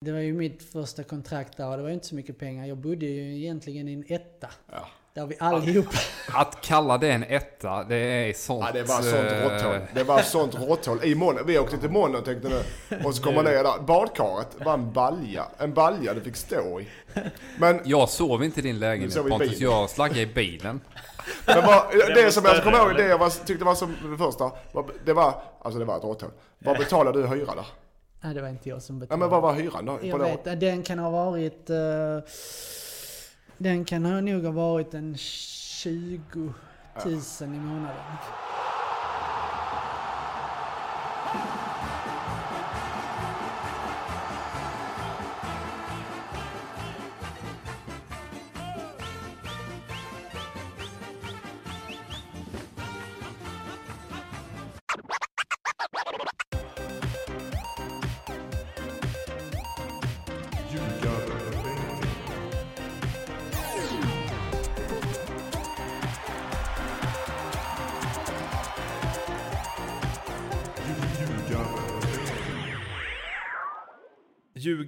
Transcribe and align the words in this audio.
Det 0.00 0.12
var 0.12 0.18
ju 0.18 0.32
mitt 0.32 0.62
första 0.72 1.02
kontrakt 1.02 1.56
där 1.56 1.68
och 1.70 1.76
det 1.76 1.82
var 1.82 1.88
ju 1.88 1.94
inte 1.94 2.06
så 2.06 2.14
mycket 2.14 2.38
pengar. 2.38 2.66
Jag 2.66 2.76
bodde 2.78 3.06
ju 3.06 3.36
egentligen 3.36 3.88
i 3.88 3.92
en 3.92 4.04
etta. 4.08 4.48
Ja. 4.72 4.88
Där 5.14 5.26
vi 5.26 5.36
allihopa... 5.40 5.90
Att 6.34 6.60
kalla 6.60 6.98
det 6.98 7.10
en 7.12 7.22
etta, 7.22 7.84
det 7.84 7.96
är 7.96 8.32
sånt... 8.32 8.64
Ja, 8.66 8.72
det 8.72 8.82
var 8.82 9.02
sånt 9.02 9.30
eh, 9.32 9.42
råtthål. 9.42 9.80
Det 9.94 10.04
var 10.04 10.22
sånt 10.22 10.54
råtthål. 10.54 11.04
I 11.04 11.14
Moln, 11.14 11.38
vi 11.46 11.58
åkte 11.58 11.78
till 11.78 11.90
Moln 11.90 12.14
och 12.16 12.24
tänkte 12.24 12.48
nu. 12.48 12.62
Och 13.04 13.14
så 13.14 13.22
kom 13.22 13.34
man 13.34 13.44
ner 13.44 13.52
där. 13.64 13.82
Badkaret 13.82 14.48
var 14.64 14.74
en 14.74 14.92
balja. 14.92 15.44
En 15.58 15.74
balja 15.74 16.14
du 16.14 16.20
fick 16.20 16.36
stå 16.36 16.80
i. 16.80 16.88
Men, 17.58 17.80
Jag 17.84 18.08
sov 18.08 18.44
inte 18.44 18.60
i 18.60 18.62
din 18.62 18.74
Du 18.74 18.80
lägenhet 18.80 19.12
sov 19.12 19.26
i 19.26 19.30
Pontus, 19.30 19.50
bilen. 19.50 19.72
jag 19.72 19.90
slaggade 19.90 20.20
i 20.20 20.26
bilen. 20.26 20.80
men 21.46 21.66
vad, 21.66 21.84
det, 22.14 22.22
var 22.24 22.30
som 22.30 22.44
jag 22.44 22.62
kommer 22.64 22.78
ihåg, 22.78 22.96
det 22.96 23.06
jag 23.06 23.18
var, 23.18 23.44
tyckte 23.46 23.64
var 23.64 23.74
som 23.74 23.96
det 24.10 24.18
första. 24.18 24.44
var- 24.72 24.90
Det 25.04 25.12
var, 25.12 25.42
alltså 25.60 25.78
det 25.78 25.84
var 25.84 25.96
ett 25.96 26.04
råtthål. 26.04 26.30
Vad 26.58 26.78
betalade 26.78 27.22
du 27.22 27.28
hyra 27.28 27.54
där? 27.54 27.66
Nej, 28.20 28.34
det 28.34 28.42
var 28.42 28.48
inte 28.48 28.68
jag 28.68 28.82
som 28.82 28.96
Ja, 28.96 29.00
betalade. 29.00 29.20
men 29.20 29.30
vad 29.30 29.42
var 29.42 29.54
hyran 29.54 29.84
då? 29.84 29.98
Jag 30.02 30.10
På 30.18 30.18
det 30.24 30.36
vet, 30.44 30.60
den 30.60 30.82
kan 30.82 30.98
ha 30.98 31.10
varit... 31.10 31.70
eh, 31.70 32.18
den 33.58 33.84
kan 33.84 34.04
ha 34.04 34.20
nog 34.20 34.44
ha 34.44 34.52
varit 34.52 34.94
en 34.94 35.16
20 35.16 36.52
000 37.04 37.14
i 37.40 37.46
månaden. 37.46 37.96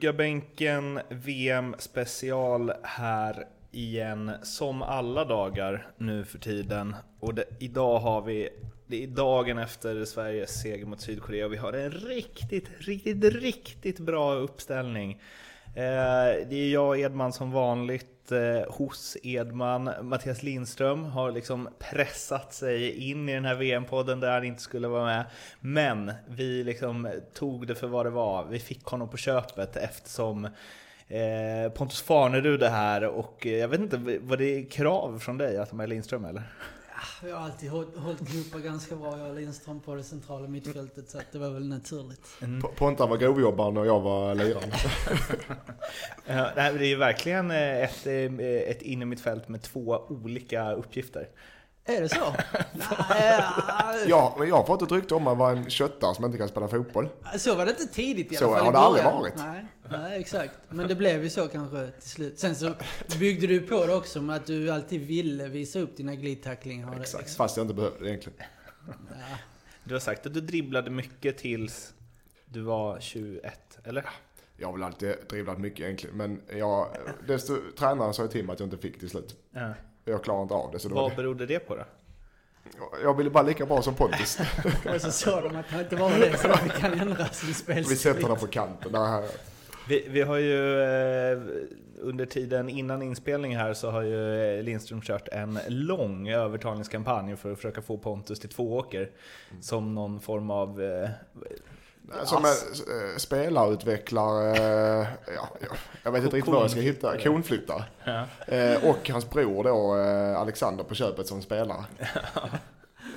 Ljugarbänken 0.01 1.01
VM 1.09 1.75
special 1.79 2.73
här 2.83 3.47
igen 3.73 4.33
som 4.43 4.83
alla 4.83 5.25
dagar 5.25 5.87
nu 5.97 6.25
för 6.25 6.39
tiden. 6.39 6.97
Och 7.19 7.34
det, 7.34 7.45
idag 7.59 7.98
har 7.98 8.23
vi, 8.23 8.48
det 8.87 9.05
är 9.05 9.06
dagen 9.06 9.59
efter 9.59 10.05
Sveriges 10.05 10.62
seger 10.62 10.87
mot 10.87 11.01
Sydkorea 11.01 11.47
och 11.47 11.53
vi 11.53 11.56
har 11.56 11.73
en 11.73 11.91
riktigt, 11.91 12.71
riktigt, 12.78 13.25
riktigt 13.25 13.98
bra 13.98 14.34
uppställning. 14.34 15.21
Eh, 15.67 16.48
det 16.48 16.56
är 16.56 16.73
jag 16.73 16.89
och 16.89 16.98
Edman 16.98 17.33
som 17.33 17.51
vanligt 17.51 18.19
Eh, 18.33 18.73
hos 18.73 19.17
Edman. 19.23 19.91
Mattias 20.03 20.42
Lindström 20.42 21.05
har 21.05 21.33
liksom 21.33 21.69
pressat 21.78 22.53
sig 22.53 23.11
in 23.11 23.28
i 23.28 23.34
den 23.34 23.45
här 23.45 23.55
VM-podden 23.55 24.20
där 24.20 24.33
han 24.33 24.45
inte 24.45 24.62
skulle 24.62 24.89
vara 24.89 25.05
med. 25.05 25.25
Men 25.61 26.12
vi 26.28 26.64
liksom 26.64 27.11
tog 27.34 27.67
det 27.67 27.75
för 27.75 27.87
vad 27.87 28.06
det 28.06 28.11
var. 28.11 28.45
Vi 28.45 28.59
fick 28.59 28.84
honom 28.84 29.09
på 29.09 29.17
köpet 29.17 29.77
eftersom 29.77 30.45
eh, 31.09 31.72
Pontus 31.75 32.03
Farnerud 32.03 32.62
är 32.62 32.70
här 32.70 33.05
och 33.05 33.47
eh, 33.47 33.56
jag 33.56 33.69
vet 33.69 33.81
inte, 33.81 34.19
var 34.20 34.37
det 34.37 34.62
krav 34.62 35.19
från 35.19 35.39
dig 35.39 35.59
att 35.59 35.70
de 35.70 35.77
med 35.77 35.89
Lindström 35.89 36.25
eller? 36.25 36.42
Vi 37.25 37.31
har 37.31 37.39
alltid 37.41 37.70
hållit, 37.70 38.34
ihop 38.34 38.62
ganska 38.65 38.97
bra, 38.97 39.19
jag 39.19 39.29
och 39.29 39.34
Lindström 39.34 39.81
på 39.81 39.95
det 39.95 40.03
centrala 40.05 40.48
mittfältet, 40.48 41.11
så 41.11 41.19
att 41.19 41.33
det 41.33 41.39
var 41.39 41.51
väl 41.51 41.69
naturligt. 41.69 42.20
P- 42.41 42.69
Ponta 42.77 43.06
var 43.06 43.17
grovjobbaren 43.17 43.77
och 43.77 43.87
jag 43.87 44.01
var 44.01 44.34
liraren. 44.34 44.70
Det 46.55 46.61
är 46.61 46.83
ju 46.83 46.97
verkligen 46.97 47.51
eh, 47.51 47.83
ett, 47.83 48.06
eh, 48.06 48.45
ett 48.71 48.83
innermittfält 48.83 49.48
med 49.48 49.62
två 49.62 50.03
olika 50.09 50.73
uppgifter. 50.73 51.28
Är 51.91 52.00
det 52.00 52.08
så? 52.08 52.34
Ja, 54.06 54.37
men 54.38 54.48
jag 54.48 54.56
har 54.56 54.65
fått 54.65 54.82
ett 54.82 54.92
rykte 54.92 55.15
om 55.15 55.26
att 55.26 55.38
vara 55.38 55.50
en 55.56 55.70
köttare 55.70 56.15
som 56.15 56.25
inte 56.25 56.38
kan 56.38 56.48
spela 56.48 56.69
fotboll. 56.69 57.09
Så 57.38 57.54
var 57.54 57.65
det 57.65 57.70
inte 57.70 57.87
tidigt 57.87 58.32
i 58.32 58.37
Så 58.37 58.54
alla 58.54 58.65
fall 58.65 58.65
har 58.65 58.70
i 58.70 58.72
det 58.72 58.78
aldrig 58.78 59.04
varit. 59.04 59.34
Nej, 59.37 59.66
nej, 59.91 60.20
exakt. 60.20 60.54
Men 60.69 60.88
det 60.88 60.94
blev 60.94 61.22
ju 61.22 61.31
så 61.31 61.48
kanske 61.48 61.91
till 61.91 62.10
slut. 62.10 62.38
Sen 62.38 62.54
så 62.54 62.72
byggde 63.19 63.47
du 63.47 63.60
på 63.60 63.87
det 63.87 63.94
också 63.94 64.22
med 64.22 64.37
att 64.37 64.47
du 64.47 64.70
alltid 64.70 65.00
ville 65.06 65.48
visa 65.48 65.78
upp 65.78 65.97
dina 65.97 66.15
glidtacklingar. 66.15 67.00
Exakt, 67.00 67.22
liksom. 67.22 67.37
fast 67.37 67.56
jag 67.56 67.65
inte 67.65 67.75
behövde 67.75 67.98
det 68.04 68.09
egentligen. 68.09 68.38
Ja. 69.09 69.36
Du 69.84 69.94
har 69.94 70.00
sagt 70.00 70.26
att 70.26 70.34
du 70.34 70.41
dribblade 70.41 70.91
mycket 70.91 71.38
tills 71.38 71.94
du 72.44 72.60
var 72.60 73.00
21, 73.00 73.78
eller? 73.84 74.09
Jag 74.56 74.69
har 74.69 74.72
väl 74.72 74.82
alltid 74.82 75.15
dribblat 75.28 75.59
mycket 75.59 75.81
egentligen, 75.81 76.16
men 76.16 76.41
jag, 76.59 76.88
desto, 77.26 77.56
tränaren 77.78 78.15
sa 78.15 78.26
till 78.26 78.44
mig 78.47 78.53
att 78.53 78.60
jag 78.60 78.66
inte 78.66 78.78
fick 78.78 79.00
till 79.00 79.10
slut. 79.10 79.36
Ja. 79.50 79.75
Jag 80.05 80.25
klarar 80.25 80.43
inte 80.43 80.55
av 80.55 80.72
det, 80.72 80.78
så 80.78 80.88
då, 80.88 80.94
Vad 80.94 81.16
berodde 81.16 81.47
det 81.47 81.59
på 81.59 81.77
då? 81.77 81.84
jag 83.03 83.16
ville 83.16 83.31
bara 83.31 83.43
lika 83.43 83.66
bra 83.66 83.83
som 83.83 83.94
Pontus. 83.94 84.38
Och 84.94 85.00
så 85.00 85.12
såg 85.12 85.43
de 85.43 85.56
att 85.56 85.66
han 85.66 85.81
inte 85.81 85.97
var 85.97 86.11
det, 86.11 86.38
så 86.38 86.56
fick 86.56 86.72
han 86.72 87.00
ändra 87.00 87.27
sin 87.27 87.55
spelstil. 87.55 87.97
Vi 87.97 87.97
sätter 87.97 88.22
honom 88.22 88.39
på 88.39 88.47
kanten. 88.47 88.93
Där 88.93 89.06
här. 89.06 89.25
Vi, 89.89 90.06
vi 90.09 90.22
har 90.22 90.37
ju 90.37 90.83
eh, 90.83 91.39
under 92.00 92.27
tiden 92.27 92.69
innan 92.69 93.03
inspelning 93.03 93.56
här 93.56 93.75
så 93.75 93.91
har 93.91 94.03
ju 94.03 94.56
eh, 94.59 94.62
Lindström 94.62 95.00
kört 95.00 95.28
en 95.28 95.59
lång 95.69 96.28
övertalningskampanj 96.28 97.37
för 97.37 97.53
att 97.53 97.59
försöka 97.59 97.83
få 97.83 97.99
Pontus 97.99 98.41
till 98.41 98.50
Tvååker. 98.50 99.10
Som 99.60 99.94
någon 99.94 100.21
form 100.21 100.50
av... 100.50 100.81
Som 102.25 102.44
en 102.44 102.50
eh, 102.50 103.16
spelarutvecklare, 103.16 104.56
eh, 104.56 105.09
ja, 105.37 105.48
ja, 105.60 105.76
jag 106.03 106.12
vet 106.12 106.25
inte 106.25 106.37
riktigt 106.37 106.53
vad 106.54 106.62
jag 106.62 106.71
ska 106.71 106.81
hitta, 106.81 107.19
konflyttare. 107.19 107.84
ja. 108.04 108.26
Eh, 108.47 108.84
och 108.84 109.09
hans 109.10 109.31
bror 109.31 109.65
då, 109.65 109.93
Alexander 110.38 110.84
på 110.84 110.94
köpet 110.94 111.26
som 111.26 111.43
spelare. 111.43 111.84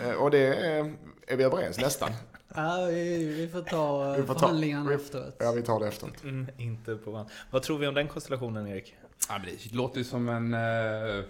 Eh, 0.04 0.12
och 0.12 0.32
det 0.32 0.48
eh, 0.78 0.86
är 1.28 1.36
vi 1.38 1.44
överens 1.44 1.80
nästan. 1.80 2.10
Ja, 2.56 2.86
vi, 2.90 3.26
vi 3.26 3.48
får 3.48 3.62
ta 3.62 4.12
Vi 4.14 4.24
får 4.24 4.34
ta- 4.34 4.40
förhandlingarna 4.40 4.90
vi- 4.90 4.96
efteråt. 4.96 5.36
Ja, 5.40 5.52
vi 5.52 5.62
tar 5.62 5.80
det 5.80 5.88
efteråt. 5.88 6.24
Mm, 6.24 6.48
inte 6.58 6.96
på 6.96 7.12
van. 7.12 7.26
Vad 7.52 7.64
tror 7.64 7.78
vi 7.78 7.88
om 7.88 7.94
den 7.94 8.08
konstellationen 8.08 8.68
Erik? 8.68 8.96
Ja, 9.30 9.38
men 9.38 9.46
det 9.46 9.74
låter 9.76 9.98
ju 9.98 10.04
som 10.04 10.30
en 10.30 10.54
uh, 10.54 11.24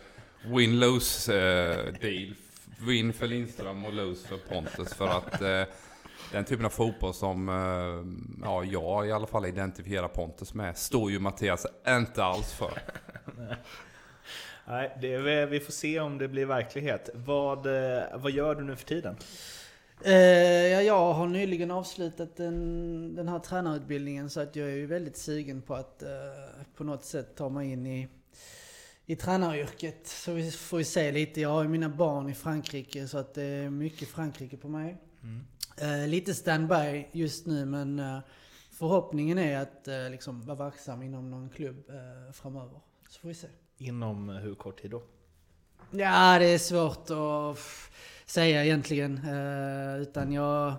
win-lose 0.45 1.33
eh, 1.33 1.93
deal. 2.01 2.33
Win 2.79 3.13
för 3.13 3.27
Lindström 3.27 3.85
och 3.85 3.93
lose 3.93 4.27
för 4.27 4.37
Pontus. 4.37 4.93
För 4.93 5.07
att 5.07 5.41
eh, 5.41 5.63
den 6.33 6.45
typen 6.45 6.65
av 6.65 6.69
fotboll 6.69 7.13
som 7.13 7.49
eh, 7.49 8.45
ja, 8.45 8.63
jag 8.63 9.07
i 9.07 9.11
alla 9.11 9.27
fall 9.27 9.45
identifierar 9.45 10.07
Pontus 10.07 10.53
med 10.53 10.77
står 10.77 11.11
ju 11.11 11.19
Mattias 11.19 11.65
inte 11.87 12.23
alls 12.23 12.53
för. 12.53 12.71
Nej, 14.67 14.97
det 15.01 15.13
är, 15.13 15.45
vi 15.45 15.59
får 15.59 15.71
se 15.71 15.99
om 15.99 16.17
det 16.17 16.27
blir 16.27 16.45
verklighet. 16.45 17.09
Vad, 17.13 17.65
eh, 17.65 18.03
vad 18.13 18.31
gör 18.31 18.55
du 18.55 18.63
nu 18.63 18.75
för 18.75 18.85
tiden? 18.85 19.15
Eh, 20.01 20.13
ja, 20.67 20.81
jag 20.81 21.13
har 21.13 21.27
nyligen 21.27 21.71
avslutat 21.71 22.35
den, 22.37 23.15
den 23.15 23.27
här 23.27 23.39
tränarutbildningen 23.39 24.29
så 24.29 24.39
att 24.39 24.55
jag 24.55 24.67
är 24.67 24.75
ju 24.75 24.85
väldigt 24.85 25.17
sugen 25.17 25.61
på 25.61 25.75
att 25.75 26.03
eh, 26.03 26.09
på 26.75 26.83
något 26.83 27.05
sätt 27.05 27.35
ta 27.35 27.49
mig 27.49 27.71
in 27.71 27.87
i, 27.87 28.07
i 29.05 29.15
tränaryrket. 29.15 30.07
Så 30.07 30.33
vi 30.33 30.51
får 30.51 30.79
ju 30.79 30.85
se 30.85 31.11
lite. 31.11 31.41
Jag 31.41 31.49
har 31.49 31.63
ju 31.63 31.69
mina 31.69 31.89
barn 31.89 32.29
i 32.29 32.33
Frankrike 32.33 33.07
så 33.07 33.17
att 33.17 33.33
det 33.33 33.43
är 33.43 33.69
mycket 33.69 34.07
Frankrike 34.07 34.57
på 34.57 34.67
mig. 34.67 34.97
Eh, 35.77 36.07
lite 36.07 36.33
standby 36.33 37.05
just 37.11 37.45
nu 37.45 37.65
men 37.65 37.99
eh, 37.99 38.19
förhoppningen 38.71 39.37
är 39.37 39.59
att 39.59 39.87
eh, 39.87 40.09
liksom 40.09 40.41
vara 40.41 40.57
verksam 40.57 41.01
inom 41.01 41.31
någon 41.31 41.49
klubb 41.49 41.89
eh, 41.89 42.33
framöver. 42.33 42.79
Så 43.09 43.19
får 43.19 43.27
vi 43.27 43.33
se. 43.33 43.47
Inom 43.77 44.29
hur 44.29 44.55
kort 44.55 44.81
tid 44.81 44.91
då? 44.91 45.03
Ja, 45.91 46.39
det 46.39 46.45
är 46.45 46.57
svårt 46.57 47.09
att 47.09 47.59
säga 48.25 48.65
egentligen. 48.65 49.17
Eh, 49.17 50.01
utan 50.01 50.31
jag... 50.33 50.73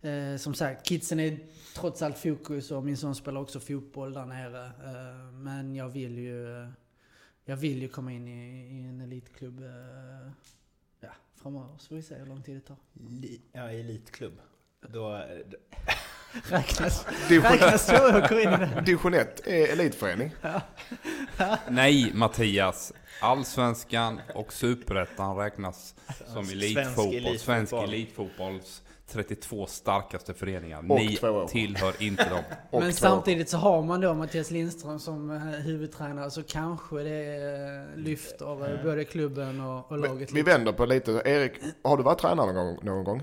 Eh, 0.00 0.36
som 0.36 0.54
sagt, 0.54 0.86
kidsen 0.86 1.20
är 1.20 1.38
trots 1.76 2.02
allt 2.02 2.18
fokus 2.18 2.70
och 2.70 2.84
min 2.84 2.96
son 2.96 3.14
spelar 3.14 3.40
också 3.40 3.60
fotboll 3.60 4.12
där 4.12 4.26
nere. 4.26 4.64
Eh, 4.66 5.32
men 5.32 5.74
jag 5.74 5.88
vill 5.88 6.18
ju... 6.18 6.62
eh, 6.62 6.68
Jag 7.44 7.56
vill 7.56 7.82
ju 7.82 7.88
komma 7.88 8.12
in 8.12 8.28
i, 8.28 8.68
i 8.78 8.88
en 8.88 9.00
elitklubb 9.00 9.60
eh, 9.60 10.30
framöver. 11.42 11.78
Så 11.78 11.88
får 11.88 11.96
vi 11.96 12.02
se 12.02 12.14
hur 12.14 12.26
lång 12.26 12.42
tid 12.42 12.54
det 12.56 12.60
tar. 12.60 12.76
Li- 13.10 13.40
ja, 13.52 13.70
elitklubb. 13.70 14.38
Då, 14.88 15.22
Räknas, 16.48 17.06
Division, 17.28 17.50
räknas 17.52 17.86
tvååker 17.86 18.38
in 18.40 18.48
i 18.48 18.56
det? 18.56 18.82
division 18.86 19.14
1 19.14 19.46
är 19.46 19.72
elitförening. 19.72 20.30
Nej 21.68 22.10
Mattias, 22.14 22.92
Allsvenskan 23.20 24.20
och 24.34 24.52
Superettan 24.52 25.36
räknas 25.36 25.94
som 26.26 26.48
elitfotboll. 26.48 27.38
Svensk 27.38 27.72
elitfotbolls 27.72 28.82
32 29.12 29.66
starkaste 29.66 30.34
föreningar. 30.34 30.78
Och 30.78 30.84
Ni 30.84 31.16
två 31.16 31.28
år. 31.28 31.46
tillhör 31.48 32.02
inte 32.02 32.28
dem. 32.28 32.42
Och 32.70 32.80
Men 32.80 32.90
två. 32.92 32.96
samtidigt 32.96 33.48
så 33.48 33.56
har 33.56 33.82
man 33.82 34.00
då 34.00 34.14
Mattias 34.14 34.50
Lindström 34.50 34.98
som 34.98 35.30
eh, 35.30 35.36
huvudtränare 35.38 36.30
så 36.30 36.42
kanske 36.42 36.96
det 37.02 37.86
lyfter 37.96 38.74
eh, 38.74 38.82
både 38.84 39.04
klubben 39.04 39.60
och, 39.60 39.92
och 39.92 39.98
laget 39.98 40.10
Men 40.18 40.18
Vi 40.18 40.40
lite. 40.40 40.50
vänder 40.50 40.72
på 40.72 40.86
lite. 40.86 41.22
Erik, 41.24 41.52
har 41.84 41.96
du 41.96 42.02
varit 42.02 42.18
tränare 42.18 42.52
någon 42.52 42.66
gång? 42.66 42.78
Någon 42.82 43.04
gång? 43.04 43.22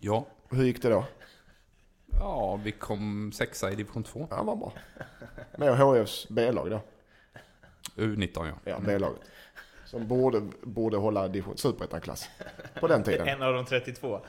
Ja, 0.00 0.26
Hur 0.50 0.64
gick 0.64 0.82
det 0.82 0.88
då? 0.88 1.04
Ja, 2.20 2.60
vi 2.64 2.72
kom 2.72 3.32
sexa 3.32 3.72
i 3.72 3.74
division 3.74 4.02
2. 4.04 4.26
Ja, 4.30 4.42
vad 4.42 4.58
bra. 4.58 4.72
Med 5.58 5.96
HIFs 5.98 6.26
B-lag 6.28 6.70
då. 6.70 6.80
U19 7.96 8.30
ja. 8.46 8.54
Ja, 8.64 8.76
B-laget. 8.86 9.20
Som 9.86 10.06
borde, 10.08 10.42
borde 10.62 10.96
hålla 10.96 11.28
division- 11.28 11.56
superettan-klass 11.56 12.28
på 12.80 12.86
den 12.88 13.02
tiden. 13.02 13.28
En 13.36 13.42
av 13.42 13.52
de 13.54 13.64
32. 13.64 14.20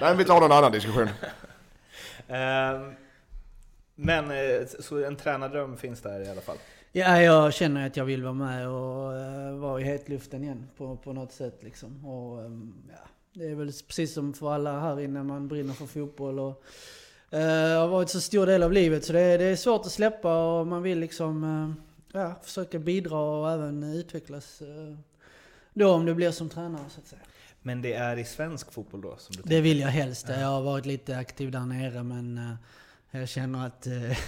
Nej, 0.00 0.16
vi 0.16 0.24
tar 0.24 0.40
någon 0.40 0.52
annan 0.52 0.72
diskussion. 0.72 1.08
Ehm, 2.28 2.92
Men 3.94 4.30
eh, 4.30 4.66
så 4.80 5.04
en 5.04 5.16
tränardröm 5.16 5.76
finns 5.76 6.00
där 6.02 6.20
i 6.20 6.28
alla 6.30 6.40
fall. 6.40 6.56
Ja, 6.92 7.22
jag 7.22 7.54
känner 7.54 7.86
att 7.86 7.96
jag 7.96 8.04
vill 8.04 8.22
vara 8.22 8.32
med 8.34 8.68
och 8.68 9.12
uh, 9.12 9.58
vara 9.58 9.80
i 9.80 9.84
hetluften 9.84 10.42
igen 10.44 10.68
på, 10.76 10.96
på 10.96 11.12
något 11.12 11.32
sätt 11.32 11.58
liksom. 11.62 12.04
Och, 12.06 12.44
ehm, 12.44 12.74
ja, 12.90 13.08
det 13.32 13.44
är 13.50 13.54
väl 13.54 13.66
precis 13.86 14.14
som 14.14 14.34
för 14.34 14.52
alla 14.54 14.80
här 14.80 15.00
inne, 15.00 15.22
man 15.22 15.48
brinner 15.48 15.74
för 15.74 15.86
fotboll 15.86 16.38
och 16.38 16.64
uh, 17.34 17.38
har 17.78 17.88
varit 17.88 18.08
så 18.10 18.20
stor 18.20 18.46
del 18.46 18.62
av 18.62 18.72
livet. 18.72 19.04
Så 19.04 19.12
det, 19.12 19.20
är- 19.20 19.38
det 19.38 19.44
är 19.44 19.56
svårt 19.56 19.80
att 19.86 19.92
släppa 19.92 20.44
och 20.44 20.66
man 20.66 20.82
vill 20.82 20.98
liksom 20.98 21.44
eh, 21.44 21.91
ja, 22.12 22.40
försöka 22.42 22.78
bidra 22.78 23.18
och 23.18 23.50
även 23.50 23.82
utvecklas. 23.82 24.62
eh, 24.62 24.96
då 25.74 25.90
om 25.92 26.06
det 26.06 26.14
blir 26.14 26.30
som 26.30 26.48
tränare 26.48 26.84
så 26.88 27.00
att 27.00 27.06
säga. 27.06 27.22
Men 27.62 27.82
det 27.82 27.92
är 27.94 28.16
i 28.16 28.24
svensk 28.24 28.72
fotboll 28.72 29.00
då 29.00 29.16
som 29.18 29.36
du 29.36 29.42
Det 29.44 29.60
vill 29.60 29.80
jag 29.80 29.88
helst. 29.88 30.28
Jag 30.28 30.46
har 30.46 30.62
varit 30.62 30.86
lite 30.86 31.18
aktiv 31.18 31.50
där 31.50 31.66
nere 31.66 32.02
men 32.02 32.38
eh, 32.38 33.20
jag 33.20 33.28
känner 33.28 33.66
att 33.66 33.86
eh, 33.86 34.18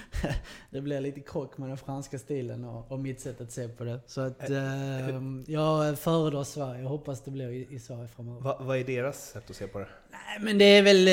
det 0.70 0.80
blir 0.80 1.00
lite 1.00 1.20
krock 1.20 1.58
med 1.58 1.68
den 1.68 1.76
franska 1.76 2.18
stilen 2.18 2.64
och, 2.64 2.92
och 2.92 2.98
mitt 2.98 3.20
sätt 3.20 3.40
att 3.40 3.52
se 3.52 3.68
på 3.68 3.84
det. 3.84 4.00
Så 4.06 4.20
att 4.20 4.50
eh, 4.50 5.16
jag 5.46 5.98
föredrar 5.98 6.44
Sverige 6.44 6.84
och 6.84 6.90
hoppas 6.90 7.24
det 7.24 7.30
blir 7.30 7.48
i, 7.48 7.74
i 7.74 7.78
Sverige 7.78 8.08
framöver. 8.08 8.40
Va, 8.40 8.58
vad 8.60 8.76
är 8.78 8.84
deras 8.84 9.30
sätt 9.30 9.50
att 9.50 9.56
se 9.56 9.66
på 9.66 9.78
det? 9.78 9.88
Nej 10.10 10.38
men 10.40 10.58
det 10.58 10.64
är 10.64 10.82
väl 10.82 11.04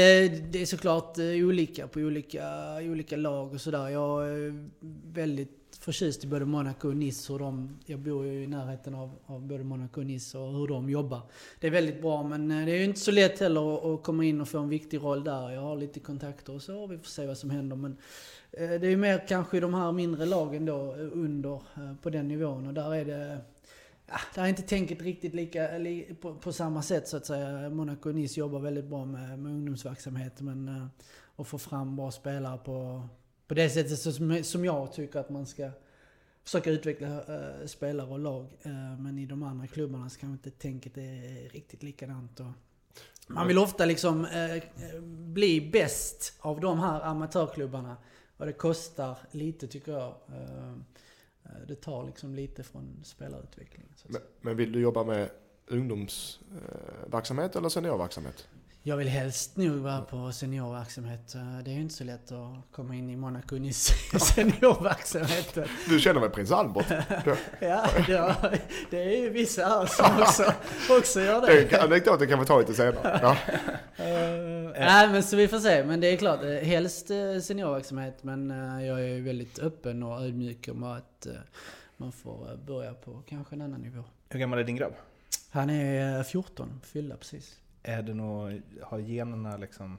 det 0.52 0.62
är 0.62 0.66
såklart 0.66 1.18
olika 1.18 1.88
på 1.88 2.00
olika, 2.00 2.76
olika 2.82 3.16
lag 3.18 3.54
och 3.54 3.62
sådär. 3.62 3.90
Jag 3.90 4.30
är 4.30 4.70
väldigt 5.14 5.59
förtjust 5.76 6.24
i 6.24 6.28
både 6.28 6.46
Monaco 6.46 6.88
och 6.88 6.98
Nice. 6.98 7.34
Hur 7.34 7.40
de, 7.40 7.80
jag 7.86 8.00
bor 8.00 8.26
ju 8.26 8.44
i 8.44 8.48
närheten 8.48 8.96
av, 8.96 9.16
av 9.26 9.42
både 9.42 9.64
Monaco 9.64 10.02
och 10.02 10.08
Nice 10.08 10.38
och 10.38 10.54
hur 10.54 10.68
de 10.68 10.90
jobbar. 10.90 11.22
Det 11.60 11.68
är 11.68 11.72
väldigt 11.72 12.02
bra 12.02 12.24
men 12.24 12.52
eh, 12.52 12.66
det 12.66 12.72
är 12.72 12.78
ju 12.78 12.84
inte 12.84 13.00
så 13.00 13.12
lätt 13.12 13.40
heller 13.40 13.94
att, 13.94 14.04
komma 14.04 14.26
in 14.26 14.42
och 14.42 14.48
få 14.48 14.60
en 14.60 14.70
viktig 14.70 15.02
roll 15.02 15.24
där. 15.24 15.50
Jag 15.52 15.62
har 15.62 15.76
lite 15.76 16.00
kontakter 16.00 16.54
och 16.54 16.62
så. 16.62 16.88
Vi 16.88 16.98
får 16.98 17.06
se 17.06 17.28
vad 17.28 17.38
som 17.38 17.50
händer. 17.50 17.76
Men 17.76 17.98
eh, 18.52 18.70
det 18.70 18.88
är 18.88 18.90
ju 18.90 18.98
mer 18.98 19.28
kanske 19.28 19.58
i 19.58 19.60
de 19.60 19.74
här 19.74 19.92
mindre 19.92 20.26
lagen 20.26 20.66
då 20.66 20.96
eh, 20.96 21.10
under 21.12 21.62
på 22.02 22.10
den 22.10 22.28
nivån 22.28 22.68
och 22.68 22.74
där 22.74 22.96
är 22.96 23.06
det 23.06 23.38
Ja, 24.12 24.20
där 24.36 24.44
är 24.44 24.48
inte 24.48 24.62
tänket 24.62 25.02
riktigt 25.02 25.34
lika, 25.34 25.78
li, 25.78 26.16
på, 26.22 26.36
på 26.36 26.54
samma 26.54 26.82
sätt 26.82 27.08
så 27.08 27.18
att 27.18 27.26
säga. 27.26 27.70
Monaco 27.70 28.10
och 28.10 28.16
Nice 28.16 28.40
jobbar 28.40 28.60
väldigt 28.60 28.86
bra 28.86 29.06
med, 29.06 29.40
med 29.40 29.52
ungdomsverksamhet 29.52 30.42
men 30.42 30.90
att 31.36 31.48
få 31.48 31.58
fram 31.58 31.96
bra 31.96 32.12
spelare 32.12 32.58
på, 32.58 33.08
på 33.50 33.56
det 33.56 33.70
sättet 33.70 34.00
som, 34.00 34.44
som 34.44 34.66
jag 34.66 34.94
tycker 34.94 35.20
att 35.20 35.30
man 35.30 35.46
ska 35.46 35.72
försöka 36.44 36.72
utveckla 36.72 37.08
eh, 37.08 37.66
spelare 37.66 38.08
och 38.08 38.20
lag. 38.20 38.58
Eh, 38.62 39.00
men 39.00 39.18
i 39.18 39.26
de 39.26 39.44
andra 39.44 39.68
klubbarna 39.68 40.10
så 40.10 40.20
kanske 40.20 40.50
inte 40.50 40.60
tänket 40.60 40.98
är 40.98 41.50
riktigt 41.50 41.84
likadant. 41.84 42.40
Och 42.40 42.52
man 43.28 43.48
vill 43.48 43.58
ofta 43.58 43.86
liksom 43.86 44.26
eh, 44.26 44.64
bli 45.10 45.70
bäst 45.72 46.34
av 46.40 46.60
de 46.60 46.80
här 46.80 47.02
amatörklubbarna. 47.02 47.98
Och 48.38 48.46
det 48.46 48.54
kostar 48.54 49.18
lite 49.32 49.68
tycker 49.68 49.92
jag. 49.92 50.16
Det 51.68 51.76
tar 51.76 52.06
liksom 52.06 52.36
lite 52.36 52.64
från 52.64 53.02
spelarutvecklingen. 53.04 53.90
Men, 54.08 54.22
men 54.42 54.58
vill 54.58 54.72
du 54.72 54.80
jobba 54.82 55.04
med 55.04 55.30
ungdomsverksamhet 55.68 57.56
eller 57.56 57.70
seniorverksamhet? 57.70 58.48
Jag 58.90 58.98
vill 58.98 59.08
helst 59.08 59.58
nog 59.58 59.72
vara 59.72 60.02
på 60.02 60.32
seniorverksamhet. 60.32 61.36
Eh, 61.36 61.58
Det 61.66 61.72
är 61.72 61.76
ju 61.76 61.82
inte 61.82 61.94
så 61.96 62.04
lätt 62.04 62.32
att 62.32 62.72
komma 62.72 62.96
in 62.96 63.10
i 63.10 63.16
Monaco 63.16 63.56
i 63.58 63.74
seniorverksamheten. 64.20 65.68
Du 65.90 66.00
känner 66.00 66.22
väl 66.22 66.30
prins 66.30 66.52
Albert? 66.52 66.86
Ja, 67.60 67.88
det, 68.08 68.60
det 68.90 68.98
är 69.04 69.18
ju 69.24 69.30
vissa 69.30 69.66
här 69.66 69.86
som 69.86 70.22
också, 70.22 70.54
också 71.00 71.22
gör 71.22 71.42
Den 71.42 71.68
det. 71.70 71.82
anekdoten 71.84 72.28
kan 72.28 72.40
vi 72.40 72.46
ta 72.46 72.60
lite 72.60 72.74
senare. 72.74 73.20
Ja. 73.22 73.32
Uh, 74.06 74.72
nej 74.80 75.10
men 75.10 75.24
så 75.24 75.36
vi 75.36 75.48
får 75.48 75.60
se. 75.60 75.84
Men 75.84 76.00
det 76.02 76.08
är 76.08 76.18
klart, 76.18 76.44
eh, 76.44 76.50
helst 76.50 77.08
seniorverksamhet. 77.44 78.24
Men 78.24 78.50
jag 78.86 79.00
är 79.02 79.08
ju 79.08 79.22
väldigt 79.22 79.60
öppen 79.60 80.04
och 80.04 80.22
ödmjuk 80.22 80.70
om 80.72 80.84
att 80.84 81.28
man 81.98 82.12
får 82.12 82.58
börja 82.68 82.94
på 82.94 83.24
kanske 83.28 83.56
en 83.56 83.62
annan 83.62 83.82
nivå. 83.82 84.04
Hur 84.30 84.40
gammal 84.40 84.60
är 84.60 84.64
din 84.64 84.76
grabb? 84.76 84.94
Han 85.52 85.70
är 85.70 86.18
eh, 86.18 86.24
14, 86.24 86.82
fyllda 86.84 87.16
precis. 87.18 87.56
Är 87.84 88.02
det 88.02 88.14
nog, 88.14 88.62
har 88.82 89.00
generna 89.00 89.58
liksom, 89.58 89.98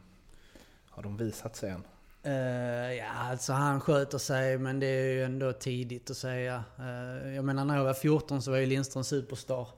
har 0.91 1.03
de 1.03 1.17
visat 1.17 1.57
sig 1.57 1.71
än? 1.71 1.85
Eh, 2.23 2.95
ja, 2.95 3.05
alltså 3.31 3.53
han 3.53 3.81
sköter 3.81 4.19
sig 4.19 4.59
men 4.59 4.81
det 4.81 4.87
är 4.87 5.13
ju 5.13 5.25
ändå 5.25 5.53
tidigt 5.53 6.11
att 6.11 6.17
säga. 6.17 6.65
Eh, 6.79 7.35
jag 7.35 7.45
menar 7.45 7.65
när 7.65 7.77
jag 7.77 7.85
var 7.85 7.95
14 7.95 8.43
så 8.43 8.51
var 8.51 8.59
ju 8.59 8.67
Lindström 8.67 9.05
superstar. 9.05 9.69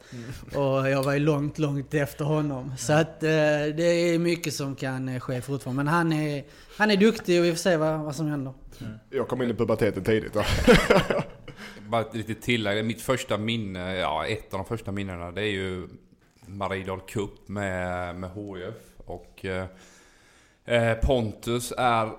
Och 0.55 0.91
jag 0.91 1.03
var 1.03 1.13
ju 1.13 1.19
långt, 1.19 1.59
långt 1.59 1.95
efter 1.95 2.25
honom. 2.25 2.75
Så 2.77 2.93
att 2.93 3.23
eh, 3.23 3.29
det 3.77 3.83
är 3.83 4.19
mycket 4.19 4.55
som 4.55 4.77
kan 4.77 5.21
ske 5.21 5.41
fortfarande. 5.41 5.85
Men 5.85 5.95
han 5.95 6.13
är, 6.13 6.45
han 6.79 6.91
är 6.91 6.97
duktig 6.97 7.41
och 7.41 7.45
vi 7.45 7.51
får 7.51 7.59
se 7.59 7.77
vad, 7.77 8.01
vad 8.01 8.17
som 8.17 8.27
händer. 8.27 8.53
Jag 9.11 9.29
kom 9.29 9.43
in 9.43 9.51
i 9.51 9.55
puberteten 9.55 10.05
tidigt. 10.05 10.33
Bara 11.89 12.01
ett 12.01 12.15
litet 12.15 12.43
tillägg. 12.43 12.85
Mitt 12.85 13.03
första 13.03 13.39
minne, 13.39 13.95
ja 13.95 14.27
ett 14.27 14.55
av 14.55 14.59
de 14.59 14.65
första 14.65 14.93
minnena, 14.93 15.31
det 15.31 15.43
är 15.43 15.53
ju 15.53 15.89
Mariedal 16.53 17.01
Cup 17.01 17.49
med, 17.49 18.15
med 18.15 18.31
HIF. 18.31 19.01
Och 19.07 19.45
eh, 19.45 19.67
eh, 20.65 20.99
Pontus 20.99 21.73
är 21.79 22.13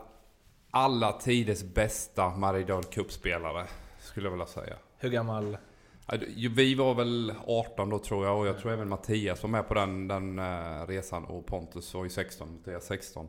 alla 0.71 1.11
tiders 1.11 1.63
bästa 1.63 2.29
Mariedal 2.29 2.83
Cup-spelare, 2.83 3.65
skulle 3.99 4.25
jag 4.25 4.31
vilja 4.31 4.45
säga. 4.45 4.75
Hur 4.97 5.09
gammal? 5.09 5.57
Vi 6.55 6.75
var 6.75 6.95
väl 6.95 7.33
18 7.47 7.89
då 7.89 7.99
tror 7.99 8.25
jag 8.25 8.39
och 8.39 8.47
jag 8.47 8.59
tror 8.59 8.71
även 8.71 8.89
Mattias 8.89 9.43
var 9.43 9.49
med 9.49 9.67
på 9.67 9.73
den, 9.73 10.07
den 10.07 10.39
eh, 10.39 10.87
resan 10.87 11.25
och 11.25 11.45
Pontus 11.45 11.93
var 11.93 12.03
ju 12.03 12.09
16, 12.09 12.53
Mattias 12.57 12.85
16. 12.85 13.27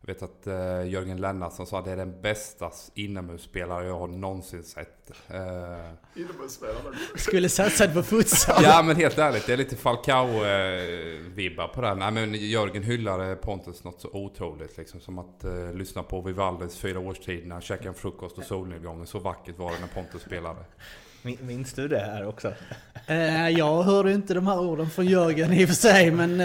Jag 0.00 0.14
vet 0.14 0.22
att 0.22 0.46
uh, 0.46 0.88
Jörgen 0.90 1.20
Lennartsson 1.20 1.66
sa 1.66 1.78
att 1.78 1.84
det 1.84 1.90
är 1.90 1.96
den 1.96 2.22
bästa 2.22 2.70
inomhusspelare 2.94 3.86
jag 3.86 3.98
har 3.98 4.08
någonsin 4.08 4.62
sett. 4.64 5.10
Eh, 5.28 5.38
Skulle 7.16 7.48
satsat 7.48 7.94
på 7.94 8.02
futsal. 8.02 8.62
ja 8.62 8.82
men 8.82 8.96
helt 8.96 9.18
ärligt, 9.18 9.46
det 9.46 9.52
är 9.52 9.56
lite 9.56 9.76
Falcao-vibbar 9.76 11.68
på 11.68 11.80
den. 11.80 11.98
Nej, 11.98 12.10
men 12.10 12.34
Jörgen 12.34 12.82
hyllade 12.82 13.36
Pontus 13.36 13.84
något 13.84 14.00
så 14.00 14.08
otroligt. 14.12 14.76
Liksom, 14.78 15.00
som 15.00 15.18
att 15.18 15.44
eh, 15.44 15.72
lyssna 15.74 16.02
på 16.02 16.20
Vivaldes 16.20 16.78
fyra 16.78 16.98
årstiderna, 17.00 17.60
käka 17.60 17.88
en 17.88 17.94
frukost 17.94 18.38
och 18.38 18.44
solnedgången. 18.44 19.06
Så 19.06 19.18
vackert 19.18 19.58
var 19.58 19.72
det 19.72 19.78
när 19.80 20.02
Pontus 20.02 20.22
spelade. 20.22 20.60
Min- 21.22 21.38
Minns 21.40 21.72
du 21.72 21.88
det 21.88 21.98
här 21.98 22.26
också? 22.28 22.52
Eh, 23.10 23.48
jag 23.48 23.82
hörde 23.82 24.12
inte 24.12 24.34
de 24.34 24.46
här 24.46 24.60
orden 24.60 24.90
från 24.90 25.06
Jörgen 25.06 25.52
i 25.52 25.64
och 25.64 25.68
för 25.68 25.76
sig. 25.76 26.10
Men 26.10 26.40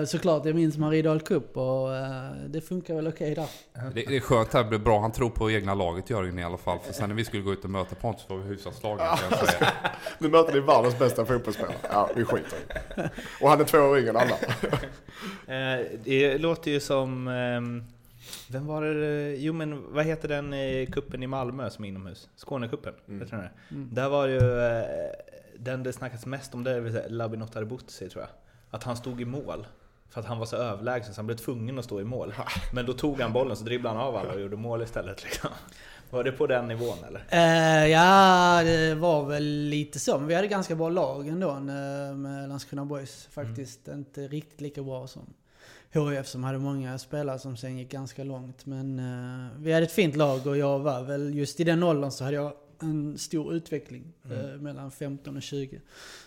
eh, 0.00 0.04
såklart, 0.06 0.46
jag 0.46 0.54
minns 0.54 0.76
Mariedal 0.76 1.20
Cup 1.20 1.56
och 1.56 1.96
eh, 1.96 2.30
det 2.48 2.60
funkar 2.60 2.94
väl 2.94 3.06
okej 3.08 3.34
där. 3.34 3.46
Det, 3.94 4.04
det 4.08 4.16
är 4.16 4.20
skönt 4.20 4.52
här, 4.52 4.62
det 4.62 4.68
blir 4.68 4.78
bra. 4.78 5.00
Han 5.00 5.12
tror 5.12 5.30
på 5.30 5.50
egna 5.50 5.74
laget 5.74 6.10
Jörgen 6.10 6.38
i 6.38 6.44
alla 6.44 6.56
fall. 6.56 6.78
För 6.86 6.92
sen 6.92 7.08
när 7.08 7.16
vi 7.16 7.24
skulle 7.24 7.42
gå 7.42 7.52
ut 7.52 7.64
och 7.64 7.70
möta 7.70 7.94
Pontus 7.94 8.24
var 8.28 8.36
vi 8.36 8.48
hyfsat 8.48 8.74
slagna 8.74 9.04
kan 9.16 9.38
jag 9.38 9.48
säga. 9.48 9.72
Nu 10.18 10.28
möter 10.28 10.52
ni 10.54 10.60
världens 10.60 10.98
bästa 10.98 11.24
fotbollsspelare. 11.26 11.76
Ja, 11.92 12.10
vi 12.16 12.24
skiter. 12.24 12.58
Och 13.40 13.48
han 13.50 13.60
är 13.60 13.64
två 13.64 13.78
år 13.78 13.98
yngre 13.98 14.10
än 14.10 14.16
alla. 14.16 14.36
Eh, 15.54 15.86
det 16.04 16.38
låter 16.38 16.70
ju 16.70 16.80
som... 16.80 17.28
vem 18.50 18.66
var 18.66 18.82
det? 18.82 19.36
Jo 19.36 19.52
men 19.52 19.92
vad 19.94 20.04
heter 20.04 20.28
den 20.28 20.52
eh, 20.52 20.86
kuppen 20.86 21.22
i 21.22 21.26
Malmö 21.26 21.70
som 21.70 21.84
är 21.84 21.88
inomhus? 21.88 22.28
Skånekuppen? 22.36 22.94
Mm. 23.08 23.20
Vet 23.20 23.30
du 23.30 23.36
det? 23.36 23.50
Mm. 23.70 23.88
Där 23.94 24.08
var 24.08 24.26
ju... 24.26 24.60
eh, 24.66 24.84
Den 25.58 25.82
det 25.82 25.92
snackas 25.92 26.26
mest 26.26 26.54
om 26.54 26.64
det 26.64 26.70
är 26.70 27.08
Labinot 27.08 27.56
Arbuzzi 27.56 28.08
tror 28.08 28.22
jag. 28.22 28.30
Att 28.70 28.82
han 28.84 28.96
stod 28.96 29.20
i 29.20 29.24
mål. 29.24 29.66
För 30.10 30.20
att 30.20 30.26
han 30.26 30.38
var 30.38 30.46
så 30.46 30.56
överlägsen 30.56 31.14
så 31.14 31.18
han 31.18 31.26
blev 31.26 31.36
tvungen 31.36 31.78
att 31.78 31.84
stå 31.84 32.00
i 32.00 32.04
mål. 32.04 32.34
Men 32.72 32.86
då 32.86 32.92
tog 32.92 33.20
han 33.20 33.32
bollen 33.32 33.56
så 33.56 33.64
dribblade 33.64 33.98
han 33.98 34.06
av 34.06 34.16
alla 34.16 34.32
och 34.32 34.40
gjorde 34.40 34.56
mål 34.56 34.82
istället. 34.82 35.24
Liksom. 35.24 35.50
Var 36.10 36.24
det 36.24 36.32
på 36.32 36.46
den 36.46 36.68
nivån 36.68 36.96
eller? 37.08 37.24
Eh, 37.30 37.86
ja, 37.86 38.62
det 38.64 38.94
var 38.94 39.24
väl 39.26 39.44
lite 39.44 39.98
så. 39.98 40.18
Men 40.18 40.28
vi 40.28 40.34
hade 40.34 40.46
ganska 40.48 40.74
bra 40.74 40.88
lag 40.88 41.28
ändå 41.28 41.50
eh, 41.50 42.14
med 42.16 42.48
Landskrona 42.48 42.84
Boys. 42.84 43.28
Faktiskt 43.30 43.88
inte 43.88 44.28
riktigt 44.28 44.60
lika 44.60 44.82
bra 44.82 45.06
som 45.06 45.22
HIF 45.90 46.26
som 46.26 46.44
hade 46.44 46.58
många 46.58 46.98
spelare 46.98 47.38
som 47.38 47.56
sen 47.56 47.78
gick 47.78 47.90
ganska 47.90 48.24
långt. 48.24 48.66
Men 48.66 48.98
eh, 48.98 49.58
vi 49.58 49.72
hade 49.72 49.86
ett 49.86 49.92
fint 49.92 50.16
lag 50.16 50.46
och 50.46 50.56
jag 50.56 50.78
var 50.78 51.02
väl 51.02 51.34
just 51.34 51.60
i 51.60 51.64
den 51.64 51.82
åldern 51.82 52.10
så 52.10 52.24
hade 52.24 52.36
jag 52.36 52.52
en 52.82 53.18
stor 53.18 53.54
utveckling 53.54 54.12
eh, 54.30 54.60
mellan 54.60 54.90
15 54.90 55.36
och 55.36 55.42
20. 55.42 55.80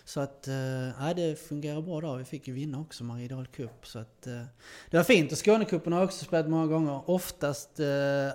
Så 0.04 0.20
att, 0.20 0.48
eh, 0.48 1.14
det 1.16 1.40
fungerar 1.48 1.82
bra 1.82 2.00
då. 2.00 2.14
Vi 2.16 2.24
fick 2.24 2.48
ju 2.48 2.54
vinna 2.54 2.80
också 2.80 3.04
Mariedal 3.04 3.46
Cup. 3.46 3.86
Så 3.86 3.98
att, 3.98 4.26
eh, 4.26 4.42
det 4.90 4.96
var 4.96 5.04
fint. 5.04 5.32
Och 5.32 5.38
Skånecupen 5.38 5.92
har 5.92 6.00
jag 6.00 6.06
också 6.06 6.24
spelat 6.24 6.48
många 6.48 6.66
gånger. 6.66 7.10
Oftast 7.10 7.80
eh, 7.80 7.86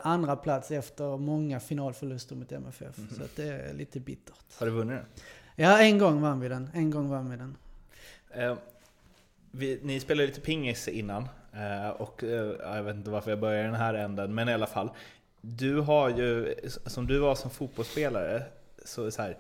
andra 0.07 0.35
plats 0.35 0.71
efter 0.71 1.17
många 1.17 1.59
finalförluster 1.59 2.35
mot 2.35 2.51
MFF. 2.51 2.95
Så 3.17 3.24
att 3.24 3.35
det 3.35 3.43
är 3.43 3.74
lite 3.74 4.00
bittert. 4.00 4.59
Har 4.59 4.65
du 4.65 4.71
vunnit 4.71 4.97
den? 4.97 5.05
Ja, 5.55 5.79
en 5.79 5.97
gång 5.97 6.21
vann 6.21 6.39
vi 6.39 6.50
den. 6.50 6.69
En 6.74 6.91
gång 6.91 7.09
vann 7.09 7.29
vi 7.29 7.38
den. 7.38 7.57
Vi, 9.57 9.79
ni 9.83 10.00
spelade 10.00 10.27
lite 10.27 10.41
pingis 10.41 10.88
innan, 10.88 11.29
eh, 11.53 11.89
och 11.89 12.24
eh, 12.24 12.75
jag 12.75 12.83
vet 12.83 12.95
inte 12.95 13.09
varför 13.09 13.31
jag 13.31 13.39
börjar 13.39 13.59
i 13.63 13.65
den 13.65 13.75
här 13.75 13.93
änden, 13.93 14.35
men 14.35 14.50
i 14.50 14.53
alla 14.53 14.67
fall. 14.67 14.89
Du 15.41 15.79
har 15.79 16.09
ju, 16.09 16.55
som 16.85 17.07
du 17.07 17.19
var 17.19 17.35
som 17.35 17.51
fotbollsspelare, 17.51 18.43
så, 18.85 19.12
så 19.12 19.21
här, 19.21 19.38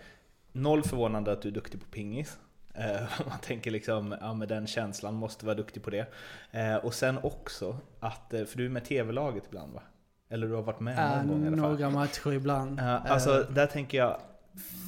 noll 0.51 0.83
förvånande 0.83 1.31
att 1.31 1.41
du 1.41 1.47
är 1.47 1.53
duktig 1.53 1.79
på 1.79 1.85
pingis. 1.85 2.37
Eh, 2.73 3.01
man 3.29 3.39
tänker 3.41 3.71
liksom, 3.71 4.15
ja 4.21 4.33
med 4.33 4.47
den 4.47 4.67
känslan, 4.67 5.13
måste 5.13 5.45
vara 5.45 5.55
duktig 5.55 5.83
på 5.83 5.89
det. 5.89 6.07
Och 6.83 6.93
sen 6.93 7.17
också 7.23 7.77
att, 7.99 8.25
för 8.29 8.57
du 8.57 8.65
är 8.65 8.69
med 8.69 8.85
TV-laget 8.85 9.43
ibland 9.47 9.73
va? 9.73 9.81
Eller 10.29 10.47
du 10.47 10.53
har 10.53 10.61
varit 10.61 10.79
med 10.79 10.97
Äh, 10.97 11.25
någon 11.25 11.27
gång 11.27 11.43
i 11.43 11.47
alla 11.47 11.57
fall? 11.57 11.71
några 11.71 11.89
matcher 11.89 12.33
ibland. 12.33 12.79
Alltså 12.79 13.45
där 13.49 13.67
tänker 13.67 13.97
jag, 13.97 14.19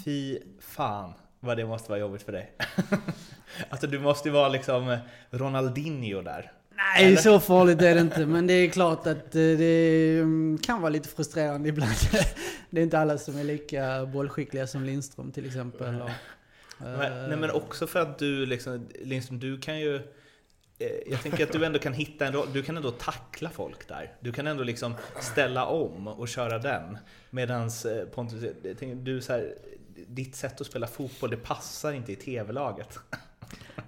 fy 0.06 0.40
fan 0.60 1.14
vad 1.40 1.58
det 1.58 1.66
måste 1.66 1.90
vara 1.90 2.00
jobbigt 2.00 2.22
för 2.22 2.32
dig. 2.32 2.52
alltså 3.70 3.88
du 3.88 4.00
måste 4.00 4.30
ju 4.30 4.34
vara 4.34 4.50
liksom 4.50 4.98
Ronaldinho 5.30 6.22
där. 6.22 6.52
Nej, 6.78 7.06
Eller? 7.06 7.18
så 7.18 7.40
farligt 7.40 7.82
är 7.82 7.96
det 7.96 8.02
inte. 8.02 8.26
Men 8.26 8.48
det 8.48 8.54
är 8.54 8.70
klart 8.70 9.08
att 9.08 9.36
eh, 9.36 9.42
det 9.42 10.18
mm, 10.20 10.58
kan 10.58 10.82
vara 10.82 10.90
lite 10.90 11.10
frustrerande 11.10 11.70
ibland. 11.70 11.96
Det 12.70 12.80
är 12.80 12.84
inte 12.84 13.00
alla 13.00 13.18
som 13.18 13.38
är 13.38 13.44
lika 13.44 14.06
bollskickliga 14.06 14.68
som 14.68 14.84
Lindström 14.84 15.32
till 15.32 15.46
exempel. 15.46 16.02
Och, 16.02 16.10
Men, 16.80 17.30
nej 17.30 17.38
men 17.38 17.52
också 17.52 17.88
för 17.88 18.00
att 18.00 18.20
du 18.20 18.46
liksom, 18.46 18.88
Lindström, 19.02 19.40
du 19.40 19.60
kan 19.60 19.80
ju 19.80 19.96
eh, 19.96 20.88
jag 21.08 21.22
tänker 21.22 21.44
att 21.44 21.52
du 21.52 21.66
ändå 21.66 21.80
kan 21.80 21.94
hitta 21.94 22.26
en 22.26 22.34
roll, 22.34 22.48
du 22.54 22.64
kan 22.64 22.78
ändå 22.78 22.92
tackla 22.92 23.50
folk 23.50 23.88
där. 23.88 24.14
Du 24.20 24.32
kan 24.32 24.48
ändå 24.48 24.64
liksom 24.64 24.96
ställa 25.20 25.66
om 25.66 26.08
och 26.08 26.28
köra 26.28 26.60
den. 26.60 26.98
Medans 27.30 27.86
eh, 27.86 28.06
Pontus, 28.06 28.44
du 28.96 29.22
så 29.22 29.34
här, 29.34 29.54
ditt 30.08 30.36
sätt 30.36 30.62
att 30.62 30.68
spela 30.68 30.88
fotboll, 30.88 31.30
det 31.30 31.38
passar 31.38 31.92
inte 31.92 32.12
i 32.12 32.16
TV-laget. 32.16 33.00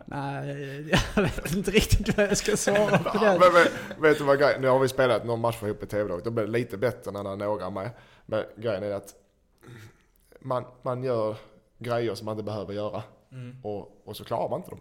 Nej, 0.05 0.89
jag 1.15 1.21
vet 1.23 1.55
inte 1.55 1.71
riktigt 1.71 2.17
vad 2.17 2.25
jag 2.25 2.37
ska 2.37 2.57
svara 2.57 2.97
på 2.97 3.11
Ja, 3.13 3.33
det. 3.33 3.39
men, 3.39 3.53
men, 3.53 4.01
vet 4.01 4.17
du 4.17 4.23
vad 4.23 4.39
grejen 4.39 4.61
Nu 4.61 4.67
har 4.67 4.79
vi 4.79 4.87
spelat 4.87 5.25
några 5.25 5.37
matcher 5.37 5.65
ihop 5.65 5.83
i 5.83 5.85
TV-laget. 5.85 6.25
Då 6.25 6.31
blir 6.31 6.45
det 6.45 6.51
lite 6.51 6.77
bättre 6.77 7.11
när 7.11 7.23
det 7.23 7.29
är 7.29 7.35
några 7.35 7.69
med. 7.69 7.89
Men 8.25 8.43
grejen 8.55 8.83
är 8.83 8.91
att 8.91 9.15
man, 10.39 10.65
man 10.81 11.03
gör 11.03 11.35
grejer 11.77 12.15
som 12.15 12.25
man 12.25 12.33
inte 12.33 12.43
behöver 12.43 12.73
göra. 12.73 13.03
Och, 13.63 14.01
och 14.05 14.17
så 14.17 14.23
klarar 14.23 14.49
man 14.49 14.59
inte 14.59 14.69
dem. 14.69 14.79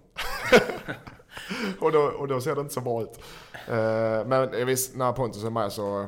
och, 1.81 1.93
då, 1.93 2.01
och 2.01 2.29
då 2.29 2.41
ser 2.41 2.55
det 2.55 2.61
inte 2.61 2.75
så 2.75 2.81
bra 2.81 3.03
ut. 3.03 3.21
Eh, 3.69 4.27
men 4.27 4.67
visst, 4.67 4.97
när 4.97 5.13
Pontus 5.13 5.45
är 5.45 5.51
med 5.51 5.73
så 5.73 6.07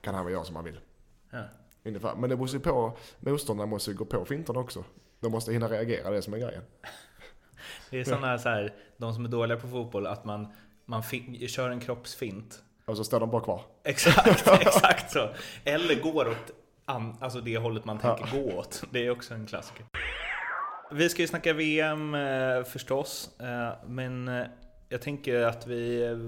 kan 0.00 0.14
han 0.14 0.24
väl 0.24 0.34
göra 0.34 0.44
som 0.44 0.56
han 0.56 0.64
vill. 0.64 0.80
Ja. 1.30 1.38
Ungefär. 1.86 2.14
Men 2.16 2.30
det 2.30 2.36
måste 2.36 2.56
ju 2.56 2.62
på, 2.62 2.96
motståndarna 3.20 3.70
måste 3.70 3.90
ju 3.90 3.96
gå 3.96 4.04
på 4.04 4.24
finterna 4.24 4.60
också. 4.60 4.84
De 5.20 5.32
måste 5.32 5.52
hinna 5.52 5.68
reagera, 5.68 6.10
det 6.10 6.16
är 6.16 6.20
som 6.20 6.34
är 6.34 6.38
grejen. 6.38 6.62
Det 7.90 8.00
är 8.00 8.04
sådana 8.04 8.26
här, 8.26 8.38
så 8.38 8.48
här, 8.48 8.74
de 8.96 9.14
som 9.14 9.24
är 9.24 9.28
dåliga 9.28 9.58
på 9.58 9.68
fotboll, 9.68 10.06
att 10.06 10.24
man, 10.24 10.48
man 10.84 11.02
kör 11.48 11.70
en 11.70 11.80
kroppsfint. 11.80 12.62
Och 12.84 12.96
så 12.96 13.04
står 13.04 13.20
de 13.20 13.30
bara 13.30 13.42
kvar. 13.42 13.62
Exakt, 13.84 14.48
exakt 14.60 15.10
så. 15.12 15.28
Eller 15.64 16.02
går 16.02 16.28
åt 16.28 16.52
an, 16.84 17.16
alltså 17.20 17.40
det 17.40 17.58
hållet 17.58 17.84
man 17.84 17.98
tänker 17.98 18.30
gå 18.32 18.58
åt. 18.58 18.84
Det 18.90 19.06
är 19.06 19.10
också 19.10 19.34
en 19.34 19.46
klassiker. 19.46 19.86
Vi 20.90 21.08
ska 21.08 21.22
ju 21.22 21.28
snacka 21.28 21.52
VM 21.52 22.14
eh, 22.14 22.64
förstås, 22.64 23.40
eh, 23.40 23.72
men 23.86 24.28
eh, 24.28 24.46
jag 24.88 25.00
tänker 25.00 25.42
att 25.42 25.66
vi 25.66 26.04
eh, 26.04 26.18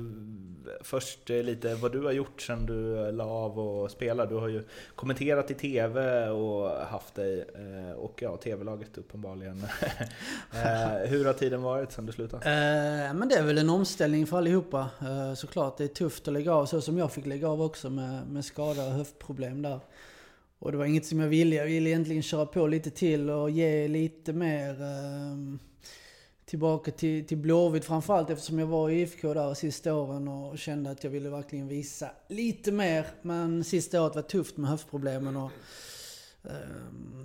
först 0.80 1.30
eh, 1.30 1.42
lite 1.42 1.74
vad 1.74 1.92
du 1.92 2.02
har 2.02 2.12
gjort 2.12 2.42
sedan 2.42 2.66
du 2.66 3.06
eh, 3.06 3.12
la 3.12 3.24
av 3.24 3.58
och 3.58 3.90
spela. 3.90 4.26
Du 4.26 4.34
har 4.34 4.48
ju 4.48 4.64
kommenterat 4.94 5.50
i 5.50 5.54
TV 5.54 6.28
och 6.28 6.70
haft 6.70 7.14
dig, 7.14 7.44
och 7.96 8.22
ja, 8.22 8.36
TV-laget 8.36 8.98
uppenbarligen. 8.98 9.56
Hur 11.06 11.24
har 11.24 11.32
tiden 11.32 11.62
varit 11.62 11.92
sedan 11.92 12.06
du 12.06 12.12
slutade? 12.12 12.44
Eh, 12.44 13.14
men 13.14 13.28
det 13.28 13.34
är 13.34 13.42
väl 13.42 13.58
en 13.58 13.70
omställning 13.70 14.26
för 14.26 14.38
allihopa 14.38 14.90
eh, 15.00 15.34
såklart. 15.34 15.76
Det 15.76 15.84
är 15.84 15.88
tufft 15.88 16.28
att 16.28 16.34
lägga 16.34 16.54
av 16.54 16.66
så 16.66 16.80
som 16.80 16.98
jag 16.98 17.12
fick 17.12 17.26
lägga 17.26 17.48
av 17.48 17.62
också 17.62 17.90
med, 17.90 18.28
med 18.28 18.44
skada 18.44 18.86
och 18.86 18.92
höftproblem 18.92 19.62
där. 19.62 19.80
Och 20.58 20.72
det 20.72 20.78
var 20.78 20.84
inget 20.84 21.06
som 21.06 21.20
jag 21.20 21.28
ville. 21.28 21.56
Jag 21.56 21.66
ville 21.66 21.90
egentligen 21.90 22.22
köra 22.22 22.46
på 22.46 22.66
lite 22.66 22.90
till 22.90 23.30
och 23.30 23.50
ge 23.50 23.88
lite 23.88 24.32
mer 24.32 24.82
eh, 24.82 25.67
tillbaka 26.48 26.90
till, 26.90 27.26
till 27.26 27.38
Blåvitt 27.38 27.84
framförallt 27.84 28.30
eftersom 28.30 28.58
jag 28.58 28.66
var 28.66 28.90
i 28.90 29.00
IFK 29.00 29.34
där 29.34 29.54
sista 29.54 29.94
åren 29.94 30.28
och 30.28 30.58
kände 30.58 30.90
att 30.90 31.04
jag 31.04 31.10
ville 31.10 31.30
verkligen 31.30 31.68
visa 31.68 32.10
lite 32.28 32.72
mer. 32.72 33.06
Men 33.22 33.64
sista 33.64 34.02
året 34.02 34.14
var 34.14 34.22
tufft 34.22 34.56
med 34.56 34.70
höftproblemen 34.70 35.36
och 35.36 35.50
eh, 36.44 36.50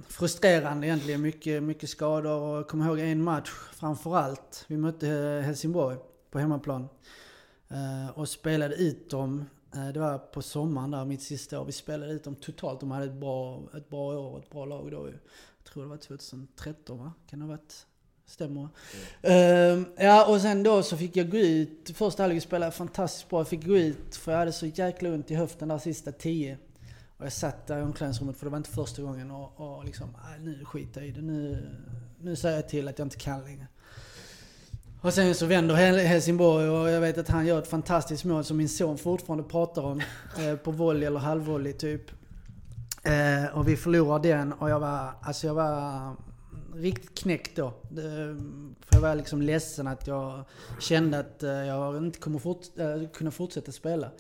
frustrerande 0.08 0.88
egentligen. 0.88 1.22
Mycket, 1.22 1.63
mycket 1.63 1.89
skador 1.89 2.42
och 2.42 2.58
jag 2.58 2.68
kommer 2.68 2.86
ihåg 2.86 3.00
en 3.00 3.24
match 3.24 3.50
framförallt. 3.74 4.65
Vi 4.68 4.77
mötte 4.77 5.10
eh, 5.10 5.42
Helsingborg 5.42 5.98
på 6.32 6.39
hemmaplan. 6.39 6.88
Eh, 7.68 8.20
och 8.20 8.30
spelade 8.30 8.75
ut 8.75 9.10
dem. 9.10 9.46
Eh, 9.75 9.88
det 9.88 10.00
var 10.00 10.18
på 10.18 10.42
sommaren 10.42 10.92
där, 10.92 11.06
mitt 11.06 11.22
sista 11.22 11.60
år. 11.60 11.65
Vi 11.65 11.72
spelade 11.72 12.12
ut 12.12 12.24
dem 12.24 12.36
totalt. 12.36 12.80
De 12.80 12.92
hade 12.92 13.06
ett 13.06 13.20
bra, 13.20 13.63
ett 13.77 13.89
bra 13.89 14.20
år, 14.20 14.39
ett 14.39 14.50
bra 14.50 14.65
lag 14.65 14.92
då. 14.92 15.08
Jag 15.08 15.63
tror 15.63 15.84
det 15.84 15.89
var 15.89 15.98
2013 15.98 16.98
va? 16.98 17.13
Kan 17.30 17.39
det 17.39 17.46
ha 17.46 17.51
varit? 17.51 17.86
Stämmer. 18.34 18.68
Ehm, 19.22 19.86
ja 19.98 20.25
och 20.25 20.42
sen 20.42 20.63
då 20.63 20.84
så 20.84 20.98
fick 20.98 21.16
jag 21.16 21.32
gå 21.32 21.38
ut. 21.38 21.92
Första 21.96 22.24
halvlek 22.24 22.44
spelade 22.44 22.66
jag 22.66 22.74
fantastiskt 22.74 23.30
bra. 23.30 23.40
Jag 23.40 23.48
fick 23.48 23.66
gå 23.66 23.78
ut 23.78 24.16
för 24.16 24.32
jag 24.32 24.40
hade 24.40 24.52
så 24.52 24.66
jäkla 24.66 25.10
ont 25.10 25.32
i 25.32 25.36
höften 25.36 25.68
där 25.68 25.78
sista 25.78 26.12
tio. 26.12 26.58
Och 27.18 27.25
jag 27.25 27.34
satt 27.34 27.68
där 27.68 27.80
i 27.80 27.82
omklädningsrummet 27.82 28.38
för 28.38 28.46
det 28.46 28.50
var 28.50 28.58
inte 28.58 28.70
första 28.70 29.02
gången 29.02 29.32
och, 29.32 29.78
och 29.78 29.86
liksom, 29.86 30.08
"Nej, 30.30 30.40
nu 30.40 30.66
skiter 30.66 31.02
jag 31.02 31.08
i 31.10 31.12
det. 31.12 31.22
Nu, 31.22 31.70
nu 32.22 32.36
säger 32.36 32.56
jag 32.56 32.70
till 32.70 32.88
att 32.88 33.00
jag 33.00 33.06
inte 33.06 33.18
kan 33.18 33.44
längre. 33.44 33.68
Och 35.02 35.13
sen 35.13 35.36
så 35.36 35.46
vänder 35.46 35.75
Hel- 35.75 35.98
Helsingborg 36.08 36.70
och 36.70 36.90
jag 36.90 37.02
vet 37.02 37.18
att 37.18 37.28
han 37.30 37.46
gör 37.46 37.60
ett 37.60 37.68
fantastiskt 37.68 38.25
mål 38.25 38.44
som 38.44 38.58
min 38.58 38.70
son 38.70 38.98
fortfarande 38.98 39.44
pratar 39.44 39.82
om. 39.82 40.02
Eh, 40.40 40.56
på 40.56 40.72
volley 40.72 41.06
eller 41.08 41.20
halvvolley 41.20 41.74
typ. 41.74 42.12
Eh, 43.04 43.58
och 43.58 43.68
vi 43.68 43.75
förlorar 43.78 44.20
den 44.20 44.54
och 44.54 44.70
jag 44.70 44.80
var, 44.80 45.13
alltså 45.22 45.48
jag 45.48 45.54
var 45.54 46.16
riktigt 46.75 47.18
knäckt 47.18 47.56
då. 47.56 47.74
För 48.80 48.92
jag 48.92 49.01
var 49.01 49.15
liksom 49.15 49.42
ledsen 49.42 49.88
att 49.88 50.08
jag 50.08 50.46
kände 50.80 51.20
att 51.20 51.44
eh, 51.44 51.51
jag 51.51 51.98
inte 51.98 52.20
kommer 52.20 52.39
fort, 52.39 52.80
eh, 52.80 53.10
kunna 53.13 53.32
fortsätta 53.32 53.72
spela. 53.72 54.12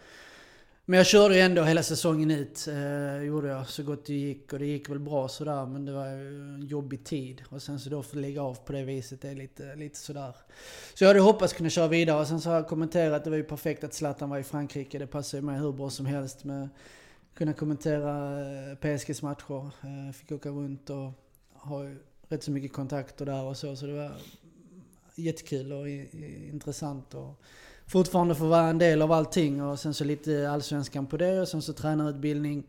Men 0.85 0.97
jag 0.97 1.05
körde 1.05 1.35
ju 1.35 1.41
ändå 1.41 1.63
hela 1.63 1.83
säsongen 1.83 2.31
ut. 2.31 2.67
Eh, 2.67 3.23
gjorde 3.23 3.47
jag 3.47 3.67
så 3.67 3.83
gott 3.83 4.05
det 4.05 4.13
gick. 4.13 4.53
Och 4.53 4.59
det 4.59 4.65
gick 4.65 4.89
väl 4.89 4.99
bra 4.99 5.27
sådär. 5.27 5.65
Men 5.65 5.85
det 5.85 5.91
var 5.91 6.07
ju 6.07 6.27
en 6.55 6.65
jobbig 6.67 7.05
tid. 7.05 7.43
Och 7.49 7.61
sen 7.61 7.79
så 7.79 7.89
då 7.89 8.03
få 8.03 8.17
lägga 8.17 8.41
av 8.41 8.55
på 8.55 8.73
det 8.73 8.83
viset, 8.83 9.21
det 9.21 9.29
är 9.29 9.35
lite, 9.35 9.75
lite 9.75 9.99
sådär. 9.99 10.35
Så 10.93 11.03
jag 11.03 11.09
hade 11.09 11.19
hoppats 11.19 11.53
kunna 11.53 11.69
köra 11.69 11.87
vidare. 11.87 12.19
Och 12.19 12.27
sen 12.27 12.41
så 12.41 12.49
har 12.49 12.55
jag 12.55 12.67
kommenterat, 12.67 13.13
att 13.13 13.23
det 13.23 13.29
var 13.29 13.37
ju 13.37 13.43
perfekt 13.43 13.83
att 13.83 13.93
Zlatan 13.93 14.29
var 14.29 14.37
i 14.37 14.43
Frankrike. 14.43 14.99
Det 14.99 15.07
passar 15.07 15.37
ju 15.37 15.41
mig 15.41 15.59
hur 15.59 15.71
bra 15.71 15.89
som 15.89 16.05
helst 16.05 16.43
med 16.43 16.69
kunna 17.33 17.53
kommentera 17.53 18.41
eh, 18.41 18.75
PSGs 18.75 19.21
matcher. 19.21 19.65
Eh, 19.83 20.13
fick 20.13 20.31
åka 20.31 20.49
runt 20.49 20.89
och 20.89 21.11
har 21.53 21.83
ju 21.83 21.99
rätt 22.33 22.43
så 22.43 22.51
mycket 22.51 22.73
kontakter 22.73 23.25
där 23.25 23.43
och 23.43 23.57
så. 23.57 23.75
Så 23.75 23.85
det 23.85 23.93
var 23.93 24.11
jättekul 25.15 25.71
och 25.73 25.89
intressant. 26.53 27.13
Och, 27.13 27.41
fortfarande 27.87 28.35
få 28.35 28.45
vara 28.47 28.67
en 28.67 28.77
del 28.77 29.01
av 29.01 29.11
allting 29.11 29.61
och 29.63 29.79
sen 29.79 29.93
så 29.93 30.03
lite 30.03 30.49
allsvenskan 30.49 31.05
på 31.07 31.17
det 31.17 31.41
och 31.41 31.47
sen 31.47 31.61
så 31.61 31.73
tränarutbildning 31.73 32.63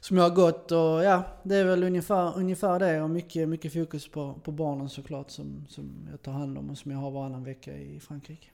som 0.00 0.16
jag 0.16 0.24
har 0.24 0.34
gått 0.36 0.72
och 0.72 0.78
ja, 1.04 1.22
det 1.42 1.56
är 1.56 1.64
väl 1.64 1.82
ungefär, 1.84 2.38
ungefär 2.38 2.78
det 2.78 3.02
och 3.02 3.10
mycket, 3.10 3.48
mycket 3.48 3.72
fokus 3.72 4.08
på, 4.08 4.34
på 4.44 4.52
barnen 4.52 4.88
såklart 4.88 5.30
som, 5.30 5.66
som 5.68 6.08
jag 6.10 6.22
tar 6.22 6.32
hand 6.32 6.58
om 6.58 6.70
och 6.70 6.78
som 6.78 6.90
jag 6.90 6.98
har 6.98 7.10
varannan 7.10 7.44
vecka 7.44 7.76
i 7.76 8.00
Frankrike. 8.00 8.46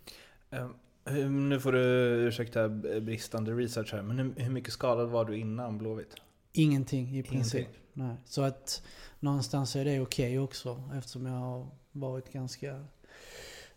Hur- 1.04 1.28
Nu 1.30 1.60
får 1.60 1.72
du 1.72 1.80
ursäkta 2.28 2.68
bristande 3.00 3.52
research 3.52 3.92
här, 3.92 4.02
men 4.02 4.18
hur, 4.18 4.32
hur 4.36 4.50
mycket 4.50 4.72
skadad 4.72 5.08
var 5.08 5.24
du 5.24 5.36
innan 5.38 5.78
Blåvitt? 5.78 6.14
Ingenting 6.52 7.18
i 7.18 7.22
princip. 7.22 7.54
Ingenting. 7.60 7.79
Nej. 7.92 8.16
Så 8.24 8.42
att 8.42 8.82
någonstans 9.20 9.76
är 9.76 9.84
det 9.84 10.00
okej 10.00 10.38
också 10.38 10.82
eftersom 10.98 11.26
jag 11.26 11.34
har 11.34 11.66
varit 11.92 12.32
ganska 12.32 12.70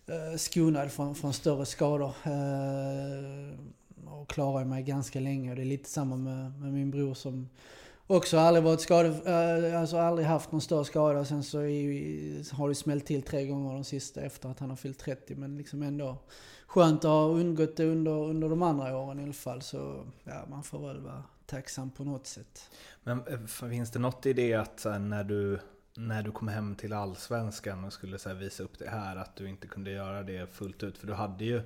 eh, 0.08 0.38
skonad 0.38 0.92
från, 0.92 1.16
från 1.16 1.34
större 1.34 1.66
skador. 1.66 2.14
Eh, 2.24 3.60
och 4.06 4.30
klarar 4.30 4.66
mig 4.66 4.84
ganska 4.84 5.20
länge. 5.20 5.50
Och 5.50 5.56
det 5.56 5.62
är 5.62 5.66
lite 5.66 5.90
samma 5.90 6.16
med, 6.16 6.60
med 6.60 6.74
min 6.74 6.92
bror 6.92 7.14
som 7.14 7.50
också 8.08 8.38
aldrig 8.38 8.64
varit 8.64 8.82
skadad, 8.82 9.28
eh, 9.28 9.82
alltså 9.82 9.98
aldrig 9.98 10.28
haft 10.28 10.52
någon 10.52 10.62
större 10.62 10.86
skada. 10.86 11.26
Sen 11.26 11.44
så 11.44 11.60
är, 11.60 12.56
har 12.56 12.70
det 12.70 12.76
smällt 12.76 13.06
till 13.06 13.24
tre 13.24 13.46
gånger 13.46 13.74
de 13.74 13.84
sista 13.84 14.22
efter 14.22 14.50
att 14.50 14.60
han 14.60 14.70
har 14.70 14.78
fyllt 14.78 15.00
30. 15.00 15.36
Men 15.36 15.58
liksom 15.58 15.84
ändå 15.84 16.18
skönt 16.68 17.06
att 17.06 17.12
ha 17.12 17.26
undgått 17.26 17.78
det 17.78 17.86
under, 17.86 18.12
under 18.12 18.50
de 18.50 18.64
andra 18.64 18.98
åren 18.98 19.20
i 19.20 19.24
alla 19.24 19.34
fall. 19.34 19.62
Så 19.62 20.06
ja, 20.24 20.46
man 20.50 20.64
får 20.64 20.88
väl 20.88 21.02
vara 21.02 21.24
tacksam 21.46 21.92
på 21.92 22.04
något 22.04 22.28
sätt. 22.28 22.72
Men 23.04 23.28
eh, 23.28 23.46
finns 23.46 23.92
det 23.92 24.00
något 24.00 24.26
i 24.26 24.34
det 24.34 24.54
att 24.54 24.84
här, 24.84 25.00
när, 25.00 25.24
du, 25.24 25.60
när 25.94 26.24
du 26.24 26.32
kom 26.32 26.48
hem 26.48 26.76
till 26.76 26.94
Allsvenskan 26.94 27.84
och 27.84 27.94
skulle 27.94 28.20
så 28.20 28.30
här, 28.30 28.36
visa 28.36 28.64
upp 28.64 28.80
det 28.80 28.90
här, 28.90 29.16
att 29.16 29.36
du 29.36 29.50
inte 29.50 29.68
kunde 29.68 29.92
göra 29.92 30.24
det 30.24 30.54
fullt 30.54 30.84
ut? 30.84 30.98
För 30.98 31.08
du 31.08 31.14
hade 31.14 31.46
ju 31.46 31.62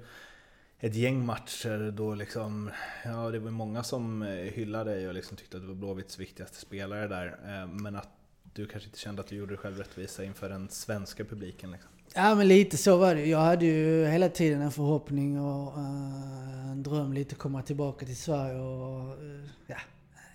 ett 0.79 0.96
gäng 0.96 1.25
matcher 1.25 1.91
då 1.91 2.15
liksom, 2.15 2.72
ja 3.05 3.31
det 3.31 3.39
var 3.39 3.51
många 3.51 3.84
som 3.84 4.22
eh, 4.22 4.29
hyllade 4.29 4.91
dig 4.91 5.07
och 5.07 5.13
liksom 5.13 5.38
tyckte 5.38 5.57
att 5.57 5.63
du 5.63 5.67
var 5.67 5.75
Blåvitts 5.75 6.19
viktigaste 6.19 6.60
spelare 6.60 7.07
där. 7.07 7.39
Eh, 7.46 7.67
men 7.67 7.96
att 7.96 8.10
du 8.43 8.67
kanske 8.67 8.88
inte 8.88 9.00
kände 9.00 9.22
att 9.22 9.27
du 9.27 9.36
gjorde 9.36 9.51
dig 9.51 9.57
själv 9.57 9.77
rättvisa 9.77 10.24
inför 10.24 10.50
den 10.50 10.69
svenska 10.69 11.25
publiken 11.25 11.72
liksom. 11.72 11.91
Ja 12.19 12.36
men 12.36 12.47
lite 12.47 12.77
så 12.77 12.97
var 12.97 13.15
det. 13.15 13.25
Jag 13.25 13.39
hade 13.39 13.65
ju 13.65 14.05
hela 14.05 14.29
tiden 14.29 14.62
en 14.62 14.71
förhoppning 14.71 15.39
och 15.39 15.77
uh, 15.77 16.71
en 16.71 16.83
dröm 16.83 17.13
lite 17.13 17.33
att 17.33 17.39
komma 17.39 17.62
tillbaka 17.62 18.05
till 18.05 18.17
Sverige 18.17 18.59
och 18.59 19.24
uh, 19.24 19.45
ja, 19.67 19.77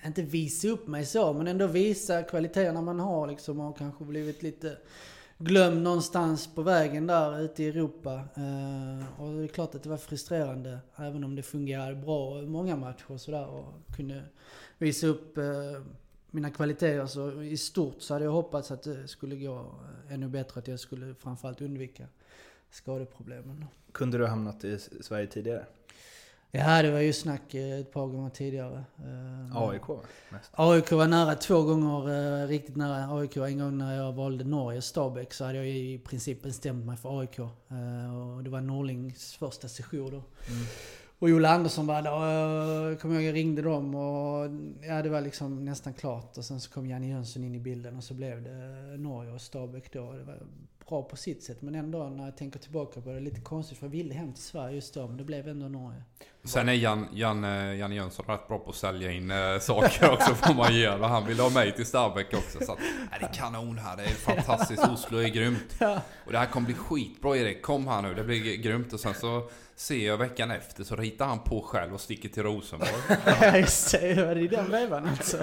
inte 0.07 0.23
visa 0.23 0.69
upp 0.69 0.87
mig 0.87 1.07
så 1.07 1.33
men 1.33 1.47
ändå 1.49 1.67
visa 1.67 2.23
kvaliteterna 2.23 2.83
man 2.83 3.01
har 3.01 3.27
liksom 3.27 3.61
och 3.61 3.79
kanske 3.79 4.05
blivit 4.05 4.43
lite 4.43 4.77
glömd 5.39 5.83
någonstans 5.83 6.55
på 6.55 6.63
vägen 6.63 7.07
där 7.07 7.41
ute 7.41 7.63
i 7.63 7.69
Europa. 7.69 8.15
Uh, 8.15 9.21
och 9.23 9.33
det 9.35 9.45
är 9.45 9.49
klart 9.49 9.75
att 9.75 9.83
det 9.83 9.89
var 9.89 9.97
frustrerande 9.97 10.79
även 10.97 11.25
om 11.25 11.37
det 11.37 11.43
fungerade 11.43 11.95
bra 11.95 12.43
i 12.43 12.47
många 12.47 12.77
matcher 12.77 13.13
och 13.13 13.21
sådär 13.21 13.47
och 13.47 13.97
kunde 13.97 14.23
visa 14.79 15.07
upp 15.07 15.39
mina 16.33 16.51
kvaliteter 16.51 17.07
så 17.07 17.43
i 17.43 17.57
stort 17.57 18.03
så 18.03 18.15
hade 18.15 18.25
jag 18.25 18.33
hoppats 18.33 18.71
att 18.71 18.83
det 18.83 19.09
skulle 19.09 19.37
gå 19.37 19.75
ännu 20.11 20.29
bättre. 20.29 20.59
Att 20.59 20.69
jag 20.69 20.81
skulle 20.81 21.15
framförallt 21.15 21.61
undvika 21.61 22.07
skadeproblemen. 22.71 23.65
Kunde 23.93 24.19
du 24.19 24.25
ha 24.25 24.31
hamnat 24.31 24.65
i 24.65 24.79
Sverige 24.79 25.27
tidigare? 25.27 25.67
Ja, 26.55 26.83
det 26.83 26.91
var 26.91 26.99
ju 26.99 27.13
snack 27.13 27.55
eh, 27.55 27.81
ett 27.81 27.93
par 27.93 28.07
gånger 28.07 28.31
tidigare. 28.31 28.85
Eh, 28.99 29.57
AIK 29.57 29.89
mest. 30.31 30.51
AIK 30.53 30.93
var 30.93 31.07
nära 31.07 31.35
två 31.35 31.63
gånger, 31.63 32.43
eh, 32.43 32.49
riktigt 32.49 32.77
nära 32.77 33.19
AIK. 33.19 33.37
En 33.37 33.59
gång 33.59 33.79
när 33.79 33.97
jag 33.97 34.13
valde 34.13 34.45
Norge, 34.45 34.83
Stabäck, 34.83 35.35
så 35.35 35.45
hade 35.45 35.59
jag 35.59 35.69
i 35.69 35.99
princip 35.99 36.43
bestämt 36.43 36.87
mig 36.87 36.97
för 36.97 37.21
AIK. 37.21 37.39
Och 37.39 38.45
det 38.45 38.51
var 38.51 38.61
Norlings 38.61 39.35
första 39.35 39.69
session 39.69 40.11
då. 40.11 40.17
Mm. 40.17 40.67
Och 41.23 41.29
Ola 41.29 41.49
Andersson 41.49 41.87
var 41.87 42.03
där 42.03 42.13
och 42.13 43.01
kommer 43.01 43.15
ihåg 43.15 43.25
jag 43.25 43.35
ringde 43.35 43.63
dem 43.63 43.95
och 43.95 44.51
ja 44.89 45.03
det 45.03 45.09
var 45.09 45.21
liksom 45.21 45.65
nästan 45.65 45.93
klart. 45.95 46.39
Och 46.39 46.45
sen 46.45 46.61
så 46.61 46.71
kom 46.71 46.87
Janne 46.87 47.09
Jönsson 47.09 47.45
in 47.45 47.55
i 47.55 47.59
bilden 47.59 47.97
och 47.97 48.05
så 48.05 48.15
blev 48.15 48.43
det 48.43 48.97
Norge 48.99 49.33
och 49.33 49.41
Stabäck 49.41 49.93
då. 49.93 50.13
Det 50.13 50.25
var 50.25 50.39
bra 50.93 51.03
på 51.03 51.17
sitt 51.17 51.43
sätt 51.43 51.63
men 51.63 51.75
ändå 51.75 52.09
när 52.09 52.25
jag 52.25 52.37
tänker 52.37 52.59
tillbaka 52.59 53.01
på 53.01 53.09
det, 53.09 53.21
lite 53.21 53.41
konstigt 53.41 53.79
för 53.79 53.87
jag 53.87 53.91
ville 53.91 54.15
hem 54.15 54.33
till 54.33 54.43
Sverige 54.43 54.75
just 54.75 54.95
då 54.95 55.07
men 55.07 55.17
det 55.17 55.25
blev 55.25 55.49
ändå 55.49 55.69
Norge. 55.69 56.03
Sen 56.45 56.69
är 56.69 56.73
Jan, 56.73 57.09
Jan, 57.13 57.43
Janne 57.79 57.95
Jönsson 57.95 58.27
rätt 58.29 58.49
bra 58.49 58.59
på 58.59 58.71
att 58.71 58.77
sälja 58.77 59.13
in 59.13 59.31
äh, 59.31 59.59
saker 59.61 60.11
också 60.11 60.35
får 60.35 60.55
man 60.55 60.75
ge 60.75 60.89
och 60.89 61.09
Han 61.09 61.27
vill 61.27 61.41
ha 61.41 61.51
mig 61.51 61.73
till 61.73 61.87
Stabäck 61.87 62.35
också 62.35 62.59
så 62.65 62.73
att, 62.73 62.79
äh, 62.79 63.19
det 63.21 63.27
är 63.27 63.33
kanon 63.33 63.79
här, 63.79 63.97
det 63.97 64.03
är 64.03 64.09
fantastiskt, 64.09 64.89
Oslo 64.89 65.19
är 65.19 65.29
grymt. 65.29 65.83
Och 66.27 66.33
det 66.33 66.39
här 66.39 66.47
kommer 66.47 66.67
bli 66.67 66.75
skitbra 66.75 67.37
Erik, 67.37 67.63
kom 67.63 67.89
här 67.89 68.03
nu, 68.03 68.15
det 68.15 68.25
blir 68.25 68.57
grymt 68.57 68.93
och 68.93 69.01
sen 69.01 69.15
så 69.15 69.49
ser 69.77 70.07
jag 70.07 70.17
veckan 70.17 70.51
efter 70.51 70.85
så 70.85 70.97
ritar 70.97 71.27
han 71.27 71.39
på 71.39 71.63
själv 71.63 71.95
och 71.95 72.01
sticker 72.01 72.29
till 72.29 72.43
Rosenborg. 72.43 72.91
ja 73.41 73.57
just 73.57 73.93
det, 73.93 74.15
det 74.15 74.27
var 74.27 74.37
i 74.37 74.49
den 74.49 74.71
vevan 74.71 75.09
alltså. 75.09 75.37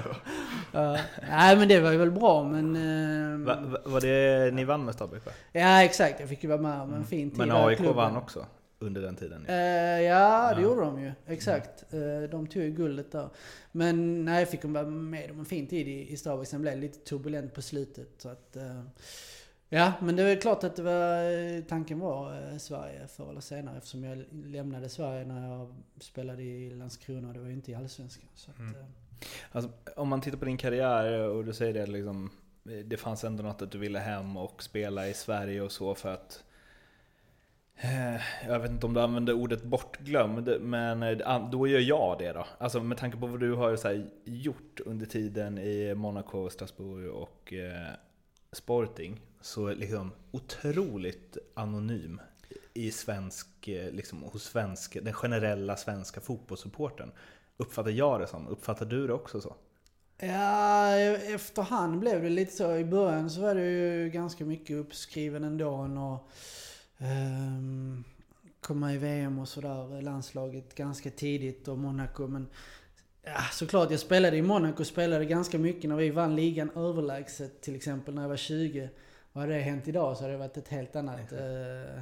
Uh, 0.75 0.99
nej 1.29 1.55
men 1.55 1.67
det 1.67 1.79
var 1.79 1.91
ju 1.91 1.97
väl 1.97 2.11
bra 2.11 2.43
men... 2.43 2.75
Uh, 2.75 3.45
va, 3.45 3.57
va, 3.61 3.79
var 3.85 4.01
det 4.01 4.53
ni 4.53 4.63
vann 4.63 4.85
med 4.85 4.95
Stabæk 4.95 5.25
va? 5.25 5.31
Ja 5.51 5.83
exakt, 5.83 6.19
jag 6.19 6.29
fick 6.29 6.43
ju 6.43 6.49
vara 6.49 6.61
med 6.61 6.81
om 6.81 6.93
en 6.93 7.05
fin 7.05 7.29
tid 7.29 7.39
Men 7.39 7.51
AIK 7.51 7.79
vann 7.79 8.17
också? 8.17 8.45
Under 8.81 9.01
den 9.01 9.15
tiden? 9.15 9.45
Ja, 9.47 9.53
uh, 9.53 10.01
ja 10.01 10.53
det 10.55 10.61
ja. 10.61 10.67
gjorde 10.67 10.81
de 10.81 11.01
ju. 11.01 11.11
Exakt. 11.27 11.93
Uh, 11.93 12.29
de 12.29 12.47
tog 12.47 12.63
ju 12.63 12.71
guldet 12.71 13.11
där. 13.11 13.29
Men 13.71 14.25
nej, 14.25 14.39
jag 14.39 14.49
fick 14.49 14.65
vara 14.65 14.85
med 14.85 15.31
om 15.31 15.39
en 15.39 15.45
fin 15.45 15.67
tid 15.67 15.87
i, 15.87 16.11
i 16.11 16.17
Stabæk. 16.17 16.47
Sen 16.47 16.61
blev 16.61 16.75
det 16.75 16.81
lite 16.81 16.99
turbulent 16.99 17.53
på 17.53 17.61
slutet. 17.61 18.09
Så 18.17 18.29
att, 18.29 18.57
uh, 18.57 18.81
Ja, 19.71 19.93
men 20.01 20.15
det 20.15 20.23
är 20.23 20.41
klart 20.41 20.63
att 20.63 20.75
det 20.75 20.81
var, 20.81 21.61
tanken 21.61 21.99
var 21.99 22.51
eh, 22.51 22.57
Sverige 22.57 23.07
förr 23.07 23.29
eller 23.29 23.41
senare 23.41 23.77
eftersom 23.77 24.03
jag 24.03 24.25
lämnade 24.31 24.89
Sverige 24.89 25.25
när 25.25 25.47
jag 25.49 25.75
spelade 25.99 26.43
i 26.43 26.69
Landskrona 26.69 27.27
och 27.27 27.33
det 27.33 27.39
var 27.39 27.47
ju 27.47 27.53
inte 27.53 27.71
i 27.71 27.75
Allsvenskan. 27.75 28.29
Så 28.35 28.51
att, 28.51 28.59
mm. 28.59 28.75
Eh. 28.75 28.85
alltså, 29.51 29.71
om 29.95 30.09
man 30.09 30.21
tittar 30.21 30.37
på 30.37 30.45
din 30.45 30.57
karriär 30.57 31.29
och 31.29 31.45
du 31.45 31.53
säger 31.53 31.73
det 31.73 31.85
liksom, 31.85 32.31
det 32.85 32.97
fanns 32.97 33.23
ändå 33.23 33.43
något 33.43 33.61
att 33.61 33.71
du 33.71 33.77
ville 33.77 33.99
hem 33.99 34.37
och 34.37 34.63
spela 34.63 35.07
i 35.07 35.13
Sverige 35.13 35.61
och 35.61 35.71
så 35.71 35.95
för 35.95 36.13
att 36.13 36.43
eh, 37.75 38.21
jag 38.47 38.59
vet 38.59 38.71
inte 38.71 38.85
om 38.85 38.93
du 38.93 39.01
använder 39.01 39.33
ordet 39.33 39.63
bortglömd, 39.63 40.61
men 40.61 41.03
eh, 41.03 41.49
då 41.49 41.67
gör 41.67 41.79
jag 41.79 42.15
det 42.19 42.33
då. 42.33 42.45
Alltså 42.57 42.83
med 42.83 42.97
tanke 42.97 43.17
på 43.17 43.27
vad 43.27 43.39
du 43.39 43.53
har 43.53 43.75
så 43.75 44.03
gjort 44.23 44.79
under 44.85 45.05
tiden 45.05 45.57
i 45.57 45.95
Monaco, 45.95 46.49
Strasbourg 46.49 47.09
och 47.09 47.53
eh, 47.53 47.93
Sporting 48.51 49.21
så 49.41 49.73
liksom 49.73 50.11
otroligt 50.31 51.37
anonym 51.53 52.21
i 52.73 52.91
svensk, 52.91 53.47
liksom, 53.67 54.23
hos 54.23 54.43
svensk, 54.43 54.97
den 55.03 55.13
generella 55.13 55.75
svenska 55.77 56.21
fotbollssupporten. 56.21 57.11
Uppfattar 57.57 57.91
jag 57.91 58.19
det 58.19 58.27
som. 58.27 58.47
Uppfattar 58.47 58.85
du 58.85 59.07
det 59.07 59.13
också 59.13 59.41
så? 59.41 59.55
Ja, 60.21 60.95
efterhand 61.35 61.99
blev 61.99 62.23
det 62.23 62.29
lite 62.29 62.51
så. 62.51 62.75
I 62.75 62.85
början 62.85 63.29
så 63.29 63.41
var 63.41 63.55
det 63.55 63.71
ju 63.71 64.09
ganska 64.09 64.45
mycket 64.45 64.75
uppskriven 64.75 65.43
ändå. 65.43 65.69
Och, 65.69 66.29
um, 66.97 68.03
komma 68.61 68.93
i 68.93 68.97
VM 68.97 69.39
och 69.39 69.47
sådär, 69.47 70.01
landslaget 70.01 70.75
ganska 70.75 71.09
tidigt 71.09 71.67
och 71.67 71.77
Monaco. 71.77 72.27
Men 72.27 72.47
ja, 73.23 73.41
såklart, 73.51 73.91
jag 73.91 73.99
spelade 73.99 74.37
i 74.37 74.41
Monaco 74.41 74.85
spelade 74.85 75.25
ganska 75.25 75.57
mycket 75.57 75.89
när 75.89 75.95
vi 75.95 76.09
vann 76.09 76.35
ligan 76.35 76.69
överlägset 76.75 77.61
till 77.61 77.75
exempel 77.75 78.15
när 78.15 78.21
jag 78.21 78.29
var 78.29 78.37
20. 78.37 78.89
Och 79.33 79.41
hade 79.41 79.53
det 79.53 79.61
hänt 79.61 79.87
idag 79.87 80.17
så 80.17 80.23
hade 80.23 80.33
det 80.33 80.39
varit 80.39 80.57
ett 80.57 80.67
helt 80.67 80.95
annat... 80.95 81.19
Ja, 81.31 81.37
uh, 81.37 82.01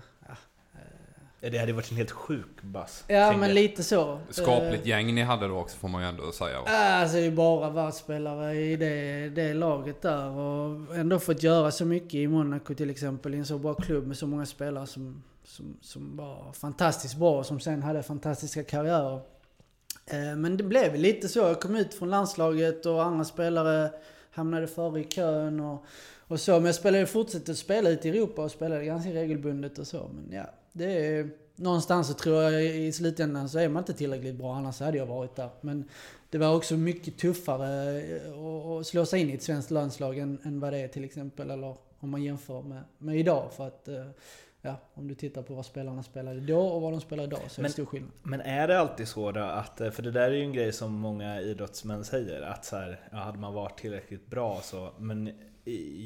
det 1.40 1.58
hade 1.58 1.74
varit 1.74 1.92
en 1.92 1.98
helt 1.98 2.12
sjuk 2.12 2.62
bass. 2.62 3.04
Ja, 3.08 3.32
men 3.32 3.50
det. 3.50 3.54
lite 3.56 3.84
så. 3.84 4.20
Skapligt 4.30 4.86
gäng 4.86 5.16
ni 5.16 5.22
hade 5.22 5.48
då 5.48 5.58
också 5.58 5.78
får 5.78 5.88
man 5.88 6.02
ju 6.02 6.08
ändå 6.08 6.32
säga. 6.32 6.62
Va? 6.62 6.68
Alltså 6.70 7.18
det 7.18 7.26
är 7.26 7.32
bara 7.32 7.70
världsspelare 7.70 8.56
i 8.56 8.76
det, 8.76 9.30
det 9.30 9.54
laget 9.54 10.02
där. 10.02 10.30
Och 10.30 10.96
ändå 10.96 11.20
fått 11.20 11.44
göra 11.44 11.72
så 11.72 11.86
mycket 11.86 12.14
i 12.14 12.28
Monaco 12.28 12.74
till 12.76 12.90
exempel. 12.90 13.34
I 13.34 13.38
en 13.38 13.46
så 13.46 13.58
bra 13.58 13.74
klubb 13.74 14.08
med 14.08 14.18
så 14.18 14.28
många 14.28 14.46
spelare 14.46 14.88
som, 14.88 15.24
som, 15.44 15.78
som 15.82 16.18
var 16.18 16.54
fantastiskt 16.54 17.18
bra. 17.18 17.38
och 17.38 17.46
Som 17.46 17.60
sen 17.60 17.84
hade 17.84 18.04
fantastiska 18.04 18.64
karriärer. 18.64 19.22
Men 20.38 20.58
det 20.58 20.64
blev 20.64 20.96
lite 20.96 21.28
så. 21.28 21.40
Jag 21.40 21.62
kom 21.62 21.76
ut 21.76 21.94
från 21.94 22.10
landslaget 22.10 22.86
och 22.86 23.04
andra 23.04 23.26
spelare 23.26 23.92
hamnade 24.32 24.68
före 24.68 25.00
i 25.00 25.04
kön. 25.04 25.60
Och, 25.60 25.86
och 26.28 26.40
så. 26.40 26.52
Men 26.52 26.66
jag 26.66 26.76
spelade, 26.76 27.06
fortsatte 27.06 27.56
spela 27.56 27.90
ute 27.90 28.08
i 28.08 28.12
Europa 28.12 28.44
och 28.44 28.52
spelade 28.52 28.86
ganska 28.86 29.10
regelbundet 29.10 29.80
och 29.80 29.88
så. 29.88 30.10
Men 30.14 30.38
ja, 30.38 30.46
det 30.78 31.08
är... 31.08 31.30
Någonstans 31.60 32.08
så 32.08 32.14
tror 32.14 32.44
jag 32.44 32.64
i 32.64 32.92
slutändan 32.92 33.50
så 33.50 33.60
är 33.60 33.70
man 33.70 33.82
inte 33.82 33.94
tillräckligt 33.94 34.36
bra, 34.36 34.56
annars 34.56 34.80
hade 34.80 34.98
jag 34.98 35.06
varit 35.06 35.36
där. 35.36 35.50
Men 35.62 35.90
det 36.30 36.38
var 36.38 36.56
också 36.56 36.78
mycket 36.78 37.18
tuffare 37.18 38.02
att 38.80 38.88
slå 38.88 39.06
sig 39.06 39.22
in 39.22 39.30
i 39.30 39.34
ett 39.34 39.44
svenskt 39.44 39.72
landslag 39.72 40.18
än, 40.18 40.40
än 40.44 40.60
vad 40.60 40.74
det 40.74 40.80
är 40.80 40.88
till 40.88 41.04
exempel, 41.04 41.52
eller 41.52 41.76
om 42.00 42.10
man 42.10 42.24
jämför 42.24 42.62
med, 42.62 42.84
med 42.98 43.20
idag. 43.20 43.52
För 43.54 43.68
att, 43.68 43.88
eh, 43.88 44.06
ja, 44.62 44.76
om 44.94 45.08
du 45.08 45.16
tittar 45.16 45.42
på 45.42 45.54
vad 45.54 45.66
spelarna 45.66 46.04
spelade 46.04 46.40
då 46.40 46.60
och 46.60 46.82
vad 46.82 46.94
de 46.94 47.02
spelar 47.02 47.24
idag 47.24 47.40
så 47.48 47.62
är 47.62 47.64
det 47.64 47.70
stor 47.70 47.86
skillnad. 47.86 48.12
Men 48.24 48.42
är 48.42 48.68
det 48.68 48.80
alltid 48.80 49.08
så 49.08 49.32
då 49.32 49.42
att, 49.42 49.78
för 49.78 50.02
det 50.02 50.12
där 50.12 50.32
är 50.32 50.36
ju 50.36 50.44
en 50.44 50.54
grej 50.54 50.74
som 50.74 50.94
många 50.94 51.42
idrottsmän 51.42 52.06
säger, 52.06 52.42
att 52.42 52.66
så 52.66 52.76
här, 52.76 53.10
ja, 53.12 53.18
hade 53.18 53.40
man 53.40 53.54
varit 53.54 53.80
tillräckligt 53.80 54.28
bra 54.28 54.60
så, 54.64 54.94
men 54.98 55.32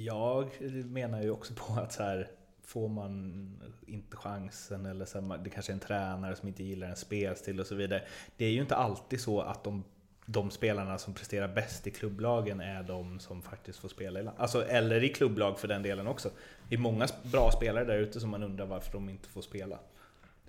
jag 0.05 0.49
menar 0.86 1.21
ju 1.21 1.31
också 1.31 1.53
på 1.53 1.73
att 1.73 1.93
så 1.93 2.03
här, 2.03 2.29
får 2.71 2.88
man 2.88 3.47
inte 3.88 4.17
chansen 4.17 4.86
eller 4.86 5.05
så 5.05 5.21
här, 5.21 5.38
det 5.38 5.49
kanske 5.49 5.71
är 5.71 5.73
en 5.73 5.79
tränare 5.79 6.36
som 6.36 6.47
inte 6.47 6.63
gillar 6.63 6.88
en 6.88 6.95
spelstil 6.95 7.60
och 7.60 7.67
så 7.67 7.75
vidare. 7.75 8.03
Det 8.38 8.45
är 8.45 8.49
ju 8.49 8.62
inte 8.62 8.75
alltid 8.75 9.21
så 9.21 9.41
att 9.41 9.63
de, 9.63 9.84
de 10.25 10.51
spelarna 10.51 10.97
som 10.97 11.13
presterar 11.13 11.47
bäst 11.47 11.88
i 11.88 11.91
klubblagen 11.91 12.62
är 12.62 12.84
de 12.84 13.19
som 13.19 13.41
faktiskt 13.41 13.79
får 13.79 13.89
spela 13.89 14.21
i 14.21 14.29
alltså, 14.38 14.65
Eller 14.65 15.03
i 15.03 15.10
klubblag 15.10 15.60
för 15.60 15.67
den 15.67 15.84
delen 15.84 16.07
också. 16.07 16.29
Det 16.69 16.75
är 16.75 16.79
många 16.79 17.07
bra 17.23 17.51
spelare 17.51 17.86
där 17.86 17.97
ute 17.97 18.19
som 18.19 18.29
man 18.29 18.43
undrar 18.43 18.65
varför 18.65 18.91
de 18.91 19.10
inte 19.10 19.29
får 19.29 19.41
spela. 19.41 19.79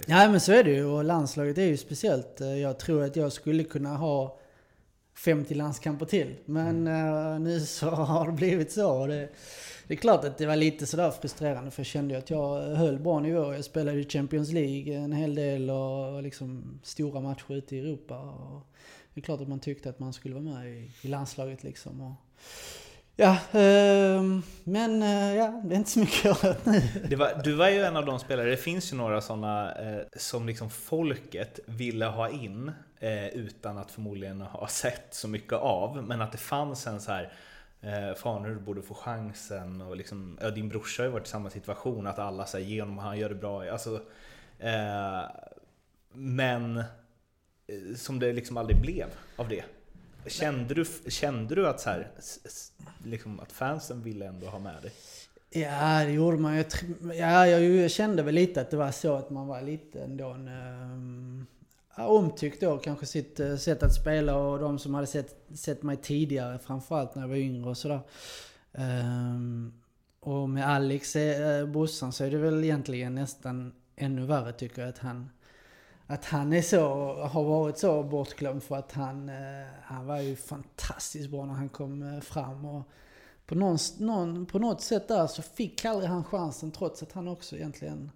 Nej 0.07 0.29
men 0.29 0.41
så 0.41 0.53
är 0.53 0.65
det 0.65 0.71
ju 0.71 0.85
och 0.85 1.05
landslaget 1.05 1.59
är 1.59 1.67
ju 1.67 1.77
speciellt. 1.77 2.41
Jag 2.41 2.79
tror 2.79 3.05
att 3.05 3.17
jag 3.17 3.33
skulle 3.33 3.65
kunna 3.65 3.97
ha 3.97 4.39
50 5.15 5.55
landskamper 5.55 6.07
till. 6.07 6.37
Men 6.45 6.87
mm. 6.87 7.15
uh, 7.15 7.41
nu 7.41 7.61
så 7.61 7.91
har 7.91 8.27
det 8.27 8.33
blivit 8.33 8.73
så. 8.73 9.07
Det, 9.07 9.29
det, 9.87 9.95
är 9.95 9.99
klart 9.99 10.25
att 10.25 10.39
det 10.39 10.47
var 10.47 10.57
lite 10.57 10.87
sådär 10.87 11.11
frustrerande 11.11 11.71
för 11.71 11.81
jag 11.81 11.87
kände 11.87 12.19
att 12.19 12.31
jag 12.31 12.61
höll 12.77 12.99
bra 12.99 13.21
nivå. 13.21 13.55
Jag 13.55 13.65
spelade 13.65 14.01
i 14.01 14.09
Champions 14.09 14.53
League 14.53 14.95
en 14.95 15.13
hel 15.13 15.35
del 15.35 15.71
och 15.71 16.23
liksom 16.23 16.81
stora 16.83 17.21
matcher 17.21 17.53
ute 17.53 17.77
i 17.77 17.79
Europa. 17.79 18.19
Och 18.19 18.67
det 19.15 19.21
är 19.21 19.23
klart 19.23 19.41
att 19.41 19.49
man 19.49 19.61
tyckte 19.61 19.91
att 19.91 19.99
man 19.99 20.13
skulle 20.13 20.35
vara 20.35 20.45
med 20.45 20.67
i, 20.67 20.91
i 21.03 21.09
landslaget 21.09 21.65
liksom. 21.65 22.01
Och, 22.01 22.15
Ja, 23.17 23.31
eh, 23.53 24.23
men 24.65 25.03
eh, 25.03 25.35
ja, 25.35 25.63
det 25.65 25.75
är 25.75 25.79
inte 25.79 25.91
så 25.91 25.99
mycket 25.99 26.31
att 26.31 26.43
göra 26.45 26.57
nu. 26.65 26.83
Du 27.45 27.53
var 27.53 27.69
ju 27.69 27.83
en 27.83 27.97
av 27.97 28.07
de 28.07 28.19
spelare, 28.19 28.51
det 28.51 28.57
finns 28.57 28.93
ju 28.93 28.97
några 28.97 29.21
sådana 29.21 29.75
eh, 29.75 30.03
som 30.17 30.47
liksom 30.47 30.71
folket 30.71 31.61
ville 31.67 32.05
ha 32.05 32.29
in 32.29 32.73
eh, 33.03 33.27
utan 33.27 33.79
att 33.79 33.91
förmodligen 33.91 34.41
ha 34.41 34.67
sett 34.69 35.07
så 35.11 35.29
mycket 35.29 35.53
av. 35.53 36.03
Men 36.03 36.21
att 36.21 36.33
det 36.33 36.39
fanns 36.39 36.87
en 36.87 37.01
så 37.01 37.13
här 37.13 37.33
eh, 37.81 38.15
Fan 38.15 38.43
du 38.43 38.59
borde 38.59 38.83
få 38.83 38.95
chansen 38.95 39.81
och 39.81 39.97
liksom, 39.97 40.39
ja, 40.43 40.51
din 40.51 40.69
brorsa 40.69 41.03
har 41.03 41.07
ju 41.07 41.13
varit 41.13 41.27
i 41.27 41.31
samma 41.31 41.51
situation 41.51 42.07
att 42.07 42.19
alla 42.19 42.47
säger 42.47 42.67
ge 42.67 42.81
honom, 42.81 42.99
han 42.99 43.19
gör 43.19 43.29
det 43.29 43.35
bra. 43.35 43.71
Alltså, 43.71 44.01
eh, 44.59 45.23
men 46.13 46.79
eh, 46.79 47.97
som 47.97 48.19
det 48.19 48.33
liksom 48.33 48.57
aldrig 48.57 48.81
blev 48.81 49.07
av 49.37 49.49
det. 49.49 49.65
Kände 50.27 50.75
du, 50.75 50.85
kände 51.09 51.55
du 51.55 51.69
att, 51.69 51.81
så 51.81 51.91
här, 51.91 52.11
liksom, 53.05 53.41
att 53.41 53.53
fansen 53.53 54.03
ville 54.03 54.27
ändå 54.27 54.47
ha 54.47 54.59
med 54.59 54.83
dig? 54.83 54.93
Ja, 55.51 56.05
det 56.05 56.13
gjorde 56.13 56.37
man. 56.37 56.57
Jag, 56.57 56.67
ja, 57.15 57.47
jag, 57.47 57.91
kände 57.91 58.23
väl 58.23 58.35
lite 58.35 58.61
att 58.61 58.71
det 58.71 58.77
var 58.77 58.91
så 58.91 59.15
att 59.15 59.31
man 59.31 59.47
var 59.47 59.63
lite 59.63 60.03
ändå 60.03 60.29
en, 60.29 60.49
um, 60.49 61.47
omtyckt 61.97 62.61
då. 62.61 62.79
Kanske 62.79 63.07
sitt 63.07 63.41
eh, 63.41 63.57
sätt 63.57 63.83
att 63.83 63.95
spela 63.95 64.37
och 64.37 64.59
de 64.59 64.79
som 64.79 64.95
hade 64.95 65.07
sett, 65.07 65.47
sett 65.55 65.83
mig 65.83 65.97
tidigare, 65.97 66.59
framförallt 66.59 67.15
när 67.15 67.23
jag 67.23 67.29
var 67.29 67.37
yngre 67.37 67.71
och 67.71 67.79
sådär. 67.79 68.01
Um, 68.73 69.73
och 70.21 70.49
med 70.49 70.69
Alex, 70.69 71.17
eh, 71.17 71.59
eh, 71.59 71.67
brorsan, 71.67 72.13
så 72.13 72.25
är 72.25 72.31
det 72.31 72.39
väl 72.39 72.65
egentligen 72.65 73.15
nästan 73.15 73.73
ännu 73.97 74.27
värre 74.27 74.53
tycker 74.53 74.83
jag 74.83 74.89
att 74.89 74.99
han 74.99 75.29
att 76.13 76.25
han 76.25 76.53
är 76.53 76.63
så, 76.63 77.15
har 77.15 77.45
varit 77.45 77.79
så 77.79 78.03
bortglömd 78.03 78.63
för 78.63 78.77
att 78.77 78.93
han, 78.93 79.29
eh, 79.29 79.67
han 79.83 80.07
var 80.07 80.21
ju 80.21 80.37
fantastiskt 80.37 81.31
bra 81.31 81.47
när 81.47 81.55
han 81.55 81.69
kom 81.69 82.03
eh, 82.03 82.21
fram. 82.21 82.65
Och, 82.65 82.83
på, 83.47 83.55
någon, 83.55 83.79
någon, 83.99 84.47
på 84.47 84.59
något 84.59 84.81
sätt 84.81 85.09
där 85.09 85.27
så 85.27 85.43
fick 85.43 85.85
aldrig 85.85 86.11
han 86.11 86.25
chansen 86.25 86.71
trots 86.71 87.03
att 87.03 87.13
han 87.13 87.29
också 87.29 87.57
egentligen, 87.57 88.11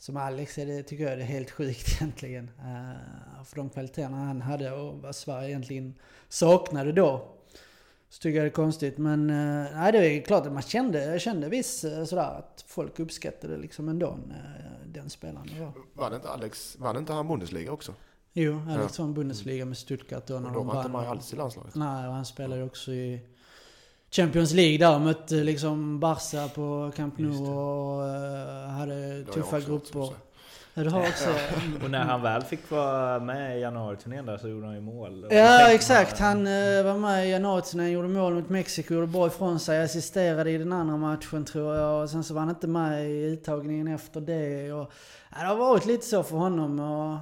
som 0.00 0.16
Alex 0.16 0.58
är 0.58 0.66
det, 0.66 0.82
tycker 0.82 1.08
jag 1.08 1.18
det 1.18 1.24
är 1.24 1.26
helt 1.26 1.50
sjukt 1.50 1.88
egentligen. 2.00 2.50
Uh, 2.58 3.44
för 3.44 3.56
de 3.56 3.70
kvaliteterna 3.70 4.16
han 4.16 4.40
hade 4.40 4.72
och 4.72 5.02
vad 5.02 5.14
Sverige 5.14 5.48
egentligen 5.48 5.94
saknade 6.28 6.92
då. 6.92 7.28
Så 8.08 8.20
tycker 8.20 8.36
jag 8.36 8.44
det 8.44 8.48
är 8.48 8.52
konstigt. 8.52 8.98
Men 8.98 9.30
uh, 9.30 9.66
nej, 9.74 9.92
det 9.92 9.98
är 9.98 10.22
klart 10.22 10.46
att 10.46 10.52
man 10.52 10.62
kände, 10.62 11.04
jag 11.04 11.20
kände 11.20 11.48
viss 11.48 11.84
uh, 11.84 12.04
sådär 12.04 12.38
att 12.38 12.64
folk 12.66 12.98
uppskattade 13.00 13.56
liksom 13.56 13.88
ändå 13.88 14.08
uh, 14.08 14.86
den 14.86 15.10
spelaren 15.10 15.48
var. 15.60 15.72
Vann 15.94 16.14
inte 16.14 16.28
Alex, 16.28 16.76
vann 16.78 16.96
inte 16.96 17.12
han 17.12 17.28
Bundesliga 17.28 17.72
också? 17.72 17.94
Jo, 18.32 18.60
Alex 18.68 18.98
vann 18.98 19.14
Bundesliga 19.14 19.64
med 19.64 19.76
Stuttgart 19.76 20.26
då 20.26 20.34
när 20.34 20.48
Och 20.48 20.52
då 20.52 20.58
de 20.58 20.66
var 20.66 20.76
inte 20.76 20.88
vann. 20.88 21.02
man 21.02 21.10
alls 21.10 21.32
i 21.32 21.36
landslaget. 21.36 21.74
Nej, 21.74 22.08
och 22.08 22.14
han 22.14 22.24
spelar 22.24 22.56
ju 22.56 22.62
också 22.62 22.92
i 22.92 23.20
Champions 24.10 24.52
League 24.52 24.78
där. 24.78 24.98
Mötte 24.98 25.34
liksom 25.34 26.00
Barca 26.00 26.48
på 26.54 26.92
Camp 26.96 27.18
Nou 27.18 27.48
och 27.48 28.08
eh, 28.08 28.68
hade 28.68 29.24
tuffa 29.24 29.60
grupper. 29.60 30.04
så. 30.04 30.12
Ja, 30.74 30.82
du 30.84 30.90
har 30.90 31.00
också... 31.00 31.28
Och 31.84 31.90
när 31.90 31.98
han 32.04 32.22
väl 32.22 32.42
fick 32.42 32.70
vara 32.70 33.20
med 33.20 33.58
i 33.58 33.60
januariturnén 33.60 34.26
där 34.26 34.38
så 34.38 34.48
gjorde 34.48 34.66
han 34.66 34.74
ju 34.74 34.80
mål. 34.80 35.24
Och 35.24 35.32
Ja 35.32 35.70
exakt, 35.72 36.20
man- 36.20 36.28
han 36.28 36.46
eh, 36.46 36.82
var 36.84 36.98
med 36.98 37.26
i 37.26 37.30
januariturnén, 37.30 37.90
gjorde 37.90 38.08
mål 38.08 38.34
mot 38.34 38.48
Mexiko, 38.48 38.94
gjorde 38.94 39.06
bra 39.06 39.26
ifrån 39.26 39.60
sig, 39.60 39.82
assisterade 39.82 40.50
i 40.50 40.58
den 40.58 40.72
andra 40.72 40.96
matchen 40.96 41.44
tror 41.44 41.76
jag. 41.76 42.02
Och 42.02 42.10
sen 42.10 42.24
så 42.24 42.34
var 42.34 42.40
han 42.40 42.50
inte 42.50 42.66
med 42.66 43.10
i 43.10 43.22
uttagningen 43.22 43.88
efter 43.88 44.20
det. 44.20 44.72
Och, 44.72 44.92
ja, 45.30 45.38
det 45.40 45.46
har 45.46 45.56
varit 45.56 45.86
lite 45.86 46.06
så 46.06 46.22
för 46.22 46.36
honom. 46.36 46.80
Och 46.80 47.18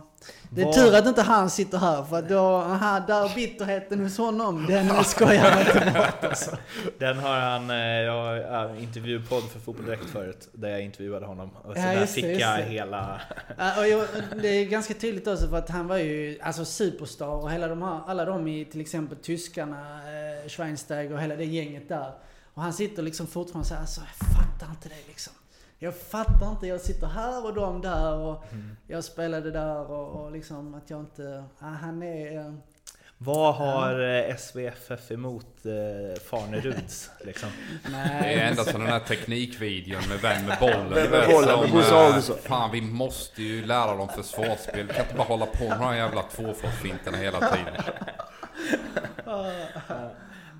det 0.50 0.62
är 0.62 0.72
tur 0.72 0.94
att 0.94 1.06
inte 1.06 1.22
han 1.22 1.50
sitter 1.50 1.78
här 1.78 2.02
för 2.04 2.22
då, 2.22 2.38
aha, 2.38 3.00
där 3.00 3.34
bitterheten 3.34 4.00
hos 4.00 4.18
honom, 4.18 4.66
den 4.66 5.04
skojar 5.04 5.50
han 5.50 5.60
inte 5.60 5.92
bort 5.98 6.24
alltså. 6.30 6.56
Den 6.98 7.18
har 7.18 7.36
han, 7.36 7.70
eh, 7.70 7.76
jag 7.76 8.78
intervjupodd 8.82 9.42
för 9.42 9.60
Fotboll 9.60 9.86
Direkt 9.86 10.10
förut, 10.10 10.48
där 10.52 10.68
jag 10.68 10.82
intervjuade 10.82 11.26
honom. 11.26 11.50
Och 11.64 11.74
så 11.74 11.80
Ja, 11.80 11.86
där 11.86 12.06
fick 12.06 12.24
jag 12.24 12.56
hela... 12.58 13.20
Ja, 13.58 13.80
och 13.80 13.88
jag, 13.88 14.06
det 14.42 14.48
är 14.48 14.64
ganska 14.64 14.94
tydligt 14.94 15.26
också 15.26 15.48
för 15.48 15.56
att 15.56 15.70
han 15.70 15.86
var 15.86 15.96
ju 15.96 16.38
alltså 16.42 16.64
superstar 16.64 17.28
och 17.28 17.50
hela 17.50 17.68
de 17.68 17.82
här, 17.82 18.00
alla 18.06 18.24
de 18.24 18.48
i 18.48 18.64
till 18.64 18.80
exempel 18.80 19.18
tyskarna, 19.18 20.00
eh, 20.04 20.48
Schweinsteiger 20.48 21.14
och 21.14 21.22
hela 21.22 21.36
det 21.36 21.44
gänget 21.44 21.88
där. 21.88 22.12
Och 22.54 22.62
han 22.62 22.72
sitter 22.72 23.02
liksom 23.02 23.26
fortfarande 23.26 23.68
så 23.68 23.74
här, 23.74 23.80
alltså 23.80 24.00
jag 24.00 24.36
fattar 24.36 24.70
inte 24.70 24.88
det 24.88 25.08
liksom. 25.08 25.32
Jag 25.78 25.96
fattar 25.96 26.50
inte, 26.50 26.66
jag 26.66 26.80
sitter 26.80 27.06
här 27.06 27.44
och 27.46 27.54
de 27.54 27.80
där 27.80 28.14
och 28.14 28.44
jag 28.86 29.04
spelade 29.04 29.50
där 29.50 29.90
och, 29.90 30.24
och 30.24 30.32
liksom 30.32 30.74
att 30.74 30.90
jag 30.90 31.00
inte, 31.00 31.44
ja, 31.60 31.66
han 31.66 32.02
är... 32.02 32.38
eh, 32.38 32.52
Vad 33.18 33.54
har 33.54 34.00
eh, 34.28 34.36
SVFF 34.36 35.10
emot 35.10 35.46
eh, 35.66 36.20
Farneruds? 36.22 37.10
Liksom? 37.24 37.48
Nej. 37.92 38.34
Det 38.34 38.40
är 38.42 38.48
ända 38.50 38.64
som 38.64 38.80
den 38.80 38.90
här 38.90 39.00
teknikvideon 39.00 40.02
med 40.08 40.18
vem 40.22 40.46
med 40.46 40.56
bollen. 40.60 40.94
Vem 40.94 41.10
med 41.10 41.28
bollen, 41.30 41.48
som, 41.50 41.60
med 41.60 41.70
Bosse 41.70 42.32
eh. 42.32 42.38
Fan, 42.38 42.70
vi 42.72 42.80
måste 42.80 43.42
ju 43.42 43.64
lära 43.66 43.94
dem 43.96 44.08
försvarsspel. 44.08 44.86
Vi 44.86 44.92
kan 44.92 45.02
inte 45.02 45.14
bara 45.16 45.26
hålla 45.28 45.46
på 45.46 45.64
med 45.64 45.78
de 45.78 45.84
här 45.84 45.94
jävla 45.94 46.22
tvåfotsfinterna 46.22 47.16
hela 47.18 47.38
tiden. 47.40 47.74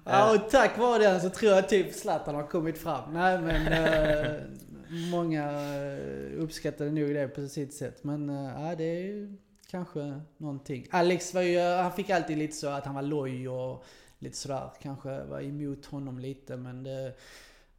Ja, 0.05 0.35
och 0.35 0.51
tack 0.51 0.79
vare 0.79 1.03
den 1.03 1.21
så 1.21 1.31
tror 1.31 1.53
jag 1.53 1.69
typ 1.69 1.95
Zlatan 1.95 2.35
har 2.35 2.43
kommit 2.47 2.79
fram. 2.83 3.13
Nej 3.13 3.39
men 3.39 3.67
eh, 3.73 4.33
många 5.11 5.51
eh, 5.77 6.43
uppskattade 6.43 6.91
nog 6.91 7.15
det 7.15 7.29
på 7.29 7.49
sitt 7.49 7.75
sätt. 7.75 8.05
Men 8.05 8.29
eh, 8.31 8.63
ja, 8.63 8.75
det 8.75 8.85
är 8.85 9.01
ju 9.03 9.37
kanske 9.71 10.21
någonting. 10.37 10.87
Alex 10.91 11.35
var 11.35 11.43
ju, 11.43 11.59
han 11.61 11.93
fick 11.93 12.11
alltid 12.11 12.39
lite 12.39 12.57
så 12.57 12.69
att 12.69 12.85
han 12.85 12.95
var 12.95 13.03
loj 13.03 13.49
och 13.49 13.85
lite 14.19 14.37
sådär. 14.37 14.71
Kanske 14.83 15.25
var 15.25 15.41
emot 15.41 15.87
honom 15.87 16.19
lite 16.19 16.57
men 16.57 16.83
det, 16.83 17.15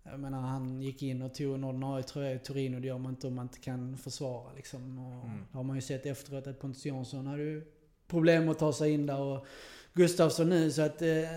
jag 0.04 0.20
menar 0.20 0.42
han 0.42 0.82
gick 0.82 1.04
in 1.04 1.22
och 1.22 1.34
tog 1.34 1.56
en 1.56 1.64
ordinarie 1.64 2.04
tröja 2.04 2.34
i 2.34 2.40
Turin 2.40 2.76
och 2.76 2.82
det 2.82 2.88
gör 2.88 2.98
man 2.98 3.12
inte 3.12 3.28
om 3.28 3.36
man 3.36 3.46
inte 3.46 3.60
kan 3.60 3.98
försvara 3.98 4.54
liksom. 4.54 5.00
Och 5.00 5.26
Mm. 5.26 5.46
Har 5.52 5.64
man 5.64 5.76
ju 5.76 5.82
sett 5.82 6.06
efteråt 6.06 6.48
att 6.48 6.60
Pontus 6.60 6.86
Jansson 6.86 7.28
hade 7.28 7.44
ju 7.44 7.64
problem 8.08 8.50
att 8.50 8.60
ta 8.60 8.74
sig 8.74 8.92
in 8.92 9.06
där 9.06 9.20
och 9.20 9.46
Gustafsson 9.94 10.50
nu 10.50 10.72
så 10.72 10.82
att 10.82 11.02
eh, 11.02 11.34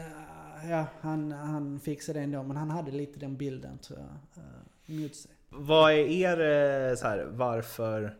ja, 0.70 0.86
han, 1.00 1.32
han 1.32 1.80
fixade 1.80 2.18
det 2.18 2.24
ändå. 2.24 2.42
Men 2.42 2.56
han 2.56 2.70
hade 2.70 2.90
lite 2.90 3.18
den 3.18 3.36
bilden 3.36 3.78
tror 3.78 3.98
jag 3.98 4.44
eh, 4.44 4.96
emot 4.96 5.14
sig. 5.14 5.30
Vad 5.54 5.92
är 5.92 5.96
er 5.96 6.90
eh, 6.90 6.96
så 6.96 7.06
här, 7.06 7.24
varför, 7.24 8.18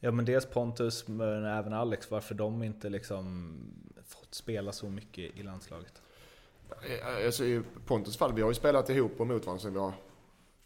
ja 0.00 0.10
men 0.10 0.24
dels 0.24 0.46
Pontus 0.46 1.08
men 1.08 1.44
även 1.44 1.72
Alex, 1.72 2.10
varför 2.10 2.34
de 2.34 2.62
inte 2.62 2.88
liksom 2.88 3.54
fått 4.06 4.34
spela 4.34 4.72
så 4.72 4.86
mycket 4.90 5.36
i 5.36 5.42
landslaget? 5.42 6.02
Eh, 6.82 7.18
eh, 7.18 7.26
alltså, 7.26 7.44
I 7.44 7.62
Pontus 7.86 8.16
fall, 8.16 8.32
vi 8.32 8.42
har 8.42 8.48
ju 8.48 8.54
spelat 8.54 8.90
ihop 8.90 9.20
och 9.20 9.26
mot 9.26 9.46
varandra 9.46 9.62
sedan 9.62 9.72
vi 9.72 9.78
var 9.78 9.92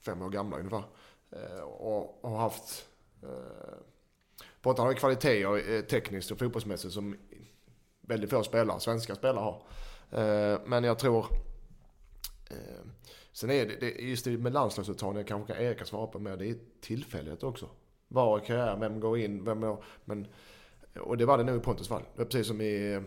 fem 0.01 0.23
år 0.23 0.31
gamla 0.31 0.57
ungefär. 0.57 0.85
Och, 1.65 2.19
har 2.23 2.39
haft... 2.39 2.87
Pontus 4.63 4.83
har 4.83 4.91
ju 4.91 4.97
kvaliteter 4.97 5.83
tekniskt 5.83 6.31
och 6.31 6.39
fotbollsmässigt 6.39 6.95
som 6.95 7.17
väldigt 8.01 8.31
få 8.31 8.43
spelare, 8.43 8.81
svenska 8.81 9.15
spelare 9.15 9.43
har. 9.43 9.63
Men 10.69 10.85
jag 10.85 10.99
tror... 10.99 11.27
Sen 13.35 13.51
är 13.51 13.67
det, 13.67 13.77
det 13.77 13.91
just 13.91 14.25
det 14.25 14.39
med 14.39 14.53
landslagsuttagningen 14.53 15.27
kanske 15.27 15.53
kan 15.53 15.63
Erika 15.63 15.85
svara 15.85 16.07
på 16.07 16.19
mer, 16.19 16.37
det 16.37 16.47
är 16.47 16.57
tillfälligt 16.81 17.43
också. 17.43 17.69
Var 18.09 18.39
i 18.39 18.47
karriären, 18.47 18.81
vem 18.81 19.01
går 19.01 19.19
in, 19.19 19.45
vem 19.45 19.61
går, 19.61 19.85
men... 20.05 20.27
Och 21.01 21.17
det 21.17 21.27
var 21.27 21.39
det 21.39 21.45
nog 21.45 21.57
i 21.57 21.61
Pontus 21.61 21.89
fall. 21.89 22.03
Det 22.17 22.23
är 22.23 22.27
precis 22.27 22.47
som 22.47 22.61
i... 22.61 22.95
Eh, 22.95 23.03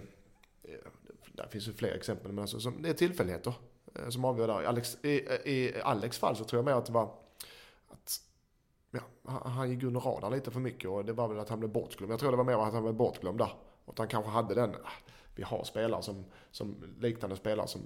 där 1.33 1.43
Det 1.43 1.49
finns 1.49 1.67
ju 1.67 1.73
fler 1.73 1.91
exempel, 1.91 2.31
men 2.31 2.41
alltså, 2.41 2.59
som, 2.59 2.81
det 2.81 2.89
är 2.89 2.93
tillfälligheter 2.93 3.53
eh, 3.95 4.09
som 4.09 4.25
avgör 4.25 4.47
där. 4.47 4.61
I 4.61 4.65
Alex, 4.65 4.97
i, 5.03 5.09
I 5.45 5.81
Alex 5.83 6.17
fall 6.17 6.35
så 6.35 6.43
tror 6.43 6.57
jag 6.57 6.65
mer 6.65 6.73
att 6.73 6.85
det 6.85 6.93
var 6.93 7.13
att 7.87 8.21
ja, 8.91 9.01
han, 9.45 9.71
gick 9.71 9.83
under 9.83 9.99
radarn 9.99 10.31
lite 10.31 10.51
för 10.51 10.59
mycket 10.59 10.89
och 10.89 11.05
det 11.05 11.13
var 11.13 11.27
väl 11.27 11.39
att 11.39 11.49
han 11.49 11.59
blev 11.59 11.71
bortglömd. 11.71 12.13
Jag 12.13 12.19
tror 12.19 12.31
det 12.31 12.37
var 12.37 12.43
mer 12.43 12.67
att 12.67 12.73
han 12.73 12.83
blev 12.83 12.95
bortglömd 12.95 13.37
där. 13.37 13.51
Och 13.85 13.93
att 13.93 13.99
han 13.99 14.07
kanske 14.07 14.31
hade 14.31 14.55
den, 14.55 14.69
ah, 14.69 15.11
vi 15.37 15.43
har 15.43 15.63
spelare 15.63 16.01
som, 16.01 16.25
som 16.51 16.75
liknande 16.99 17.35
spelare 17.35 17.67
som, 17.67 17.81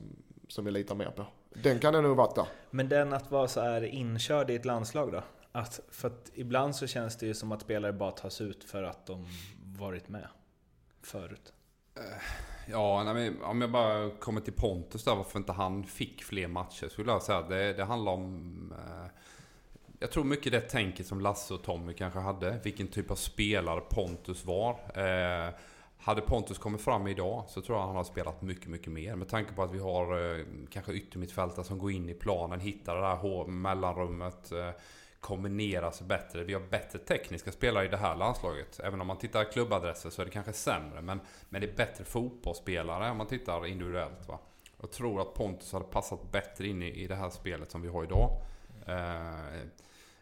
som 0.48 0.66
vi 0.66 0.72
litar 0.72 0.96
mer 0.96 1.12
på. 1.12 1.26
Den 1.50 1.80
kan 1.80 1.94
det 1.94 2.02
nog 2.02 2.18
där. 2.18 2.46
Men 2.70 2.90
den 2.90 3.14
att 3.14 3.32
vara 3.32 3.48
så 3.48 3.62
här 3.62 3.84
inkörd 3.84 4.50
i 4.50 4.56
ett 4.56 4.66
landslag 4.66 5.12
då? 5.12 5.24
Att, 5.52 5.80
för 5.90 6.08
att 6.08 6.32
ibland 6.34 6.76
så 6.76 6.88
känns 6.88 7.18
det 7.18 7.26
ju 7.26 7.34
som 7.34 7.52
att 7.52 7.62
spelare 7.62 7.94
bara 7.94 8.12
tas 8.12 8.42
ut 8.42 8.64
för 8.64 8.84
att 8.84 9.06
de 9.06 9.28
varit 9.78 10.10
med 10.10 10.28
förut. 11.02 11.54
Ja, 12.68 13.04
nej, 13.04 13.14
men 13.14 13.44
om 13.44 13.62
jag 13.62 13.72
bara 13.72 14.10
kommer 14.10 14.42
till 14.42 14.54
Pontus 14.54 15.04
där, 15.04 15.16
varför 15.16 15.40
inte 15.40 15.52
han 15.52 15.84
fick 15.84 16.24
fler 16.24 16.48
matcher 16.48 16.88
skulle 16.88 17.12
jag 17.12 17.22
säga. 17.22 17.42
Det, 17.42 17.74
det 17.74 17.84
handlar 17.84 18.12
om... 18.12 18.74
Eh, 18.78 19.12
jag 20.00 20.12
tror 20.12 20.24
mycket 20.24 20.52
det 20.52 20.62
tänket 20.62 21.08
som 21.08 21.22
Lasse 21.22 21.54
och 21.54 21.64
Tommy 21.64 21.94
kanske 21.94 22.20
hade. 22.20 22.60
Vilken 22.64 22.88
typ 22.88 23.12
av 23.12 23.16
spelare 23.16 23.82
Pontus 23.90 24.46
var. 24.46 24.80
Hade 26.04 26.22
Pontus 26.22 26.58
kommit 26.58 26.82
fram 26.82 27.08
idag 27.08 27.44
så 27.48 27.62
tror 27.62 27.78
jag 27.78 27.88
han 27.88 27.96
har 27.96 28.04
spelat 28.04 28.42
mycket, 28.42 28.68
mycket 28.68 28.92
mer. 28.94 29.16
Med 29.16 29.30
tanke 29.30 29.54
på 29.54 29.64
att 29.64 29.72
vi 29.72 29.80
har 29.80 30.38
eh, 30.40 30.46
kanske 30.70 30.94
yttermittfältare 30.94 31.66
som 31.66 31.80
går 31.80 31.92
in 31.92 32.10
i 32.10 32.14
planen, 32.14 32.60
hittar 32.60 32.96
det 32.96 33.02
där 33.02 33.48
mellanrummet. 33.48 34.52
Eh, 34.52 34.70
kombinerar 35.20 35.92
sig 35.92 36.08
bättre. 36.08 36.44
Vi 36.44 36.54
har 36.54 36.62
bättre 36.62 37.00
tekniska 37.00 37.52
spelare 37.52 37.86
i 37.86 37.88
det 37.88 37.98
här 37.98 38.16
landslaget. 38.16 38.80
Även 38.80 39.02
om 39.02 39.08
man 39.08 39.18
tittar 39.18 39.52
klubbadresser 39.52 40.10
så 40.10 40.22
är 40.22 40.26
det 40.26 40.32
kanske 40.32 40.54
sämre. 40.54 41.02
Men, 41.02 41.20
men 41.50 41.62
det 41.62 41.68
är 41.68 41.76
bättre 41.76 42.04
fotbollsspelare 42.04 43.12
om 43.12 43.18
man 43.18 43.28
tittar 43.28 43.66
individuellt. 43.66 44.28
Va? 44.28 44.40
Jag 44.82 44.92
tror 44.92 45.22
att 45.22 45.34
Pontus 45.34 45.74
hade 45.74 45.86
passat 45.86 46.32
bättre 46.32 46.68
in 46.68 46.84
i, 46.84 47.04
i 47.04 47.08
det 47.08 47.16
här 47.16 47.30
spelet 47.30 47.72
som 47.72 47.82
vi 47.82 47.88
har 47.88 48.04
idag. 48.04 48.30
Eh, 48.88 49.62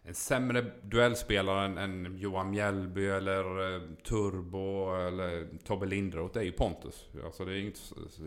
en 0.10 0.16
sämre 0.16 0.66
duellspelare 0.82 1.66
än, 1.66 1.78
än 1.78 2.18
Johan 2.18 2.50
Mjällby 2.50 3.08
eller 3.08 3.76
eh, 3.76 3.82
Turbo 4.04 4.96
eller 4.96 5.48
Tobbe 5.64 5.86
Lindroth 5.86 6.38
är 6.38 6.44
ju 6.44 6.52
Pontus. 6.52 7.08
Alltså 7.26 7.46
det 7.46 7.52
är 7.52 7.56
inget, 7.56 7.80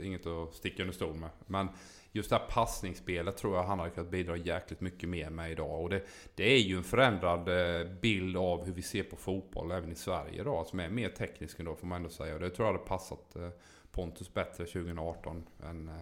inget 0.02 0.26
att 0.26 0.54
sticka 0.54 0.82
under 0.82 0.94
stol 0.94 1.14
med. 1.14 1.30
Men 1.46 1.68
just 2.12 2.30
det 2.30 2.36
här 2.36 2.46
passningsspelet 2.48 3.36
tror 3.36 3.56
jag 3.56 3.62
han 3.62 3.78
hade 3.78 3.90
kunnat 3.90 4.10
bidra 4.10 4.36
jäkligt 4.36 4.80
mycket 4.80 5.08
mer 5.08 5.30
med 5.30 5.52
idag. 5.52 5.82
Och 5.82 5.90
det, 5.90 6.02
det 6.34 6.52
är 6.52 6.58
ju 6.58 6.76
en 6.76 6.84
förändrad 6.84 7.48
eh, 7.48 7.90
bild 8.00 8.36
av 8.36 8.64
hur 8.64 8.72
vi 8.72 8.82
ser 8.82 9.02
på 9.02 9.16
fotboll 9.16 9.70
även 9.70 9.92
i 9.92 9.96
Sverige 9.96 10.40
idag. 10.40 10.66
Som 10.66 10.80
är 10.80 10.88
mer 10.88 11.08
teknisk 11.08 11.58
ändå 11.58 11.74
får 11.74 11.86
man 11.86 11.96
ändå 11.96 12.10
säga. 12.10 12.34
Och 12.34 12.40
det 12.40 12.50
tror 12.50 12.68
jag 12.68 12.72
hade 12.72 12.86
passat 12.86 13.36
eh, 13.36 13.48
Pontus 13.92 14.34
bättre 14.34 14.64
2018 14.64 15.44
än 15.64 15.88
eh, 15.88 15.94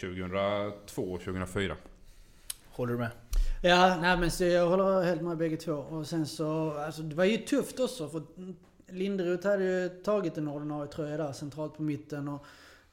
2002 0.00 1.02
och 1.02 1.20
2004. 1.20 1.76
Håller 2.78 2.92
du 2.92 2.98
med? 2.98 3.10
Ja, 3.62 3.98
nej 4.00 4.16
men 4.16 4.30
så 4.30 4.44
jag 4.44 4.68
håller 4.68 5.02
helt 5.02 5.22
med 5.22 5.36
bägge 5.36 5.56
två. 5.56 5.72
Och 5.72 6.06
sen 6.06 6.26
så, 6.26 6.72
alltså 6.72 7.02
det 7.02 7.14
var 7.14 7.24
ju 7.24 7.36
tufft 7.36 7.80
också 7.80 8.08
för 8.08 8.22
Linderoth 8.88 9.46
hade 9.46 9.64
ju 9.64 9.88
tagit 9.88 10.38
en 10.38 10.48
ordinarie 10.48 10.90
tröja 10.90 11.16
där 11.16 11.32
centralt 11.32 11.76
på 11.76 11.82
mitten. 11.82 12.28
Och 12.28 12.46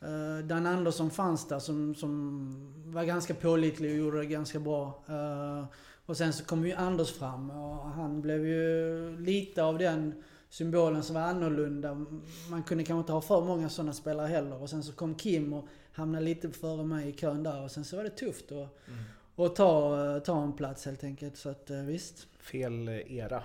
uh, 0.04 0.46
Dan 0.46 0.66
Andersson 0.66 1.10
fanns 1.10 1.48
där 1.48 1.60
som, 1.60 1.96
som 1.96 2.84
var 2.86 3.04
ganska 3.04 3.34
pålitlig 3.34 3.92
och 3.92 3.98
gjorde 3.98 4.18
det 4.18 4.26
ganska 4.26 4.60
bra. 4.60 5.04
Uh, 5.10 5.66
och 6.06 6.18
sen 6.18 6.34
så 6.34 6.46
kom 6.46 6.66
ju 6.66 6.74
Anders 6.74 7.14
fram 7.14 7.50
och 7.50 7.90
han 7.90 8.22
blev 8.22 8.48
ju 8.48 9.18
lite 9.20 9.64
av 9.64 9.78
den 9.78 10.24
symbolen 10.50 11.04
som 11.04 11.16
var 11.16 11.22
annorlunda. 11.22 12.06
Man 12.50 12.64
kunde 12.64 12.84
kanske 12.84 13.00
inte 13.00 13.14
ha 13.14 13.22
för 13.22 13.42
många 13.42 13.70
sådana 13.70 13.94
spelare 13.94 14.28
heller. 14.28 14.62
Och 14.62 14.70
sen 14.70 14.84
så 14.84 14.92
kom 14.92 15.16
Kim 15.16 15.54
och 15.54 15.68
hamnade 15.94 16.26
lite 16.26 16.52
före 16.52 16.84
mig 16.84 17.10
i 17.10 17.12
kön 17.12 17.44
där. 17.44 17.64
Och 17.64 17.72
sen 17.72 17.86
så 17.86 17.96
var 17.96 18.04
det 18.04 18.10
tufft 18.10 18.52
att 18.52 18.88
mm. 18.88 19.04
Och 19.36 19.56
ta, 19.56 20.20
ta 20.20 20.44
en 20.44 20.54
plats 20.54 20.86
helt 20.86 21.04
enkelt. 21.04 21.38
Så 21.38 21.50
att 21.50 21.70
eh, 21.70 21.78
visst. 21.78 22.28
Fel 22.40 22.90
era. 22.90 23.44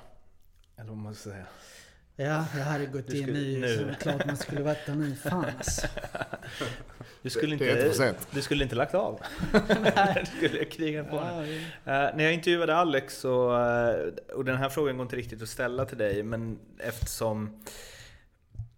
Eller 0.77 0.89
vad 0.89 0.97
man 0.97 1.15
ska 1.15 1.31
säga. 1.31 1.47
Ja, 2.17 2.45
jag 2.57 2.65
hade 2.65 2.87
gått 2.87 3.13
in 3.13 3.27
nu. 3.27 3.59
nu. 3.59 3.95
Så 3.95 4.03
klart 4.03 4.27
man 4.27 4.37
skulle 4.37 4.63
varit 4.63 4.87
där 4.87 4.95
nu. 4.95 5.15
Fan 5.15 5.45
alltså. 5.59 5.87
Du 7.23 7.31
skulle 7.31 7.53
inte, 7.53 7.65
det 7.65 8.01
är 8.01 8.15
du 8.31 8.43
skulle 8.43 8.65
inte 8.65 8.77
lagt 8.77 8.95
av. 8.95 9.21
du 10.21 10.27
skulle 10.37 10.65
kriga 10.65 11.05
på 11.05 11.17
ja, 11.17 11.47
ja. 11.85 12.09
Uh, 12.09 12.17
när 12.17 12.25
jag 12.25 12.35
intervjuade 12.35 12.77
Alex 12.77 13.19
så, 13.19 13.53
uh, 13.53 14.13
och 14.35 14.45
den 14.45 14.57
här 14.57 14.69
frågan 14.69 14.97
går 14.97 15.05
inte 15.05 15.17
riktigt 15.17 15.43
att 15.43 15.49
ställa 15.49 15.85
till 15.85 15.99
dig, 15.99 16.23
men 16.23 16.59
eftersom 16.79 17.63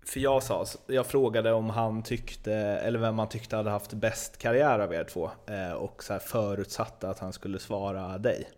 för 0.07 0.21
jag 0.21 0.43
sa, 0.43 0.67
jag 0.87 1.07
frågade 1.07 1.53
om 1.53 1.71
han 1.71 2.03
tyckte, 2.03 2.55
eller 2.55 2.99
vem 2.99 3.19
han 3.19 3.29
tyckte 3.29 3.57
hade 3.57 3.71
haft 3.71 3.93
bäst 3.93 4.39
karriär 4.39 4.79
av 4.79 4.95
er 4.95 5.05
två 5.05 5.31
uh, 5.51 5.73
och 5.73 6.05
så 6.05 6.19
förutsatte 6.19 7.09
att 7.09 7.19
han 7.19 7.33
skulle 7.33 7.59
svara 7.59 8.19
dig. 8.19 8.51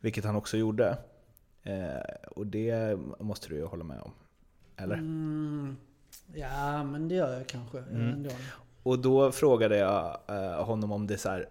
Vilket 0.00 0.24
han 0.24 0.36
också 0.36 0.56
gjorde. 0.56 0.98
Och 2.30 2.46
det 2.46 2.98
måste 3.18 3.48
du 3.48 3.54
ju 3.54 3.64
hålla 3.64 3.84
med 3.84 4.00
om. 4.00 4.12
Eller? 4.76 4.94
Mm, 4.94 5.76
ja, 6.34 6.84
men 6.84 7.08
det 7.08 7.14
gör 7.14 7.38
jag 7.38 7.46
kanske. 7.46 7.78
Mm. 7.78 8.28
Och 8.82 8.98
då 8.98 9.32
frågade 9.32 9.76
jag 9.76 10.18
eh, 10.28 10.64
honom 10.64 10.92
om 10.92 11.06
det 11.06 11.18
så 11.18 11.28
här, 11.28 11.48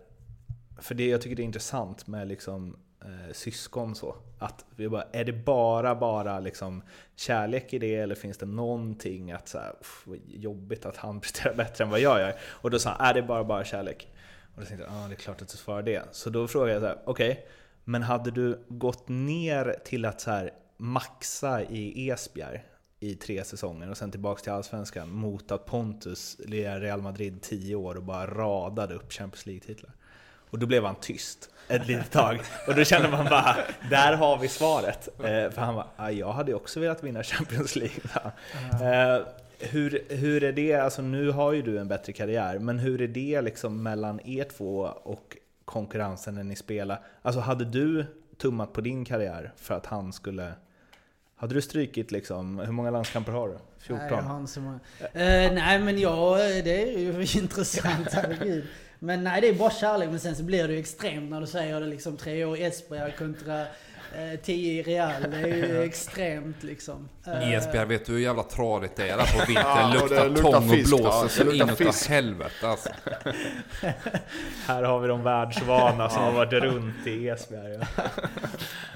för 0.78 0.96
det 0.96 1.08
jag 1.08 1.22
tycker 1.22 1.36
det 1.36 1.42
är 1.42 1.46
intressant 1.46 2.08
med 2.08 2.28
liksom 2.28 2.78
eh, 3.02 3.34
syskon 3.34 3.96
så. 3.96 4.16
Att 4.40 4.66
vi 4.76 4.90
bara, 4.90 5.06
är 5.12 5.26
det 5.26 5.34
bara, 5.34 5.96
bara 5.96 6.40
liksom 6.40 6.82
kärlek 7.16 7.74
i 7.74 7.80
det 7.80 7.96
eller 7.96 8.16
finns 8.16 8.38
det 8.38 8.46
någonting 8.46 9.32
att 9.32 9.48
så 9.48 9.58
här, 9.58 9.74
jobbigt 10.28 10.86
att 10.86 10.98
han 10.98 11.20
presterar 11.22 11.56
bättre 11.56 11.84
än 11.84 11.90
vad 11.90 12.00
jag 12.00 12.20
gör? 12.20 12.36
Och 12.42 12.72
då 12.72 12.80
sa 12.80 12.90
han, 12.90 13.08
är 13.08 13.14
det 13.14 13.22
bara, 13.22 13.44
bara 13.44 13.64
kärlek? 13.64 14.08
Och 14.56 14.62
då 14.62 14.66
tänkte 14.66 14.86
jag, 14.86 14.94
ah, 14.94 15.08
det 15.08 15.14
är 15.14 15.16
klart 15.16 15.42
att 15.42 15.48
du 15.48 15.58
svarar 15.58 15.82
det. 15.82 16.04
Så 16.12 16.30
då 16.30 16.48
frågade 16.48 16.72
jag 16.72 16.82
så 16.82 16.88
här, 16.88 16.98
okej, 17.06 17.32
okay, 17.32 17.44
men 17.84 18.04
hade 18.04 18.32
du 18.32 18.66
gått 18.68 19.10
ner 19.10 19.76
till 19.86 20.06
att 20.06 20.22
så 20.22 20.32
här, 20.32 20.52
maxa 20.78 21.64
i 21.64 22.10
Esbjerg 22.10 22.64
i 23.00 23.16
tre 23.16 23.44
säsonger 23.44 23.90
och 23.90 23.98
sen 23.98 24.12
tillbaks 24.12 24.42
till 24.42 24.52
Allsvenskan 24.52 25.10
mot 25.10 25.52
att 25.52 25.66
Pontus 25.66 26.38
lirade 26.40 26.80
Real 26.80 27.02
Madrid 27.02 27.42
tio 27.42 27.76
år 27.76 27.96
och 27.96 28.04
bara 28.04 28.28
radade 28.28 28.96
upp 28.96 29.12
Champions 29.14 29.46
League-titlar. 29.46 29.92
Och 30.24 30.60
då 30.60 30.68
blev 30.68 30.86
han 30.86 30.96
tyst 30.96 31.50
ett 31.68 31.88
litet 31.88 32.12
tag. 32.12 32.42
Och 32.68 32.76
då 32.76 32.84
kände 32.84 33.10
man 33.10 33.26
bara, 33.26 33.58
där 33.90 34.14
har 34.14 34.38
vi 34.38 34.48
svaret. 34.48 35.10
Eh, 35.20 35.24
för 35.24 35.58
han 35.58 35.76
bara, 35.76 36.12
jag 36.12 36.32
hade 36.32 36.54
också 36.54 36.80
velat 36.80 37.04
vinna 37.04 37.24
Champions 37.24 37.76
League. 37.76 38.02
Eh, 38.72 39.22
hur, 39.60 40.04
hur 40.10 40.44
är 40.44 40.52
det, 40.52 40.74
alltså 40.74 41.02
nu 41.02 41.32
har 41.32 41.52
ju 41.54 41.62
du 41.62 41.80
en 41.80 41.88
bättre 41.88 42.14
karriär, 42.14 42.60
men 42.60 42.80
hur 42.80 43.02
är 43.02 43.08
det 43.08 43.42
liksom 43.42 43.84
mellan 43.84 44.20
er 44.26 44.44
två 44.44 44.80
och 45.04 45.38
konkurrensen 45.66 46.36
när 46.36 46.44
ni 46.44 46.56
spelar? 46.56 47.02
Alltså 47.22 47.42
hade 47.42 47.66
du 47.66 48.06
tummat 48.38 48.74
på 48.74 48.82
din 48.82 49.06
karriär 49.06 49.52
för 49.56 49.76
att 49.76 49.86
han 49.86 50.14
skulle 50.14 50.54
hade 51.42 51.54
du 51.54 51.62
strykit 51.62 52.12
liksom, 52.12 52.60
hur 52.60 52.72
många 52.72 52.92
landskamper 52.92 53.32
har 53.32 53.48
du? 53.48 53.58
14? 53.80 53.98
Nej, 53.98 54.16
jag 54.18 54.24
har 54.24 54.40
inte 54.40 54.52
så 54.52 54.60
många. 54.60 54.80
Uh, 55.02 55.54
nej 55.54 55.80
men 55.80 56.00
ja, 56.00 56.38
det 56.38 56.94
är 56.94 57.00
ju 57.00 57.12
intressant, 57.40 58.08
herregud. 58.12 58.68
Men 59.04 59.24
nej, 59.24 59.42
det 59.42 59.48
är 59.48 59.54
bara 59.54 59.72
kärlek. 59.72 60.10
Men 60.10 60.20
sen 60.20 60.36
så 60.36 60.44
blir 60.44 60.68
det 60.68 60.74
ju 60.74 60.80
extremt 60.80 61.30
när 61.30 61.42
du 61.42 61.48
säger 61.48 61.80
det 61.80 61.88
liksom 61.88 62.18
tre 62.18 62.46
år 62.46 62.58
i 62.58 62.64
Esbjerg 62.64 63.16
kontra 63.18 63.66
10 64.44 64.80
i 64.80 64.84
Real, 64.84 65.32
det 65.32 65.38
är 65.38 65.48
ju 65.48 65.84
extremt 65.84 66.64
liksom. 66.64 67.10
Esbjerg, 67.26 67.88
vet 67.88 68.06
du 68.06 68.12
hur 68.12 68.20
jävla 68.20 68.44
tradigt 68.44 68.96
det 68.96 69.10
är 69.10 69.18
där 69.18 69.40
på 69.40 69.46
vintern? 69.48 69.66
ja, 69.66 69.94
luktar, 69.94 70.30
luktar 70.30 70.44
tång 70.44 70.70
och 70.70 70.78
blåser 70.86 71.28
så 71.28 71.52
inåt 71.52 72.06
helvete 72.08 72.68
alltså. 72.68 72.90
Här 74.68 74.84
har 74.84 75.00
vi 75.00 75.08
de 75.08 75.24
världsvana 75.24 76.10
som 76.10 76.24
har 76.24 76.32
varit 76.32 76.54
runt 76.54 77.08
i 77.08 77.30
Esbjerg. 77.30 77.80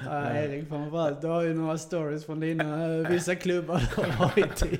ja, 0.05 0.31
Erik 0.31 0.69
framförallt, 0.69 1.21
du 1.21 1.27
har 1.27 1.41
ju 1.41 1.53
några 1.53 1.77
stories 1.77 2.25
från 2.25 2.39
dina 2.39 2.87
uh, 2.87 3.09
vissa 3.09 3.35
klubbar 3.35 3.81
du 3.95 4.01
har 4.01 4.27
varit 4.27 4.63
i. 4.65 4.79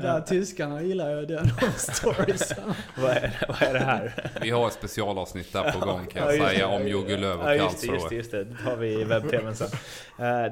Där 0.00 0.20
tyskarna 0.20 0.82
gillar 0.82 1.20
ju 1.20 1.26
den 1.26 1.50
stories. 1.76 2.52
vad, 2.96 3.10
är, 3.10 3.46
vad 3.48 3.62
är 3.62 3.72
det 3.72 3.84
här? 3.84 4.30
Vi 4.42 4.50
har 4.50 4.66
ett 4.66 4.72
specialavsnitt 4.72 5.52
där 5.52 5.72
på 5.72 5.86
gång 5.86 6.06
kan 6.06 6.22
jag 6.22 6.36
ja, 6.36 6.48
säga 6.48 6.68
om 6.68 6.88
Jogge 6.88 7.16
Löw 7.16 7.40
och 7.40 7.50
ja, 7.50 7.54
just, 7.54 7.80
det, 7.80 7.86
just 7.86 8.08
det, 8.08 8.14
just 8.14 8.30
det. 8.30 8.44
Det 8.44 8.56
har 8.64 8.76
vi 8.76 9.04
webb-tvn 9.32 9.54
sen. 9.54 9.68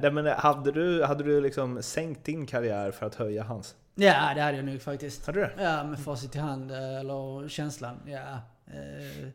Uh, 0.04 0.12
men 0.12 0.26
hade 0.26 0.72
du, 0.72 1.04
hade 1.04 1.24
du 1.24 1.40
liksom 1.40 1.82
sänkt 1.82 2.24
din 2.24 2.46
karriär 2.46 2.90
för 2.90 3.06
att 3.06 3.14
höja 3.14 3.42
hans? 3.42 3.74
Ja, 3.94 4.32
det 4.34 4.40
hade 4.40 4.56
jag 4.56 4.64
nog 4.64 4.82
faktiskt. 4.82 5.26
Hade 5.26 5.40
du 5.40 5.46
det? 5.46 5.62
Ja, 5.62 5.84
med 5.84 5.98
facit 5.98 6.36
i 6.36 6.38
hand, 6.38 6.70
eller 6.72 7.48
känslan. 7.48 7.96
Ja, 8.06 8.40
uh, 8.74 9.28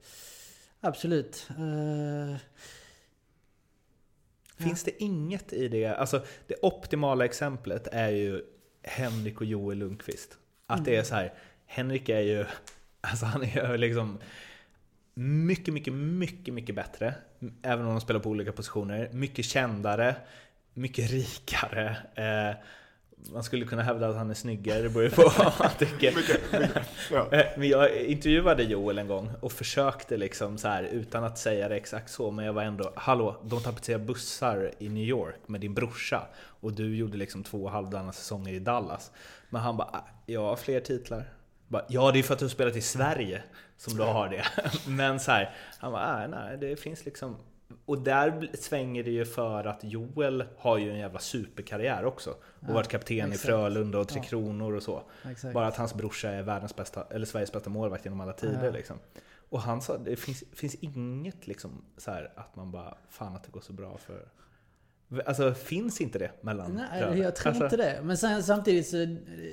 absolut. 0.82 1.48
Uh, 1.60 2.36
Finns 4.58 4.84
det 4.84 5.04
inget 5.04 5.54
i 5.54 5.68
det? 5.68 5.86
Alltså, 5.86 6.26
det 6.48 6.56
optimala 6.62 7.26
exemplet 7.26 7.88
är 7.92 8.10
ju 8.10 8.42
Henrik 8.84 9.42
och 9.42 9.46
Joel 9.46 9.78
Lundqvist. 9.78 10.38
Att 10.68 10.80
mm. 10.80 10.86
det 10.86 10.92
är 10.92 10.96
mm. 10.96 11.06
så 11.06 11.16
här, 11.16 11.34
Henrik 11.66 12.10
är 12.10 12.22
ju, 12.22 12.46
alltså 13.02 13.26
han 13.26 13.44
är 13.44 13.72
ju 13.72 13.78
liksom 13.78 14.20
mycket, 15.14 15.74
mycket, 15.74 15.94
mycket, 15.94 16.54
mycket 16.54 16.76
bättre. 16.76 17.16
Även 17.62 17.86
om 17.86 17.92
de 17.92 18.02
spelar 18.02 18.20
på 18.20 18.30
olika 18.30 18.52
positioner. 18.52 19.10
Mycket 19.12 19.46
kändare, 19.46 20.16
mycket 20.74 21.12
rikare. 21.12 21.98
Eh, 22.16 22.56
man 23.32 23.44
skulle 23.44 23.66
kunna 23.66 23.82
hävda 23.82 24.10
att 24.10 24.16
han 24.16 24.30
är 24.30 24.34
snyggare, 24.34 24.82
det 24.82 24.90
beror 24.90 25.04
ju 25.04 25.10
på 25.10 25.32
vad 25.38 25.54
man 25.60 25.70
tycker. 25.80 26.14
Eh, 27.32 27.46
men 27.58 27.70
jag 27.70 27.96
intervjuade 27.96 28.64
Joel 28.64 28.98
en 28.98 29.08
gång 29.08 29.32
och 29.40 29.52
försökte 29.52 30.18
liksom 30.18 30.58
så 30.58 30.68
här, 30.68 30.84
utan 30.84 31.24
att 31.24 31.38
säga 31.38 31.70
det 31.70 31.76
exakt 31.76 32.12
så, 32.12 32.32
men 32.32 32.46
jag 32.46 32.54
var 32.54 32.64
ändå 32.64 32.94
Hallå, 32.96 33.36
de 33.44 33.62
tapetserar 33.62 34.00
bussar 34.00 34.72
i 34.80 34.90
New 34.90 35.04
York 35.04 35.36
med 35.46 35.62
din 35.62 35.74
brorsa 35.74 36.28
och 36.36 36.74
du 36.74 36.96
gjorde 36.96 37.18
liksom 37.18 37.44
två 37.44 37.70
halvdana 37.70 38.12
säsonger 38.12 38.54
i 38.54 38.60
Dallas. 38.60 39.12
Men 39.50 39.62
han 39.62 39.78
bara, 39.78 39.88
ah, 39.88 40.08
jag 40.26 40.42
har 40.42 40.56
fler 40.56 40.80
titlar. 40.80 41.26
Bara, 41.74 41.86
ja, 41.88 42.12
det 42.12 42.20
är 42.20 42.24
för 42.24 42.34
att 42.34 42.40
du 42.40 42.46
har 42.46 42.50
spelat 42.50 42.76
i 42.76 42.82
Sverige 42.82 43.44
som 43.78 43.98
du 43.98 44.04
har 44.04 44.30
det. 44.30 44.46
Men 44.88 45.20
så 45.20 45.32
här, 45.32 45.56
han 45.80 45.92
bara, 45.92 46.18
nej, 46.18 46.28
nej, 46.28 46.58
det 46.58 46.80
finns 46.80 47.06
liksom... 47.06 47.38
Och 47.86 47.98
där 47.98 48.50
svänger 48.54 49.04
det 49.04 49.12
ju 49.12 49.26
för 49.26 49.64
att 49.64 49.84
Joel 49.84 50.44
har 50.58 50.78
ju 50.78 50.92
en 50.92 50.98
jävla 50.98 51.20
superkarriär 51.20 52.06
också. 52.06 52.30
Och 52.30 52.38
ja, 52.68 52.74
varit 52.74 52.88
kapten 52.88 53.32
exakt. 53.32 53.44
i 53.44 53.48
Frölunda 53.48 54.00
och 54.00 54.08
Tre 54.08 54.20
ja. 54.24 54.30
Kronor 54.30 54.76
och 54.76 54.84
så. 54.84 55.04
Exakt. 55.32 55.54
Bara 55.54 55.68
att 55.68 55.78
hans 55.78 55.94
brorsa 55.94 56.30
är 56.30 56.44
världens 56.44 56.76
bästa, 56.76 57.06
eller 57.10 57.26
Sveriges 57.26 57.52
bästa 57.52 57.70
målvakt 57.70 58.06
genom 58.06 58.22
alla 58.22 58.34
tider. 58.34 58.66
Ja. 58.66 58.72
Liksom. 58.72 58.98
Och 59.50 59.62
han 59.62 59.82
sa, 59.82 59.98
det 59.98 60.16
finns, 60.16 60.44
finns 60.54 60.76
inget 60.76 61.48
liksom 61.48 61.86
så 61.98 62.12
här, 62.12 62.32
att 62.36 62.56
man 62.56 62.72
bara, 62.72 62.98
fan 63.10 63.36
att 63.36 63.44
det 63.44 63.52
går 63.52 63.62
så 63.62 63.74
bra 63.74 63.98
för 63.98 64.26
Alltså 65.26 65.54
finns 65.54 66.02
inte 66.02 66.20
det 66.20 66.32
mellan 66.42 66.74
Nej, 66.74 67.02
bröder? 67.02 67.24
jag 67.24 67.36
tror 67.36 67.50
alltså... 67.50 67.64
inte 67.64 67.78
det. 67.78 68.00
Men 68.04 68.18
sen, 68.18 68.44
samtidigt 68.44 68.88
så 68.88 68.98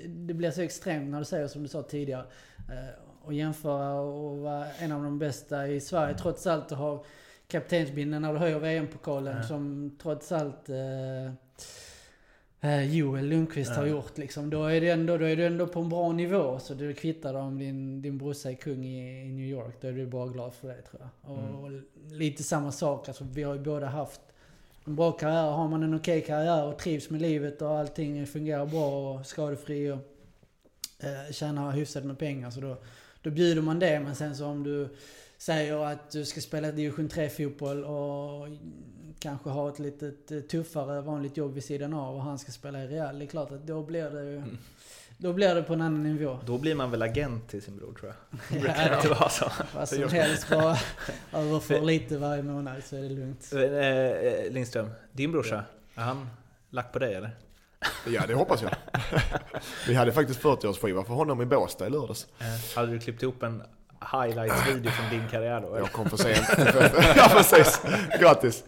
det 0.06 0.34
blir 0.34 0.50
så 0.50 0.60
extremt 0.60 1.10
när 1.10 1.18
du 1.18 1.24
säger 1.24 1.46
som 1.46 1.62
du 1.62 1.68
sa 1.68 1.82
tidigare. 1.82 2.24
Eh, 2.68 3.10
och 3.22 3.34
jämföra 3.34 4.00
och 4.00 4.38
vara 4.38 4.66
en 4.66 4.92
av 4.92 5.02
de 5.02 5.18
bästa 5.18 5.68
i 5.68 5.80
Sverige 5.80 6.18
trots 6.18 6.46
allt 6.46 6.72
och 6.72 6.78
ha 6.78 7.04
kaptensbindeln 7.48 8.22
när 8.22 8.32
du 8.32 8.38
höjer 8.38 8.58
VM-pokalen 8.58 9.36
ja. 9.36 9.42
som 9.42 9.96
trots 10.02 10.32
allt 10.32 10.68
eh, 10.68 11.26
eh, 12.60 12.96
Joel 12.96 13.26
Lundqvist 13.26 13.70
ja. 13.74 13.80
har 13.80 13.86
gjort 13.86 14.18
liksom. 14.18 14.50
Då 14.50 14.64
är, 14.64 14.80
det 14.80 14.90
ändå, 14.90 15.18
då 15.18 15.24
är 15.24 15.36
du 15.36 15.46
ändå 15.46 15.66
på 15.66 15.80
en 15.80 15.88
bra 15.88 16.12
nivå. 16.12 16.58
Så 16.58 16.74
det 16.74 16.92
kvittar 16.92 17.34
om 17.34 17.58
din, 17.58 18.02
din 18.02 18.18
brorsa 18.18 18.50
är 18.50 18.54
kung 18.54 18.84
i, 18.84 19.26
i 19.26 19.32
New 19.32 19.46
York. 19.46 19.74
Då 19.80 19.88
är 19.88 19.92
du 19.92 20.06
bara 20.06 20.28
glad 20.28 20.54
för 20.54 20.68
det 20.68 20.82
tror 20.82 21.02
jag. 21.02 21.32
Och, 21.32 21.42
mm. 21.42 21.56
och 21.56 21.70
lite 22.10 22.42
samma 22.42 22.72
sak. 22.72 23.08
Alltså, 23.08 23.24
vi 23.32 23.42
har 23.42 23.54
ju 23.54 23.60
båda 23.60 23.86
haft 23.86 24.20
en 24.84 24.96
bra 24.96 25.12
karriär. 25.12 25.50
Har 25.50 25.68
man 25.68 25.82
en 25.82 25.94
okej 25.94 26.18
okay 26.18 26.26
karriär 26.26 26.64
och 26.64 26.78
trivs 26.78 27.10
med 27.10 27.20
livet 27.22 27.62
och 27.62 27.78
allting 27.78 28.26
fungerar 28.26 28.66
bra 28.66 29.14
och 29.14 29.26
skadefri 29.26 29.90
och 29.90 29.98
eh, 30.98 31.32
tjänar 31.32 31.72
hyfsat 31.72 32.04
med 32.04 32.18
pengar 32.18 32.50
så 32.50 32.60
då, 32.60 32.76
då 33.22 33.30
bjuder 33.30 33.62
man 33.62 33.78
det. 33.78 34.00
Men 34.00 34.16
sen 34.16 34.36
så 34.36 34.46
om 34.46 34.62
du 34.62 34.88
säger 35.38 35.84
att 35.84 36.10
du 36.10 36.24
ska 36.24 36.40
spela 36.40 36.72
division 36.72 37.08
3-fotboll 37.08 37.84
och 37.84 38.48
kanske 39.18 39.50
ha 39.50 39.68
ett 39.68 39.78
lite 39.78 40.12
eh, 40.30 40.40
tuffare 40.40 41.00
vanligt 41.00 41.36
jobb 41.36 41.54
vid 41.54 41.64
sidan 41.64 41.94
av 41.94 42.14
och 42.14 42.22
han 42.22 42.38
ska 42.38 42.52
spela 42.52 42.84
i 42.84 42.86
Real. 42.86 43.18
Det 43.18 43.24
är 43.24 43.26
klart 43.26 43.52
att 43.52 43.66
då 43.66 43.82
blir 43.82 44.10
det 44.10 44.24
ju... 44.24 44.36
Mm. 44.36 44.58
Då 45.22 45.32
blir 45.32 45.54
det 45.54 45.62
på 45.62 45.72
en 45.72 45.80
annan 45.80 46.02
nivå. 46.02 46.38
Då 46.46 46.58
blir 46.58 46.74
man 46.74 46.90
väl 46.90 47.02
agent 47.02 47.48
till 47.48 47.62
sin 47.62 47.76
bror 47.76 47.94
tror 48.00 48.12
jag. 48.12 48.38
Det 48.48 48.66
Ja, 48.68 48.74
brukar 48.74 48.96
inte 48.96 49.08
vara 49.08 49.28
så. 49.28 49.50
Vad 49.74 49.88
som 49.88 50.08
helst, 50.08 50.48
bara 50.50 50.76
överför 51.32 51.80
lite 51.80 52.18
varje 52.18 52.42
månad 52.42 52.82
så 52.84 52.96
är 52.96 53.00
det 53.02 53.08
lugnt. 53.08 53.50
Eh, 53.52 53.60
eh, 53.60 54.50
Lindström, 54.52 54.90
din 55.12 55.32
brorsa, 55.32 55.64
är 55.94 56.02
han 56.02 56.28
lack 56.70 56.92
på 56.92 56.98
dig 56.98 57.14
eller? 57.14 57.30
Ja, 58.06 58.22
det 58.26 58.34
hoppas 58.34 58.62
jag. 58.62 58.70
Vi 59.88 59.94
hade 59.94 60.12
faktiskt 60.12 60.40
40-årsskiva 60.40 61.04
för 61.04 61.14
honom 61.14 61.42
i 61.42 61.46
Båstad 61.46 61.86
i 61.86 61.90
lördags. 61.90 62.26
Eh, 62.38 62.76
hade 62.76 62.92
du 62.92 62.98
klippt 62.98 63.22
ihop 63.22 63.42
en 63.42 63.62
highlights-video 64.12 64.90
från 64.90 65.10
din 65.10 65.28
karriär 65.30 65.60
då? 65.60 65.68
eller? 65.68 65.78
Jag 65.78 65.92
kom 65.92 66.10
för 66.10 66.16
sent. 66.16 66.46
ja, 67.16 67.30
precis. 67.36 67.82
Grattis. 68.20 68.64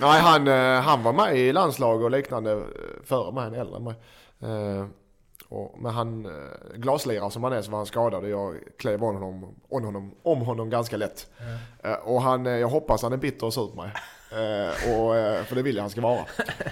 Nej, 0.00 0.20
han, 0.20 0.48
eh, 0.48 0.80
han 0.80 1.02
var 1.02 1.12
med 1.12 1.36
i 1.38 1.52
landslag 1.52 2.02
och 2.02 2.10
liknande 2.10 2.62
före 3.04 3.32
mig, 3.32 3.46
är 3.46 3.60
äldre 3.60 3.76
än 3.76 3.84
mig. 3.84 3.94
Och, 5.48 5.74
men 5.78 5.94
han, 5.94 6.26
eh, 6.26 6.76
glaslirare 6.76 7.30
som 7.30 7.44
han 7.44 7.52
är 7.52 7.62
så 7.62 7.70
var 7.70 7.78
han 7.78 7.86
skadad 7.86 8.24
och 8.24 8.30
jag 8.30 8.54
klev 8.78 9.04
om 9.04 9.14
honom, 9.14 9.54
om 9.68 9.84
honom, 9.84 10.14
om 10.22 10.40
honom 10.40 10.70
ganska 10.70 10.96
lätt. 10.96 11.30
Eh, 11.82 11.92
och 11.92 12.22
han, 12.22 12.46
eh, 12.46 12.52
jag 12.52 12.68
hoppas 12.68 13.02
han 13.02 13.12
är 13.12 13.16
bitter 13.16 13.46
och 13.46 13.54
sur 13.54 13.68
på 13.68 13.76
mig. 13.76 13.92
Och, 14.74 15.14
för 15.46 15.54
det 15.54 15.62
vill 15.62 15.76
jag 15.76 15.82
han 15.82 15.90
ska 15.90 16.00
vara. 16.00 16.24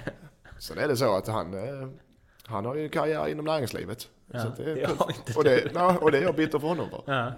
Sen 0.59 0.79
är 0.79 0.89
det 0.89 0.97
så 0.97 1.17
att 1.17 1.29
han, 1.29 1.55
han 2.47 2.65
har 2.65 2.75
ju 2.75 2.85
en 2.85 2.91
karriär 2.91 3.29
inom 3.29 3.45
näringslivet. 3.45 4.09
Ja, 4.33 4.45
det, 4.57 4.81
jag 4.81 4.89
har 4.89 5.11
inte 5.11 5.39
och, 5.39 5.45
det, 5.45 5.75
nej, 5.75 5.97
och 6.01 6.13
det 6.13 6.19
är 6.19 6.23
jag 6.23 6.35
bitter 6.35 6.59
för 6.59 6.69
honom 6.69 6.91
för. 6.91 7.03
Ja. 7.07 7.33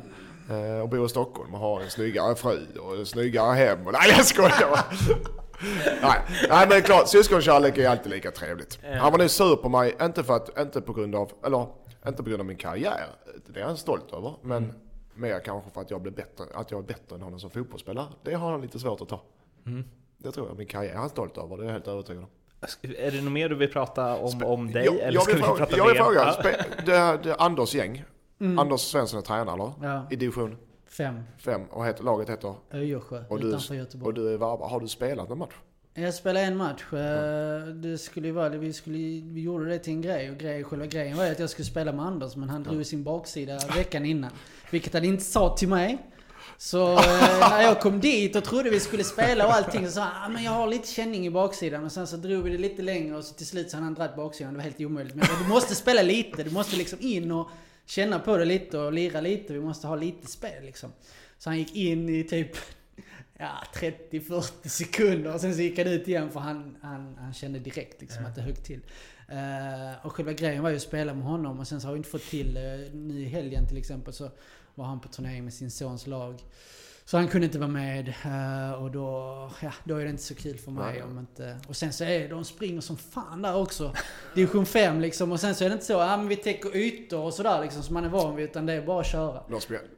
Och 0.82 0.88
bor 0.88 1.06
i 1.06 1.08
Stockholm 1.08 1.54
och 1.54 1.60
har 1.60 1.80
en 1.80 1.90
snyggare 1.90 2.34
fru 2.34 2.66
och 2.80 2.96
en 2.96 3.06
snyggare 3.06 3.54
hem. 3.54 3.86
Och, 3.86 3.92
nej 3.92 4.14
jag 4.16 4.26
skojar. 4.26 4.84
nej, 6.02 6.20
nej 6.48 6.66
men 6.68 6.82
klart, 6.82 7.08
syskonkärlek 7.08 7.78
är 7.78 7.88
alltid 7.88 8.12
lika 8.12 8.30
trevligt. 8.30 8.78
Han 9.00 9.12
var 9.12 9.18
nu 9.18 9.28
sur 9.28 9.56
på 9.56 9.68
mig, 9.68 9.96
inte, 10.02 10.24
för 10.24 10.36
att, 10.36 10.58
inte 10.58 10.80
på 10.80 10.92
grund 10.92 11.14
av, 11.14 11.32
eller 11.46 11.66
inte 12.06 12.22
på 12.22 12.28
grund 12.28 12.40
av 12.40 12.46
min 12.46 12.56
karriär. 12.56 13.06
Det 13.46 13.60
är 13.60 13.64
han 13.64 13.76
stolt 13.76 14.12
över. 14.12 14.34
Men 14.42 14.72
mer 15.14 15.40
kanske 15.40 15.70
för 15.70 15.80
att 15.80 15.90
jag, 15.90 16.02
blev 16.02 16.14
bättre, 16.14 16.44
att 16.54 16.70
jag 16.70 16.78
är 16.78 16.86
bättre 16.86 17.16
än 17.16 17.22
honom 17.22 17.40
som 17.40 17.50
fotbollsspelare. 17.50 18.06
Det 18.22 18.34
har 18.34 18.50
han 18.50 18.60
lite 18.60 18.78
svårt 18.78 19.00
att 19.00 19.08
ta. 19.08 19.22
Det 20.18 20.32
tror 20.32 20.48
jag, 20.48 20.58
min 20.58 20.66
karriär 20.66 20.92
är 20.92 20.96
han 20.96 21.08
stolt 21.08 21.38
över, 21.38 21.56
det 21.56 21.62
är 21.62 21.66
jag 21.66 21.72
helt 21.72 21.88
övertygad 21.88 22.22
om. 22.22 22.28
Är 22.82 23.10
det 23.10 23.20
något 23.20 23.32
mer 23.32 23.48
du 23.48 23.54
vill 23.54 23.72
prata 23.72 24.16
om, 24.16 24.44
om 24.44 24.72
dig? 24.72 24.84
jag, 24.84 24.94
eller 24.94 25.12
jag 25.12 25.22
ska 25.22 25.32
vill 25.32 25.42
vi 25.42 25.48
prata 25.48 25.76
jag 25.76 25.86
vill 25.86 25.96
fråga 25.96 26.32
spe, 26.32 26.64
det, 26.86 27.18
det 27.22 27.34
Anders 27.34 27.74
gäng. 27.74 28.04
Anders 28.58 28.80
Svensson 28.80 29.18
är 29.18 29.22
tränare 29.22 29.54
eller? 29.54 29.72
Ja. 29.82 30.06
I 30.10 30.16
division 30.16 30.56
Fem. 30.96 31.20
5 31.38 31.62
och 31.70 31.86
heter, 31.86 32.04
laget 32.04 32.28
heter? 32.28 32.54
Öjersjö 32.72 33.24
Och 33.28 33.40
du, 33.40 33.48
utanför 33.48 33.74
Göteborg. 33.74 34.06
och 34.08 34.14
du 34.14 34.34
är 34.34 34.36
varva. 34.38 34.66
Har 34.66 34.80
du 34.80 34.88
spelat 34.88 35.28
någon 35.28 35.38
match? 35.38 35.54
Jag 35.94 36.14
spelade 36.14 36.46
en 36.46 36.56
match. 36.56 36.82
eh, 36.92 37.66
Det 37.74 37.98
skulle 37.98 38.32
vara, 38.32 38.48
vi, 38.48 38.72
skulle, 38.72 38.98
vi 39.32 39.40
gjorde 39.40 39.64
det 39.70 39.78
till 39.78 39.92
en 39.92 40.00
grej 40.02 40.30
och 40.30 40.36
grej, 40.36 40.64
själva 40.64 40.86
grejen 40.86 41.16
var 41.16 41.26
att 41.30 41.38
jag 41.38 41.50
skulle 41.50 41.66
spela 41.66 41.92
med 41.92 42.04
Anders 42.06 42.36
men 42.36 42.48
han 42.48 42.62
drog 42.62 42.86
sin 42.86 43.04
baksida 43.04 43.58
veckan 43.76 44.04
innan. 44.06 44.30
Vilket 44.70 44.92
han 44.94 45.04
inte 45.04 45.24
sa 45.24 45.56
till 45.56 45.68
mig. 45.68 45.98
Så 46.58 46.92
eh, 46.92 47.38
när 47.50 47.62
jag 47.62 47.80
kom 47.80 48.00
dit 48.00 48.36
och 48.36 48.44
trodde 48.44 48.70
vi 48.70 48.80
skulle 48.80 49.04
spela 49.04 49.46
och 49.46 49.52
allting 49.54 49.86
så 49.86 49.92
sa 49.92 50.00
han 50.00 50.30
ah, 50.30 50.34
men 50.34 50.44
jag 50.44 50.52
har 50.52 50.66
lite 50.66 50.88
känning 50.88 51.26
i 51.26 51.30
baksidan. 51.30 51.84
Och 51.84 51.92
sen 51.92 52.06
så 52.06 52.16
drog 52.16 52.42
vi 52.44 52.50
det 52.50 52.58
lite 52.58 52.82
längre 52.82 53.16
och 53.16 53.24
så 53.24 53.34
till 53.34 53.46
slut 53.46 53.70
så 53.70 53.76
hade 53.76 53.84
han 53.84 53.94
dragit 53.94 54.16
baksidan. 54.16 54.52
Det 54.52 54.56
var 54.56 54.64
helt 54.64 54.80
omöjligt. 54.80 55.14
Men 55.14 55.24
jag 55.28 55.38
sa, 55.38 55.44
du 55.44 55.48
måste 55.48 55.74
spela 55.74 56.02
lite. 56.02 56.42
Du 56.42 56.50
måste 56.50 56.76
liksom 56.76 56.98
in 57.02 57.32
och 57.32 57.48
känna 57.86 58.18
på 58.18 58.36
det 58.36 58.44
lite 58.44 58.78
och 58.78 58.92
lira 58.92 59.20
lite. 59.20 59.52
Vi 59.52 59.60
måste 59.60 59.86
ha 59.86 59.96
lite 59.96 60.26
spel 60.26 60.64
liksom. 60.64 60.92
Så 61.38 61.50
han 61.50 61.58
gick 61.58 61.76
in 61.76 62.08
i 62.08 62.24
typ 62.24 62.56
ja, 63.38 63.50
30-40 63.74 64.68
sekunder 64.68 65.34
och 65.34 65.40
sen 65.40 65.54
så 65.54 65.62
gick 65.62 65.78
han 65.78 65.86
ut 65.86 66.08
igen 66.08 66.30
för 66.30 66.40
han, 66.40 66.76
han, 66.82 67.16
han 67.18 67.34
kände 67.34 67.58
direkt 67.58 68.00
liksom 68.00 68.24
att 68.24 68.34
det 68.34 68.42
högg 68.42 68.64
till. 68.64 68.80
Eh, 69.28 70.06
och 70.06 70.12
själva 70.12 70.32
grejen 70.32 70.62
var 70.62 70.70
ju 70.70 70.76
att 70.76 70.82
spela 70.82 71.14
med 71.14 71.24
honom 71.24 71.58
och 71.58 71.68
sen 71.68 71.80
så 71.80 71.86
har 71.86 71.92
vi 71.92 71.96
inte 71.96 72.10
fått 72.10 72.30
till 72.30 72.56
uh, 72.56 72.94
nu 72.94 73.20
i 73.20 73.24
helgen 73.24 73.68
till 73.68 73.76
exempel 73.76 74.14
så 74.14 74.30
var 74.74 74.84
han 74.84 75.00
på 75.00 75.08
turnering 75.08 75.44
med 75.44 75.54
sin 75.54 75.70
sons 75.70 76.06
lag. 76.06 76.42
Så 77.06 77.16
han 77.16 77.28
kunde 77.28 77.46
inte 77.46 77.58
vara 77.58 77.68
med 77.70 78.08
eh, 78.08 78.82
och 78.82 78.90
då, 78.90 79.04
ja, 79.62 79.72
då 79.84 79.96
är 79.96 80.04
det 80.04 80.10
inte 80.10 80.22
så 80.22 80.34
kul 80.34 80.58
för 80.58 80.70
mig 80.70 81.02
om 81.02 81.18
inte... 81.18 81.58
Och 81.68 81.76
sen 81.76 81.92
så 81.92 82.04
är 82.04 82.28
de 82.28 82.44
springer 82.44 82.80
som 82.80 82.96
fan 82.96 83.42
där 83.42 83.56
också. 83.56 83.92
Division 84.34 84.66
5 84.66 85.00
liksom 85.00 85.32
och 85.32 85.40
sen 85.40 85.54
så 85.54 85.64
är 85.64 85.68
det 85.68 85.72
inte 85.72 85.84
så, 85.84 85.92
ja 85.92 86.16
men 86.16 86.28
vi 86.28 86.36
täcker 86.36 86.76
ytor 86.76 87.20
och 87.20 87.34
sådär 87.34 87.62
liksom 87.62 87.82
som 87.82 87.94
man 87.94 88.04
är 88.04 88.08
van 88.08 88.36
vid 88.36 88.44
utan 88.44 88.66
det 88.66 88.72
är 88.72 88.86
bara 88.86 89.00
att 89.00 89.06
köra. 89.06 89.42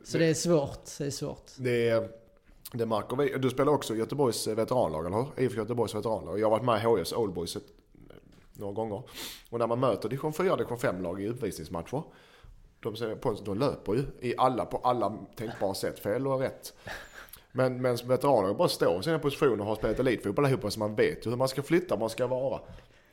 Så 0.05 0.19
det 0.19 0.27
är 0.27 0.35
svårt, 0.35 0.99
det 0.99 1.07
är 1.07 1.11
svårt. 1.11 1.51
det, 1.57 2.11
det 2.73 2.87
märker 2.87 3.16
vi. 3.16 3.38
Du 3.38 3.51
spelar 3.51 3.73
också 3.73 3.95
i 3.95 3.99
Göteborgs 3.99 4.47
veteranlag, 4.47 5.07
eller 5.07 5.16
hur? 5.16 5.45
IFK 5.45 5.57
Göteborgs 5.57 5.95
veteranlag. 5.95 6.38
Jag 6.40 6.47
har 6.47 6.51
varit 6.51 6.64
med 6.64 6.97
i 6.97 7.01
HIs 7.01 7.12
Oldboys 7.12 7.57
ett, 7.57 7.66
några 8.53 8.73
gånger. 8.73 9.03
Och 9.51 9.59
när 9.59 9.66
man 9.66 9.81
möter 9.81 10.09
division 10.09 10.33
4 10.33 10.57
division 10.57 10.79
5-lag 10.79 11.23
i 11.23 11.29
uppvisningsmatcher. 11.29 12.03
De, 12.90 13.16
på, 13.16 13.37
de 13.44 13.59
löper 13.59 13.92
ju 13.94 14.05
i 14.20 14.35
alla, 14.38 14.64
på 14.64 14.81
alla 14.85 15.12
tänkbara 15.37 15.75
sätt, 15.75 15.99
fel 15.99 16.27
och 16.27 16.40
rätt. 16.40 16.75
Men, 17.53 17.83
men 17.83 17.96
veteraner 18.05 18.55
bara 18.55 18.68
står 18.68 19.01
i 19.01 19.03
sina 19.03 19.18
positioner 19.18 19.61
och 19.61 19.66
har 19.66 19.77
spelat 19.77 20.01
elitfotboll 20.01 20.46
ihop 20.46 20.72
så 20.72 20.79
man 20.79 20.94
vet 20.94 21.27
ju 21.27 21.31
hur 21.31 21.37
man 21.37 21.49
ska 21.49 21.62
flytta, 21.62 21.96
man 21.96 22.11
ska 22.11 22.27
vara. 22.27 22.61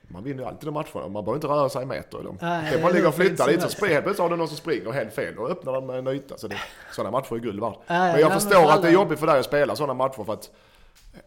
Man 0.08 0.24
vinner 0.24 0.44
ju 0.44 0.50
alltid 0.50 0.68
de 0.68 0.74
matcherna, 0.74 1.08
man 1.08 1.12
behöver 1.26 1.36
inte 1.36 1.48
röra 1.48 1.70
sig 1.70 1.82
en 1.82 1.88
meter 1.88 2.20
i 2.20 2.24
dem. 2.24 2.38
Nej, 2.42 2.72
det 2.72 2.78
är 2.78 2.82
bara 2.82 2.92
ligga 2.94 3.08
och 3.08 3.16
flytta 3.16 3.46
lite 3.46 3.62
som 3.62 3.70
så 3.70 3.86
helt 3.86 4.04
plötsligt 4.04 4.20
har 4.24 4.30
du 4.30 4.36
någon 4.36 4.48
som 4.48 4.58
springer 4.58 4.92
helt 4.92 5.14
fel 5.14 5.38
och 5.38 5.50
öppnar 5.50 5.82
med 5.82 5.96
en 5.98 6.08
yta. 6.08 6.38
Så 6.38 6.48
det, 6.48 6.58
sådana 6.92 7.12
matcher 7.12 7.36
är 7.36 7.40
guld 7.40 7.60
värd. 7.60 7.74
Ja, 7.88 7.96
ja, 7.96 8.12
Men 8.12 8.22
jag 8.22 8.30
men 8.30 8.40
förstår 8.40 8.62
för 8.62 8.70
att 8.70 8.82
det 8.82 8.88
är 8.88 8.92
alla- 8.92 9.02
jobbigt 9.02 9.20
för 9.20 9.28
dig 9.28 9.40
att 9.40 9.46
spela 9.46 9.76
sådana 9.76 9.94
matcher 9.94 10.24
för 10.24 10.34
att 10.34 10.52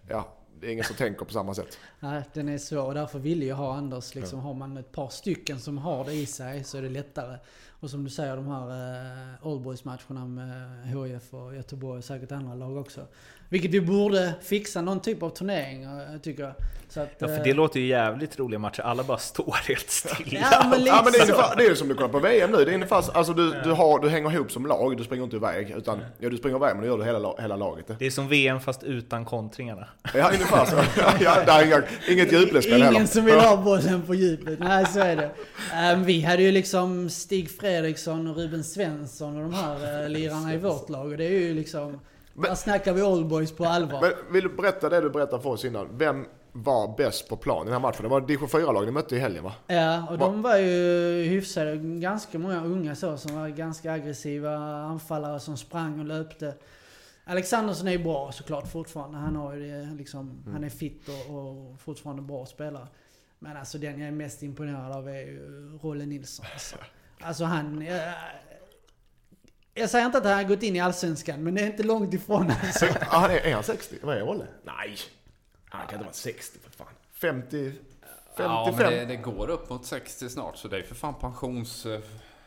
ja, 0.09 0.25
det 0.61 0.67
är 0.67 0.71
ingen 0.71 0.85
som 0.85 0.97
tänker 0.97 1.25
på 1.25 1.33
samma 1.33 1.55
sätt. 1.55 1.79
Nej, 2.01 2.23
den 2.33 2.49
är 2.49 2.59
svår 2.59 2.87
och 2.87 2.95
därför 2.95 3.19
ville 3.19 3.45
jag 3.45 3.57
ha 3.57 3.75
Anders. 3.75 4.15
Liksom, 4.15 4.41
Har 4.41 4.55
man 4.55 4.77
ett 4.77 4.93
par 4.93 5.09
stycken 5.09 5.59
som 5.61 5.79
har 5.79 6.05
det 6.05 6.13
i 6.13 6.27
sig 6.27 6.65
så 6.65 6.79
är 6.79 6.83
det 6.83 6.89
lättare. 6.89 7.37
Och 7.81 7.91
som 7.91 8.05
du 8.05 8.11
säger, 8.11 8.37
de 8.37 8.47
här 8.47 8.71
uh, 8.71 9.47
Allboys-matcherna 9.47 10.27
med 10.27 10.87
HIF 10.87 11.35
och 11.35 11.57
Göteborg 11.57 11.99
och 11.99 12.05
säkert 12.05 12.33
andra 12.33 12.55
lag 12.55 12.77
också. 12.77 13.01
Vilket 13.49 13.71
vi 13.71 13.81
borde 13.81 14.35
fixa 14.43 14.81
någon 14.81 15.01
typ 15.01 15.23
av 15.23 15.31
turnering, 15.31 15.83
eh, 15.83 16.21
tycker 16.23 16.43
jag. 16.43 16.53
Så 16.89 17.01
att, 17.01 17.09
Ja, 17.19 17.27
för 17.27 17.37
eh, 17.37 17.43
det 17.43 17.53
låter 17.55 17.81
ju 17.81 17.87
jävligt 17.87 18.39
roliga 18.39 18.59
matcher. 18.59 18.81
Alla 18.83 19.03
bara 19.03 19.19
står 19.19 19.57
helt 19.69 19.91
stilla. 19.91 20.41
Ja, 20.53 20.67
men 20.71 20.79
lite 20.79 20.91
Ja 20.91 21.01
men 21.05 21.13
det 21.13 21.19
är, 21.19 21.27
så. 21.27 21.33
ungefär, 21.33 21.57
det 21.57 21.65
är 21.65 21.69
ju 21.69 21.77
som 21.77 21.89
du 21.89 21.95
kollar 21.95 22.09
på 22.09 22.19
VM 22.19 22.51
nu. 22.51 22.65
Det 22.65 22.71
är 22.71 22.75
ungefär, 22.75 23.17
alltså 23.17 23.33
du, 23.33 23.51
du, 23.65 23.73
har, 23.73 23.99
du 23.99 24.09
hänger 24.09 24.33
ihop 24.33 24.53
som 24.53 24.67
lag, 24.67 24.97
du 24.97 25.05
springer 25.05 25.25
inte 25.25 25.37
iväg. 25.37 25.71
Utan, 25.71 26.01
ja, 26.19 26.31
du 26.31 26.37
springer 26.37 26.57
iväg 26.57 26.75
men 26.75 26.83
du 26.83 26.89
gör 26.89 26.99
det 26.99 27.05
hela, 27.05 27.19
la- 27.19 27.37
hela 27.41 27.57
laget. 27.57 27.87
Det 27.99 28.07
är 28.07 28.11
som 28.11 28.29
VM 28.29 28.61
fast 28.61 28.83
utan 28.83 29.25
kontringarna. 29.25 29.89
Ja 30.15 30.27
ungefär 30.33 30.65
så. 30.65 30.77
Ja, 31.21 31.45
det 31.47 31.51
är 31.53 31.67
inga, 31.67 31.83
inget 32.09 32.33
djupledsspel 32.33 32.83
heller. 32.83 32.93
Ingen 32.97 33.09
som 33.09 33.25
vill 33.25 33.35
ha 33.35 33.57
bollen 33.57 34.03
på 34.03 34.15
djupet. 34.15 34.59
Nej, 34.59 34.87
så 34.87 35.01
är 35.01 35.17
det. 35.17 35.31
Ehm, 35.75 36.05
vi 36.05 36.21
hade 36.23 36.43
ju 36.43 36.53
liksom 36.53 37.11
Stig 37.11 37.51
Fredriksson 37.67 38.27
och 38.27 38.37
Ruben 38.37 38.65
Svensson 38.65 39.37
och 39.37 39.43
de 39.43 39.55
här 39.55 40.03
uh, 40.05 40.09
lirarna 40.09 40.55
i 40.55 40.57
vårt 40.57 40.89
lag. 40.89 41.07
Och 41.11 41.17
det 41.17 41.25
är 41.25 41.41
ju 41.41 41.55
liksom... 41.55 42.01
Men- 42.35 42.49
där 42.49 42.55
snackar 42.55 42.93
vi 42.93 43.03
Allboys 43.03 43.53
på 43.53 43.65
allvar. 43.65 44.01
Men 44.01 44.33
vill 44.33 44.43
du 44.43 44.49
berätta 44.49 44.89
det 44.89 45.01
du 45.01 45.11
berättade 45.11 45.43
för 45.43 45.51
oss 45.51 45.65
innan? 45.65 45.99
Vem 45.99 46.27
var 46.53 46.97
bäst 46.97 47.29
på 47.29 47.37
plan 47.37 47.63
i 47.63 47.65
den 47.65 47.73
här 47.73 47.81
matchen? 47.81 48.03
Det 48.03 48.09
var 48.09 48.21
division 48.21 48.49
4-lag 48.49 48.85
ni 48.87 48.91
mötte 48.91 49.17
i 49.17 49.19
helgen 49.19 49.45
va? 49.45 49.53
Ja, 49.67 50.07
och 50.11 50.19
de 50.19 50.43
var 50.43 50.57
ju 50.57 51.23
hyfsade. 51.23 51.77
Ganska 51.77 52.39
många 52.39 52.65
unga 52.65 52.95
så 52.95 53.17
som 53.17 53.41
var 53.41 53.49
ganska 53.49 53.93
aggressiva 53.93 54.57
anfallare 54.67 55.41
som 55.41 55.57
sprang 55.57 56.01
och 56.01 56.07
löpte. 56.07 56.55
Alexandersson 57.25 57.89
är 57.89 57.93
ju 57.93 58.05
bra 58.05 58.33
såklart 58.33 58.69
fortfarande. 58.69 59.19
Han, 59.19 59.37
har 59.37 59.55
ju 59.55 59.71
det, 59.71 59.95
liksom, 59.99 60.45
han 60.53 60.65
är 60.65 60.69
fit 60.69 61.09
och, 61.09 61.37
och 61.37 61.81
fortfarande 61.81 62.23
bra 62.23 62.47
spelare. 62.47 62.87
Men 63.39 63.57
alltså 63.57 63.79
den 63.79 64.01
jag 64.01 64.09
är 64.09 64.13
mest 64.13 64.43
imponerad 64.43 64.93
av 64.93 65.09
är 65.09 65.21
ju 65.21 65.79
Rolle 65.83 66.07
Nilsson. 66.07 66.47
Alltså, 66.53 66.77
alltså 67.21 67.45
han... 67.45 67.83
Jag, 67.83 68.15
jag 69.75 69.91
säger 69.91 70.07
inte 70.07 70.19
att 70.19 70.25
han 70.25 70.35
har 70.35 70.45
gått 70.45 70.63
in 70.63 70.77
i 70.77 70.81
Allsvenskan, 70.81 71.45
men 71.45 71.55
det 71.55 71.63
är 71.63 71.67
inte 71.67 71.83
långt 71.83 72.15
ifrån 72.15 72.53
alltså. 72.63 72.87
Ja, 73.01 73.07
han 73.09 73.31
är, 73.31 73.37
är 73.37 73.55
han 73.55 73.63
60? 73.63 73.97
Vad 74.03 74.17
är 74.17 74.23
Olle? 74.23 74.47
Nej! 74.65 74.99
Han 75.69 75.87
kan 75.87 75.95
inte 75.95 76.05
vara 76.05 76.13
60 76.13 76.59
för 76.59 76.71
fan. 76.71 76.87
50? 77.13 77.73
55? 78.37 78.47
Ja, 78.47 78.75
men 78.79 78.91
det, 78.91 79.05
det 79.05 79.17
går 79.17 79.51
upp 79.51 79.71
mot 79.71 79.87
60 79.87 80.29
snart 80.29 80.57
så 80.57 80.69
det 80.69 80.79
är 80.79 80.83
för 80.83 80.95
fan 80.95 81.15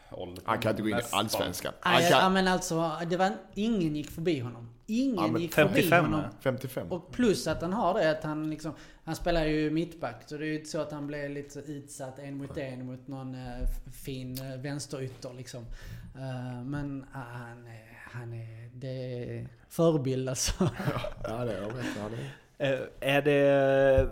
pensionsålder. 0.10 0.44
Han 0.46 0.60
kan 0.60 0.70
inte 0.72 0.82
gå 0.82 0.90
in 0.90 0.98
i. 0.98 1.02
Allsvenskan. 1.12 1.74
Han 1.80 1.94
Nej, 1.94 2.12
ja, 2.12 2.20
kan, 2.20 2.34
men 2.34 2.48
alltså, 2.48 2.92
det 3.10 3.18
var, 3.18 3.32
ingen 3.56 3.96
gick 3.96 4.12
förbi 4.12 4.40
honom. 4.40 4.70
Ingen 4.88 5.34
Ja, 5.34 5.40
gick 5.40 5.54
förbi 5.54 5.70
55 5.74 6.06
honom. 6.06 6.20
är. 6.20 6.30
55? 6.42 6.92
Och 6.92 7.12
plus 7.12 7.48
att 7.48 7.62
han 7.62 7.74
har 7.74 7.94
det 8.00 8.12
att 8.12 8.24
han 8.24 8.50
liksom, 8.50 8.74
han 9.04 9.16
spelar 9.16 9.46
ju 9.46 9.70
mittback. 9.72 10.24
Så 10.26 10.38
det 10.38 10.44
är 10.46 10.48
ju 10.48 10.56
inte 10.56 10.70
så 10.70 10.82
att 10.82 10.92
han 10.92 11.08
blir 11.08 11.30
lite 11.30 11.50
så 11.54 11.60
utsatt 11.60 12.20
en 12.20 12.38
mot 12.38 12.58
en 12.58 12.86
mot 12.86 13.08
någon 13.08 13.36
eh, 13.36 13.68
fin 14.06 14.42
uh, 14.42 14.62
vänsterytter 14.62 15.34
liksom. 15.34 15.66
Eh, 16.16 16.64
men 16.64 17.06
ah, 17.14 17.18
han, 17.18 17.68
är- 17.68 18.00
han 18.12 18.34
är, 18.34 18.70
det 18.74 18.88
är 19.24 19.48
förebild 19.70 20.30
alltså. 20.30 20.54
Ja 21.24 21.46
det 21.46 21.54
är 21.58 21.62
jag 21.62 21.74
vet. 21.74 21.86
Ja, 21.98 22.10
det 22.10 22.16
är. 22.16 22.36
Eh, 22.62 22.80
Är 23.00 23.22
det, 23.22 24.08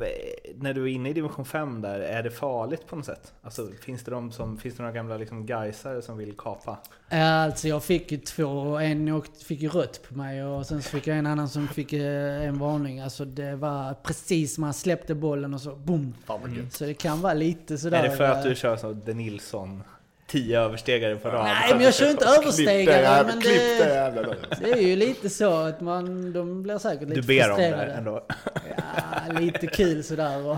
när 0.56 0.74
du 0.74 0.84
är 0.84 0.88
inne 0.88 1.10
i 1.10 1.14
division 1.14 1.46
5 1.46 1.82
där, 1.82 2.00
är 2.00 2.24
det 2.24 2.32
farligt 2.32 2.88
på 2.88 2.96
något 2.96 3.06
sätt? 3.06 3.34
Alltså, 3.42 3.68
finns 3.82 4.04
det, 4.04 4.12
de 4.12 4.32
som, 4.32 4.58
finns 4.58 4.76
det 4.76 4.84
några 4.84 4.96
gamla 4.96 5.18
liksom 5.18 5.46
gaisare 5.46 6.02
som 6.02 6.18
vill 6.18 6.34
kapa? 6.38 6.78
Ja, 7.10 7.44
alltså 7.44 7.68
jag 7.68 7.84
fick 7.84 8.12
ju 8.12 8.18
två, 8.18 8.46
och 8.46 8.84
en 8.84 9.22
fick 9.46 9.62
ju 9.62 9.70
rött 9.70 10.02
på 10.10 10.16
mig 10.16 10.44
och 10.44 10.66
sen 10.66 10.82
så 10.82 10.90
fick 10.90 11.08
jag 11.08 11.18
en 11.18 11.28
annan 11.28 11.50
som 11.50 11.68
fick 11.68 11.94
eh, 11.94 12.48
en 12.48 12.60
varning. 12.60 13.00
Alltså 13.00 13.26
det 13.26 13.56
var 13.56 13.94
precis 13.94 14.58
man 14.58 14.74
släppte 14.74 15.16
bollen 15.16 15.54
och 15.54 15.62
så 15.62 15.76
boom. 15.76 16.14
Gött. 16.58 16.74
Så 16.74 16.86
det 16.86 16.94
kan 16.94 17.22
vara 17.22 17.34
lite 17.34 17.78
sådär. 17.78 18.04
Är 18.04 18.10
det 18.10 18.16
för 18.18 18.24
att 18.24 18.46
eh, 18.46 18.50
du 18.50 18.56
kör 18.56 18.76
så 18.76 18.94
De 18.94 19.14
Nilsson? 19.14 19.84
Tio 20.28 20.60
överstegare 20.62 21.16
på 21.16 21.30
rad. 21.30 21.44
Nej, 21.44 21.74
men 21.74 21.82
jag 21.84 21.94
kör 21.94 22.12
inte 22.12 22.26
överstegare. 22.26 23.24
Men 23.28 23.40
det 23.40 24.36
det, 24.60 24.72
är 24.72 24.88
ju 24.88 24.96
lite 24.96 25.30
så 25.30 25.54
att 25.54 25.82
man, 25.82 26.34
de 26.34 26.64
blir 26.64 26.78
säkert 26.78 27.10
lite 27.10 27.22
Du 27.22 27.28
ber 27.28 27.52
om 27.52 27.58
det 27.58 27.64
frustrerade. 27.64 27.94
ändå. 27.94 28.26
Ja, 28.78 29.40
lite 29.40 29.68
kul 29.68 30.04
sådär 30.04 30.46
och 30.46 30.58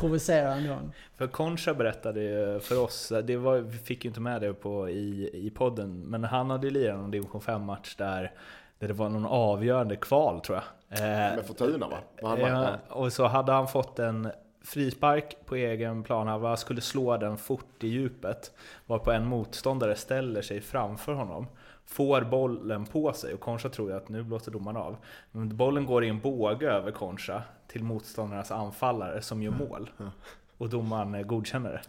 provocera 0.00 0.56
någon. 0.56 0.92
För 1.16 1.26
Concha 1.26 1.74
berättade 1.74 2.20
ju 2.20 2.60
för 2.60 2.78
oss, 2.80 3.12
det 3.24 3.36
var, 3.36 3.58
vi 3.58 3.78
fick 3.78 4.04
ju 4.04 4.08
inte 4.08 4.20
med 4.20 4.40
det 4.40 4.54
på, 4.54 4.88
i, 4.88 5.30
i 5.32 5.50
podden, 5.50 6.00
men 6.00 6.24
han 6.24 6.50
hade 6.50 6.70
lirat 6.70 6.94
en 6.94 7.10
division 7.10 7.40
5-match 7.40 7.94
där, 7.96 8.32
där 8.78 8.88
det 8.88 8.94
var 8.94 9.08
någon 9.08 9.26
avgörande 9.26 9.96
kval 9.96 10.40
tror 10.40 10.58
jag. 10.88 10.98
Eh, 11.00 11.06
Med 11.36 11.46
Fortuna 11.46 11.88
va? 11.88 11.96
Var 12.22 12.30
han 12.30 12.38
med? 12.38 12.52
ja, 12.88 12.94
och 12.94 13.12
så 13.12 13.26
hade 13.26 13.52
han 13.52 13.68
fått 13.68 13.98
en 13.98 14.28
frispark 14.68 15.36
på 15.46 15.56
egen 15.56 16.02
planhalva, 16.02 16.56
skulle 16.56 16.80
slå 16.80 17.16
den 17.16 17.36
fort 17.36 17.84
i 17.84 17.88
djupet, 17.88 18.52
varpå 18.86 19.10
en 19.10 19.26
motståndare 19.26 19.96
ställer 19.96 20.42
sig 20.42 20.60
framför 20.60 21.12
honom. 21.12 21.46
Får 21.86 22.20
bollen 22.20 22.86
på 22.86 23.12
sig 23.12 23.34
och 23.34 23.40
Concha 23.40 23.68
tror 23.68 23.90
ju 23.90 23.96
att 23.96 24.08
nu 24.08 24.22
blåser 24.22 24.52
domaren 24.52 24.76
av. 24.76 24.96
Men 25.32 25.56
bollen 25.56 25.86
går 25.86 26.04
i 26.04 26.08
en 26.08 26.20
båge 26.20 26.70
över 26.70 26.90
Concha 26.90 27.42
till 27.66 27.84
motståndarnas 27.84 28.50
anfallare 28.50 29.22
som 29.22 29.42
gör 29.42 29.52
mål. 29.52 29.90
Och 30.58 30.68
domaren 30.68 31.14
eh, 31.14 31.22
godkänner 31.22 31.70
det. 31.70 31.82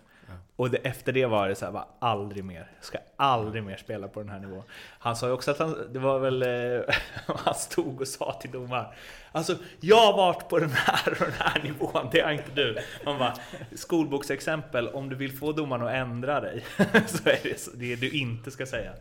Och 0.55 0.69
det, 0.69 0.77
efter 0.77 1.11
det 1.13 1.25
var 1.25 1.49
det 1.49 1.55
så 1.55 1.65
här, 1.65 1.71
bara, 1.71 1.87
aldrig 1.99 2.43
mer. 2.43 2.71
Ska 2.81 2.97
aldrig 3.15 3.63
mer 3.63 3.77
spela 3.77 4.07
på 4.07 4.19
den 4.19 4.29
här 4.29 4.39
nivån. 4.39 4.63
Han 4.99 5.15
sa 5.15 5.27
ju 5.27 5.33
också 5.33 5.51
att 5.51 5.59
han, 5.59 5.75
det 5.93 5.99
var 5.99 6.19
väl, 6.19 6.41
eh, 6.41 6.81
han 7.45 7.53
stod 7.55 8.01
och 8.01 8.07
sa 8.07 8.33
till 8.41 8.51
domaren. 8.51 8.85
Alltså, 9.31 9.55
jag 9.79 9.97
har 10.11 10.17
varit 10.17 10.49
på 10.49 10.59
den 10.59 10.69
här 10.71 11.11
och 11.11 11.17
den 11.19 11.31
här 11.39 11.63
nivån, 11.63 12.07
det 12.11 12.21
har 12.21 12.31
inte 12.31 12.51
du. 12.53 12.77
Man 13.05 13.19
bara, 13.19 13.33
skolboksexempel, 13.75 14.87
om 14.87 15.09
du 15.09 15.15
vill 15.15 15.37
få 15.37 15.51
domaren 15.51 15.87
att 15.87 15.93
ändra 15.93 16.39
dig, 16.41 16.65
så 17.07 17.29
är 17.29 17.39
det 17.43 17.59
så- 17.59 17.71
det 17.73 17.95
du 17.95 18.09
inte 18.09 18.51
ska 18.51 18.65
säga. 18.65 18.91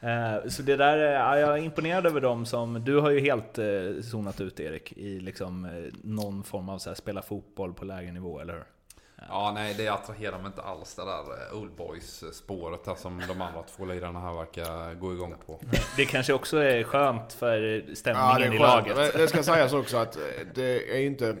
Eh, 0.00 0.48
Så 0.48 0.62
det 0.62 0.76
där, 0.76 0.98
eh, 0.98 1.12
ja, 1.12 1.38
jag 1.38 1.58
är 1.58 1.62
imponerad 1.62 2.06
över 2.06 2.20
dem 2.20 2.46
som, 2.46 2.84
du 2.84 3.00
har 3.00 3.10
ju 3.10 3.20
helt 3.20 3.58
eh, 3.58 3.64
zonat 4.02 4.40
ut 4.40 4.60
Erik 4.60 4.92
i 4.92 5.20
liksom 5.20 5.64
eh, 5.64 5.70
någon 6.04 6.44
form 6.44 6.68
av 6.68 6.78
så 6.78 6.90
här, 6.90 6.94
spela 6.94 7.22
fotboll 7.22 7.74
på 7.74 7.84
lägre 7.84 8.12
nivå, 8.12 8.40
eller 8.40 8.52
hur? 8.52 8.64
Ja, 9.28 9.52
nej 9.54 9.74
det 9.78 9.88
attraherar 9.88 10.38
mig 10.38 10.46
inte 10.46 10.62
alls 10.62 10.94
det 10.94 11.04
där 11.04 11.52
eh, 11.52 11.58
Old 11.58 11.72
Boys-spåret 11.72 12.84
där 12.84 12.94
som 12.94 13.22
de 13.28 13.40
andra 13.40 13.62
två 13.62 13.84
lirarna 13.84 14.20
här 14.20 14.32
verkar 14.32 14.94
gå 14.94 15.12
igång 15.12 15.34
på. 15.46 15.60
Det 15.96 16.04
kanske 16.04 16.32
också 16.32 16.56
är 16.58 16.84
skönt 16.84 17.32
för 17.32 17.62
Ja, 17.62 17.82
det 17.88 17.96
stämningen 17.96 18.52
är 18.52 18.54
i 18.54 18.58
laget. 18.58 19.12
Det 19.14 19.28
ska 19.28 19.42
sägas 19.42 19.72
också 19.72 19.96
att 19.96 20.16
eh, 20.16 20.22
det 20.54 20.96
är 20.96 21.00
inte 21.00 21.36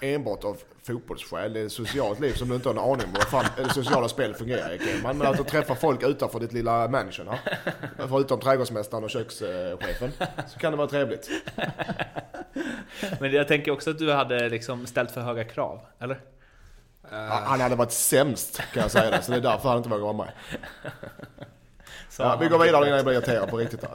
enbart 0.00 0.44
av 0.44 0.56
fotbollsskäl. 0.82 1.52
Det 1.52 1.60
är 1.60 1.66
ett 1.66 1.72
socialt 1.72 2.20
liv 2.20 2.32
som 2.32 2.48
du 2.48 2.54
inte 2.54 2.68
har 2.68 2.74
en 2.74 2.80
aning 2.80 3.06
om 3.06 3.12
hur 3.14 3.20
fan 3.20 3.44
det 3.56 3.68
sociala 3.68 4.08
spelet 4.08 4.38
fungerar 4.38 4.72
i 4.72 4.74
Ekman. 4.74 5.18
Men 5.18 5.26
att 5.26 5.48
träffa 5.48 5.74
folk 5.74 6.02
utanför 6.02 6.40
ditt 6.40 6.52
lilla 6.52 6.88
mansion 6.88 7.28
här. 7.28 7.58
Förutom 8.08 8.40
trädgårdsmästaren 8.40 9.04
och 9.04 9.10
kökschefen. 9.10 10.12
Så 10.48 10.58
kan 10.58 10.72
det 10.72 10.76
vara 10.78 10.88
trevligt. 10.88 11.30
Men 13.20 13.32
jag 13.32 13.48
tänker 13.48 13.70
också 13.70 13.90
att 13.90 13.98
du 13.98 14.12
hade 14.12 14.48
liksom 14.48 14.86
ställt 14.86 15.10
för 15.10 15.20
höga 15.20 15.44
krav, 15.44 15.80
eller? 15.98 16.20
Han 17.10 17.60
hade 17.60 17.76
varit 17.76 17.92
sämst 17.92 18.56
kan 18.72 18.82
jag 18.82 18.90
säga 18.90 19.10
det. 19.10 19.22
Så 19.22 19.30
det 19.30 19.36
är 19.36 19.42
därför 19.42 19.68
han 19.68 19.78
inte 19.78 19.88
vågar 19.88 20.02
vara 20.02 20.12
med. 20.16 20.32
Ja, 22.18 22.38
vi 22.40 22.48
går 22.48 22.58
vidare 22.58 22.86
innan 22.86 22.96
jag 22.96 23.04
blir 23.04 23.14
irriterad 23.14 23.50
på 23.50 23.56
riktigt. 23.56 23.84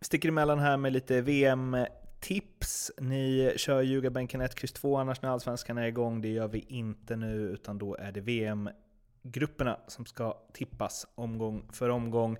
Sticker 0.00 0.28
emellan 0.28 0.58
här 0.58 0.76
med 0.76 0.92
lite 0.92 1.20
VM-tips. 1.20 2.90
Ni 2.98 3.52
kör 3.56 3.82
Ljugarbänken 3.82 4.40
1, 4.40 4.64
X 4.64 4.72
2 4.72 4.96
annars 4.96 5.22
när 5.22 5.30
Allsvenskan 5.30 5.78
är 5.78 5.86
igång. 5.86 6.20
Det 6.20 6.28
gör 6.28 6.48
vi 6.48 6.58
inte 6.68 7.16
nu, 7.16 7.36
utan 7.36 7.78
då 7.78 7.96
är 7.96 8.12
det 8.12 8.20
VM-grupperna 8.20 9.78
som 9.86 10.06
ska 10.06 10.38
tippas 10.52 11.06
omgång 11.14 11.68
för 11.72 11.88
omgång. 11.88 12.38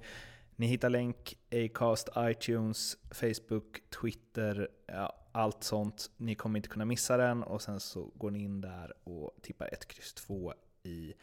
Ni 0.57 0.67
hittar 0.67 0.91
länk, 0.91 1.37
Acast, 1.53 2.09
iTunes, 2.19 2.97
Facebook, 3.11 3.81
Twitter, 4.01 4.69
ja, 4.87 5.24
allt 5.35 5.65
sånt. 5.65 6.11
Ni 6.17 6.35
kommer 6.35 6.59
inte 6.59 6.69
kunna 6.69 6.85
missa 6.85 7.17
den 7.17 7.43
och 7.43 7.63
sen 7.63 7.81
så 7.81 8.11
går 8.15 8.31
ni 8.31 8.43
in 8.43 8.61
där 8.61 8.93
och 9.05 9.31
tippar 9.43 9.69
1, 9.73 9.87
X 9.91 10.15
2 10.15 10.55
i 10.83 11.15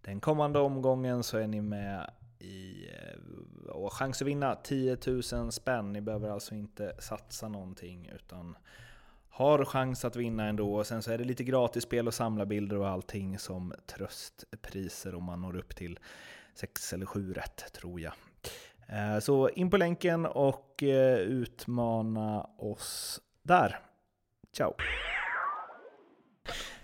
den 0.00 0.20
kommande 0.20 0.58
omgången 0.58 1.22
så 1.22 1.38
är 1.38 1.46
ni 1.46 1.60
med 1.60 2.10
i 2.38 2.88
eh, 2.88 3.70
och 3.70 3.92
chans 3.92 4.22
att 4.22 4.28
vinna 4.28 4.54
10 4.54 4.96
000 5.32 5.52
spänn. 5.52 5.92
Ni 5.92 6.00
behöver 6.00 6.28
alltså 6.28 6.54
inte 6.54 6.92
satsa 6.98 7.48
någonting 7.48 8.10
utan 8.14 8.56
har 9.28 9.64
chans 9.64 10.04
att 10.04 10.16
vinna 10.16 10.44
ändå. 10.44 10.74
Och 10.74 10.86
sen 10.86 11.02
så 11.02 11.10
är 11.10 11.18
det 11.18 11.24
lite 11.24 11.44
gratis 11.44 11.84
spel 11.84 12.06
och 12.06 12.14
samla 12.14 12.46
bilder 12.46 12.76
och 12.76 12.88
allting 12.88 13.38
som 13.38 13.74
tröstpriser 13.86 15.14
om 15.14 15.24
man 15.24 15.42
når 15.42 15.56
upp 15.56 15.76
till 15.76 15.98
6 16.54 16.92
eller 16.92 17.06
7 17.06 17.32
rätt 17.32 17.72
tror 17.72 18.00
jag. 18.00 18.12
Eh, 18.88 19.18
så 19.18 19.48
in 19.48 19.70
på 19.70 19.76
länken 19.76 20.26
och 20.26 20.82
eh, 20.82 21.18
utmana 21.18 22.42
oss 22.58 23.20
där. 23.44 23.78
Ciao! 24.56 24.74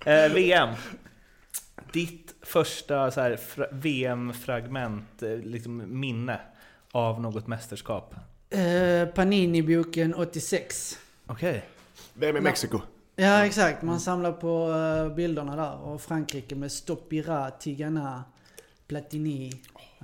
Eh, 0.05 0.33
VM. 0.33 0.75
Ditt 1.93 2.35
första 2.43 3.11
så 3.11 3.21
här, 3.21 3.37
fra- 3.37 3.67
VM-fragment, 3.73 5.23
eh, 5.23 5.37
liksom 5.37 6.01
minne 6.01 6.41
av 6.93 7.21
något 7.21 7.47
mästerskap? 7.47 8.15
Eh, 8.51 9.09
Panini-boken 9.15 10.15
86. 10.15 10.99
Okej. 11.27 11.65
Vem 12.15 12.37
är 12.37 12.41
Mexiko? 12.41 12.81
Ja 13.17 13.47
exakt, 13.47 13.83
man 13.83 14.01
samlar 14.01 14.33
på 14.33 14.73
eh, 14.73 15.15
bilderna 15.15 15.57
där. 15.57 15.77
Och 15.79 16.01
Frankrike 16.03 16.55
med 16.55 16.73
Stopira, 16.73 17.51
Tigana, 17.51 18.25
Platini. 18.87 19.53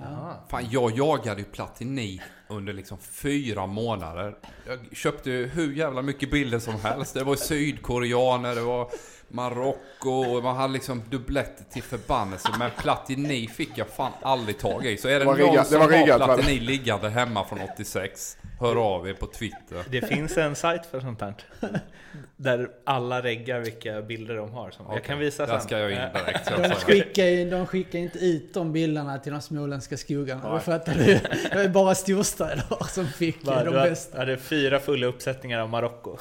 Aha. 0.01 0.45
Fan, 0.49 0.65
jag 0.69 0.97
jagade 0.97 1.41
ju 1.41 1.45
Platini 1.45 2.21
under 2.47 2.73
liksom 2.73 2.97
fyra 2.97 3.65
månader. 3.65 4.37
Jag 4.65 4.79
köpte 4.91 5.29
ju 5.31 5.47
hur 5.47 5.73
jävla 5.73 6.01
mycket 6.01 6.31
bilder 6.31 6.59
som 6.59 6.73
helst. 6.73 7.13
Det 7.13 7.23
var 7.23 7.35
sydkoreaner, 7.35 8.55
det 8.55 8.61
var 8.61 8.91
Marocko 9.29 10.09
och 10.09 10.43
man 10.43 10.55
hade 10.55 10.73
liksom 10.73 11.01
dubbletter 11.09 11.63
till 11.63 11.83
förbannelse. 11.83 12.49
Men 12.59 12.71
Platini 12.81 13.47
fick 13.47 13.69
jag 13.75 13.87
fan 13.87 14.11
aldrig 14.21 14.59
tag 14.59 14.85
i. 14.85 14.97
Så 14.97 15.07
är 15.07 15.11
det, 15.13 15.19
Det 15.19 15.25
var 15.25 15.37
någon 15.37 15.65
som 15.65 15.79
var 15.79 15.85
har 15.91 15.97
riggat? 15.97 16.23
Platini 16.23 16.59
liggande 16.59 17.09
hemma 17.09 17.45
från 17.45 17.59
86, 17.73 18.37
hör 18.59 18.75
av 18.95 19.09
er 19.09 19.13
på 19.13 19.25
Twitter. 19.27 19.83
Det 19.89 20.01
finns 20.01 20.37
en 20.37 20.55
sajt 20.55 20.85
för 20.85 20.99
sånt 20.99 21.21
här. 21.21 21.33
Där 22.35 22.69
alla 22.85 23.21
reggar 23.21 23.59
vilka 23.59 24.01
bilder 24.01 24.35
de 24.35 24.51
har. 24.51 24.71
Som 24.71 24.85
Jag 24.93 25.03
kan 25.03 25.19
visa 25.19 25.45
Där 25.45 25.53
sen. 25.53 25.61
ska 25.61 25.79
jag 25.79 25.91
in 25.91 25.97
direkt. 25.97 26.47
så 26.47 26.53
att 26.53 26.63
De 26.63 26.69
skickar, 26.75 27.23
ju, 27.25 27.49
de 27.49 27.65
skickar 27.67 27.99
inte 27.99 28.19
ut 28.19 28.53
de 28.53 28.73
bilderna 28.73 29.17
till 29.17 29.31
de 29.31 29.41
småländska 29.41 29.97
skogarna. 29.97 30.49
Då 30.53 30.59
fattar 30.59 30.93
du? 30.93 31.05
Det 31.05 31.63
är 31.63 31.69
bara 31.69 31.95
storstäder 31.95 32.63
som 32.87 33.07
fick 33.07 33.45
Va, 33.45 33.63
de 33.63 33.69
du 33.69 33.71
bästa. 33.89 34.17
hade 34.17 34.37
fyra 34.37 34.79
fulla 34.79 35.07
uppsättningar 35.07 35.59
av 35.59 35.69
Marocko. 35.69 36.17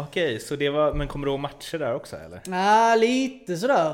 Okej, 0.00 0.40
så 0.40 0.56
det 0.56 0.70
var, 0.70 0.94
men 0.94 1.08
kommer 1.08 1.26
du 1.26 1.32
ihåg 1.32 1.40
matcher 1.40 1.78
där 1.78 1.94
också 1.94 2.16
eller? 2.16 2.40
Nej, 2.46 2.98
lite 2.98 3.56
sådär 3.56 3.90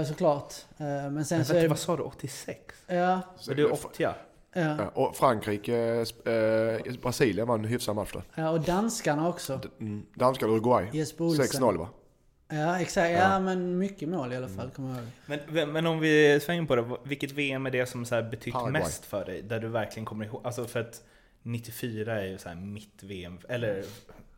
eh, 0.00 0.04
såklart. 0.06 0.54
Eh, 0.76 0.86
Men 0.86 1.24
sen 1.24 1.38
Men 1.38 1.44
så 1.44 1.52
vänta, 1.52 1.64
är 1.64 1.68
vad 1.68 1.76
det... 1.76 1.80
sa 1.80 1.96
du? 1.96 2.02
86? 2.02 2.58
Ja, 2.86 3.20
Så 3.38 3.54
du 3.54 3.64
är 3.66 3.72
80? 3.72 3.88
ja. 4.02 4.14
Ja, 4.56 4.88
och 4.94 5.16
Frankrike, 5.16 6.04
eh, 6.24 6.94
Brasilien 7.02 7.46
var 7.48 7.54
en 7.54 7.64
hyfsad 7.64 7.96
match 7.96 8.12
där. 8.12 8.22
ja, 8.34 8.50
och 8.50 8.60
danskarna 8.60 9.28
också. 9.28 9.60
Mm. 9.80 10.06
Danskar 10.14 10.46
Uruguay. 10.46 10.88
Jesper 10.92 11.24
Olsen. 11.24 11.44
6-0 11.44 11.78
va? 11.78 11.88
Ja, 12.48 12.80
exakt. 12.80 13.10
Ja, 13.12 13.40
men 13.40 13.78
mycket 13.78 14.08
mål 14.08 14.32
i 14.32 14.36
alla 14.36 14.48
fall, 14.48 14.70
kommer 14.70 14.88
jag 14.88 14.98
ihåg. 14.98 15.40
Men, 15.52 15.72
men 15.72 15.86
om 15.86 16.00
vi 16.00 16.40
svänger 16.42 16.64
på 16.66 16.76
det, 16.76 16.84
vilket 17.04 17.32
VM 17.32 17.66
är 17.66 17.70
det 17.70 17.86
som 17.86 18.04
så 18.04 18.14
här 18.14 18.22
betytt 18.22 18.54
Paraguay. 18.54 18.72
mest 18.82 19.04
för 19.04 19.24
dig? 19.24 19.42
Där 19.42 19.60
du 19.60 19.68
verkligen 19.68 20.04
kommer 20.06 20.24
ihåg, 20.24 20.40
alltså 20.44 20.64
för 20.64 20.80
att 20.80 21.02
94 21.42 22.20
är 22.20 22.26
ju 22.26 22.38
så 22.38 22.48
här 22.48 22.56
mitt 22.56 23.02
VM, 23.02 23.38
eller 23.48 23.84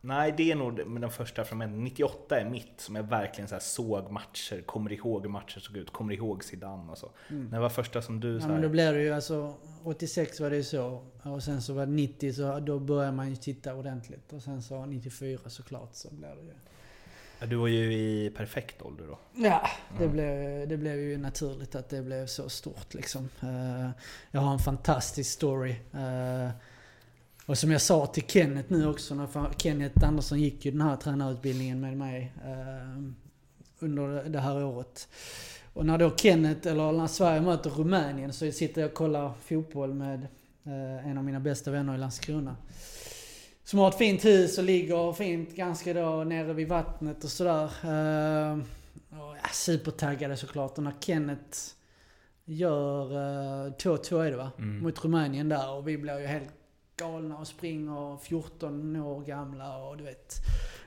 nej 0.07 0.33
det 0.37 0.51
är 0.51 0.55
nog 0.55 0.99
den 1.01 1.11
första 1.11 1.45
från 1.45 1.83
98 1.83 2.39
är 2.39 2.45
mitt 2.45 2.81
som 2.81 2.95
jag 2.95 3.03
verkligen 3.03 3.47
så 3.47 3.55
här 3.55 3.59
såg 3.59 4.11
matcher, 4.11 4.61
kommer 4.61 4.93
ihåg 4.93 5.21
hur 5.21 5.29
matcher 5.29 5.59
såg 5.59 5.77
ut, 5.77 5.91
kommer 5.91 6.13
ihåg 6.13 6.43
Zidane 6.43 6.91
och 6.91 6.97
så. 6.97 7.11
Det 7.27 7.59
var 7.59 7.69
första 7.69 8.01
som 8.01 8.19
du 8.19 8.33
Ja, 8.33 8.39
så 8.39 8.47
men 8.47 8.55
då 8.55 8.67
här, 8.67 8.69
blev 8.69 8.93
det 8.93 9.01
ju 9.01 9.13
alltså... 9.13 9.53
86 9.83 10.39
var 10.39 10.49
det 10.49 10.55
ju 10.55 10.63
så. 10.63 11.03
Och 11.23 11.43
sen 11.43 11.61
så 11.61 11.73
var 11.73 11.85
det 11.85 11.91
90 11.91 12.33
så 12.33 12.59
då 12.59 12.79
började 12.79 13.11
man 13.11 13.29
ju 13.29 13.35
titta 13.35 13.75
ordentligt. 13.75 14.33
Och 14.33 14.41
sen 14.41 14.61
så 14.61 14.85
94 14.85 15.39
såklart 15.45 15.89
så 15.95 16.09
blev 16.11 16.35
det 16.35 16.41
ju... 16.41 16.53
ja, 17.39 17.45
du 17.45 17.55
var 17.55 17.67
ju 17.67 17.93
i 17.93 18.29
perfekt 18.37 18.81
ålder 18.81 19.07
då. 19.07 19.19
Ja, 19.35 19.67
det, 19.99 20.07
blev, 20.07 20.67
det 20.67 20.77
blev 20.77 20.99
ju 20.99 21.17
naturligt 21.17 21.75
att 21.75 21.89
det 21.89 22.01
blev 22.01 22.25
så 22.25 22.49
stort 22.49 22.93
liksom. 22.93 23.29
Eh, 23.41 23.89
jag 24.31 24.41
har 24.41 24.53
en 24.53 24.59
fantastisk 24.59 25.31
story. 25.31 25.75
Eh, 27.47 27.51
och 27.51 27.57
som 27.57 27.71
jag 27.71 27.81
sa 27.81 28.05
till 28.05 28.23
Kenneth 28.27 28.71
nu 28.71 28.87
också, 28.87 29.15
när 29.15 29.53
Kenneth 29.57 30.07
Andersson 30.07 30.39
gick 30.39 30.65
ju 30.65 30.71
den 30.71 30.81
här 30.81 30.95
tränarutbildningen 30.95 31.79
med 31.79 31.97
mig 31.97 32.33
eh, 32.45 33.03
under 33.79 34.29
det 34.29 34.39
här 34.39 34.63
året. 34.63 35.07
Och 35.73 35.85
när 35.85 35.97
då 35.97 36.15
Kenneth, 36.15 36.67
eller 36.67 36.91
när 36.91 37.07
Sverige 37.07 37.41
möter 37.41 37.69
Rumänien 37.69 38.33
så 38.33 38.51
sitter 38.51 38.81
jag 38.81 38.89
och 38.89 38.93
kollar 38.97 39.33
fotboll 39.41 39.93
med 39.93 40.27
eh, 40.65 41.07
en 41.07 41.17
av 41.17 41.23
mina 41.23 41.39
bästa 41.39 41.71
vänner 41.71 41.95
i 41.95 41.97
Landskrona. 41.97 42.55
Som 43.63 43.79
har 43.79 43.89
ett 43.89 43.97
fint 43.97 44.25
hus 44.25 44.57
och 44.57 44.63
ligger 44.63 45.13
fint 45.13 45.55
ganska 45.55 45.93
då 45.93 46.23
nere 46.23 46.53
vid 46.53 46.67
vattnet 46.67 47.23
och 47.23 47.29
sådär. 47.29 47.63
Eh, 47.63 48.57
och, 49.09 49.35
ja, 49.43 49.49
supertaggade 49.53 50.37
såklart. 50.37 50.77
Och 50.77 50.83
när 50.83 50.93
Kenneth 50.99 51.57
gör 52.45 53.11
eh, 53.11 53.71
2-2 53.71 54.23
är 54.23 54.31
det 54.31 54.37
va? 54.37 54.51
Mm. 54.57 54.83
Mot 54.83 55.03
Rumänien 55.03 55.49
där. 55.49 55.71
Och 55.71 55.87
vi 55.87 55.97
blir 55.97 56.19
ju 56.19 56.25
helt 56.25 56.56
galna 56.97 57.37
och 57.37 57.47
springer 57.47 58.17
14 58.17 58.95
år 58.95 59.21
gamla 59.21 59.77
och 59.77 59.97
du 59.97 60.03
vet. 60.03 60.35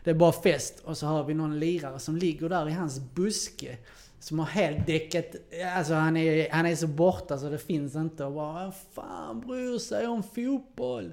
Det 0.05 0.11
är 0.11 0.15
bara 0.15 0.33
fest. 0.33 0.83
Och 0.85 0.99
så 0.99 1.07
har 1.07 1.25
vi 1.25 1.35
någon 1.35 1.59
lirare 1.59 1.99
som 1.99 2.17
ligger 2.17 2.49
där 2.49 2.69
i 2.69 2.73
hans 2.73 3.01
buske. 3.15 3.79
Som 4.21 4.39
har 4.39 4.47
helt 4.47 4.87
däckat, 4.87 5.35
alltså 5.77 5.95
han 5.95 6.17
är, 6.17 6.51
han 6.51 6.67
är 6.67 6.77
så 6.77 6.87
borta 6.87 7.39
så 7.39 7.51
det 7.51 7.59
finns 7.59 7.97
inte. 7.97 8.25
Och 8.25 8.33
bara, 8.33 8.73
fan 8.93 9.41
bryr 9.41 9.79
sig 9.79 10.07
om 10.07 10.23
fotboll? 10.23 11.13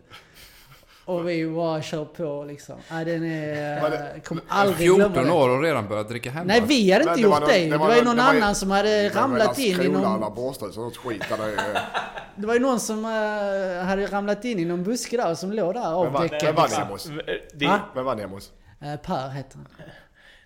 Och 1.07 1.29
vi 1.29 1.47
bara 1.49 1.81
kör 1.81 2.05
på 2.05 2.45
liksom. 2.47 2.75
Ja, 2.89 2.95
den 3.03 3.23
är... 3.25 3.81
Var 3.81 3.89
det- 3.89 4.19
kommer 4.25 4.43
aldrig 4.47 4.87
glömma 4.95 5.13
14 5.13 5.25
det. 5.25 5.31
år 5.31 5.49
och 5.49 5.61
redan 5.63 5.87
börjat 5.87 6.09
dricka 6.09 6.31
hemma. 6.31 6.45
Nej 6.47 6.61
vi 6.67 6.91
hade 6.91 7.03
inte 7.03 7.13
var 7.13 7.19
gjort 7.19 7.39
någon- 7.39 7.49
det. 7.49 7.53
det 7.57 7.69
Det 7.69 7.77
var 7.77 7.87
var 7.87 7.95
ju 7.95 8.03
någon- 8.03 8.05
någon 8.05 8.15
det 8.17 8.23
var 8.23 8.33
ju- 8.33 8.41
annan 8.41 8.55
som 8.55 8.71
hade 8.71 9.09
ramlat 9.09 9.59
in 9.59 9.81
i 9.81 9.87
någon... 9.87 10.21
det 12.35 12.47
var 12.47 12.53
ju 12.53 12.59
någon 12.59 12.79
som 12.79 13.05
eh, 13.05 13.85
hade 13.85 14.05
ramlat 14.11 14.45
in 14.45 14.59
i 14.59 14.65
någon 14.65 14.83
buske 14.83 15.17
där 15.17 15.35
som 15.35 15.51
låg 15.51 15.73
där 15.73 15.93
avdäckad. 15.93 16.39
men 16.43 16.55
vad 16.55 16.63
liksom. 16.69 16.83
Nemos? 16.83 17.09
Det, 17.53 17.65
Va? 17.67 17.79
Vem 17.95 18.05
var 18.05 18.15
Nemos? 18.15 18.51
Eh, 18.81 18.95
Per 18.95 19.29
heter 19.29 19.57
han. 19.57 19.67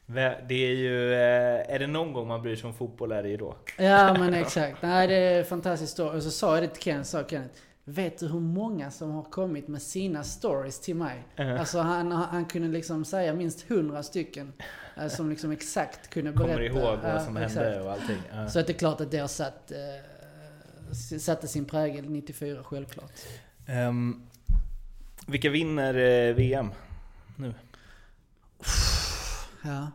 det 0.47 0.55
är 0.55 0.75
ju... 0.75 1.13
eh, 1.13 1.75
Är 1.75 1.79
det 1.79 1.87
någon 1.87 2.13
gång 2.13 2.27
man 2.27 2.41
bryr 2.41 2.55
sig 2.55 2.67
om 2.67 2.73
fotboll 2.73 3.11
är 3.11 3.23
det 3.23 3.29
ju 3.29 3.37
då. 3.37 3.55
Ja 3.77 4.13
men 4.13 4.33
exakt. 4.43 4.77
Nej 4.81 5.07
det 5.07 5.15
är 5.15 5.43
fantastiskt. 5.43 5.99
Och 5.99 6.23
så 6.23 6.31
sa 6.31 6.53
jag 6.55 6.63
det 6.63 6.67
till 6.67 6.83
Ken, 6.83 7.05
sa 7.05 7.23
Kenneth. 7.23 7.55
Vet 7.85 8.19
du 8.19 8.27
hur 8.27 8.39
många 8.39 8.91
som 8.91 9.11
har 9.11 9.23
kommit 9.23 9.67
med 9.67 9.81
sina 9.81 10.23
stories 10.23 10.79
till 10.79 10.95
mig? 10.95 11.23
Mhm. 11.37 11.57
Alltså 11.57 11.79
han, 11.79 12.11
han 12.11 12.45
kunde 12.45 12.67
liksom 12.67 13.05
säga 13.05 13.33
minst 13.33 13.61
hundra 13.69 14.03
stycken. 14.03 14.53
eh, 14.97 15.07
Som 15.07 15.29
liksom 15.29 15.51
exakt 15.51 16.09
kunde 16.09 16.31
berätta. 16.31 16.47
Kommer 16.53 16.61
ihåg 16.63 16.99
vad 17.03 17.21
som 17.23 17.37
exakt. 17.37 17.55
hände 17.65 17.81
och 17.81 17.91
allting. 17.91 18.17
Ja. 18.33 18.49
Så 18.49 18.59
att 18.59 18.67
det 18.67 18.73
är 18.73 18.77
klart 18.77 19.01
att 19.01 19.11
det 19.11 19.17
har 19.17 19.27
satt, 19.27 19.71
eh, 19.71 21.17
satte 21.19 21.47
sin 21.47 21.65
prägel 21.65 22.09
94 22.09 22.63
självklart. 22.63 23.11
Ehm, 23.67 24.21
vilka 25.27 25.49
vinner 25.49 25.93
VM 26.33 26.71
nu? 27.35 27.53
Ja. 29.63 29.87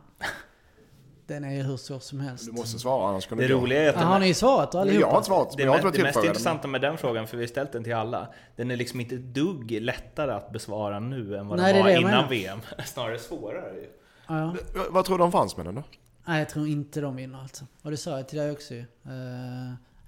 Den 1.27 1.43
är 1.43 1.51
ju 1.55 1.61
hur 1.61 1.77
svår 1.77 1.99
som 1.99 2.19
helst. 2.19 2.45
Du 2.45 2.51
måste 2.51 2.79
svara 2.79 3.09
annars 3.09 3.27
kan 3.27 3.37
du 3.37 3.47
Det 3.47 3.53
roliga 3.53 3.83
är 3.83 3.89
att 3.89 3.95
den 3.95 4.03
har 4.03 4.19
ni 4.19 4.33
svarat 4.33 4.71
då 4.71 4.77
Jag 4.77 4.81
har 4.85 4.89
allihopa? 4.91 5.15
inte 5.17 5.25
svarat, 5.27 5.47
men 5.49 5.57
Det, 5.57 5.63
jag 5.63 5.71
har 5.71 5.79
me- 5.79 5.85
inte 5.87 5.97
det 5.97 6.03
mest 6.03 6.23
intressanta 6.25 6.67
med 6.67 6.81
den 6.81 6.97
frågan, 6.97 7.27
för 7.27 7.37
vi 7.37 7.43
har 7.43 7.47
ställt 7.47 7.71
den 7.71 7.83
till 7.83 7.95
alla, 7.95 8.27
den 8.55 8.71
är 8.71 8.75
liksom 8.75 8.99
inte 9.01 9.15
ett 9.15 9.21
dugg 9.33 9.71
lättare 9.81 10.31
att 10.31 10.51
besvara 10.51 10.99
nu 10.99 11.37
än 11.37 11.47
vad 11.47 11.59
Nej, 11.59 11.73
den 11.73 11.83
var 11.83 11.89
det 11.89 11.97
innan 11.97 12.11
menar. 12.11 12.29
VM. 12.29 12.59
Snarare 12.85 13.19
svårare 13.19 13.73
ju. 13.75 13.87
Ja. 14.27 14.45
Men, 14.45 14.57
Vad 14.89 15.05
tror 15.05 15.17
du 15.17 15.23
om 15.23 15.31
fransmännen 15.31 15.75
då? 15.75 15.83
Nej, 16.25 16.39
jag 16.39 16.49
tror 16.49 16.67
inte 16.67 17.01
de 17.01 17.15
vinner 17.15 17.41
alltså. 17.41 17.65
Och 17.81 17.91
det 17.91 17.97
sa 17.97 18.11
jag 18.17 18.27
till 18.27 18.37
dig 18.39 18.51
också 18.51 18.73
ju. 18.73 18.85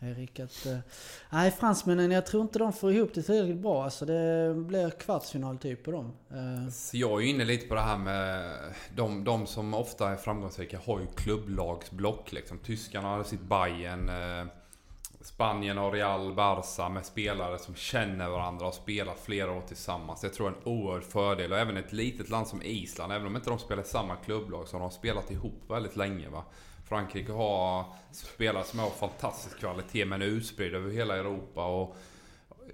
Erik 0.01 0.39
att... 0.39 0.65
eh, 0.65 0.77
nej, 1.29 1.51
fransmännen, 1.51 2.11
jag 2.11 2.25
tror 2.25 2.41
inte 2.41 2.59
de 2.59 2.73
får 2.73 2.91
ihop 2.91 3.13
det 3.13 3.23
tillräckligt 3.23 3.57
bra. 3.61 3.83
Alltså 3.83 4.05
det 4.05 4.53
blir 4.55 4.89
kvartsfinal 4.89 5.57
typ 5.57 5.83
på 5.83 5.91
dem. 5.91 6.11
Eh, 6.29 6.71
Så 6.71 6.97
jag 6.97 7.11
är 7.11 7.19
ju 7.19 7.29
inne 7.29 7.45
lite 7.45 7.67
på 7.67 7.75
det 7.75 7.81
här 7.81 7.97
med 7.97 8.55
de, 8.95 9.23
de 9.23 9.47
som 9.47 9.73
ofta 9.73 10.09
är 10.09 10.15
framgångsrika 10.15 10.79
har 10.85 10.99
ju 10.99 11.07
klubblagsblock 11.07 12.31
liksom. 12.31 12.57
Tyskarna 12.57 13.07
har 13.07 13.23
sitt 13.23 13.41
Bayern 13.41 14.09
eh, 14.09 14.51
Spanien 15.21 15.77
har 15.77 15.91
Real, 15.91 16.33
Barca 16.33 16.89
med 16.89 17.05
spelare 17.05 17.59
som 17.59 17.75
känner 17.75 18.29
varandra 18.29 18.67
och 18.67 18.73
spelar 18.73 19.13
flera 19.13 19.51
år 19.51 19.61
tillsammans. 19.61 20.23
Jag 20.23 20.33
tror 20.33 20.49
jag 20.49 20.57
är 20.57 20.61
en 20.61 20.77
oerhörd 20.77 21.03
fördel. 21.03 21.51
Och 21.51 21.57
även 21.57 21.77
ett 21.77 21.93
litet 21.93 22.29
land 22.29 22.47
som 22.47 22.61
Island, 22.63 23.13
även 23.13 23.27
om 23.27 23.35
inte 23.35 23.49
de 23.49 23.59
spelar 23.59 23.83
i 23.83 23.85
samma 23.85 24.15
klubblag 24.15 24.67
så 24.67 24.75
har 24.75 24.81
de 24.81 24.91
spelat 24.91 25.31
ihop 25.31 25.63
väldigt 25.67 25.95
länge. 25.95 26.29
Va? 26.29 26.43
Frankrike 26.89 27.31
har 27.31 27.85
spelare 28.11 28.63
som 28.63 28.79
har 28.79 28.89
fantastisk 28.89 29.59
kvalitet 29.59 30.05
men 30.05 30.21
är 30.21 30.25
utspridd 30.25 30.75
över 30.75 30.91
hela 30.91 31.17
Europa. 31.17 31.65
Och 31.65 31.95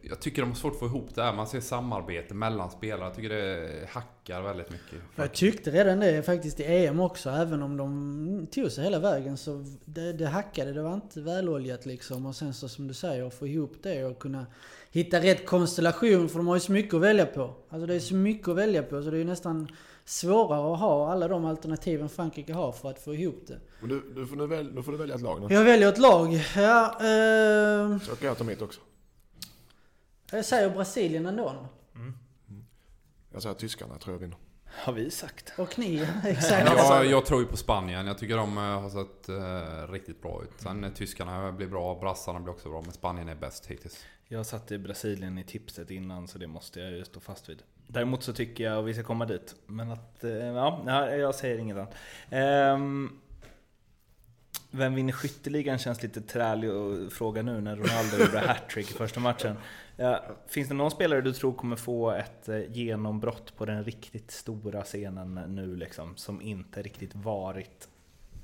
jag 0.01 0.19
tycker 0.19 0.41
de 0.41 0.49
har 0.49 0.55
svårt 0.55 0.73
att 0.73 0.79
få 0.79 0.85
ihop 0.85 1.15
det 1.15 1.23
här. 1.23 1.33
Man 1.33 1.47
ser 1.47 1.59
samarbete 1.59 2.33
mellan 2.33 2.71
spelare. 2.71 3.07
Jag 3.07 3.15
tycker 3.15 3.29
det 3.29 3.87
hackar 3.89 4.41
väldigt 4.41 4.69
mycket. 4.69 4.99
jag 5.15 5.33
tyckte 5.33 5.71
redan 5.71 5.99
det 5.99 6.25
faktiskt 6.25 6.59
i 6.59 6.63
EM 6.63 6.99
också. 6.99 7.29
Även 7.29 7.63
om 7.63 7.77
de 7.77 8.47
tog 8.51 8.71
sig 8.71 8.83
hela 8.83 8.99
vägen 8.99 9.37
så 9.37 9.65
det, 9.85 10.13
det 10.13 10.25
hackade. 10.25 10.73
Det 10.73 10.81
var 10.81 10.93
inte 10.93 11.21
väloljat 11.21 11.85
liksom. 11.85 12.25
Och 12.25 12.35
sen 12.35 12.53
så 12.53 12.69
som 12.69 12.87
du 12.87 12.93
säger, 12.93 13.29
få 13.29 13.47
ihop 13.47 13.73
det 13.83 14.05
och 14.05 14.19
kunna 14.19 14.45
hitta 14.91 15.19
rätt 15.19 15.45
konstellation. 15.45 16.29
För 16.29 16.37
de 16.37 16.47
har 16.47 16.55
ju 16.55 16.59
så 16.59 16.71
mycket 16.71 16.93
att 16.93 17.01
välja 17.01 17.25
på. 17.25 17.55
Alltså 17.69 17.87
det 17.87 17.95
är 17.95 17.99
så 17.99 18.15
mycket 18.15 18.47
att 18.47 18.55
välja 18.55 18.83
på 18.83 19.01
så 19.01 19.09
det 19.09 19.17
är 19.17 19.19
ju 19.19 19.25
nästan 19.25 19.67
svårare 20.05 20.73
att 20.73 20.79
ha 20.79 21.11
alla 21.11 21.27
de 21.27 21.45
alternativen 21.45 22.09
Frankrike 22.09 22.53
har 22.53 22.71
för 22.71 22.89
att 22.89 22.99
få 22.99 23.13
ihop 23.15 23.43
det. 23.47 23.59
Men 23.79 23.89
Du, 23.89 24.13
du, 24.15 24.27
får 24.27 24.35
nu, 24.35 24.47
väl, 24.47 24.73
nu 24.73 24.83
får 24.83 24.91
du 24.91 24.97
välja 24.97 25.15
ett 25.15 25.21
lag 25.21 25.41
nu. 25.41 25.53
Jag 25.55 25.63
väljer 25.63 25.89
ett 25.89 25.97
lag. 25.97 26.33
Ja, 26.55 26.85
eh, 26.91 27.99
Så 27.99 28.15
kan 28.15 28.27
jag 28.27 28.37
ta 28.37 28.43
mitt 28.43 28.61
också. 28.61 28.81
jag 30.31 30.45
säger 30.45 30.69
Brasilien 30.69 31.25
ändå. 31.25 31.55
Jag 33.33 33.41
säger 33.41 33.55
tyskarna 33.55 33.97
tror 33.97 34.15
jag 34.15 34.19
vinner. 34.19 34.37
Har 34.75 34.93
vi 34.93 35.11
sagt. 35.11 35.53
Och 35.57 35.79
ni, 35.79 36.07
exakt. 36.23 36.71
Jag, 36.75 37.05
jag 37.05 37.25
tror 37.25 37.41
ju 37.41 37.47
på 37.47 37.57
Spanien. 37.57 38.07
Jag 38.07 38.17
tycker 38.17 38.37
de 38.37 38.57
eh, 38.57 38.63
har 38.63 38.89
sett 38.89 39.29
eh, 39.29 39.91
riktigt 39.91 40.21
bra 40.21 40.43
ut. 40.43 40.61
Sen 40.61 40.83
eh, 40.83 40.91
tyskarna 40.91 41.51
blir 41.51 41.67
bra, 41.67 41.99
brassarna 41.99 42.39
blir 42.39 42.53
också 42.53 42.69
bra. 42.69 42.81
Men 42.81 42.91
Spanien 42.91 43.29
är 43.29 43.35
bäst 43.35 43.65
hittills. 43.65 44.05
Jag 44.27 44.45
satte 44.45 44.77
Brasilien 44.77 45.37
i 45.37 45.43
tipset 45.43 45.91
innan 45.91 46.27
så 46.27 46.37
det 46.37 46.47
måste 46.47 46.79
jag 46.79 46.91
ju 46.91 47.05
stå 47.05 47.19
fast 47.19 47.49
vid. 47.49 47.63
Däremot 47.87 48.23
så 48.23 48.33
tycker 48.33 48.63
jag 48.63 48.79
att 48.79 48.85
vi 48.85 48.93
ska 48.93 49.03
komma 49.03 49.25
dit. 49.25 49.55
Men 49.65 49.91
att, 49.91 50.23
eh, 50.23 50.31
ja, 50.31 51.15
jag 51.15 51.35
säger 51.35 51.57
inget 51.57 51.77
annat. 51.77 51.95
Ehm, 52.29 53.09
vem 54.71 54.95
vinner 54.95 55.13
skytteligan 55.13 55.77
känns 55.77 56.03
lite 56.03 56.21
trälig 56.21 56.69
att 56.69 57.13
fråga 57.13 57.41
nu 57.41 57.61
när 57.61 57.75
Ronaldo 57.75 58.17
gjorde 58.17 58.39
hattrick 58.39 58.91
i 58.91 58.93
första 58.93 59.19
matchen. 59.19 59.57
Ja, 59.97 60.23
finns 60.47 60.67
det 60.67 60.73
någon 60.73 60.91
spelare 60.91 61.21
du 61.21 61.33
tror 61.33 61.53
kommer 61.53 61.75
få 61.75 62.11
ett 62.11 62.49
eh, 62.49 62.71
genombrott 62.71 63.57
på 63.57 63.65
den 63.65 63.83
riktigt 63.83 64.31
stora 64.31 64.83
scenen 64.83 65.35
nu 65.55 65.75
liksom? 65.75 66.17
Som 66.17 66.41
inte 66.41 66.81
riktigt 66.81 67.15
varit 67.15 67.87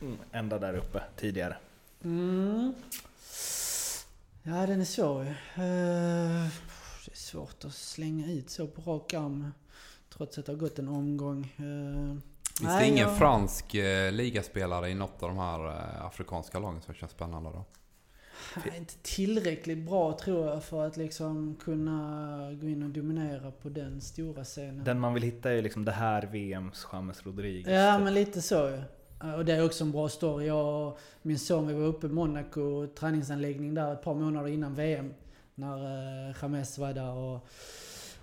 mm, 0.02 0.18
ända 0.32 0.60
där 0.60 0.74
uppe 0.74 1.04
tidigare? 1.18 1.58
Mm. 2.04 2.74
Ja, 4.44 4.66
den 4.68 4.82
är 4.82 4.86
svår 4.86 5.24
ju. 5.24 5.30
Eh, 5.30 6.48
Det 7.06 7.12
är 7.12 7.16
svårt 7.18 7.66
att 7.66 7.74
slänga 7.74 8.32
ut 8.32 8.50
så 8.50 8.68
på 8.68 8.82
rak 8.92 9.14
arm. 9.14 9.52
Trots 10.18 10.38
att 10.38 10.46
det 10.46 10.52
har 10.52 10.58
gått 10.60 10.80
en 10.80 10.88
omgång. 10.88 11.40
Eh, 11.58 12.18
Finns 12.58 12.70
nej, 12.70 12.80
det 12.80 12.88
ingen 12.94 13.08
jag- 13.10 13.18
fransk 13.18 13.74
ligaspelare 14.12 14.90
i 14.90 14.94
något 14.94 15.24
av 15.24 15.30
de 15.30 15.38
här 15.38 15.60
afrikanska 16.06 16.60
lagen 16.60 16.82
som 16.82 16.94
känns 16.94 17.12
spännande 17.12 17.50
då? 17.50 17.66
Han 18.54 18.74
är 18.74 18.78
inte 18.78 18.94
tillräckligt 19.02 19.78
bra 19.78 20.18
tror 20.18 20.48
jag 20.48 20.64
för 20.64 20.88
att 20.88 20.98
liksom 20.98 21.56
kunna 21.64 22.58
gå 22.62 22.68
in 22.68 22.84
och 22.84 22.90
dominera 22.90 23.52
på 23.52 23.70
den 23.70 24.02
stora 24.02 24.44
scenen. 24.44 24.84
Den 24.84 25.00
man 25.00 25.14
vill 25.14 25.24
hitta 25.24 25.50
är 25.52 25.56
ju 25.56 25.62
liksom 25.62 25.86
det 25.86 25.92
här 25.92 26.22
VMs 26.32 26.88
James 26.94 27.26
Rodriguez. 27.26 27.68
Ja 27.68 27.96
typ. 27.96 28.04
men 28.04 28.14
lite 28.14 28.42
så 28.42 28.70
ju. 28.70 28.82
Eh, 29.24 29.34
Och 29.34 29.46
det 29.46 29.54
är 29.54 29.66
också 29.66 29.84
en 29.84 29.92
bra 29.92 30.10
story. 30.10 30.46
Jag 30.48 30.88
och 30.88 31.00
min 31.22 31.40
son 31.40 31.68
vi 31.68 31.74
var 31.74 31.86
uppe 31.86 32.08
i 32.08 32.10
Monaco, 32.10 32.88
träningsanläggning 32.88 33.74
där 33.74 33.94
ett 33.94 34.04
par 34.04 34.14
månader 34.14 34.48
innan 34.50 34.76
VM. 34.76 35.14
När 35.56 35.78
uh, 36.30 36.36
James 36.42 36.78
var 36.78 36.94
där 36.94 37.12
och 37.14 37.48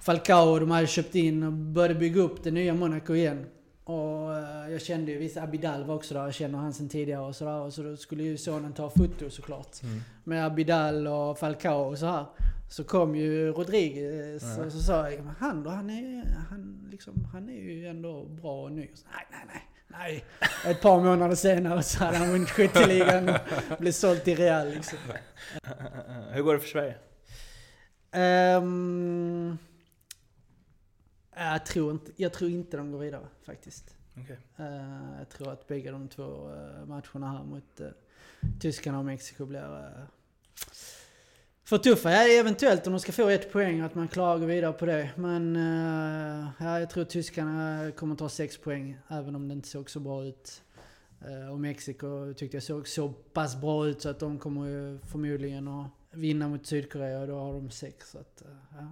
Falcao 0.01 0.51
och 0.51 0.61
de 0.61 0.71
hade 0.71 0.87
köpt 0.87 1.15
in 1.15 1.43
och 1.43 1.53
började 1.53 1.95
bygga 1.95 2.23
upp 2.23 2.43
det 2.43 2.51
nya 2.51 2.75
Monaco 2.75 3.15
igen. 3.15 3.47
Och 3.89 4.37
eh, 4.37 4.73
jag 4.73 4.83
kände 4.83 5.13
ju, 5.13 5.19
visst 5.19 5.37
Abidal 5.37 5.85
var 5.85 5.95
också 5.95 6.15
där, 6.15 6.21
jag 6.25 6.35
känner 6.35 6.59
han 6.59 6.73
sen 6.73 6.89
tidigare 6.89 7.23
och 7.23 7.37
sådär. 7.37 7.61
Och 7.61 7.73
så 7.73 7.83
då 7.83 7.97
skulle 7.97 8.23
ju 8.23 8.37
sonen 8.37 8.73
ta 8.73 8.91
foto 8.91 9.31
såklart. 9.31 9.83
Mm. 9.83 10.01
Med 10.25 10.47
Abidal 10.47 11.07
och 11.07 11.39
Falcao 11.39 11.91
och 11.91 11.99
så 11.99 12.07
här. 12.07 12.27
Så 12.71 12.85
kom 12.85 13.17
ju 13.17 13.53
Rodriguez 13.53 14.43
Ja. 14.59 14.65
och 14.65 14.73
så 14.73 14.79
sa 14.79 15.11
jag, 15.11 15.23
han 15.39 15.63
då, 15.63 15.71
han 15.71 15.91
är, 15.91 16.25
han, 16.51 16.89
liksom, 16.91 17.29
han 17.33 17.49
är 17.49 17.61
ju 17.61 17.87
ändå 17.87 18.25
bra 18.25 18.63
och 18.63 18.73
ny. 18.73 18.89
Och 18.93 18.99
så, 18.99 19.05
nej, 19.15 19.27
nej, 19.31 19.41
nej. 19.47 19.65
Nej, 19.91 20.25
ett 20.73 20.83
par 20.83 21.01
månader 21.01 21.35
senare 21.35 21.83
så 21.83 22.05
hade 22.05 22.17
han 22.17 22.31
vunnit 22.31 22.51
skytteligan 22.51 23.29
och 23.29 23.79
blev 23.79 23.93
såld 23.93 24.25
till 24.25 24.37
Real 24.37 24.69
liksom. 24.69 24.99
Hur 26.33 26.43
går 26.43 26.55
det 26.55 26.61
för 26.61 26.69
Sverige? 26.69 26.95
Ehm, 28.13 29.59
jag, 31.39 31.67
tror 31.67 31.93
inte, 31.93 32.13
jag 32.17 32.33
tror 32.33 32.51
inte 32.51 32.77
de 32.77 32.93
går 32.93 32.99
vidare 32.99 33.27
faktiskt. 33.43 33.97
Okej. 34.17 34.39
Eh, 34.57 35.19
jag 35.19 35.29
tror 35.29 35.53
att 35.53 35.67
bägge 35.67 35.91
de 35.91 36.09
två 36.09 36.51
eh, 36.55 36.87
matcherna 36.87 37.33
här 37.33 37.45
mot 37.45 37.81
tyskarna 38.61 38.99
och 38.99 39.05
Mexiko 39.05 39.47
blir 39.47 39.91
för 41.69 41.79
tuffa. 41.79 42.11
Ja, 42.11 42.41
eventuellt 42.41 42.87
om 42.87 42.93
de 42.93 43.01
ska 43.01 43.13
få 43.13 43.29
ett 43.29 43.53
poäng 43.53 43.81
att 43.81 43.95
man 43.95 44.09
klarar 44.09 44.35
att 44.35 44.41
gå 44.41 44.47
vidare 44.47 44.73
på 44.73 44.87
det. 44.87 45.11
Men 45.17 45.57
eh, 45.57 46.49
ja, 46.59 46.81
jag 46.81 46.91
tror 46.91 47.05
tyskarna 47.05 47.91
kommer 47.97 48.17
ta 48.17 48.29
sex 48.29 48.59
poäng 48.59 48.99
även 49.09 49.35
om 49.35 49.49
det 49.49 49.55
inte 49.55 49.69
såg 49.69 49.91
så 49.91 50.01
bra 50.01 50.25
ut. 50.25 50.63
Eh, 51.21 51.53
och 51.53 51.61
Mexiko 51.61 52.35
tyckte 52.35 52.57
jag 52.57 52.65
såg 52.65 52.89
så 52.89 53.09
pass 53.09 53.61
bra 53.61 53.87
ut 53.87 54.03
så 54.03 54.09
att 54.09 54.19
de 54.19 54.39
kommer 54.39 54.99
förmodligen 55.07 55.69
att 55.69 55.91
vinna 56.11 56.49
mot 56.49 56.67
Sydkorea 56.67 57.21
och 57.21 57.27
då 57.27 57.39
har 57.39 57.53
de 57.53 57.71
sex. 57.71 58.11
Så 58.11 58.19
att, 58.19 58.43
eh, 58.43 58.87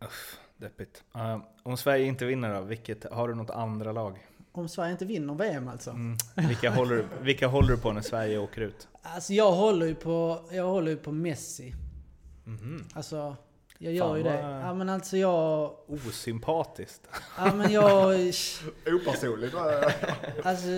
ja. 0.00 0.08
Deppigt. 0.62 1.02
Eh, 1.14 1.38
om 1.62 1.76
Sverige 1.76 2.04
inte 2.06 2.24
vinner 2.24 2.54
då, 2.54 2.60
vilket, 2.60 3.12
har 3.12 3.28
du 3.28 3.34
något 3.34 3.50
andra 3.50 3.92
lag? 3.92 4.26
om 4.54 4.68
Sverige 4.68 4.92
inte 4.92 5.04
vinner 5.04 5.34
VM 5.34 5.68
alltså. 5.68 5.90
Mm. 5.90 6.16
Vilka, 6.48 6.70
håller, 6.70 6.96
du- 6.96 7.06
vilka 7.22 7.46
håller 7.46 7.68
du 7.68 7.76
på 7.78 7.92
när 7.92 8.00
Sverige 8.00 8.38
åker 8.38 8.60
ut? 8.60 8.88
Alltså 9.02 9.32
jag 9.32 9.52
håller 9.52 9.86
ju 9.86 9.94
på, 9.94 10.40
jag 10.50 10.64
håller 10.66 10.96
på 10.96 11.12
Messi. 11.12 11.74
Mhm. 12.44 12.84
Alltså, 12.94 13.36
jag 13.82 13.92
gör 13.92 14.08
Fan, 14.08 14.16
ju 14.16 14.22
det. 14.22 14.38
Ja 14.40 14.74
men 14.74 14.88
alltså 14.88 15.16
jag... 15.16 15.74
Osympatiskt. 15.86 17.08
Ja 17.38 17.54
men 17.54 17.72
jag... 17.72 18.14
Opersonligt. 18.86 19.54
Alltså 20.42 20.68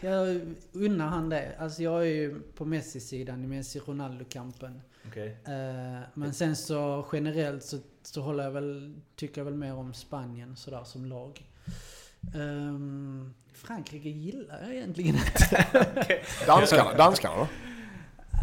jag 0.00 0.40
unnar 0.72 1.06
han 1.06 1.28
det. 1.28 1.56
Alltså 1.58 1.82
jag 1.82 2.00
är 2.00 2.10
ju 2.10 2.40
på 2.40 2.64
Messi-sidan 2.64 3.44
i 3.44 3.46
Messi-Ronaldo-kampen. 3.46 4.80
Okej. 5.08 5.38
Eh, 5.44 6.00
Men 6.14 6.34
sen 6.34 6.56
så 6.56 7.06
generellt 7.12 7.64
så, 7.64 7.78
så 8.02 8.22
håller 8.22 8.44
jag 8.44 8.50
väl, 8.50 8.94
tycker 9.16 9.40
jag 9.40 9.44
väl 9.44 9.54
mer 9.54 9.74
om 9.74 9.94
Spanien 9.94 10.56
sådär 10.56 10.84
som 10.84 11.06
lag. 11.06 11.46
Ehm, 12.34 13.34
Frankrike 13.52 14.08
gillar 14.08 14.60
jag 14.62 14.74
egentligen 14.74 15.14
inte. 15.16 15.66
Danskarna, 16.46 16.94
danskarna 16.94 17.36
då? 17.36 17.48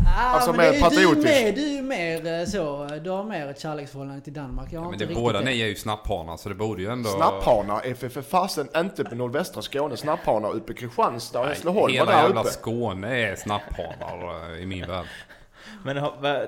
Ah, 0.06 0.30
Alltså 0.30 0.52
men 0.52 0.58
mer 0.58 0.64
det 0.64 0.70
är- 0.70 0.72
du, 0.72 0.78
är 0.78 0.82
patriotiskt. 0.90 1.26
mer, 1.26 1.52
du 1.52 1.62
är 1.62 1.76
ju 1.76 1.82
mer 1.82 2.40
eh, 2.40 2.46
så, 2.46 2.88
du 3.04 3.10
har 3.10 3.24
mer 3.24 3.48
ett 3.48 3.60
kärleksförhållande 3.60 4.22
till 4.22 4.34
Danmark. 4.34 4.74
Jag 4.74 4.80
har 4.80 4.86
Men 4.86 4.94
inte 4.94 5.06
det, 5.06 5.16
båda 5.16 5.42
ni 5.42 5.62
är 5.62 5.68
ju 5.68 5.76
snapphanar 5.76 6.38
så 6.38 6.50
det 6.50 6.56
borde 6.56 6.82
ju 6.82 6.88
ändå... 6.92 7.10
Snapphanar 7.10 7.82
är 7.86 7.94
för, 7.94 8.10
för 8.10 8.22
fasen 8.22 8.68
inte 8.78 9.04
på 9.04 9.16
nordvästra 9.16 9.62
Skåne. 9.62 9.98
Snapphanar 9.98 10.52
uppe 10.56 10.72
i 10.72 10.76
Kristianstad 10.76 11.40
och 11.40 11.46
Nej, 11.46 11.54
Hässleholm 11.56 11.94
Hela 11.94 12.06
där 12.12 12.24
jävla 12.24 12.42
uppe. 12.42 12.50
Skåne 12.50 13.18
är 13.32 13.36
snapphanar 13.36 14.54
eh, 14.56 14.62
i 14.62 14.66
min 14.66 14.88
värld. 14.88 15.06
Men 15.84 16.04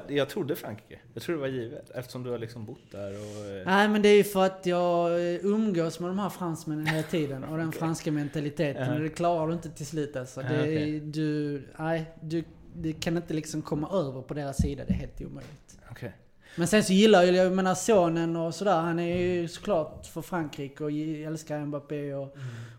jag 0.08 0.30
trodde 0.30 0.56
Frankrike. 0.56 1.00
Jag 1.14 1.24
trodde 1.24 1.38
det 1.38 1.42
var 1.42 1.48
givet. 1.58 1.90
Eftersom 1.96 2.24
du 2.24 2.30
har 2.32 2.38
liksom 2.38 2.66
bott 2.66 2.92
där 2.92 3.08
och... 3.12 3.56
eh, 3.58 3.66
Nej 3.66 3.88
men 3.88 4.02
det 4.02 4.10
är 4.10 4.16
ju 4.18 4.24
för 4.24 4.46
att 4.46 4.66
jag 4.66 5.12
umgås 5.44 6.00
med 6.00 6.10
de 6.10 6.20
här 6.20 6.30
fransmännen 6.30 6.86
hela 6.88 7.04
tiden 7.04 7.44
och 7.44 7.58
den 7.58 7.72
franska 7.80 8.12
mentaliteten. 8.12 8.88
Ja. 8.90 8.94
Och 8.96 9.00
det 9.02 9.10
klarar 9.10 9.48
du 9.48 9.54
inte 9.54 9.70
till 9.70 9.86
slut 9.86 10.16
alltså. 10.16 10.42
Ja, 10.42 10.48
Det, 10.50 10.74
är- 10.80 11.00
du, 11.00 11.62
nej, 11.80 12.06
du, 12.22 12.44
du 12.76 12.94
kan 12.94 13.18
inte 13.18 13.34
liksom 13.34 13.62
komma 13.62 13.90
över 13.90 14.22
på 14.22 14.34
deras 14.34 14.58
sida. 14.58 14.84
Det 14.88 14.94
är 14.94 14.98
helt 14.98 15.22
omöjligt. 15.22 15.78
Okej. 15.92 16.14
Men 16.56 16.68
sen 16.68 16.84
så 16.84 16.94
gillar 16.94 17.24
jag, 17.24 17.36
jag 17.36 17.52
menar 17.52 17.76
sonen 17.76 18.36
och 18.36 18.56
sådär. 18.56 18.82
Han 18.82 19.00
är 19.00 19.18
ju 19.18 19.48
såklart 19.48 20.06
för 20.06 20.22
Frankrike 20.22 20.84
och 20.84 20.92
älskar 20.92 21.66
Mbappé 21.66 22.14
och 22.14 22.36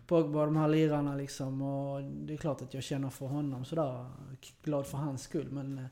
Pogba 0.07 0.39
och 0.39 0.45
de 0.45 0.55
här 0.55 0.67
lirarna 0.67 1.15
liksom. 1.15 1.61
Och 1.61 2.03
det 2.03 2.33
är 2.33 2.37
klart 2.37 2.61
att 2.61 2.73
jag 2.73 2.83
känner 2.83 3.09
för 3.09 3.25
honom 3.25 3.65
sådär. 3.65 4.05
Glad 4.63 4.87
för 4.87 4.97
hans 4.97 5.21
skull. 5.21 5.47
Men 5.51 5.77
eh, 5.77 5.85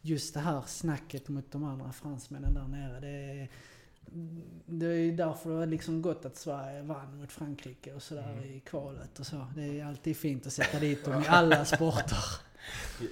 just 0.00 0.34
det 0.34 0.40
här 0.40 0.62
snacket 0.66 1.28
mot 1.28 1.52
de 1.52 1.64
andra 1.64 1.92
fransmännen 1.92 2.54
där 2.54 2.68
nere. 2.68 3.00
Det 3.00 3.08
är, 3.08 3.48
det 4.66 4.86
är 4.86 5.00
ju 5.00 5.16
därför 5.16 5.50
det 5.50 5.56
har 5.56 5.66
liksom 5.66 6.02
gått 6.02 6.24
att 6.24 6.36
Sverige 6.36 6.82
vann 6.82 7.20
mot 7.20 7.32
Frankrike 7.32 7.94
och 7.94 8.02
sådär 8.02 8.44
i 8.44 8.60
kvalet 8.60 9.18
och 9.18 9.26
så. 9.26 9.46
Det 9.56 9.80
är 9.80 9.84
alltid 9.84 10.16
fint 10.16 10.46
att 10.46 10.52
sätta 10.52 10.78
dit 10.78 11.04
dem 11.04 11.22
i 11.22 11.26
alla 11.28 11.64
sporter. 11.64 12.18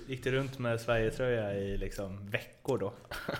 Gick 0.06 0.24
du 0.24 0.30
runt 0.30 0.58
med 0.58 0.80
Sverigetröja 0.80 1.54
i 1.54 1.78
liksom 1.78 2.30
veckor 2.30 2.78
då? 2.78 2.92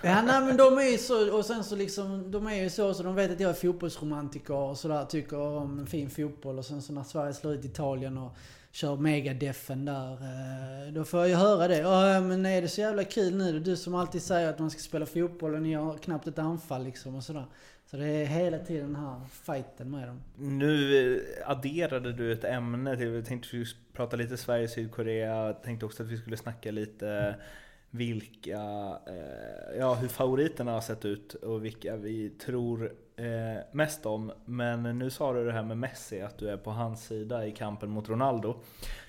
Ja, 0.03 0.21
nej 0.21 0.41
men 0.41 0.57
de 0.57 0.77
är 0.77 0.91
ju 0.91 0.97
så, 0.97 1.37
och 1.37 1.45
sen 1.45 1.63
så 1.63 1.75
liksom, 1.75 2.31
de 2.31 2.47
är 2.47 2.63
ju 2.63 2.69
så, 2.69 2.93
så 2.93 3.03
de 3.03 3.15
vet 3.15 3.31
att 3.31 3.39
jag 3.39 3.49
är 3.49 3.53
fotbollsromantiker 3.53 4.53
och 4.53 4.77
sådär, 4.77 5.05
tycker 5.05 5.37
om 5.37 5.87
fin 5.87 6.09
fotboll. 6.09 6.57
Och 6.57 6.65
sen 6.65 6.81
så 6.81 6.93
när 6.93 7.03
Sverige 7.03 7.33
slår 7.33 7.53
ut 7.53 7.65
Italien 7.65 8.17
och 8.17 8.37
kör 8.71 8.95
megadeffen 8.95 9.85
där, 9.85 10.11
eh, 10.11 10.93
då 10.93 11.03
får 11.03 11.19
jag 11.19 11.29
ju 11.29 11.35
höra 11.35 11.67
det. 11.67 11.77
Ja, 11.77 12.21
men 12.21 12.45
är 12.45 12.61
det 12.61 12.67
så 12.67 12.81
jävla 12.81 13.03
kul 13.03 13.35
nu? 13.35 13.59
Du 13.59 13.75
som 13.75 13.95
alltid 13.95 14.21
säger 14.21 14.49
att 14.49 14.59
man 14.59 14.69
ska 14.69 14.79
spela 14.79 15.05
fotboll 15.05 15.53
och 15.53 15.61
ni 15.61 15.73
har 15.73 15.97
knappt 15.97 16.27
ett 16.27 16.39
anfall 16.39 16.83
liksom 16.83 17.15
och 17.15 17.23
sådär. 17.23 17.45
Så 17.91 17.97
det 17.97 18.07
är 18.07 18.25
hela 18.25 18.59
tiden 18.59 18.93
den 18.93 18.95
här 18.95 19.21
fighten 19.43 19.91
med 19.91 20.07
dem. 20.07 20.21
Nu 20.35 21.15
eh, 21.15 21.49
adderade 21.49 22.13
du 22.13 22.33
ett 22.33 22.43
ämne 22.43 22.97
till, 22.97 23.09
vi 23.09 23.23
tänkte 23.23 23.47
skulle 23.47 23.65
prata 23.97 24.15
lite 24.15 24.37
Sverige, 24.37 24.67
Sydkorea, 24.67 25.53
tänkte 25.53 25.85
också 25.85 26.03
att 26.03 26.09
vi 26.09 26.17
skulle 26.17 26.37
snacka 26.37 26.71
lite 26.71 27.35
vilka, 27.89 28.61
eh, 29.07 29.77
ja 29.79 29.93
hur 29.93 30.07
favoriterna 30.07 30.71
har 30.71 30.81
sett 30.81 31.05
ut 31.05 31.33
och 31.33 31.65
vilka 31.65 31.95
vi 31.95 32.29
tror 32.29 32.93
eh, 33.15 33.63
mest 33.71 34.05
om. 34.05 34.31
Men 34.45 34.99
nu 34.99 35.09
sa 35.09 35.33
du 35.33 35.45
det 35.45 35.51
här 35.51 35.63
med 35.63 35.77
Messi, 35.77 36.21
att 36.21 36.37
du 36.37 36.49
är 36.49 36.57
på 36.57 36.71
hans 36.71 37.05
sida 37.05 37.47
i 37.47 37.51
kampen 37.51 37.89
mot 37.89 38.09
Ronaldo. 38.09 38.61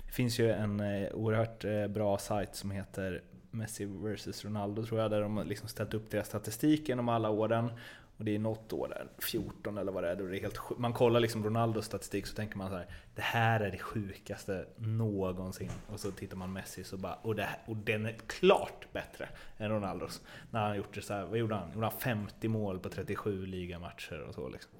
Det 0.05 0.11
finns 0.11 0.39
ju 0.39 0.51
en 0.51 0.79
eh, 0.79 1.09
oerhört 1.13 1.65
eh, 1.65 1.87
bra 1.87 2.17
sajt 2.17 2.55
som 2.55 2.71
heter 2.71 3.21
Messi 3.51 3.85
vs 3.85 4.45
Ronaldo 4.45 4.85
tror 4.85 4.99
jag, 4.99 5.11
där 5.11 5.21
de 5.21 5.37
har 5.37 5.43
liksom 5.43 5.67
ställt 5.67 5.93
upp 5.93 6.11
deras 6.11 6.27
statistik 6.27 6.89
genom 6.89 7.09
alla 7.09 7.29
åren. 7.29 7.71
Och 8.19 8.25
det 8.25 8.35
är 8.35 8.39
något 8.39 8.73
år 8.73 8.87
där, 8.87 9.07
14 9.19 9.77
eller 9.77 9.91
vad 9.91 10.03
det 10.03 10.09
är, 10.09 10.15
då 10.15 10.25
det 10.25 10.37
är 10.37 10.41
helt 10.41 10.57
sjuk- 10.57 10.77
Man 10.77 10.93
kollar 10.93 11.19
liksom 11.19 11.43
Ronaldos 11.43 11.85
statistik 11.85 12.25
så 12.27 12.35
tänker 12.35 12.57
man 12.57 12.69
så 12.69 12.75
här, 12.75 12.87
det 13.15 13.21
här 13.21 13.59
är 13.59 13.71
det 13.71 13.77
sjukaste 13.77 14.65
någonsin. 14.77 15.71
Och 15.87 15.99
så 15.99 16.11
tittar 16.11 16.37
man 16.37 16.53
Messi 16.53 16.83
så 16.83 16.97
bara, 16.97 17.13
och, 17.13 17.35
det, 17.35 17.43
här- 17.43 17.59
och 17.65 17.75
den 17.77 18.05
är 18.05 18.15
klart 18.27 18.87
bättre 18.93 19.29
än 19.57 19.69
Ronaldos. 19.69 20.21
När 20.51 20.67
han 20.67 20.77
gjort 20.77 20.93
det 20.95 21.01
så 21.01 21.13
här, 21.13 21.25
vad 21.25 21.37
gjorde 21.39 21.55
han? 21.55 21.71
Gjorde 21.73 21.85
han 21.87 21.99
50 21.99 22.47
mål 22.47 22.79
på 22.79 22.89
37 22.89 23.45
ligamatcher 23.45 24.21
och 24.21 24.33
så 24.35 24.49
liksom. 24.49 24.71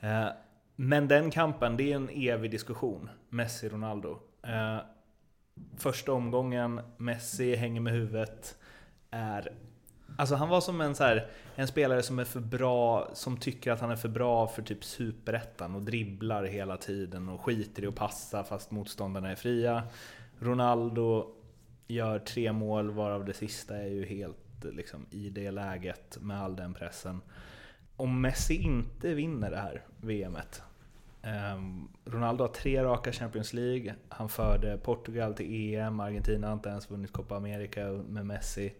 Eh, 0.00 0.26
men 0.76 1.08
den 1.08 1.30
kampen, 1.30 1.76
det 1.76 1.92
är 1.92 1.96
en 1.96 2.08
evig 2.12 2.50
diskussion. 2.50 3.10
Messi-Ronaldo. 3.30 4.18
Eh, 4.42 4.78
första 5.78 6.12
omgången, 6.12 6.80
Messi 6.96 7.54
hänger 7.56 7.80
med 7.80 7.92
huvudet. 7.92 8.56
Är 9.10 9.52
Alltså 10.16 10.34
han 10.34 10.48
var 10.48 10.60
som 10.60 10.80
en, 10.80 10.94
så 10.94 11.04
här, 11.04 11.26
en 11.54 11.66
spelare 11.66 12.02
som 12.02 12.18
är 12.18 12.24
för 12.24 12.40
bra, 12.40 13.10
som 13.14 13.36
tycker 13.36 13.72
att 13.72 13.80
han 13.80 13.90
är 13.90 13.96
för 13.96 14.08
bra 14.08 14.46
för 14.46 14.62
typ 14.62 14.84
superettan 14.84 15.74
och 15.74 15.82
dribblar 15.82 16.44
hela 16.44 16.76
tiden 16.76 17.28
och 17.28 17.40
skiter 17.40 17.84
i 17.84 17.86
att 17.86 17.94
passa 17.94 18.44
fast 18.44 18.70
motståndarna 18.70 19.30
är 19.30 19.36
fria. 19.36 19.82
Ronaldo 20.38 21.34
gör 21.86 22.18
tre 22.18 22.52
mål 22.52 22.90
varav 22.90 23.24
det 23.24 23.34
sista 23.34 23.76
är 23.76 23.88
ju 23.88 24.06
helt 24.06 24.64
liksom, 24.64 25.06
i 25.10 25.30
det 25.30 25.50
läget 25.50 26.18
med 26.20 26.42
all 26.42 26.56
den 26.56 26.74
pressen. 26.74 27.20
Om 27.96 28.20
Messi 28.20 28.54
inte 28.54 29.14
vinner 29.14 29.50
det 29.50 29.56
här 29.56 29.82
VMet 30.00 30.62
Ehm, 31.24 31.88
Ronaldo 32.04 32.44
har 32.44 32.48
tre 32.48 32.84
raka 32.84 33.12
Champions 33.12 33.52
League. 33.52 33.94
Han 34.08 34.28
förde 34.28 34.78
Portugal 34.78 35.34
till 35.34 35.74
EM. 35.74 36.00
Argentina 36.00 36.46
har 36.46 36.54
inte 36.54 36.68
ens 36.68 36.90
vunnit 36.90 37.12
Copa 37.12 37.36
America 37.36 37.90
med 38.08 38.26
Messi. 38.26 38.74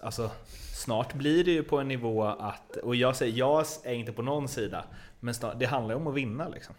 Alltså, 0.00 0.30
snart 0.74 1.14
blir 1.14 1.44
det 1.44 1.50
ju 1.50 1.62
på 1.62 1.78
en 1.78 1.88
nivå 1.88 2.24
att... 2.24 2.76
Och 2.76 2.96
jag 2.96 3.16
säger, 3.16 3.38
jag 3.38 3.66
är 3.84 3.92
inte 3.92 4.12
på 4.12 4.22
någon 4.22 4.48
sida. 4.48 4.84
Men 5.20 5.34
snart, 5.34 5.58
det 5.58 5.66
handlar 5.66 5.94
ju 5.94 6.00
om 6.00 6.06
att 6.06 6.14
vinna 6.14 6.48
liksom. 6.48 6.74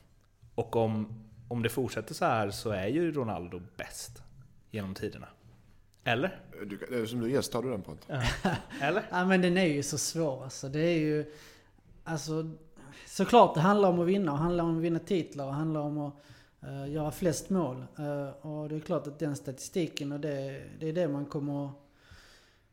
Och 0.55 0.76
om, 0.76 1.24
om 1.47 1.64
det 1.64 1.70
fortsätter 1.70 2.14
så 2.14 2.26
här 2.26 2.51
så 2.51 2.70
är 2.70 2.88
ju 2.88 3.12
Ronaldo 3.12 3.62
bäst 3.78 4.22
genom 4.72 4.93
tiderna. 4.93 5.28
Eller? 6.03 6.39
Du, 6.66 6.78
det 6.89 6.95
är 6.95 7.05
som 7.05 7.20
du 7.20 7.32
gäst 7.32 7.51
tar 7.51 7.62
du 7.62 7.72
den 7.72 7.82
på 7.82 7.91
inte. 7.91 8.24
Eller? 8.82 9.03
Ja 9.12 9.26
men 9.26 9.41
den 9.41 9.57
är 9.57 9.66
ju 9.66 9.84
så 9.84 9.97
svår 9.97 10.43
alltså. 10.43 10.70
Det 10.70 10.80
är 10.80 10.99
ju... 10.99 11.34
Alltså... 12.03 12.51
Såklart 13.07 13.55
det 13.55 13.62
handlar 13.62 13.89
om 13.89 13.99
att 13.99 14.07
vinna. 14.07 14.32
Det 14.32 14.38
handlar 14.38 14.64
om 14.64 14.78
att 14.78 14.84
vinna 14.84 14.99
titlar. 14.99 15.45
Det 15.45 15.51
handlar 15.51 15.82
om 15.82 15.97
att 15.97 16.14
eh, 16.62 16.91
göra 16.91 17.12
flest 17.12 17.49
mål. 17.49 17.86
Eh, 17.97 18.45
och 18.45 18.70
det 18.70 18.76
är 18.76 18.80
klart 18.80 19.07
att 19.07 19.20
den 19.20 19.36
statistiken 19.36 20.12
och 20.12 20.20
det, 20.20 20.64
det 20.80 20.89
är 20.89 20.93
det 20.93 21.07
man 21.07 21.26
kommer 21.26 21.66
att 21.66 21.72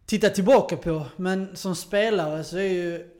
titta 0.07 0.29
tillbaka 0.29 0.77
på. 0.77 1.07
Men 1.17 1.57
som 1.57 1.75
spelare 1.77 2.45
så 2.45 2.57
är 2.57 2.73
ju... 2.73 3.11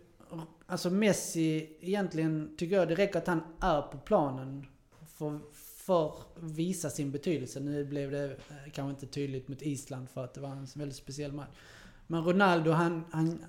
Alltså 0.69 0.91
Messi 0.91 1.77
egentligen 1.81 2.55
tycker 2.57 2.77
jag 2.77 2.89
det 2.89 2.95
räcker 2.95 3.19
att 3.19 3.27
han 3.27 3.43
är 3.61 3.83
på 3.83 3.99
planen. 3.99 4.67
För, 5.19 5.41
för 5.87 6.07
att 6.07 6.15
visa 6.41 6.91
sin 6.91 7.11
betydelse. 7.11 7.61
Nu 7.61 7.85
blev 7.85 8.11
det 8.11 8.25
eh, 8.25 8.73
kanske 8.73 8.91
inte 8.91 9.15
tydligt 9.15 9.49
mot 9.49 9.63
Island 9.63 10.11
för 10.11 10.25
att 10.25 10.35
det 10.35 10.41
var 10.41 10.49
en 10.49 10.67
väldigt 10.75 10.97
speciell 10.97 11.33
match. 11.33 11.57
Men 12.07 12.25
Ronaldo, 12.25 12.71
han, 12.71 13.05
han, 13.11 13.45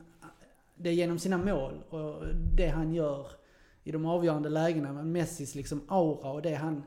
det 0.76 0.90
är 0.90 0.94
genom 0.94 1.20
sina 1.20 1.38
mål 1.38 1.84
och 1.90 2.24
det 2.56 2.68
han 2.68 2.94
gör 2.94 3.28
i 3.84 3.92
de 3.92 4.06
avgörande 4.06 4.50
lägena. 4.50 4.94
Men 4.94 5.12
Messis 5.12 5.56
liksom 5.56 5.82
aura 5.88 6.32
och 6.32 6.42
det 6.42 6.56
han 6.56 6.84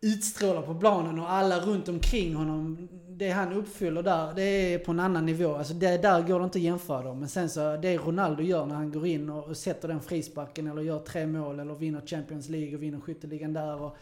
utstrålar 0.00 0.62
på 0.62 0.74
planen 0.74 1.18
och 1.18 1.32
alla 1.32 1.60
runt 1.60 1.88
omkring 1.88 2.34
honom. 2.34 2.88
Det 3.08 3.30
han 3.30 3.52
uppfyller 3.52 4.02
där, 4.02 4.34
det 4.34 4.42
är 4.42 4.78
på 4.78 4.90
en 4.90 5.00
annan 5.00 5.26
nivå. 5.26 5.54
Alltså 5.54 5.74
det, 5.74 6.02
där 6.02 6.22
går 6.22 6.38
det 6.38 6.44
inte 6.44 6.58
att 6.58 6.62
jämföra 6.62 7.02
dem. 7.02 7.18
Men 7.18 7.28
sen 7.28 7.50
så, 7.50 7.76
det 7.76 7.96
Ronaldo 7.96 8.42
gör 8.42 8.66
när 8.66 8.74
han 8.74 8.92
går 8.92 9.06
in 9.06 9.30
och, 9.30 9.44
och 9.44 9.56
sätter 9.56 9.88
den 9.88 10.00
frisparken 10.00 10.66
eller 10.66 10.82
gör 10.82 10.98
tre 10.98 11.26
mål 11.26 11.60
eller 11.60 11.74
vinner 11.74 12.06
Champions 12.06 12.48
League 12.48 12.74
och 12.74 12.82
vinner 12.82 13.00
skytteligan 13.00 13.52
där 13.52 13.80
och 13.82 13.96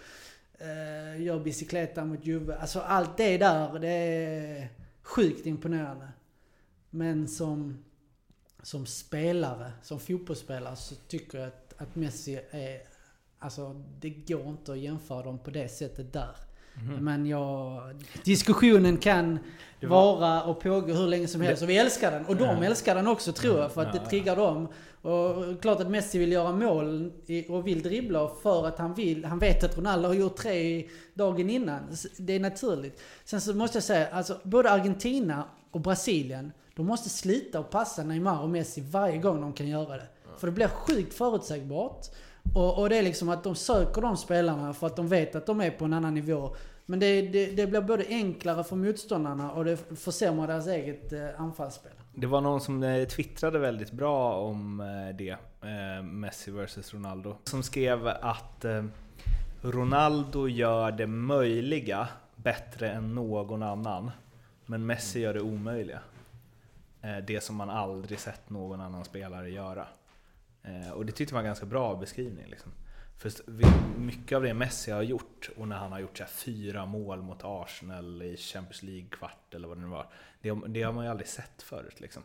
eh, 0.58 1.22
gör 1.22 1.40
bicykleta 1.40 2.04
mot 2.04 2.26
Juve. 2.26 2.56
Alltså 2.56 2.80
allt 2.80 3.16
det 3.16 3.38
där, 3.38 3.78
det 3.78 3.88
är 3.88 4.68
sjukt 5.02 5.46
imponerande. 5.46 6.08
Men 6.90 7.28
som, 7.28 7.84
som 8.62 8.86
spelare, 8.86 9.72
som 9.82 10.00
fotbollsspelare 10.00 10.76
så 10.76 10.94
tycker 10.94 11.38
jag 11.38 11.46
att, 11.46 11.74
att 11.76 11.96
Messi 11.96 12.40
är... 12.50 12.97
Alltså 13.38 13.82
det 14.00 14.10
går 14.10 14.48
inte 14.48 14.72
att 14.72 14.78
jämföra 14.78 15.22
dem 15.22 15.38
på 15.38 15.50
det 15.50 15.68
sättet 15.68 16.12
där. 16.12 16.36
Men 17.00 17.26
jag, 17.26 17.82
diskussionen 18.24 18.96
kan 18.96 19.38
vara 19.82 20.42
och 20.42 20.60
pågå 20.60 20.92
hur 20.92 21.06
länge 21.06 21.28
som 21.28 21.40
helst. 21.40 21.62
Och 21.62 21.68
vi 21.68 21.78
älskar 21.78 22.10
den. 22.10 22.26
Och 22.26 22.36
de 22.36 22.62
älskar 22.62 22.94
den 22.94 23.06
också 23.06 23.32
tror 23.32 23.58
jag. 23.58 23.72
För 23.72 23.82
att 23.82 23.92
det 23.92 23.98
triggar 23.98 24.36
dem. 24.36 24.68
Och 25.02 25.62
klart 25.62 25.80
att 25.80 25.90
Messi 25.90 26.18
vill 26.18 26.32
göra 26.32 26.52
mål 26.52 27.12
och 27.48 27.66
vill 27.66 27.82
dribbla 27.82 28.30
för 28.42 28.66
att 28.66 28.78
han 28.78 28.94
vill. 28.94 29.24
Han 29.24 29.38
vet 29.38 29.64
att 29.64 29.78
Ronaldo 29.78 30.08
har 30.08 30.14
gjort 30.14 30.36
tre 30.36 30.88
dagen 31.14 31.50
innan. 31.50 31.80
Det 32.16 32.32
är 32.32 32.40
naturligt. 32.40 33.00
Sen 33.24 33.40
så 33.40 33.54
måste 33.54 33.76
jag 33.76 33.84
säga, 33.84 34.08
alltså 34.12 34.36
både 34.42 34.70
Argentina 34.70 35.44
och 35.70 35.80
Brasilien. 35.80 36.52
De 36.74 36.86
måste 36.86 37.08
slita 37.08 37.60
och 37.60 37.70
passa 37.70 38.02
Neymar 38.02 38.42
och 38.42 38.48
Messi 38.48 38.80
varje 38.80 39.18
gång 39.18 39.40
de 39.40 39.52
kan 39.52 39.68
göra 39.68 39.96
det. 39.96 40.08
För 40.38 40.46
det 40.46 40.52
blir 40.52 40.68
sjukt 40.68 41.14
förutsägbart. 41.14 42.06
Och, 42.54 42.78
och 42.78 42.88
det 42.88 42.98
är 42.98 43.02
liksom 43.02 43.28
att 43.28 43.44
de 43.44 43.54
söker 43.54 44.02
de 44.02 44.16
spelarna 44.16 44.74
för 44.74 44.86
att 44.86 44.96
de 44.96 45.08
vet 45.08 45.34
att 45.34 45.46
de 45.46 45.60
är 45.60 45.70
på 45.70 45.84
en 45.84 45.92
annan 45.92 46.14
nivå. 46.14 46.56
Men 46.90 47.00
det, 47.00 47.22
det, 47.22 47.46
det 47.46 47.66
blir 47.66 47.80
både 47.80 48.04
enklare 48.08 48.64
för 48.64 48.76
motståndarna 48.76 49.52
och 49.52 49.64
det 49.64 49.76
försämrar 49.96 50.46
deras 50.46 50.66
eget 50.66 51.12
eh, 51.12 51.40
anfallsspel. 51.40 51.92
Det 52.14 52.26
var 52.26 52.40
någon 52.40 52.60
som 52.60 52.82
eh, 52.82 53.08
twittrade 53.08 53.58
väldigt 53.58 53.92
bra 53.92 54.34
om 54.34 54.80
eh, 54.80 55.16
det, 55.16 55.36
Messi 56.02 56.50
vs 56.50 56.94
Ronaldo. 56.94 57.36
Som 57.44 57.62
skrev 57.62 58.08
att 58.08 58.64
Ronaldo 59.62 60.48
gör 60.48 60.92
det 60.92 61.06
möjliga 61.06 62.08
bättre 62.36 62.90
än 62.90 63.14
någon 63.14 63.62
annan. 63.62 64.10
Men 64.66 64.86
Messi 64.86 65.20
gör 65.20 65.34
det 65.34 65.40
omöjliga. 65.40 66.00
Det 67.26 67.44
som 67.44 67.56
man 67.56 67.70
aldrig 67.70 68.18
sett 68.18 68.50
någon 68.50 68.80
annan 68.80 69.04
spelare 69.04 69.50
göra. 69.50 69.86
Eh, 70.68 70.92
Och 70.92 71.06
det 71.06 71.12
tyckte 71.12 71.32
jag 71.32 71.36
var 71.36 71.40
en 71.40 71.46
ganska 71.46 71.66
bra 71.66 71.96
beskrivning. 71.96 72.46
Liksom. 72.46 72.72
För 73.16 73.32
mycket 73.98 74.36
av 74.36 74.42
det 74.42 74.54
Messi 74.54 74.90
har 74.90 75.02
gjort, 75.02 75.50
och 75.56 75.68
när 75.68 75.76
han 75.76 75.92
har 75.92 75.98
gjort 75.98 76.18
så 76.18 76.24
här 76.24 76.30
fyra 76.30 76.86
mål 76.86 77.22
mot 77.22 77.40
Arsenal 77.42 78.22
i 78.22 78.36
Champions 78.36 78.82
League-kvart 78.82 79.54
eller 79.54 79.68
vad 79.68 79.76
det 79.76 79.80
nu 79.80 79.88
var. 79.88 80.06
Det, 80.42 80.60
det 80.68 80.82
har 80.82 80.92
man 80.92 81.04
ju 81.04 81.10
aldrig 81.10 81.28
sett 81.28 81.62
förut. 81.62 82.00
Liksom. 82.00 82.22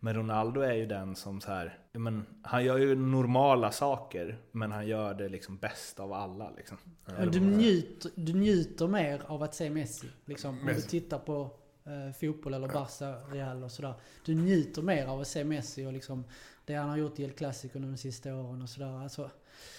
Men 0.00 0.14
Ronaldo 0.14 0.60
är 0.60 0.72
ju 0.72 0.86
den 0.86 1.16
som 1.16 1.40
så 1.40 1.50
här, 1.50 1.78
men, 1.92 2.26
han 2.42 2.64
gör 2.64 2.78
ju 2.78 2.94
normala 2.94 3.70
saker, 3.72 4.38
men 4.52 4.72
han 4.72 4.86
gör 4.86 5.14
det 5.14 5.28
liksom 5.28 5.56
bäst 5.56 6.00
av 6.00 6.12
alla. 6.12 6.50
Liksom. 6.56 6.76
Men 7.04 7.30
du, 7.30 7.40
njuter, 7.40 8.10
du 8.14 8.32
njuter 8.32 8.86
mer 8.86 9.22
av 9.26 9.42
att 9.42 9.54
se 9.54 9.70
Messi. 9.70 10.06
Liksom, 10.24 10.60
om 10.60 10.66
du 10.66 10.80
tittar 10.80 11.18
på 11.18 11.50
eh, 11.84 12.12
fotboll 12.20 12.54
eller 12.54 12.68
Barca, 12.68 13.14
Real 13.32 13.64
och 13.64 13.72
sådär. 13.72 13.94
Du 14.24 14.34
njuter 14.34 14.82
mer 14.82 15.06
av 15.06 15.20
att 15.20 15.28
se 15.28 15.44
Messi 15.44 15.86
och 15.86 15.92
liksom 15.92 16.24
det 16.66 16.74
han 16.74 16.88
har 16.88 16.96
gjort 16.96 17.18
i 17.18 17.24
El 17.24 17.32
Clasico 17.32 17.78
de 17.78 17.96
sista 17.96 18.34
åren 18.34 18.62
och 18.62 18.68
sådär. 18.68 19.02
Alltså, 19.02 19.30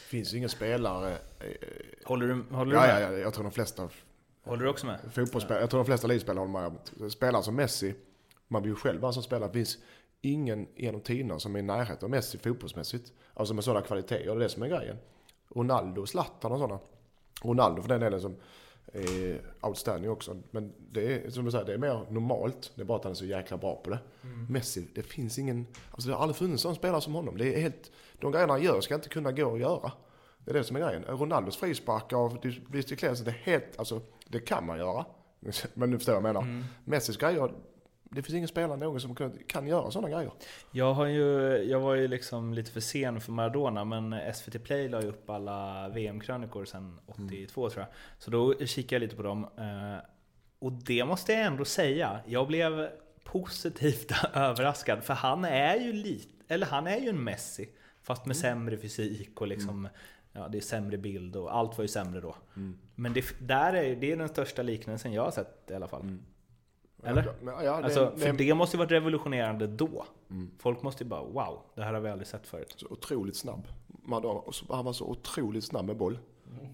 finns 0.10 0.34
ingen 0.34 0.50
spelare... 0.50 1.12
eh, 1.40 1.48
Håller 2.06 2.28
du, 2.28 2.56
håller 2.56 2.72
du 2.72 2.78
Ja, 2.78 2.82
med? 2.88 3.02
ja, 3.04 3.12
ja, 3.12 3.18
jag 3.18 3.34
tror 3.34 3.44
de 3.44 3.52
flesta 3.52 3.90
Håller 4.44 4.64
du 4.64 4.70
också 4.70 4.86
med? 4.86 5.00
fotbollsspelare, 5.12 5.64
jag 5.64 5.70
tror 5.70 5.80
de 5.80 5.86
flesta 5.86 6.08
elitspelare 6.08 6.48
håller 6.48 6.70
med. 7.00 7.12
Spelare 7.12 7.44
som 7.44 7.56
Messi, 7.56 7.96
man 8.48 8.62
vill 8.64 8.70
ju 8.72 8.76
själv 8.76 9.02
vara 9.02 9.12
som 9.14 9.24
spelare. 9.24 9.50
Det 9.50 9.54
finns 9.54 9.78
ingen 10.22 10.68
genom 10.76 11.02
tiderna 11.02 11.40
som 11.40 11.56
är 11.56 11.60
i 11.60 11.62
närheten 11.62 12.06
av 12.06 12.10
Messi 12.10 12.38
fotbollsmässigt. 12.38 13.12
Alltså 13.34 13.54
med 13.54 13.64
sådana 13.64 13.86
kvaliteter, 13.86 14.30
och 14.30 14.36
det 14.36 14.42
är 14.42 14.44
det 14.44 14.50
som 14.50 14.64
är 14.64 14.68
grejen. 14.68 14.98
Ronaldo, 15.56 16.06
Zlatan 16.06 16.52
och 16.52 16.60
sådana. 16.60 16.80
Ronaldo 17.42 17.82
för 17.82 17.90
den 17.90 18.00
delen 18.02 18.22
som 18.22 18.36
är 18.94 19.42
outstanding 19.62 20.12
också. 20.12 20.38
Men 20.52 20.74
det 20.92 21.14
är 21.14 21.30
som 21.30 21.46
du 21.46 21.52
säger, 21.52 21.66
det 21.66 21.74
är 21.74 21.78
mer 21.78 22.06
normalt. 22.10 22.72
Det 22.76 22.82
är 22.82 22.86
bara 22.86 22.98
att 22.98 23.04
han 23.04 23.12
är 23.12 23.16
så 23.16 23.26
jäkla 23.26 23.58
bra 23.58 23.76
på 23.76 23.90
det. 23.90 24.00
Messi, 24.50 24.88
det 24.96 25.02
finns 25.02 25.40
ingen... 25.40 25.68
Alltså 25.92 26.10
det 26.10 26.16
har 26.16 26.22
aldrig 26.22 26.36
funnits 26.38 26.66
en 26.66 26.76
spelare 26.76 27.02
som 27.02 27.14
honom. 27.14 27.38
Det 27.38 27.56
är 27.56 27.62
helt... 27.62 27.92
De 28.20 28.32
grejerna 28.32 28.54
han 28.54 28.64
gör 28.64 28.82
ska 28.82 28.96
inte 28.96 29.10
kunna 29.10 29.32
gå 29.32 29.54
att 29.54 29.60
göra. 29.60 29.92
Det 30.46 30.52
är 30.52 30.54
det 30.54 30.64
som 30.64 30.76
är 30.76 30.80
grejen. 30.80 31.04
Ronaldos 31.04 31.58
frisparkar 31.58 32.18
och 32.18 32.38
disciplineras, 32.72 33.20
det 33.20 33.32
är 33.32 33.42
helt... 33.44 33.80
Alltså, 33.80 34.02
det 34.28 34.40
kan 34.40 34.66
man 34.66 34.78
göra. 34.78 35.06
Men 35.74 35.92
nu 35.92 35.98
förstår 35.98 36.16
jag 36.16 36.22
vad 36.22 36.30
jag 36.30 36.44
menar. 36.44 36.64
Messis 36.86 37.18
grejer, 37.18 37.52
det 38.12 38.22
finns 38.22 38.36
ingen 38.36 38.48
spelare 38.48 38.78
någon 38.78 39.02
som 39.02 39.16
kan, 39.16 39.40
kan 39.48 39.68
göra 39.68 39.92
sådana 39.92 40.10
grejer. 40.16 40.32
Jag, 40.72 40.94
har 40.94 41.06
ju, 41.06 41.24
jag 41.64 41.80
var 41.80 41.96
ju 41.96 42.08
liksom 42.08 42.54
lite 42.54 42.72
för 42.72 42.80
sen 42.80 43.22
för 43.22 43.32
Maradona, 43.32 43.84
men 43.86 44.34
SVT 44.36 44.64
Play 44.64 44.90
la 44.90 45.02
ju 45.02 45.08
upp 45.08 45.30
alla 45.30 45.90
VM-krönikor 45.90 46.66
sedan 46.66 47.00
82 47.06 47.70
tror 47.70 47.86
jag. 47.86 47.94
Så 48.24 48.32
då 48.32 48.66
kikade 48.66 48.96
jag 48.96 49.00
lite 49.02 49.16
på 49.16 49.24
dem. 49.24 49.44
eh, 49.58 50.06
Och 50.60 50.72
det 50.72 51.06
måste 51.06 51.34
jag 51.34 51.42
ändå 51.42 51.66
säga, 51.66 52.20
jag 52.26 52.48
blev 52.48 52.90
positivt 53.24 54.12
överraskad. 54.34 55.04
För 55.04 55.14
han 55.14 55.46
är 55.46 55.76
ju 55.76 55.94
lite, 55.94 56.34
eller 56.54 56.66
han 56.66 56.88
är 56.88 56.98
ju 56.98 57.10
en 57.10 57.24
Messi. 57.24 57.70
Fast 58.02 58.26
med 58.26 58.38
sämre 58.38 58.78
fysik 58.78 59.42
och 59.42 59.48
liksom, 59.48 59.90
ja 60.34 60.48
det 60.48 60.58
är 60.58 60.62
sämre 60.62 60.98
bild 60.98 61.36
och 61.36 61.56
allt 61.58 61.78
var 61.78 61.84
ju 61.84 61.88
sämre 61.88 62.22
då. 62.22 62.36
Men 62.96 63.14
det, 63.14 63.26
där 63.40 63.74
är, 63.74 63.96
det 63.96 64.12
är 64.12 64.16
den 64.18 64.30
största 64.30 64.62
liknelsen 64.62 65.14
jag 65.14 65.24
har 65.24 65.32
sett 65.32 65.72
i 65.72 65.74
alla 65.74 65.88
fall. 65.88 66.18
Eller? 67.04 67.34
Men, 67.42 67.66
ja, 67.66 67.78
det, 67.78 67.84
Alltså, 67.86 68.12
det 68.16 68.22
för 68.22 68.30
är 68.30 68.34
det 68.34 68.54
måste 68.54 68.78
ju 68.78 68.80
varit 68.80 68.92
revolutionerande 68.92 69.68
då. 69.68 70.06
Folk 70.60 70.82
måste 70.82 71.04
ju 71.04 71.10
bara 71.10 71.24
wow, 71.24 71.62
det 71.76 71.84
här 71.84 71.94
har 71.94 72.02
vi 72.02 72.10
aldrig 72.10 72.28
sett 72.28 72.48
förut. 72.48 72.74
så 72.78 72.88
otroligt 72.90 73.36
snabb. 73.36 73.68
Maradona, 73.88 74.42
han 74.70 74.86
var 74.86 74.94
så 74.94 75.06
otroligt 75.06 75.64
snabb 75.64 75.86
med 75.86 75.98
boll. 75.98 76.20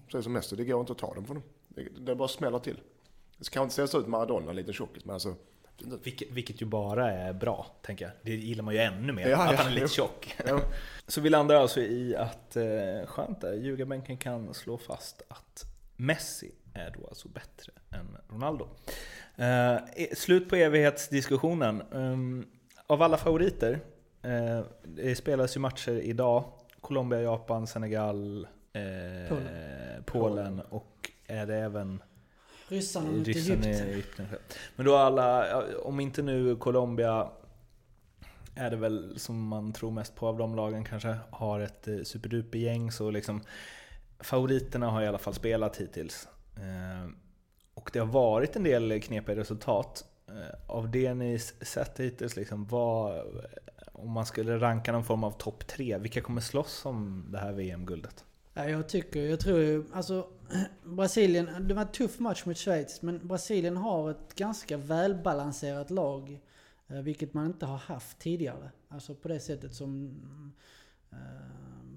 Så 0.08 0.16
det 0.16 0.18
är 0.18 0.22
som 0.22 0.32
Messi, 0.32 0.56
det 0.56 0.64
går 0.64 0.80
inte 0.80 0.92
att 0.92 0.98
ta 0.98 1.14
den 1.14 1.24
från 1.24 1.36
honom. 1.36 1.42
Det, 1.68 1.88
det 2.06 2.14
bara 2.14 2.28
smäller 2.28 2.58
till. 2.58 2.80
Det 3.38 3.50
kan 3.50 3.62
inte 3.62 3.86
se 3.88 3.98
ut 3.98 4.06
Maradona, 4.06 4.50
en 4.50 4.56
liten 4.56 4.74
tjockis, 4.74 5.04
men 5.04 5.14
alltså... 5.14 5.34
Vilket, 6.02 6.30
vilket 6.30 6.62
ju 6.62 6.66
bara 6.66 7.12
är 7.12 7.32
bra, 7.32 7.66
tänker 7.82 8.04
jag. 8.04 8.14
Det 8.22 8.34
gillar 8.34 8.64
man 8.64 8.74
ju 8.74 8.80
ännu 8.80 9.12
mer, 9.12 9.28
Ja, 9.28 9.42
att 9.42 9.50
ja, 9.50 9.56
han 9.56 9.66
är 9.66 9.70
lite 9.70 9.84
jo. 9.84 9.88
tjock. 9.88 10.36
Ja. 10.46 10.60
Så 11.06 11.20
vi 11.20 11.30
landar 11.30 11.54
alltså 11.54 11.80
i 11.80 12.16
att, 12.16 12.56
eh, 12.56 13.06
skönt 13.06 13.40
där, 13.40 13.52
ljugarbänken 13.52 14.16
kan 14.16 14.54
slå 14.54 14.78
fast 14.78 15.22
att 15.28 15.64
Messi 15.96 16.52
är 16.74 16.94
då 17.00 17.06
alltså 17.08 17.28
bättre 17.28 17.72
än 17.90 18.16
Ronaldo. 18.28 18.68
Eh, 19.36 19.78
slut 20.14 20.48
på 20.48 20.56
evighetsdiskussionen. 20.56 21.82
Um, 21.90 22.46
av 22.86 23.02
alla 23.02 23.16
favoriter, 23.16 23.80
eh, 24.22 24.60
det 24.82 25.14
spelas 25.14 25.56
ju 25.56 25.60
matcher 25.60 25.92
idag. 25.92 26.44
Colombia, 26.80 27.22
Japan, 27.22 27.66
Senegal, 27.66 28.46
eh, 28.72 28.82
Polen. 29.28 30.04
Polen 30.06 30.60
och 30.60 31.10
är 31.26 31.46
det 31.46 31.56
även 31.56 32.02
ryssarna 32.68 33.10
mot 33.10 33.28
Egypten. 33.28 34.26
Men 34.76 34.86
då 34.86 34.96
alla, 34.96 35.62
om 35.78 36.00
inte 36.00 36.22
nu 36.22 36.56
Colombia 36.56 37.28
är 38.54 38.70
det 38.70 38.76
väl 38.76 39.18
som 39.18 39.46
man 39.46 39.72
tror 39.72 39.90
mest 39.90 40.14
på 40.14 40.26
av 40.28 40.38
de 40.38 40.54
lagen 40.56 40.84
kanske, 40.84 41.16
har 41.30 41.60
ett 41.60 41.88
eh, 41.88 42.02
superduper-gäng 42.02 42.92
så 42.92 43.10
liksom 43.10 43.42
favoriterna 44.20 44.90
har 44.90 45.02
i 45.02 45.06
alla 45.06 45.18
fall 45.18 45.34
spelat 45.34 45.76
hittills. 45.76 46.28
Och 47.74 47.90
det 47.92 47.98
har 47.98 48.06
varit 48.06 48.56
en 48.56 48.62
del 48.62 49.00
knepiga 49.02 49.36
resultat. 49.36 50.04
Eh, 50.28 50.34
av 50.66 50.90
det 50.90 51.14
ni 51.14 51.38
sett 51.38 52.00
hittills, 52.00 52.36
liksom, 52.36 52.66
vad, 52.66 53.16
eh, 53.18 53.24
om 53.92 54.10
man 54.10 54.26
skulle 54.26 54.58
ranka 54.58 54.92
någon 54.92 55.04
form 55.04 55.24
av 55.24 55.30
topp 55.30 55.66
tre, 55.66 55.98
vilka 55.98 56.20
kommer 56.20 56.40
slåss 56.40 56.86
om 56.86 57.24
det 57.28 57.38
här 57.38 57.52
VM-guldet? 57.52 58.24
Jag 58.54 58.88
tycker, 58.88 59.22
jag 59.22 59.40
tror 59.40 59.58
ju, 59.58 59.84
alltså 59.92 60.26
Brasilien, 60.84 61.68
det 61.68 61.74
var 61.74 61.82
en 61.82 61.92
tuff 61.92 62.18
match 62.18 62.44
mot 62.44 62.56
Schweiz, 62.56 63.02
men 63.02 63.28
Brasilien 63.28 63.76
har 63.76 64.10
ett 64.10 64.34
ganska 64.34 64.76
välbalanserat 64.76 65.90
lag. 65.90 66.40
Eh, 66.88 67.00
vilket 67.00 67.34
man 67.34 67.46
inte 67.46 67.66
har 67.66 67.78
haft 67.78 68.18
tidigare. 68.18 68.70
Alltså 68.88 69.14
på 69.14 69.28
det 69.28 69.40
sättet 69.40 69.74
som 69.74 70.20
eh, 71.12 71.18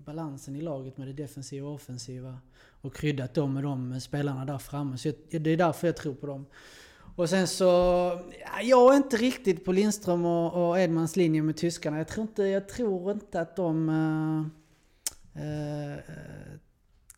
balansen 0.05 0.55
i 0.55 0.61
laget 0.61 0.97
med 0.97 1.07
det 1.07 1.13
defensiva 1.13 1.67
och 1.67 1.75
offensiva. 1.75 2.39
Och 2.87 2.95
kryddat 2.95 3.33
dem 3.33 3.53
med 3.53 3.63
de 3.63 4.01
spelarna 4.01 4.45
där 4.45 4.57
framme. 4.57 4.97
Så 4.97 5.07
jag, 5.07 5.41
det 5.41 5.49
är 5.49 5.57
därför 5.57 5.87
jag 5.87 5.95
tror 5.95 6.13
på 6.13 6.27
dem. 6.27 6.45
Och 7.15 7.29
sen 7.29 7.47
så, 7.47 7.65
jag 8.63 8.93
är 8.93 8.97
inte 8.97 9.17
riktigt 9.17 9.65
på 9.65 9.71
Lindström 9.71 10.25
och, 10.25 10.69
och 10.69 10.79
Edmans 10.79 11.15
linje 11.15 11.41
med 11.41 11.57
tyskarna. 11.57 11.97
Jag 11.97 12.07
tror 12.07 12.27
inte, 12.27 12.43
jag 12.43 12.69
tror 12.69 13.11
inte 13.11 13.41
att 13.41 13.55
de 13.55 13.89
eh, 15.35 15.43
eh, 15.43 15.97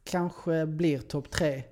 kanske 0.04 0.66
blir 0.66 1.00
topp 1.00 1.32
tre. 1.32 1.64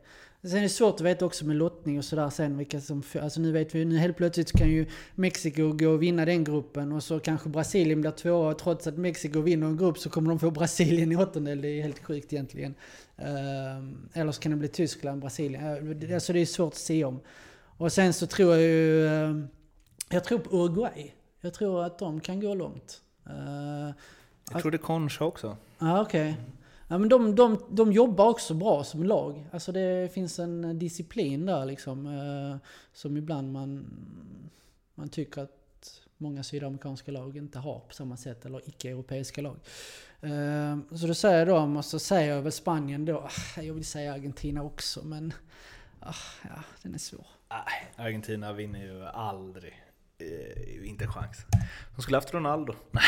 Sen 0.49 0.57
är 0.57 0.61
det 0.61 0.69
svårt 0.69 0.95
att 0.95 1.01
veta 1.01 1.25
också 1.25 1.45
med 1.45 1.55
lottning 1.55 1.97
och 1.97 2.05
sådär 2.05 2.29
sen 2.29 2.57
vilka 2.57 2.81
som... 2.81 3.03
Alltså 3.21 3.39
nu 3.41 3.51
vet 3.51 3.75
vi 3.75 3.85
nu 3.85 3.97
helt 3.97 4.17
plötsligt 4.17 4.51
kan 4.51 4.69
ju 4.69 4.85
Mexiko 5.15 5.71
gå 5.73 5.89
och 5.89 6.03
vinna 6.03 6.25
den 6.25 6.43
gruppen 6.43 6.91
och 6.91 7.03
så 7.03 7.19
kanske 7.19 7.49
Brasilien 7.49 8.01
blir 8.01 8.11
tvåa 8.11 8.49
och 8.51 8.59
trots 8.59 8.87
att 8.87 8.97
Mexiko 8.97 9.41
vinner 9.41 9.67
en 9.67 9.77
grupp 9.77 9.97
så 9.97 10.09
kommer 10.09 10.29
de 10.29 10.39
få 10.39 10.51
Brasilien 10.51 11.11
i 11.11 11.15
åttondel. 11.15 11.61
Det 11.61 11.67
är 11.67 11.81
helt 11.83 12.03
sjukt 12.03 12.33
egentligen. 12.33 12.75
Ehm, 13.17 14.09
eller 14.13 14.31
så 14.31 14.41
kan 14.41 14.51
det 14.51 14.57
bli 14.57 14.67
Tyskland, 14.67 15.21
Brasilien. 15.21 16.01
Eh, 16.03 16.13
Alltså 16.13 16.33
det 16.33 16.39
är 16.39 16.45
svårt 16.45 16.73
att 16.73 16.79
se 16.79 17.03
om. 17.05 17.19
Och 17.77 17.91
sen 17.91 18.13
så 18.13 18.27
tror 18.27 18.53
jag 18.53 18.61
ju... 18.63 19.05
eh, 19.05 19.35
Jag 20.09 20.23
tror 20.23 20.39
på 20.39 20.55
Uruguay. 20.57 21.13
Jag 21.41 21.53
tror 21.53 21.83
att 21.83 21.99
de 21.99 22.19
kan 22.19 22.39
gå 22.39 22.53
långt. 22.53 23.01
Eh, 23.25 23.93
Jag 24.51 24.61
tror 24.61 24.71
det 24.71 24.77
är 24.77 24.79
Concha 24.79 25.25
också. 25.25 25.57
Ja, 25.79 26.01
okej. 26.01 26.35
Ja, 26.87 26.97
men 26.97 27.09
de, 27.09 27.35
de, 27.35 27.63
de 27.69 27.91
jobbar 27.91 28.29
också 28.29 28.53
bra 28.53 28.83
som 28.83 29.03
lag. 29.03 29.49
Alltså 29.51 29.71
det 29.71 30.13
finns 30.13 30.39
en 30.39 30.79
disciplin 30.79 31.45
där 31.45 31.65
liksom. 31.65 32.05
Eh, 32.05 32.69
som 32.93 33.17
ibland 33.17 33.51
man, 33.51 33.85
man 34.95 35.09
tycker 35.09 35.41
att 35.41 36.01
många 36.17 36.43
sydamerikanska 36.43 37.11
lag 37.11 37.37
inte 37.37 37.59
har 37.59 37.79
på 37.79 37.93
samma 37.93 38.17
sätt. 38.17 38.45
Eller 38.45 38.69
icke-europeiska 38.69 39.41
lag. 39.41 39.57
Eh, 40.21 40.77
så 40.97 41.07
då 41.07 41.13
säger 41.13 41.39
jag 41.39 41.47
dem 41.47 41.77
och 41.77 41.85
så 41.85 41.99
säger 41.99 42.35
jag 42.35 42.41
väl 42.41 42.51
Spanien 42.51 43.05
då. 43.05 43.17
Ah, 43.17 43.61
jag 43.61 43.73
vill 43.73 43.85
säga 43.85 44.13
Argentina 44.13 44.63
också 44.63 45.05
men... 45.05 45.33
Ah, 45.99 46.13
ja, 46.43 46.63
den 46.83 46.93
är 46.93 46.97
svår. 46.97 47.27
Nej, 47.49 48.05
Argentina 48.07 48.53
vinner 48.53 48.79
ju 48.79 49.05
aldrig. 49.05 49.86
Eh, 50.19 50.89
inte 50.89 51.03
en 51.03 51.11
chans. 51.11 51.45
De 51.95 52.01
skulle 52.01 52.17
haft 52.17 52.33
Ronaldo. 52.33 52.73
Nej. 52.91 53.03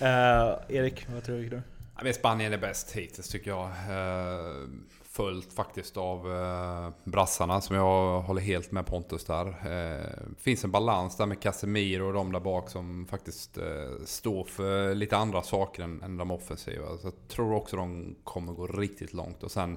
Eh, 0.00 0.58
Erik, 0.68 1.06
vad 1.12 1.24
tror 1.24 1.36
du? 1.36 1.62
Ja, 1.96 2.00
men 2.02 2.14
Spanien 2.14 2.52
är 2.52 2.58
bäst 2.58 2.92
hittills 2.92 3.28
tycker 3.28 3.50
jag. 3.50 3.66
Eh, 3.66 4.68
följt 5.02 5.52
faktiskt 5.52 5.96
av 5.96 6.32
eh, 6.32 6.90
brassarna 7.04 7.60
som 7.60 7.76
jag 7.76 8.20
håller 8.20 8.42
helt 8.42 8.72
med 8.72 8.86
Pontus 8.86 9.24
där. 9.24 9.46
Eh, 9.46 10.34
finns 10.38 10.64
en 10.64 10.70
balans 10.70 11.16
där 11.16 11.26
med 11.26 11.40
Casemiro 11.40 12.06
och 12.06 12.12
de 12.12 12.32
där 12.32 12.40
bak 12.40 12.70
som 12.70 13.06
faktiskt 13.06 13.58
eh, 13.58 13.64
står 14.04 14.44
för 14.44 14.94
lite 14.94 15.16
andra 15.16 15.42
saker 15.42 15.82
än, 15.82 16.02
än 16.02 16.16
de 16.16 16.30
offensiva. 16.30 16.98
Så 16.98 17.06
jag 17.06 17.28
tror 17.28 17.54
också 17.54 17.76
de 17.76 18.16
kommer 18.24 18.52
gå 18.52 18.66
riktigt 18.66 19.12
långt. 19.12 19.42
Och 19.42 19.50
sen 19.50 19.76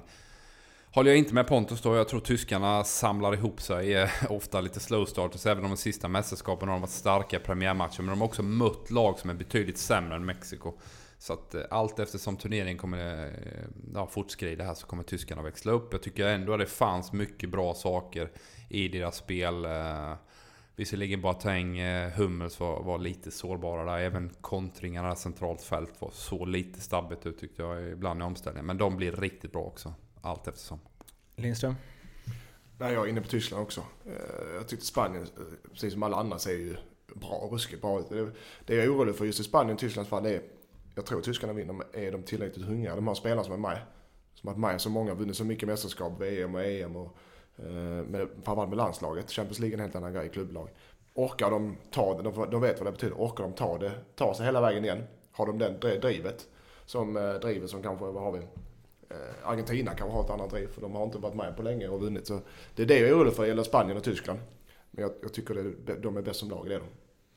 håller 0.94 1.10
jag 1.10 1.18
inte 1.18 1.34
med 1.34 1.46
Pontus 1.46 1.80
då. 1.80 1.96
Jag 1.96 2.08
tror 2.08 2.20
tyskarna 2.20 2.84
samlar 2.84 3.34
ihop 3.34 3.60
sig. 3.60 3.94
Eh, 3.94 4.10
ofta 4.30 4.60
lite 4.60 4.80
slow 4.80 5.04
starters. 5.04 5.46
Även 5.46 5.64
om 5.64 5.70
de 5.70 5.76
sista 5.76 6.08
mästerskapen 6.08 6.68
har 6.68 6.74
de 6.74 6.80
varit 6.80 6.90
starka 6.90 7.36
i 7.36 7.40
premiärmatcher. 7.40 8.02
Men 8.02 8.06
de 8.06 8.20
har 8.20 8.28
också 8.28 8.42
mött 8.42 8.90
lag 8.90 9.18
som 9.18 9.30
är 9.30 9.34
betydligt 9.34 9.78
sämre 9.78 10.16
än 10.16 10.24
Mexiko. 10.24 10.72
Så 11.18 11.32
att 11.32 11.54
eh, 11.54 11.62
allt 11.70 11.98
eftersom 11.98 12.36
turneringen 12.36 12.78
kommer 12.78 13.26
eh, 13.26 13.64
ja, 13.94 14.06
fortskrida 14.06 14.64
här 14.64 14.74
så 14.74 14.86
kommer 14.86 15.02
tyskarna 15.02 15.42
växla 15.42 15.72
upp. 15.72 15.92
Jag 15.92 16.02
tycker 16.02 16.26
ändå 16.26 16.52
att 16.52 16.60
det 16.60 16.66
fanns 16.66 17.12
mycket 17.12 17.50
bra 17.50 17.74
saker 17.74 18.30
i 18.68 18.88
deras 18.88 19.16
spel. 19.16 19.66
Visserligen 20.76 21.20
Boateng, 21.20 21.80
Hummels 22.10 22.60
var, 22.60 22.82
var 22.82 22.98
lite 22.98 23.30
sårbara 23.30 23.84
där. 23.84 23.98
Även 23.98 24.30
kontringarna 24.40 25.16
centralt 25.16 25.62
fält 25.62 25.92
var 25.98 26.10
så 26.10 26.44
lite 26.44 26.80
stabbigt 26.80 27.26
ut 27.26 27.38
tyckte 27.38 27.62
jag 27.62 27.90
ibland 27.90 28.20
i 28.20 28.22
omställningen. 28.24 28.66
Men 28.66 28.78
de 28.78 28.96
blir 28.96 29.12
riktigt 29.12 29.52
bra 29.52 29.62
också. 29.62 29.94
Allt 30.22 30.48
eftersom. 30.48 30.78
Lindström? 31.36 31.74
Nej, 32.78 32.92
jag 32.92 33.04
är 33.04 33.10
inne 33.10 33.20
på 33.20 33.28
Tyskland 33.28 33.62
också. 33.62 33.82
Jag 34.54 34.68
tyckte 34.68 34.86
Spanien, 34.86 35.26
precis 35.72 35.92
som 35.92 36.02
alla 36.02 36.16
andra, 36.16 36.38
ser 36.38 36.52
ju 36.52 36.76
bra, 37.14 37.48
ruskigt 37.52 37.82
bra 37.82 38.00
ut. 38.00 38.34
Det 38.66 38.74
jag 38.74 38.84
är 38.84 38.94
orolig 38.94 39.16
för 39.16 39.24
just 39.24 39.40
i 39.40 39.44
Spanien 39.44 39.74
och 39.74 39.80
Tysklands 39.80 40.10
fall 40.10 40.26
är 40.26 40.42
jag 40.94 41.06
tror 41.06 41.20
tyskarna 41.20 41.52
vinner, 41.52 41.72
men 41.72 41.86
är 41.92 42.12
de 42.12 42.22
tillräckligt 42.22 42.66
hungriga? 42.66 42.96
De 42.96 43.06
har 43.06 43.14
spelare 43.14 43.44
som 43.44 43.52
är 43.52 43.58
med. 43.58 43.78
Som 44.34 44.48
att 44.48 44.58
med 44.58 44.80
så 44.80 44.90
många 44.90 45.14
vunnit 45.14 45.36
så 45.36 45.44
mycket 45.44 45.68
mästerskap, 45.68 46.20
VM 46.20 46.54
och 46.54 46.62
EM 46.62 46.96
och 46.96 47.16
eh, 47.56 48.04
med, 48.04 48.28
framförallt 48.42 48.68
med 48.68 48.76
landslaget. 48.76 49.30
Champions 49.30 49.58
League 49.58 49.74
är 49.74 49.78
en 49.78 49.80
helt 49.80 49.96
annan 49.96 50.12
grej, 50.12 50.28
klubblag. 50.28 50.68
Orkar 51.14 51.50
de 51.50 51.76
ta 51.90 52.16
det, 52.16 52.22
de, 52.22 52.50
de 52.50 52.60
vet 52.60 52.78
vad 52.78 52.86
det 52.86 52.92
betyder, 52.92 53.16
orkar 53.16 53.44
de 53.44 53.52
ta 53.52 53.78
det, 53.78 53.92
ta 54.16 54.34
sig 54.34 54.46
hela 54.46 54.60
vägen 54.60 54.84
igen? 54.84 55.04
Har 55.32 55.46
de 55.46 55.58
den 55.58 56.00
drivet? 56.00 56.48
Som 56.84 57.16
eh, 57.16 57.34
driver 57.34 57.66
som 57.66 57.82
kanske, 57.82 58.04
vad 58.04 58.22
har 58.22 58.32
vi? 58.32 58.40
Eh, 59.12 59.48
Argentina 59.48 59.94
kanske 59.94 60.16
har 60.16 60.24
ett 60.24 60.30
annat 60.30 60.50
driv, 60.50 60.66
för 60.66 60.80
de 60.80 60.92
har 60.92 61.04
inte 61.04 61.18
varit 61.18 61.34
med 61.34 61.56
på 61.56 61.62
länge 61.62 61.88
och 61.88 62.00
vunnit. 62.00 62.26
Så 62.26 62.40
det 62.74 62.82
är 62.82 62.86
det 62.86 62.98
jag 62.98 63.08
är 63.08 63.16
orolig 63.16 63.34
för, 63.34 63.46
gäller 63.46 63.62
Spanien 63.62 63.96
och 63.96 64.04
Tyskland. 64.04 64.40
Men 64.90 65.02
jag, 65.02 65.12
jag 65.22 65.32
tycker 65.32 65.54
det, 65.86 65.94
de 65.94 66.16
är 66.16 66.22
bäst 66.22 66.40
som 66.40 66.50
lag, 66.50 66.66
det 66.68 66.74
är 66.74 66.78
de. 66.78 66.86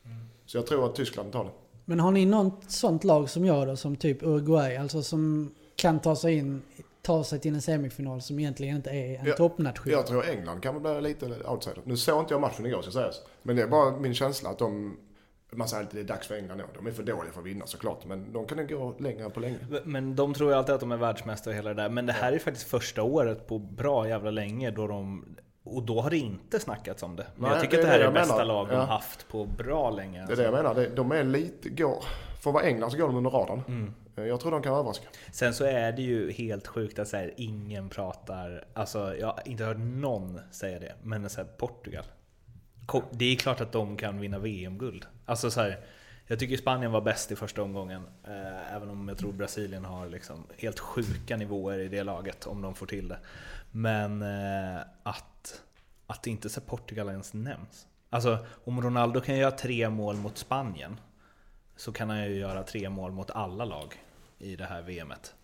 Mm. 0.10 0.26
Så 0.46 0.58
jag 0.58 0.68
tror 0.68 0.86
att 0.86 0.96
Tyskland 0.96 1.32
tar 1.32 1.44
det. 1.44 1.52
Men 1.86 2.00
har 2.00 2.12
ni 2.12 2.26
något 2.26 2.72
sånt 2.72 3.04
lag 3.04 3.30
som 3.30 3.46
jag 3.46 3.68
då, 3.68 3.76
som 3.76 3.96
typ 3.96 4.24
Uruguay, 4.24 4.76
alltså 4.76 5.04
som 5.04 5.54
kan 5.76 6.00
ta 6.00 6.16
sig 6.16 6.34
in, 6.34 6.62
ta 7.02 7.24
sig 7.24 7.40
till 7.40 7.54
en 7.54 7.62
semifinal 7.62 8.22
som 8.22 8.40
egentligen 8.40 8.76
inte 8.76 8.90
är 8.90 9.20
en 9.20 9.26
jag, 9.26 9.38
toppnation? 9.38 9.92
Jag 9.92 10.08
tror 10.08 10.30
England 10.30 10.62
kan 10.62 10.82
bli 10.82 11.02
lite 11.02 11.26
outsider. 11.26 11.82
Nu 11.84 11.98
såg 11.98 12.20
inte 12.20 12.34
jag 12.34 12.42
matchen 12.42 12.66
igår 12.66 12.82
ska 12.82 12.92
sägas. 12.92 13.22
Men 13.44 13.56
det 13.56 13.62
är 13.62 13.68
bara 13.68 13.98
min 13.98 14.14
känsla 14.14 14.50
att 14.50 14.60
de 14.60 14.98
man 15.56 15.68
säger 15.68 15.84
alltid 15.84 16.00
att 16.00 16.08
det 16.08 16.14
är 16.14 16.16
dags 16.16 16.28
för 16.28 16.36
England 16.36 16.58
nu. 16.58 16.64
De 16.76 16.88
är 16.88 16.92
för 16.92 17.04
dåliga 17.04 17.34
för 17.34 17.40
att 17.40 17.46
vinna 17.46 17.68
såklart, 17.68 18.06
men 18.06 18.34
de 18.34 18.46
kan 18.46 18.68
gå 18.68 18.96
längre 19.00 19.30
på 19.30 19.40
länge. 19.40 19.58
Men 19.84 20.16
de 20.16 20.34
tror 20.34 20.52
ju 20.52 20.58
alltid 20.58 20.76
att 20.76 20.82
de 20.82 20.92
är 20.92 20.98
världsmästare 20.98 21.52
och 21.52 21.58
hela 21.58 21.74
det 21.74 21.82
där. 21.82 21.90
Men 21.90 22.06
det 22.06 22.14
här 22.14 22.34
är 22.34 22.40
faktiskt 22.40 22.68
första 22.68 23.04
året 23.04 23.48
på 23.48 23.60
bra 23.60 24.08
jävla 24.08 24.32
länge 24.32 24.72
då 24.72 24.88
de 24.88 25.26
och 25.64 25.84
då 25.84 26.02
har 26.02 26.10
det 26.10 26.18
inte 26.18 26.60
snackats 26.60 27.04
om 27.04 27.16
det. 27.16 27.28
Men 27.36 27.44
Nej, 27.44 27.52
jag 27.52 27.62
tycker 27.62 27.78
det 27.78 27.84
att 27.84 27.88
det 27.88 27.92
här 27.92 28.00
är 28.00 28.08
det 28.08 28.12
bästa 28.12 28.34
menar. 28.34 28.46
lag 28.46 28.68
de 28.68 28.74
ja. 28.74 28.82
haft 28.82 29.28
på 29.28 29.46
bra 29.46 29.90
länge. 29.90 30.22
Alltså. 30.22 30.36
Det 30.36 30.42
är 30.42 30.52
det 30.52 30.58
jag 30.58 30.66
alltså. 30.66 30.82
menar. 30.82 30.96
De 30.96 31.12
är 31.12 31.24
lite, 31.24 31.70
går, 31.70 32.04
för 32.42 32.50
att 32.50 32.54
vara 32.54 32.64
England 32.64 32.92
så 32.92 32.98
går 32.98 33.08
de 33.08 33.16
under 33.16 33.32
radarn. 33.32 33.62
Mm. 33.68 33.94
Eh, 34.18 34.24
jag 34.24 34.40
tror 34.40 34.52
de 34.52 34.62
kan 34.62 34.74
överraska. 34.74 35.08
Sen 35.32 35.54
så 35.54 35.64
är 35.66 35.92
det 35.92 36.02
ju 36.02 36.32
helt 36.32 36.68
sjukt 36.68 37.00
att 37.00 37.08
så 37.08 37.18
här, 37.18 37.34
ingen 37.38 37.90
pratar, 37.90 38.66
alltså 38.74 39.16
jag 39.16 39.28
har 39.28 39.42
inte 39.46 39.64
hört 39.64 39.78
någon 39.80 40.40
säga 40.52 40.80
det, 40.80 40.94
men 41.04 41.30
så 41.30 41.42
här, 41.42 41.48
Portugal. 41.58 42.04
Det 43.12 43.26
är 43.26 43.36
klart 43.36 43.62
att 43.62 43.72
de 43.72 43.98
kan 43.98 44.20
vinna 44.20 44.40
VM-guld. 44.40 45.06
Alltså 45.26 45.52
så 45.52 45.62
här, 45.62 45.80
jag 46.28 46.40
tycker 46.40 46.58
Spanien 46.58 46.92
var 46.92 47.02
bäst 47.02 47.32
i 47.32 47.36
första 47.36 47.62
omgången, 47.64 48.04
eh, 48.24 48.76
även 48.76 48.90
om 48.90 49.08
jag 49.08 49.18
tror 49.18 49.34
Brasilien 49.34 49.86
har 49.86 50.10
liksom 50.10 50.44
helt 50.58 50.80
sjuka 50.80 51.38
nivåer 51.38 51.80
i 51.80 51.88
det 51.88 52.04
laget 52.04 52.48
om 52.48 52.62
de 52.62 52.76
får 52.76 52.86
till 52.86 53.08
det. 53.08 53.20
Men 53.72 54.22
eh, 54.22 54.82
att, 55.04 55.62
att 56.08 56.28
inte 56.28 56.50
så 56.50 56.62
Portugal 56.62 57.10
ens 57.10 57.34
nämns. 57.34 57.88
Alltså 58.10 58.46
om 58.64 58.82
Ronaldo 58.82 59.22
kan 59.22 59.38
göra 59.38 59.52
tre 59.52 59.90
mål 59.90 60.16
mot 60.16 60.38
Spanien 60.38 61.00
så 61.76 61.92
kan 61.92 62.10
han 62.10 62.24
ju 62.24 62.36
göra 62.36 62.64
tre 62.64 62.90
mål 62.90 63.12
mot 63.12 63.32
alla 63.32 63.66
lag 63.66 64.04
i 64.38 64.56
det 64.56 64.66
här 64.66 64.82
VMet. 64.82 65.36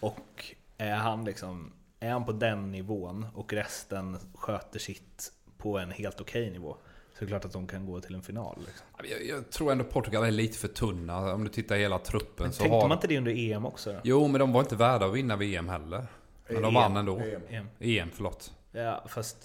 Och 0.00 0.54
är 0.78 0.96
han 0.96 1.24
liksom 1.24 1.72
är 2.00 2.10
han 2.10 2.24
på 2.24 2.32
den 2.32 2.72
nivån 2.72 3.26
och 3.34 3.52
resten 3.52 4.18
sköter 4.34 4.78
sitt 4.78 5.32
på 5.58 5.78
en 5.78 5.90
helt 5.90 6.20
okej 6.20 6.42
okay 6.42 6.52
nivå 6.52 6.76
så 7.18 7.24
är 7.24 7.26
det 7.26 7.30
klart 7.30 7.44
att 7.44 7.52
de 7.52 7.66
kan 7.66 7.86
gå 7.86 8.00
till 8.00 8.14
en 8.14 8.22
final. 8.22 8.56
Liksom. 8.66 8.86
Jag, 9.10 9.36
jag, 9.36 9.50
tror 9.50 9.72
ändå 9.72 9.84
Portugal 9.84 10.24
är 10.24 10.30
lite 10.30 10.58
för 10.58 10.68
tunna. 10.68 11.34
Om 11.34 11.44
du 11.44 11.50
tittar 11.50 11.76
hela 11.76 11.98
truppen 11.98 12.44
men 12.44 12.52
så 12.52 12.62
tänkte 12.62 12.76
har... 12.76 12.88
man 12.88 12.96
inte 12.96 13.06
det 13.06 13.18
under 13.18 13.52
EM 13.52 13.66
också? 13.66 13.92
Då? 13.92 13.98
Jo, 14.04 14.28
men 14.28 14.38
de 14.38 14.52
var 14.52 14.60
inte 14.60 14.76
värda 14.76 15.06
att 15.06 15.14
vinna 15.14 15.36
VM 15.36 15.68
heller. 15.68 16.06
Men 16.48 16.62
de 16.62 16.74
vann 16.74 16.96
ändå. 16.96 17.16
EM. 17.16 17.42
EM, 17.48 17.66
EM 17.80 18.08
förlåt. 18.14 18.52
Ja, 18.72 19.04
fast... 19.08 19.36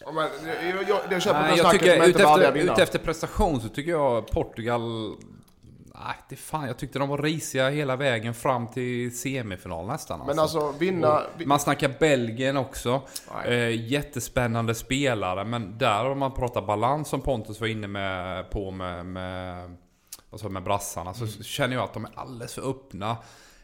Ja, 0.00 0.12
men, 0.12 0.28
jag, 0.68 0.88
jag, 0.88 1.00
jag 1.10 1.22
köper 1.22 1.40
Nej, 1.40 1.58
jag 1.58 1.70
tycker, 1.70 2.08
utefter, 2.08 2.56
utefter 2.56 2.98
prestation 2.98 3.60
så 3.60 3.68
tycker 3.68 3.90
jag 3.90 4.26
Portugal 4.26 5.16
Nej, 5.98 6.14
det 6.28 6.36
fan, 6.36 6.66
jag 6.66 6.78
tyckte 6.78 6.98
de 6.98 7.08
var 7.08 7.18
risiga 7.18 7.70
hela 7.70 7.96
vägen 7.96 8.34
fram 8.34 8.68
till 8.68 9.18
semifinal 9.18 9.86
nästan. 9.86 10.18
Men 10.26 10.38
alltså, 10.38 10.58
alltså 10.58 10.78
vinna... 10.78 11.20
Man 11.44 11.60
snackar 11.60 11.94
Belgien 12.00 12.56
också. 12.56 13.02
Eh, 13.46 13.90
jättespännande 13.90 14.74
spelare, 14.74 15.44
men 15.44 15.78
där 15.78 16.04
om 16.04 16.18
man 16.18 16.34
pratar 16.34 16.62
balans 16.62 17.08
som 17.08 17.20
Pontus 17.20 17.60
var 17.60 17.68
inne 17.68 17.86
med, 17.86 18.50
på 18.50 18.70
med, 18.70 19.06
med, 19.06 19.76
alltså 20.30 20.48
med 20.48 20.62
brassarna, 20.62 21.14
så 21.14 21.24
mm. 21.24 21.42
känner 21.42 21.76
jag 21.76 21.84
att 21.84 21.94
de 21.94 22.04
är 22.04 22.10
alldeles 22.14 22.54
för 22.54 22.70
öppna. 22.70 23.16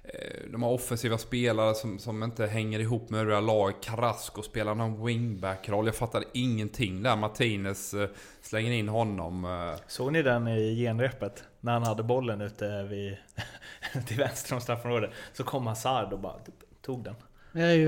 Eh, 0.03 0.51
de 0.53 0.63
har 0.63 0.71
offensiva 0.71 1.19
spelare 1.19 1.75
som, 1.75 1.99
som 1.99 2.23
inte 2.23 2.47
hänger 2.47 2.81
ihop 2.81 3.11
med 3.11 3.21
övriga 3.21 3.41
lag. 3.41 3.73
Carrasco 3.83 4.43
spelar 4.43 4.75
någon 4.75 5.07
wingback-roll. 5.07 5.87
Jag 5.87 5.95
fattar 5.95 6.25
ingenting 6.33 7.03
där. 7.03 7.17
Martinez 7.17 7.95
eh, 7.95 8.09
slänger 8.43 8.73
in 8.73 8.89
honom. 8.89 9.45
Eh. 9.45 9.81
Såg 9.87 10.13
ni 10.13 10.23
den 10.23 10.49
i 10.49 10.77
genrepet? 10.77 11.45
När 11.61 11.73
han 11.73 11.83
hade 11.83 12.03
bollen 12.03 12.41
ute 12.41 12.83
vid, 12.83 13.17
till 14.07 14.17
vänster 14.17 14.55
om 14.55 14.61
straffområdet. 14.61 15.11
Så 15.33 15.45
kom 15.45 15.67
Hazard 15.67 16.13
och 16.13 16.19
bara 16.19 16.37
tog 16.83 17.05
den. 17.05 17.15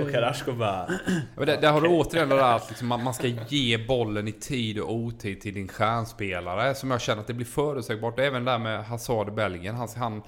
Och 0.03 0.13
Carrasco 0.13 0.53
bara... 0.53 0.87
Men 1.37 1.47
där, 1.47 1.61
där 1.61 1.73
har 1.73 1.81
du 1.81 1.89
återigen 1.89 2.29
det 2.29 2.37
där 2.37 2.57
att 2.57 2.69
liksom 2.69 2.89
man, 2.89 3.05
man 3.05 3.15
ska 3.15 3.27
ge 3.27 3.79
bollen 3.79 4.29
i 4.29 4.33
tid 4.33 4.79
och 4.79 4.95
otid 4.95 5.41
till 5.41 5.55
din 5.55 5.69
stjärnspelare. 5.69 6.75
Som 6.75 6.91
jag 6.91 7.01
känner 7.01 7.21
att 7.21 7.27
det 7.27 7.35
blir 7.35 7.47
förutsägbart. 7.47 8.19
Även 8.19 8.45
där 8.45 8.59
med 8.59 8.85
Hazard 8.85 9.29
i 9.29 9.31
Belgien. 9.31 9.75
Han, 9.75 9.89
han 9.97 10.23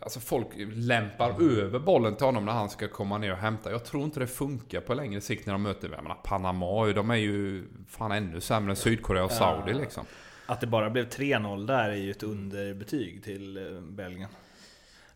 Alltså 0.00 0.20
folk 0.20 0.48
lämpar 0.74 1.42
över 1.42 1.78
bollen 1.78 2.16
till 2.16 2.26
honom 2.26 2.44
när 2.44 2.52
han 2.52 2.70
ska 2.70 2.88
komma 2.88 3.18
ner 3.18 3.32
och 3.32 3.38
hämta. 3.38 3.70
Jag 3.70 3.84
tror 3.84 4.04
inte 4.04 4.20
det 4.20 4.26
funkar 4.26 4.80
på 4.80 4.94
längre 4.94 5.20
sikt 5.20 5.46
när 5.46 5.52
de 5.52 5.62
möter, 5.62 5.88
jag 5.88 6.02
menar 6.02 6.16
Panama, 6.24 6.86
de 6.86 7.10
är 7.10 7.14
ju 7.14 7.64
fan 7.88 8.12
ännu 8.12 8.40
sämre 8.40 8.72
än 8.72 8.76
Sydkorea 8.76 9.24
och 9.24 9.30
Saudi 9.30 9.74
liksom. 9.74 10.04
Att 10.46 10.60
det 10.60 10.66
bara 10.66 10.90
blev 10.90 11.08
3-0 11.08 11.66
där 11.66 11.88
är 11.88 11.94
ju 11.94 12.10
ett 12.10 12.22
underbetyg 12.22 13.24
till 13.24 13.56
eh, 13.56 13.80
Belgien. 13.80 14.28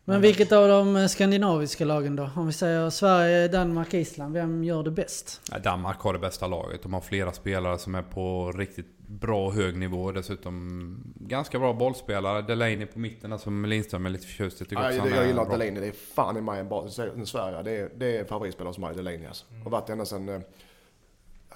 Men 0.05 0.21
vilket 0.21 0.51
av 0.51 0.67
de 0.67 1.09
skandinaviska 1.09 1.85
lagen 1.85 2.15
då? 2.15 2.29
Om 2.35 2.47
vi 2.47 2.53
säger 2.53 2.89
Sverige, 2.89 3.47
Danmark, 3.47 3.93
Island. 3.93 4.33
Vem 4.33 4.63
gör 4.63 4.83
det 4.83 4.91
bäst? 4.91 5.41
Danmark 5.63 5.99
har 5.99 6.13
det 6.13 6.19
bästa 6.19 6.47
laget. 6.47 6.83
De 6.83 6.93
har 6.93 7.01
flera 7.01 7.31
spelare 7.31 7.77
som 7.77 7.95
är 7.95 8.01
på 8.01 8.51
riktigt 8.51 8.97
bra 8.97 9.51
hög 9.51 9.77
nivå. 9.77 10.11
Dessutom 10.11 11.13
ganska 11.15 11.59
bra 11.59 11.73
bollspelare. 11.73 12.41
Delaney 12.41 12.85
på 12.85 12.99
mitten 12.99 13.39
som 13.39 13.65
Lindström 13.65 14.05
är 14.05 14.09
lite 14.09 14.27
förtjust 14.27 14.61
i. 14.61 14.65
Tycker 14.65 14.83
ja, 14.83 14.91
jag 15.15 15.27
gillar 15.27 15.49
Delaney. 15.49 15.81
Det 15.81 15.87
är 15.87 16.13
fan 16.15 16.37
i 16.37 16.41
mig 16.41 16.59
en 16.59 16.69
bra... 16.69 16.89
Sverige, 16.89 17.63
det 17.63 17.71
är, 17.71 17.89
det 17.95 18.17
är 18.17 18.25
favoritspelare 18.25 18.73
som 18.73 18.81
mig, 18.83 18.95
Delaney 18.95 19.25
alltså. 19.25 19.45
Mm. 19.51 19.65
Och 19.65 19.71
varit 19.71 19.89
ända 19.89 20.05
sedan 20.05 20.29
eh, 20.29 20.41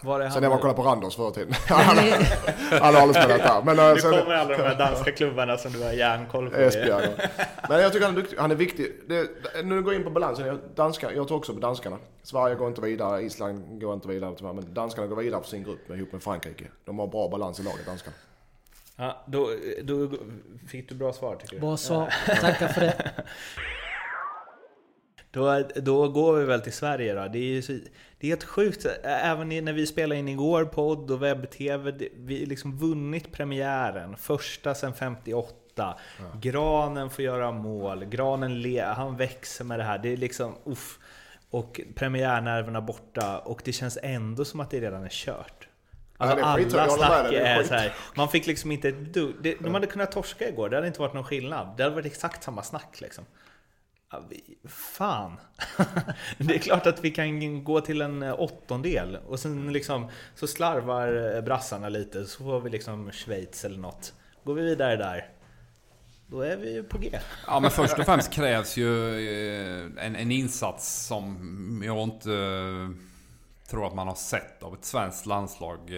var 0.02 0.20
det 0.20 0.32
sen 0.32 0.44
jag 0.44 0.50
var 0.50 0.58
och 0.58 0.62
kollade 0.62 0.78
på 0.78 0.84
Randers 0.84 1.16
förr 1.16 1.30
i 1.30 1.34
tiden. 1.34 1.54
han, 1.68 2.96
har 2.96 3.02
aldrig 3.02 3.24
spelat 3.24 3.44
där. 3.44 3.62
Men, 3.64 3.94
nu 3.94 4.02
sen, 4.02 4.12
kommer 4.12 4.36
alla 4.36 4.58
de 4.58 4.64
här 4.64 4.76
danska 4.76 5.12
klubbarna 5.12 5.58
som 5.58 5.72
du 5.72 5.84
har 5.84 5.92
järnkoll 5.92 6.50
på. 6.50 6.58
Esbjerg. 6.58 7.10
Men 7.70 7.82
jag 7.82 7.94
tycker 7.94 8.06
han 8.06 8.18
är 8.18 8.22
duktig. 8.22 8.38
Han 8.38 8.52
är 8.52 8.56
viktig. 8.56 8.92
Det, 9.08 9.30
nu 9.64 9.82
går 9.82 9.94
jag 9.94 10.00
in 10.00 10.04
på 10.04 10.10
balansen. 10.10 10.62
Danska, 10.76 11.12
jag 11.14 11.28
tror 11.28 11.38
också 11.38 11.54
på 11.54 11.60
danskarna. 11.60 11.98
Sverige 12.24 12.56
går 12.56 12.68
inte 12.68 12.82
vidare, 12.82 13.22
Island 13.22 13.82
går 13.82 13.94
inte 13.94 14.08
vidare 14.08 14.36
tyvärr. 14.38 14.54
Men 14.54 14.74
danskarna 14.74 15.08
går 15.08 15.16
vidare 15.16 15.42
på 15.42 15.48
sin 15.48 15.64
grupp 15.64 15.90
ihop 15.90 16.12
med 16.12 16.24
Frankrike. 16.24 16.66
De 16.86 17.00
har 17.00 17.08
bra 17.08 17.30
balans 17.30 17.60
i 17.60 17.64
laget, 17.64 17.86
danskarna. 17.86 18.16
Ja, 18.96 19.24
då, 19.26 19.50
då 19.84 20.10
fick 20.68 20.90
du 20.90 20.96
bra 20.96 21.14
svar 21.14 21.36
tycker 21.36 21.56
du. 21.56 21.62
Bra 21.62 21.78
svar. 21.78 22.14
Tackar 22.42 22.68
för 22.68 22.82
det. 22.82 23.12
Då, 25.36 25.64
då 25.76 26.10
går 26.10 26.34
vi 26.34 26.46
väl 26.46 26.62
till 26.62 26.74
Sverige 26.74 27.14
då. 27.14 27.28
Det 27.28 27.38
är, 27.40 27.44
ju 27.44 27.62
så, 27.62 27.72
det 28.20 28.28
är 28.28 28.30
helt 28.30 28.44
sjukt. 28.44 28.86
Även 29.04 29.50
när 29.50 29.74
vi 29.74 29.88
spelade 29.88 30.20
in 30.20 30.28
igår, 30.28 30.66
podd 30.66 31.12
och 31.12 31.24
webb-tv. 31.24 31.92
Vi 32.16 32.40
har 32.40 32.46
liksom 32.46 32.78
vunnit 32.78 33.32
premiären. 33.32 34.18
Första 34.18 34.76
sen 34.76 34.94
58. 34.94 35.56
Ja. 35.76 36.24
Granen 36.42 37.10
får 37.10 37.24
göra 37.24 37.52
mål. 37.52 38.06
Granen 38.06 38.62
le, 38.62 38.82
han 38.82 39.18
växer 39.18 39.66
med 39.66 39.80
det 39.80 39.84
här. 39.84 39.98
Det 39.98 40.14
är 40.14 40.18
liksom, 40.18 40.56
uff. 40.66 41.00
Och 41.50 41.82
premiärnerverna 41.96 42.82
borta. 42.82 43.40
Och 43.40 43.62
det 43.66 43.74
känns 43.74 43.98
ändå 44.04 44.46
som 44.46 44.60
att 44.60 44.72
det 44.72 44.80
redan 44.80 45.04
är 45.04 45.10
kört. 45.10 45.68
Alltså 46.18 46.46
skit, 46.46 46.74
alla 46.76 46.90
snack 46.90 47.34
är 47.34 47.64
så 47.64 47.74
här, 47.74 47.94
Man 48.16 48.30
fick 48.30 48.48
liksom 48.48 48.72
inte 48.72 48.90
ett 48.90 49.14
det- 49.14 49.56
De 49.60 49.74
hade 49.74 49.88
kunnat 49.88 50.12
torska 50.12 50.50
igår, 50.50 50.70
det 50.70 50.76
hade 50.76 50.88
inte 50.88 51.00
varit 51.00 51.14
någon 51.14 51.24
skillnad. 51.24 51.68
Det 51.78 51.84
hade 51.84 51.96
varit 51.96 52.06
exakt 52.06 52.44
samma 52.44 52.64
snack 52.64 53.02
liksom. 53.02 53.26
Fan! 54.68 55.38
Det 56.38 56.56
är 56.56 56.60
klart 56.60 56.88
att 56.88 57.04
vi 57.04 57.12
kan 57.12 57.64
gå 57.64 57.82
till 57.82 58.02
en 58.02 58.24
eh, 58.24 58.40
åttondel 58.40 59.18
och 59.28 59.40
sen 59.40 59.74
liksom 59.74 60.10
så 60.36 60.48
slarvar 60.48 61.36
eh, 61.36 61.42
brassarna 61.42 61.90
lite 61.90 62.26
så 62.26 62.44
får 62.44 62.60
vi 62.60 62.70
liksom 62.70 63.12
Schweiz 63.12 63.66
eller 63.66 63.78
något. 63.78 64.14
Går 64.44 64.54
vi 64.54 64.62
vidare 64.62 64.96
där, 64.96 65.30
då 66.28 66.42
är 66.42 66.58
vi 66.58 66.74
ju 66.74 66.84
på 66.84 66.98
G. 66.98 67.20
Ja 67.48 67.60
men 67.60 67.72
först 67.72 68.00
och 68.00 68.06
främst 68.06 68.32
krävs 68.32 68.78
ju 68.78 69.10
eh, 69.20 70.06
en, 70.06 70.16
en 70.16 70.32
insats 70.32 71.06
som 71.06 71.82
jag 71.86 72.04
inte 72.04 72.30
tror 73.70 73.88
att 73.88 73.96
man 73.96 74.08
har 74.08 74.16
sett 74.16 74.64
av 74.64 74.74
ett 74.74 74.86
svenskt 74.86 75.26
landslag 75.26 75.92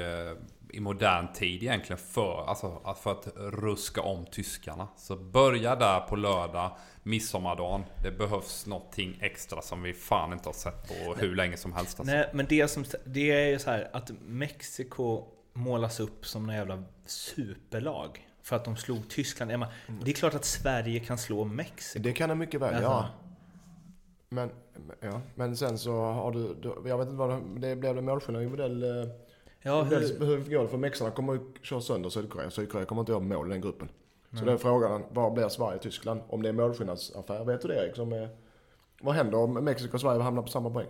i 0.69 0.79
modern 0.79 1.33
tid 1.33 1.63
egentligen 1.63 1.97
för, 1.97 2.45
alltså, 2.49 2.95
för 3.03 3.11
att 3.11 3.27
ruska 3.35 4.01
om 4.01 4.25
tyskarna. 4.25 4.87
Så 4.97 5.15
börja 5.15 5.75
där 5.75 5.99
på 5.99 6.15
lördag, 6.15 6.77
midsommardagen. 7.07 7.83
Det 8.03 8.11
behövs 8.11 8.65
någonting 8.65 9.17
extra 9.21 9.61
som 9.61 9.83
vi 9.83 9.93
fan 9.93 10.33
inte 10.33 10.49
har 10.49 10.53
sett 10.53 10.87
på 10.87 11.13
hur 11.13 11.35
länge 11.35 11.57
som 11.57 11.73
helst. 11.73 11.99
Alltså. 11.99 12.15
Nej, 12.15 12.29
men 12.33 12.45
det, 12.49 12.67
som, 12.67 12.85
det 13.05 13.31
är 13.31 13.47
ju 13.47 13.59
så 13.59 13.69
här 13.69 13.89
att 13.93 14.11
Mexiko 14.25 15.25
målas 15.53 15.99
upp 15.99 16.25
som 16.25 16.49
en 16.49 16.55
jävla 16.55 16.83
superlag. 17.05 18.27
För 18.41 18.55
att 18.55 18.65
de 18.65 18.75
slog 18.77 19.09
Tyskland. 19.09 19.51
Ja, 19.51 19.57
men 19.57 19.69
Det 20.03 20.11
är 20.11 20.15
klart 20.15 20.33
att 20.33 20.45
Sverige 20.45 20.99
kan 20.99 21.17
slå 21.17 21.45
Mexiko. 21.45 22.03
Det 22.03 22.13
kan 22.13 22.29
det 22.29 22.35
mycket 22.35 22.61
väl 22.61 22.73
Jaha. 22.73 22.81
göra. 22.81 23.05
Men, 24.29 24.49
ja. 24.99 25.21
men 25.35 25.57
sen 25.57 25.77
så 25.77 25.91
har 26.01 26.31
du, 26.31 26.53
du 26.61 26.89
jag 26.89 26.97
vet 26.97 27.07
inte 27.07 27.17
vad 27.17 27.29
det, 27.29 27.67
det 27.69 27.75
blev 27.75 27.95
det 27.95 28.01
målskillnad 28.01 28.43
i 28.43 28.47
modell. 28.47 28.83
eh, 28.83 29.09
Ja, 29.61 29.83
hur, 29.83 30.25
hur 30.25 30.49
går 30.49 30.63
det? 30.63 30.69
För 30.69 30.77
mexarna 30.77 31.11
kommer 31.11 31.33
ju 31.33 31.39
köra 31.61 31.81
sönder 31.81 32.09
Sydkorea. 32.09 32.49
Sydkorea 32.49 32.85
kommer 32.85 33.01
inte 33.01 33.11
göra 33.11 33.19
mål 33.21 33.47
i 33.47 33.51
den 33.51 33.61
gruppen. 33.61 33.89
Så 34.33 34.45
då 34.45 34.51
är 34.51 34.57
frågan, 34.57 35.03
vad 35.09 35.33
blir 35.33 35.49
Sverige-Tyskland? 35.49 36.21
Om 36.29 36.41
det 36.41 36.49
är 36.49 36.53
målskillnadsaffär, 36.53 37.45
vet 37.45 37.61
du 37.61 37.67
det 37.67 37.75
Erik? 37.85 37.95
Som 37.95 38.13
är, 38.13 38.29
vad 39.01 39.15
händer 39.15 39.37
om 39.37 39.53
Mexiko 39.53 39.93
och 39.93 40.01
Sverige 40.01 40.21
hamnar 40.21 40.41
på 40.41 40.47
samma 40.47 40.69
poäng? 40.69 40.87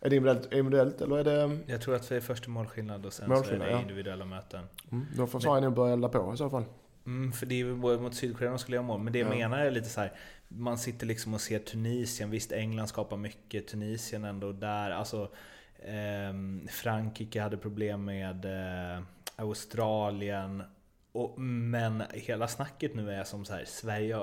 Är 0.00 0.10
det 0.10 0.16
individuellt, 0.16 0.52
individuellt 0.52 1.00
eller 1.00 1.18
är 1.18 1.24
det... 1.24 1.58
jag 1.66 1.80
tror 1.80 1.94
att 1.94 2.08
det 2.08 2.16
är 2.16 2.20
först 2.20 2.46
målskillnad 2.48 3.06
och 3.06 3.12
sen 3.12 3.28
Målskillnad, 3.28 3.60
så 3.60 3.64
är 3.64 3.68
det 3.68 3.76
ja. 3.76 3.82
individuella 3.82 4.24
möten. 4.24 4.64
Mm, 4.92 5.06
då 5.16 5.26
får 5.26 5.40
Sverige 5.40 5.60
nog 5.60 5.74
börja 5.74 5.92
elda 5.92 6.08
på 6.08 6.34
i 6.34 6.36
så 6.36 6.50
fall. 6.50 6.64
Mm, 7.06 7.32
för 7.32 7.46
det 7.46 7.54
är 7.54 7.56
ju 7.56 7.74
mot 7.74 8.14
Sydkorea 8.14 8.50
de 8.50 8.58
skulle 8.58 8.76
göra 8.76 8.86
mål. 8.86 9.00
Men 9.00 9.12
det 9.12 9.18
jag 9.18 9.34
Ja. 9.34 9.34
menar 9.34 9.58
är 9.58 9.70
lite 9.70 9.88
så 9.88 10.00
här. 10.00 10.12
Man 10.48 10.78
sitter 10.78 11.06
liksom 11.06 11.34
och 11.34 11.40
ser 11.40 11.58
Tunisien. 11.58 12.30
Visst, 12.30 12.52
England 12.52 12.86
skapar 12.88 13.16
mycket. 13.16 13.68
Tunisien 13.68 14.24
ändå 14.24 14.52
där. 14.52 14.90
Alltså, 14.90 15.28
ehm, 15.86 16.68
Frankrike 16.70 17.40
hade 17.40 17.56
problem 17.56 18.04
med 18.04 18.44
eh, 18.44 19.02
Australien. 19.36 20.62
Och, 21.12 21.40
men 21.40 22.02
hela 22.12 22.48
snacket 22.48 22.94
nu 22.94 23.10
är 23.10 23.24
som 23.24 23.44
så 23.44 23.52
här. 23.52 23.64
Sverige, 23.64 24.18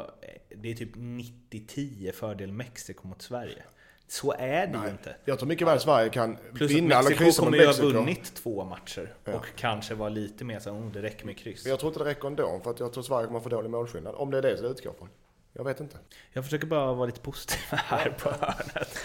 det 0.55 0.71
är 0.71 0.75
typ 0.75 0.95
90-10 0.95 2.11
fördel 2.11 2.51
Mexiko 2.51 3.07
mot 3.07 3.21
Sverige. 3.21 3.63
Så 4.07 4.33
är 4.33 4.67
det 4.67 4.79
ju 4.85 4.91
inte. 4.91 5.15
Jag 5.25 5.39
tror 5.39 5.47
mycket 5.47 5.67
väl 5.67 5.79
Sverige 5.79 6.09
kan 6.09 6.37
Plus 6.53 6.71
att 6.71 6.77
vinna 6.77 6.95
eller 6.95 7.09
Mexiko 7.09 7.23
kryssa 7.23 7.41
mot 7.41 7.45
kommer 7.45 7.57
ju 7.57 7.65
ha 7.65 7.71
Mexiko. 7.71 7.89
vunnit 7.89 8.35
två 8.35 8.63
matcher. 8.63 9.13
Ja. 9.25 9.33
Och 9.33 9.45
kanske 9.55 9.95
vara 9.95 10.09
lite 10.09 10.43
mer 10.43 10.59
så 10.59 10.71
oh, 10.71 10.91
det 10.91 11.01
räcker 11.01 11.25
med 11.25 11.37
kryss. 11.37 11.63
Men 11.63 11.69
jag 11.69 11.79
tror 11.79 11.89
inte 11.89 12.03
det 12.03 12.09
räcker 12.09 12.27
ändå, 12.27 12.61
för 12.63 12.71
att 12.71 12.79
jag 12.79 12.93
tror 12.93 13.03
Sverige 13.03 13.27
kommer 13.27 13.39
få 13.39 13.49
dålig 13.49 13.69
målskillnad. 13.69 14.15
Om 14.15 14.31
det 14.31 14.37
är 14.37 14.41
det 14.41 14.57
som 14.57 14.65
det 14.65 14.71
utgår 14.71 14.93
från. 14.97 15.09
Jag 15.53 15.63
vet 15.63 15.79
inte. 15.79 15.97
Jag 16.33 16.43
försöker 16.43 16.67
bara 16.67 16.93
vara 16.93 17.05
lite 17.05 17.19
positiv 17.19 17.59
här 17.69 18.09
på 18.09 18.29
hörnet. 18.29 18.99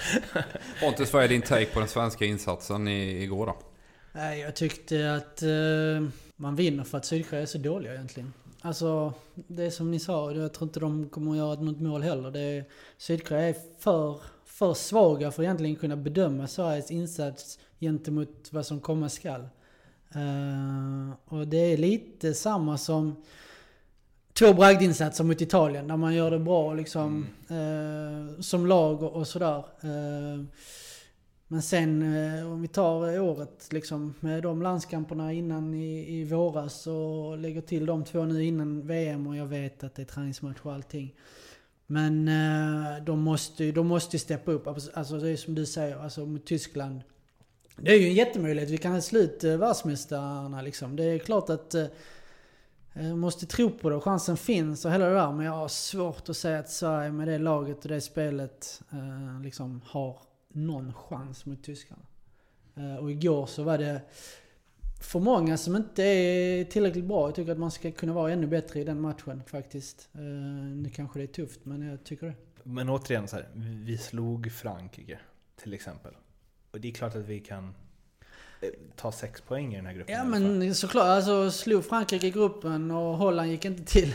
Pontus, 0.81 1.13
vad 1.13 1.25
är 1.25 1.29
din 1.29 1.43
take 1.43 1.67
på 1.67 1.79
den 1.79 1.89
svenska 1.89 2.25
insatsen 2.25 2.89
i, 2.89 3.23
igår 3.23 3.47
då? 3.47 3.57
Nej, 4.13 4.41
jag 4.41 4.57
tyckte 4.57 5.15
att 5.15 5.43
eh, 5.43 6.09
man 6.37 6.57
vinner 6.57 6.85
för 6.85 6.99
att 6.99 7.05
Sydkorea 7.05 7.43
är 7.43 7.47
så 7.47 7.59
dåliga 7.59 7.95
egentligen. 7.95 8.33
Alltså, 8.61 9.13
det 9.35 9.63
är 9.63 9.71
som 9.71 9.91
ni 9.91 9.99
sa, 9.99 10.33
jag 10.33 10.53
tror 10.53 10.69
inte 10.69 10.81
de 10.81 11.09
kommer 11.09 11.31
att 11.31 11.37
göra 11.37 11.61
något 11.61 11.81
mål 11.81 12.03
heller. 12.03 12.31
Det 12.31 12.41
är, 12.41 12.65
Sydkorea 12.99 13.49
är 13.49 13.57
för, 13.79 14.21
för 14.45 14.75
svaga 14.75 15.31
för 15.31 15.43
att 15.43 15.45
egentligen 15.45 15.77
kunna 15.77 15.97
bedöma 15.97 16.47
Sveriges 16.47 16.91
insats 16.91 17.59
gentemot 17.81 18.49
vad 18.51 18.67
som 18.67 18.81
komma 18.81 19.09
skall. 19.09 19.49
Eh, 20.15 21.15
och 21.25 21.49
det 21.49 21.73
är 21.73 21.77
lite 21.77 22.35
samma 22.35 22.79
som 22.79 23.23
två 24.33 24.53
bragdinsatser 24.53 25.25
mot 25.25 25.41
Italien 25.41 25.89
där 25.89 25.97
man 25.97 26.15
gör 26.15 26.31
det 26.31 26.39
bra 26.39 26.75
liksom 26.75 27.27
eh, 27.49 28.41
som 28.41 28.67
lag 28.67 29.03
och, 29.03 29.13
och 29.13 29.27
sådär. 29.27 29.59
Eh, 29.81 30.45
men 31.55 31.63
sen 31.63 32.17
eh, 32.17 32.53
om 32.53 32.63
vi 32.63 32.69
tar 32.69 33.21
året 33.21 33.69
liksom 33.71 34.15
med 34.21 34.43
de 34.43 34.63
landskamperna 34.63 35.33
innan 35.33 35.75
i, 35.75 36.21
i 36.21 36.25
våras 36.25 36.87
och 36.87 37.39
lägger 37.39 37.61
till 37.61 37.87
de 37.87 38.05
två 38.05 38.25
nu 38.25 38.45
innan 38.45 38.87
VM 38.87 39.27
och 39.27 39.37
jag 39.37 39.47
vet 39.47 39.85
att 39.85 39.95
det 39.95 40.03
är 40.03 40.07
träningsmatch 40.07 40.59
och 40.63 40.73
allting. 40.73 41.15
Men 41.87 42.29
eh, 42.29 43.05
de 43.05 43.21
måste 43.21 43.65
ju 43.65 43.73
de 43.73 43.87
måste 43.87 44.19
steppa 44.19 44.53
upp. 44.53 44.67
Alltså 44.67 45.19
det 45.19 45.31
är 45.31 45.37
som 45.37 45.55
du 45.55 45.67
säger, 45.67 45.97
alltså 45.97 46.27
mot 46.27 46.47
Tyskland. 46.47 47.01
Det 47.77 47.93
är 47.93 47.99
ju 47.99 48.07
en 48.07 48.15
jättemöjlighet. 48.15 48.71
Vi 48.71 48.79
kan 48.79 49.03
slå 49.03 49.21
ut 49.21 49.45
eh, 49.45 49.57
världsmästarna 49.57 50.63
liksom. 50.63 50.97
Det 50.97 51.05
är 51.05 51.19
klart 51.19 51.51
att 51.51 51.75
eh, 51.75 53.15
måste 53.17 53.47
tro 53.47 53.71
på 53.71 53.91
det 53.91 53.97
och 53.97 54.05
chansen 54.05 54.37
finns 54.37 54.85
och 54.85 54.93
hela 54.93 55.07
det 55.07 55.15
där. 55.15 55.33
Men 55.33 55.47
jag 55.47 55.53
har 55.53 55.69
svårt 55.69 56.29
att 56.29 56.37
säga 56.37 56.59
att 56.59 56.71
Sverige 56.71 57.13
med 57.13 57.29
det 57.29 57.39
laget 57.39 57.85
och 57.85 57.89
det 57.89 58.01
spelet 58.01 58.81
liksom 59.43 59.81
har 59.85 60.19
någon 60.55 60.93
chans 60.93 61.47
mot 61.47 61.63
tyskarna. 61.63 62.03
Eh, 62.75 62.97
och 62.97 63.11
igår 63.11 63.47
så 63.47 63.63
var 63.63 63.79
det 63.79 64.01
för 65.01 65.21
många 65.21 65.57
som 65.57 65.77
inte 65.77 66.03
är 66.03 66.65
tillräckligt 66.65 67.05
bra. 67.05 67.29
Jag 67.29 67.35
tycker 67.35 67.53
att 67.53 67.59
man 67.59 67.71
ska 67.71 67.91
kunna 67.91 68.13
vara 68.13 68.33
ännu 68.33 68.47
bättre 68.47 68.81
i 68.81 68.85
den 68.85 69.01
matchen 69.01 69.43
faktiskt. 69.47 70.09
Eh, 70.13 70.21
nu 70.21 70.91
kanske 70.95 71.19
det 71.19 71.25
är 71.25 71.27
tufft 71.27 71.61
men 71.63 71.83
jag 71.83 72.05
tycker 72.05 72.27
det. 72.27 72.35
Men 72.63 72.89
återigen, 72.89 73.29
så 73.29 73.37
här, 73.37 73.49
vi 73.85 73.99
slog 73.99 74.53
Frankrike 74.53 75.19
till 75.57 75.75
exempel. 75.75 76.13
Och 76.71 76.81
det 76.81 76.89
är 76.89 76.93
klart 76.93 77.17
att 77.17 77.25
vi 77.25 77.41
kan 77.41 77.75
eh, 78.61 78.69
ta 78.97 79.13
sex 79.13 79.41
poäng 79.41 79.73
i 79.73 79.77
den 79.77 79.87
här 79.87 79.93
gruppen. 79.93 80.15
Ja 80.15 80.25
men 80.25 80.75
såklart, 80.75 81.05
alltså 81.05 81.51
slog 81.51 81.85
Frankrike 81.85 82.27
i 82.27 82.31
gruppen 82.31 82.91
och 82.91 83.17
Holland 83.17 83.51
gick 83.51 83.65
inte 83.65 83.85
till, 83.85 84.15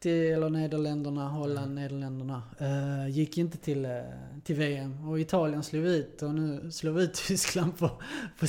till 0.00 0.32
eller 0.32 0.50
Nederländerna, 0.50 1.28
Holland, 1.28 1.74
Nederländerna. 1.74 2.42
eh, 2.58 3.08
gick 3.08 3.38
inte 3.38 3.58
till, 3.58 3.84
eh, 3.84 3.90
till 4.44 4.56
VM. 4.56 5.08
Och 5.08 5.20
Italien 5.20 5.62
slog 5.62 5.84
ut 5.86 6.22
och 6.22 6.34
nu 6.34 6.70
slår 6.72 6.92
vi 6.92 7.02
ut 7.02 7.14
Tyskland 7.14 7.78
på, 7.78 7.88
på, 8.40 8.46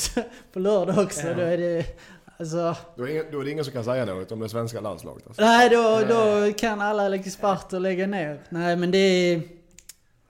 på 0.53 0.59
lördag 0.59 0.97
också. 0.97 1.27
Ja. 1.27 1.33
Då 1.33 1.41
är 1.41 1.57
det, 1.57 1.85
alltså, 2.37 2.75
Då 2.95 3.03
är, 3.03 3.07
ingen, 3.11 3.25
då 3.31 3.39
är 3.39 3.45
det 3.45 3.51
ingen 3.51 3.63
som 3.65 3.73
kan 3.73 3.83
säga 3.83 4.05
något 4.05 4.31
om 4.31 4.39
det 4.39 4.49
svenska 4.49 4.81
landslaget. 4.81 5.27
Alltså. 5.27 5.41
nej 5.41 5.69
då, 5.69 6.01
då 6.09 6.53
kan 6.53 6.81
alla 6.81 7.15
experter 7.15 7.79
lägga 7.79 8.07
ner. 8.07 8.41
Nej 8.49 8.75
men 8.75 8.91
det 8.91 8.97
är, 8.97 9.41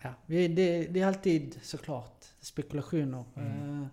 ja, 0.02 0.10
vi- 0.26 0.48
det, 0.48 0.88
det 0.90 1.02
är 1.02 1.08
alltid 1.08 1.60
såklart 1.64 2.26
spekulationer. 2.42 3.24
Eh, 3.36 3.86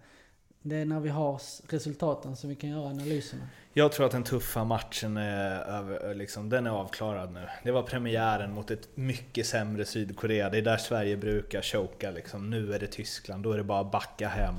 det 0.63 0.77
är 0.77 0.85
när 0.85 1.01
vi 1.01 1.09
har 1.09 1.41
resultaten 1.69 2.37
som 2.37 2.49
vi 2.51 2.57
kan 2.57 2.71
göra 2.71 2.89
analyserna. 2.91 3.43
Jag 3.79 3.93
tror 3.93 4.07
att 4.07 4.13
den 4.13 4.25
tuffa 4.25 4.65
matchen 4.65 5.17
är, 5.17 5.61
över, 5.61 6.15
liksom, 6.15 6.49
den 6.49 6.67
är 6.67 6.71
avklarad 6.71 7.33
nu. 7.33 7.49
Det 7.63 7.71
var 7.71 7.83
premiären 7.83 8.53
mot 8.53 8.71
ett 8.71 8.89
mycket 8.95 9.47
sämre 9.47 9.85
Sydkorea. 9.85 10.51
Det 10.51 10.59
är 10.59 10.63
där 10.63 10.77
Sverige 10.77 11.17
brukar 11.17 11.63
choka. 11.63 12.11
Liksom. 12.11 12.51
Nu 12.51 12.75
är 12.75 12.79
det 12.79 12.87
Tyskland, 12.87 13.43
då 13.43 13.53
är 13.53 13.57
det 13.57 13.65
bara 13.65 13.81
att 13.81 13.93
backa 13.93 14.29
hem. 14.29 14.55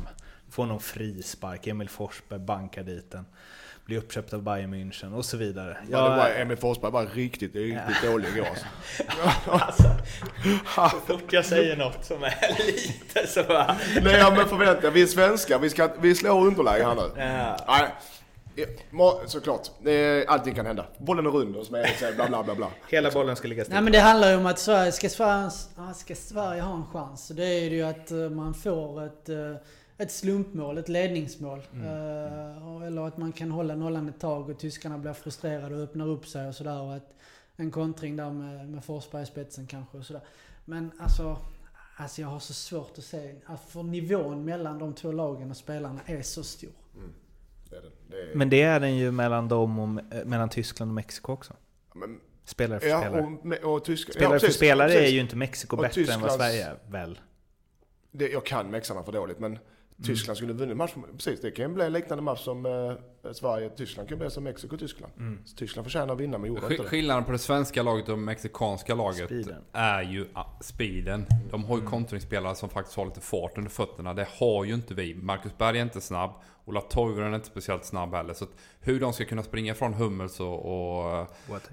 Få 0.49 0.65
någon 0.65 0.79
frispark, 0.79 1.67
Emil 1.67 1.89
Forsberg 1.89 2.39
bankar 2.39 2.83
dit 2.83 3.11
den. 3.11 3.25
Blir 3.85 3.97
uppköpt 3.97 4.33
av 4.33 4.43
Bayern 4.43 4.73
München 4.73 5.13
och 5.13 5.25
så 5.25 5.37
vidare. 5.37 5.77
Ja, 5.91 6.09
det 6.09 6.15
var, 6.15 6.29
Emil 6.29 6.57
Forsberg 6.57 6.91
var 6.91 7.05
riktigt, 7.05 7.55
riktigt 7.55 8.03
dålig 8.03 8.29
igår. 8.35 8.47
Alltså. 9.45 9.95
Så 10.75 10.99
fort 11.07 11.33
jag 11.33 11.45
säger 11.45 11.77
något 11.77 12.05
som 12.05 12.23
är 12.23 12.57
lite 12.67 13.27
så 13.27 13.43
bara... 13.43 13.75
Nej 14.01 14.15
ja, 14.15 14.33
men 14.37 14.49
förvänta 14.49 14.89
vi 14.89 15.01
är 15.01 15.07
svenskar, 15.07 15.59
vi, 15.59 15.69
ska, 15.69 15.89
vi 16.01 16.15
slår 16.15 16.47
underläge 16.47 16.83
här 16.83 16.95
nu. 16.95 17.21
Ja. 17.21 17.57
Nej, 17.67 17.91
ja, 18.91 19.21
såklart. 19.25 19.71
Det 19.83 20.25
allting 20.27 20.55
kan 20.55 20.65
hända. 20.65 20.85
Bollen 20.97 21.25
är 21.25 21.29
rund 21.29 21.55
och 21.55 21.65
som 21.65 21.75
är 21.75 21.85
så 21.87 22.15
bla 22.15 22.27
bla 22.27 22.43
bla 22.43 22.55
bla. 22.55 22.67
Hela 22.89 23.11
bollen 23.11 23.35
ska 23.35 23.47
ligga 23.47 23.63
still. 23.63 23.73
Nej 23.73 23.83
men 23.83 23.91
det 23.93 23.99
handlar 23.99 24.31
ju 24.31 24.37
om 24.37 24.45
att 24.45 24.59
Sverige, 24.59 24.91
ska 24.91 25.09
Sverige, 25.09 25.49
ska 25.95 26.15
Sverige 26.15 26.61
ha 26.61 26.75
en 26.75 26.85
chans, 26.85 27.27
så 27.27 27.33
det 27.33 27.45
är 27.45 27.69
det 27.69 27.75
ju 27.75 27.83
att 27.83 28.11
eh, 28.11 28.17
man 28.29 28.53
får 28.53 29.03
ett, 29.05 29.29
eh, 29.29 29.55
ett 29.97 30.11
slumpmål, 30.11 30.77
ett 30.77 30.89
ledningsmål. 30.89 31.59
Eh, 31.73 32.67
och- 32.75 32.85
eller 32.85 33.01
att 33.07 33.17
man 33.17 33.31
kan 33.31 33.51
hålla 33.51 33.75
nollan 33.75 34.09
ett 34.09 34.19
tag 34.19 34.49
och 34.49 34.59
tyskarna 34.59 34.97
blir 34.97 35.13
frustrerade 35.13 35.75
och 35.75 35.81
öppnar 35.81 36.07
upp 36.07 36.27
sig 36.27 36.47
och 36.47 36.55
sådär. 36.55 36.81
Och 36.81 36.93
att 36.95 37.13
en 37.55 37.71
kontring 37.71 38.15
där 38.15 38.31
med, 38.31 38.69
med 38.69 38.83
Forsberg 38.85 39.23
i 39.23 39.25
spetsen 39.25 39.67
kanske 39.67 39.97
och 39.97 40.05
sådär. 40.05 40.21
Men 40.65 40.91
alltså, 40.99 41.37
Alltså 42.01 42.21
jag 42.21 42.27
har 42.27 42.39
så 42.39 42.53
svårt 42.53 42.97
att 42.97 43.03
se, 43.03 43.35
att 43.45 43.61
för 43.69 43.83
nivån 43.83 44.45
mellan 44.45 44.79
de 44.79 44.93
två 44.93 45.11
lagen 45.11 45.51
och 45.51 45.57
spelarna 45.57 45.99
är 46.05 46.21
så 46.21 46.43
stor. 46.43 46.69
Det 47.69 47.75
är 47.77 47.81
den. 47.81 47.91
Det 48.09 48.21
är, 48.31 48.35
Men 48.35 48.49
det 48.49 48.61
är 48.61 48.79
den 48.79 48.97
ju 48.97 49.11
mellan 49.11 49.47
dem 49.47 49.79
och 49.79 50.13
eh, 50.13 50.25
mellan 50.25 50.49
Tyskland 50.49 50.91
och 50.91 50.95
Mexiko 50.95 51.33
också. 51.33 51.53
men, 51.95 52.19
Spelare 52.45 52.79
för 52.79 52.87
ja, 52.87 53.01
spelare. 53.01 53.59
och, 53.63 53.75
och 53.75 53.85
tysk, 53.85 54.13
spelare 54.13 54.33
ja, 54.33 54.39
för 54.39 54.47
precis, 54.47 54.55
spelare 54.57 54.87
precis. 54.87 55.07
är 55.09 55.13
ju 55.13 55.19
inte 55.19 55.35
Mexiko 55.35 55.75
Och 55.75 55.81
bättre 55.81 56.01
än 56.13 56.21
vad 56.21 56.29
Tysklands- 56.31 56.37
Sverige 56.37 56.65
är, 56.65 56.77
väl? 56.89 57.19
Det, 58.11 58.27
jag 58.29 58.45
kan 58.45 58.71
mexarna 58.71 59.03
för 59.03 59.11
dåligt 59.11 59.39
men 59.39 59.59
Tyskland 60.05 60.37
skulle 60.37 60.53
vunnit 60.53 60.77
matchen. 60.77 61.03
Precis, 61.17 61.41
det 61.41 61.51
kan 61.51 61.73
bli 61.73 61.85
en 61.85 61.93
liknande 61.93 62.21
match 62.23 62.43
som 62.43 62.65
eh, 63.25 63.31
Sverige-Tyskland. 63.31 64.09
kan 64.09 64.17
bli 64.17 64.29
som 64.29 64.43
Mexiko-Tyskland. 64.47 65.13
Så 65.45 65.55
Tyskland 65.55 65.85
förtjänar 65.85 66.13
att 66.13 66.19
vinna 66.19 66.37
men 66.37 66.47
gjorde 66.47 66.61
inte 66.61 66.75
Sk- 66.75 66.83
det. 66.83 66.89
Skillnaden 66.89 67.23
på 67.23 67.31
det 67.31 67.37
svenska 67.37 67.83
laget 67.83 68.09
och 68.09 68.17
det 68.17 68.23
mexikanska 68.23 68.95
laget 68.95 69.25
Speeden. 69.25 69.61
är 69.73 70.01
ju 70.01 70.27
speeden. 70.61 71.25
De 71.51 71.63
har 71.63 71.77
ju 71.77 71.85
kontringsspelare 71.85 72.55
som 72.55 72.69
faktiskt 72.69 72.97
har 72.97 73.05
lite 73.05 73.21
fart 73.21 73.57
under 73.57 73.71
fötterna. 73.71 74.13
Det 74.13 74.27
har 74.39 74.65
ju 74.65 74.73
inte 74.73 74.93
vi. 74.93 75.15
Marcus 75.15 75.57
Berg 75.57 75.77
är 75.79 75.83
inte 75.83 76.01
snabb. 76.01 76.31
Ola 76.65 76.81
Toivonen 76.81 77.31
är 77.31 77.35
inte 77.35 77.47
speciellt 77.47 77.85
snabb 77.85 78.13
heller. 78.13 78.33
Så 78.33 78.43
att 78.43 78.49
hur 78.81 78.99
de 78.99 79.13
ska 79.13 79.25
kunna 79.25 79.43
springa 79.43 79.73
från 79.75 79.93
Hummels 79.93 80.39
och, 80.39 80.65
och 81.19 81.27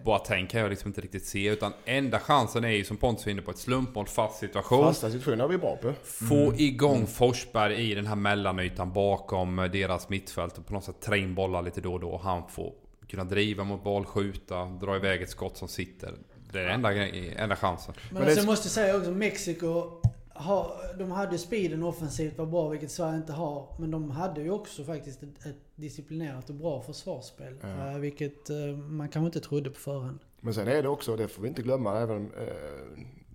Boateng. 0.04 0.46
Kan 0.46 0.60
jag 0.60 0.70
liksom 0.70 0.88
inte 0.88 1.00
riktigt 1.00 1.24
se. 1.26 1.48
Utan 1.48 1.72
enda 1.84 2.18
chansen 2.20 2.64
är 2.64 2.68
ju 2.68 2.84
som 2.84 2.96
Pontus 2.96 3.26
var 3.26 3.30
inne 3.30 3.42
på 3.42 3.50
ett 3.50 3.58
slumpmål, 3.58 4.06
fast 4.06 4.38
situation. 4.38 4.84
Fasta 4.84 5.10
situationer 5.10 5.44
är 5.44 5.48
vi 5.48 5.58
bra 5.58 5.76
på. 5.76 5.92
Få 6.04 6.54
igång 6.56 7.06
Forsberg 7.06 7.90
i 7.90 7.94
den 7.94 8.06
här 8.06 8.16
mellanytan 8.16 8.92
bakom 8.92 9.56
deras 9.72 10.08
mittfält 10.08 10.58
och 10.58 10.66
på 10.66 10.74
något 10.74 10.84
sätt 10.84 11.00
trä 11.00 11.18
in 11.18 11.34
bollar 11.36 11.62
lite 11.62 11.80
då 11.80 11.92
och 11.92 12.00
då. 12.00 12.16
Han 12.16 12.48
får 12.48 12.72
kunna 13.08 13.24
driva 13.24 13.64
mot 13.64 13.84
boll, 13.84 14.04
skjuta, 14.06 14.64
dra 14.64 14.96
iväg 14.96 15.22
ett 15.22 15.30
skott 15.30 15.56
som 15.56 15.68
sitter. 15.68 16.14
Det 16.52 16.60
är 16.60 16.68
enda, 16.68 16.92
enda 16.96 17.56
chansen. 17.56 17.94
Men, 17.96 18.14
Men 18.14 18.22
det- 18.22 18.26
alltså, 18.28 18.40
jag 18.40 18.46
måste 18.46 18.68
säga 18.68 18.96
också, 18.96 19.10
Mexiko, 19.10 20.00
har, 20.28 20.70
de 20.98 21.10
hade 21.10 21.38
speeden 21.38 21.82
offensivt 21.82 22.38
var 22.38 22.46
bra, 22.46 22.68
vilket 22.68 22.90
Sverige 22.90 23.16
inte 23.16 23.32
har. 23.32 23.68
Men 23.78 23.90
de 23.90 24.10
hade 24.10 24.40
ju 24.42 24.50
också 24.50 24.84
faktiskt 24.84 25.22
ett, 25.22 25.46
ett 25.46 25.56
disciplinerat 25.74 26.48
och 26.48 26.54
bra 26.54 26.80
försvarsspel. 26.82 27.54
Ja. 27.62 27.90
eh, 27.90 27.98
vilket 27.98 28.50
eh, 28.50 28.56
man 28.76 29.08
kanske 29.08 29.26
inte 29.26 29.48
trodde 29.48 29.70
på 29.70 29.80
förhand. 29.80 30.18
Men 30.40 30.54
sen 30.54 30.68
är 30.68 30.82
det 30.82 30.88
också, 30.88 31.16
det 31.16 31.28
får 31.28 31.42
vi 31.42 31.48
inte 31.48 31.62
glömma, 31.62 31.98
även 32.00 32.16
om 32.16 32.30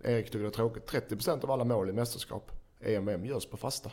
eh, 0.04 0.12
Erik 0.12 0.26
tycker 0.26 0.40
det 0.40 0.46
är 0.46 0.50
tråkigt. 0.50 0.92
30% 0.92 1.44
av 1.44 1.52
alla 1.52 1.64
mål 1.64 1.90
i 1.90 1.94
mästerskap, 1.94 2.52
EM 2.82 3.26
görs 3.26 3.46
på 3.46 3.58
fasta. 3.58 3.92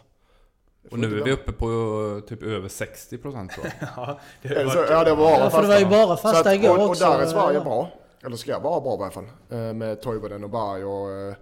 Det 0.89 0.93
Och 0.93 0.99
nu 0.99 1.21
är 1.21 1.25
vi 1.25 1.33
uppe 1.33 1.53
på 1.53 2.21
typ 2.29 2.43
över 2.43 2.69
60% 2.69 3.21
tror 3.49 3.67
jag. 3.67 3.73
Ja, 3.97 4.21
det 4.43 4.49
det 4.49 4.71
så? 4.71 4.77
varit, 4.79 4.91
Ja, 4.91 5.05
det 5.05 5.11
var 5.11 5.17
bara 5.17 5.39
Ja, 5.45 5.51
för 5.51 5.63
det 5.63 5.69
var 5.69 5.79
ju 5.79 5.87
bara 5.87 6.17
fasta 6.17 6.51
att- 6.51 6.55
igår 6.57 6.79
och, 6.79 6.89
också. 6.89 7.07
Och 7.07 7.13
där 7.13 7.21
är 7.23 7.27
Sverige 7.27 7.59
Ja. 7.59 7.65
bra. 7.65 7.91
Eller 8.25 8.37
ska 8.37 8.59
vara 8.59 8.81
bra 8.81 8.95
i 8.99 9.03
alla 9.03 9.11
fall. 9.11 9.25
Eh, 9.51 9.59
Med 9.75 10.03
Toivonen 10.03 10.45
och 10.45 10.51
Berg 10.51 10.85
och 10.85 11.11
eh, 11.13 11.35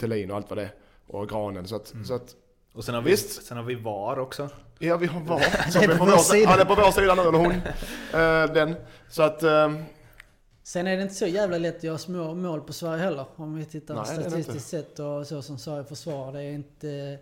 Thelin 0.00 0.30
och 0.30 0.36
allt 0.36 0.48
vad 0.50 0.58
det 0.58 0.62
är. 0.62 0.72
Och 1.06 1.28
Granen. 1.28 1.66
Så 1.68 1.76
att, 1.76 1.92
så 2.06 2.14
att 2.14 2.34
och 2.74 2.84
sen 2.84 2.94
har, 2.94 3.02
vi, 3.02 3.10
Visst. 3.10 3.46
sen 3.46 3.56
har 3.56 3.64
vi 3.64 3.74
VAR 3.74 4.18
också. 4.18 4.48
ja 4.78 4.96
vi 4.96 5.06
har 5.06 5.20
VAR. 5.20 5.38
Det 5.66 5.72
Som 5.72 5.82
är 5.82 5.98
på 5.98 6.04
vår 6.04 6.16
sida. 6.16 6.50
Han 6.50 6.60
är 6.60 6.64
på 6.64 6.74
vår 6.74 6.90
sida 6.90 7.14
nu, 7.14 7.22
eller 7.22 7.38
hon. 7.38 7.52
Eh, 7.52 8.54
Den. 8.54 8.74
Så 9.08 9.22
att... 9.22 9.42
eh, 9.42 9.72
Sen 10.62 10.86
är 10.86 10.96
det 10.96 11.02
inte 11.02 11.14
så 11.14 11.26
jävla 11.26 11.58
lätt 11.58 11.76
att 11.76 11.82
göra 11.84 11.98
små 11.98 12.34
mål 12.34 12.60
på 12.60 12.72
Sverige 12.72 13.02
heller. 13.02 13.24
Om 13.36 13.54
vi 13.54 13.64
tittar 13.64 13.94
Nej, 13.94 14.04
det 14.08 14.22
det 14.22 14.30
statistiskt 14.30 14.68
sett 14.68 14.98
och 14.98 15.26
så 15.26 15.42
som 15.42 15.58
Sverige 15.58 15.84
försvarar. 15.84 16.32
Det 16.32 16.42
är 16.42 16.52
inte, 16.52 17.18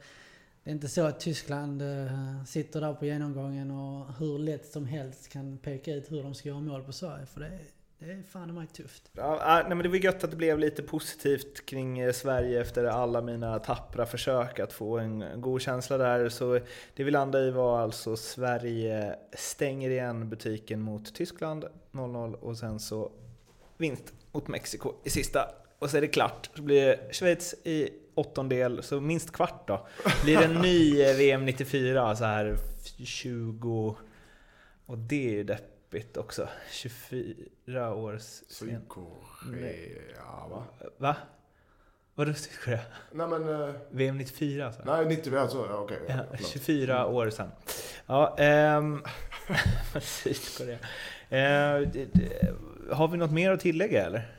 det 0.68 0.72
är 0.72 0.74
inte 0.74 0.88
så 0.88 1.02
att 1.06 1.20
Tyskland 1.20 1.82
eh, 1.82 2.44
sitter 2.46 2.80
där 2.80 2.94
på 2.94 3.06
genomgången 3.06 3.70
och 3.70 4.06
hur 4.18 4.38
lätt 4.38 4.66
som 4.66 4.86
helst 4.86 5.28
kan 5.28 5.58
peka 5.58 5.94
ut 5.94 6.12
hur 6.12 6.22
de 6.22 6.34
ska 6.34 6.48
göra 6.48 6.60
mål 6.60 6.82
på 6.82 6.92
Sverige. 6.92 7.26
För 7.26 7.40
det, 7.40 7.46
är- 7.46 7.60
det 7.98 8.04
är 8.12 8.22
fan 8.22 8.50
i 8.50 8.52
mig 8.52 8.66
tufft. 8.66 9.10
Ja, 9.12 9.38
ah, 9.42 9.60
nej, 9.60 9.68
men 9.68 9.78
det 9.78 9.88
var 9.88 9.96
gött 9.96 10.24
att 10.24 10.30
det 10.30 10.36
blev 10.36 10.58
lite 10.58 10.82
positivt 10.82 11.66
kring 11.66 11.98
eh, 11.98 12.12
Sverige 12.12 12.60
efter 12.60 12.84
alla 12.84 13.22
mina 13.22 13.58
tappra 13.58 14.06
försök 14.06 14.58
att 14.60 14.72
få 14.72 14.98
en 14.98 15.24
god 15.40 15.60
känsla 15.60 15.98
där. 15.98 16.28
Så 16.28 16.58
det 16.94 17.04
vi 17.04 17.10
landade 17.10 17.46
i 17.46 17.50
var 17.50 17.80
alltså 17.80 18.16
Sverige 18.16 19.16
stänger 19.32 19.90
igen 19.90 20.28
butiken 20.28 20.80
mot 20.80 21.14
Tyskland 21.14 21.64
0-0 21.92 22.34
och 22.34 22.58
sen 22.58 22.80
så 22.80 23.12
vinst 23.76 24.12
mot 24.32 24.48
Mexiko 24.48 24.92
i 25.04 25.10
sista. 25.10 25.50
Och 25.78 25.90
så 25.90 25.96
är 25.96 26.00
det 26.00 26.08
klart. 26.08 26.50
Så 26.56 26.62
blir 26.62 26.86
det 26.86 27.14
Schweiz 27.14 27.54
i 27.64 27.88
åttondel, 28.18 28.82
så 28.82 29.00
minst 29.00 29.32
kvart 29.32 29.68
då. 29.68 29.86
Blir 30.24 30.38
det 30.38 30.44
en 30.44 30.54
ny 30.54 31.02
eh, 31.02 31.16
VM 31.16 31.44
94 31.44 32.16
så 32.16 32.24
här 32.24 32.56
20... 33.04 33.96
Och 34.86 34.98
det 34.98 35.28
är 35.28 35.32
ju 35.32 35.44
deppigt 35.44 36.16
också. 36.16 36.48
24 36.70 37.94
år 37.94 38.18
sen. 38.18 38.44
Sydkorea 38.48 40.46
va? 40.50 40.64
Va? 40.98 41.16
Vadå 42.14 42.34
Sydkorea? 42.34 42.80
Nej 43.12 43.28
men... 43.28 43.62
eh, 43.62 43.74
VM 43.90 44.18
94 44.18 44.66
alltså? 44.66 44.82
Nej 44.84 45.06
90 45.06 45.32
vi 45.32 45.38
alltså. 45.38 45.66
ja, 45.70 45.76
Okej. 45.78 45.98
Ja, 46.08 46.14
förlåt. 46.30 46.48
24 46.48 47.06
år 47.06 47.30
sedan. 47.30 47.50
Ja, 48.06 48.36
ehm... 48.38 49.02
Sydkorea. 50.00 50.78
Eh, 51.30 51.88
har 52.90 53.08
vi 53.08 53.16
något 53.18 53.30
mer 53.30 53.50
att 53.50 53.60
tillägga 53.60 54.06
eller? 54.06 54.37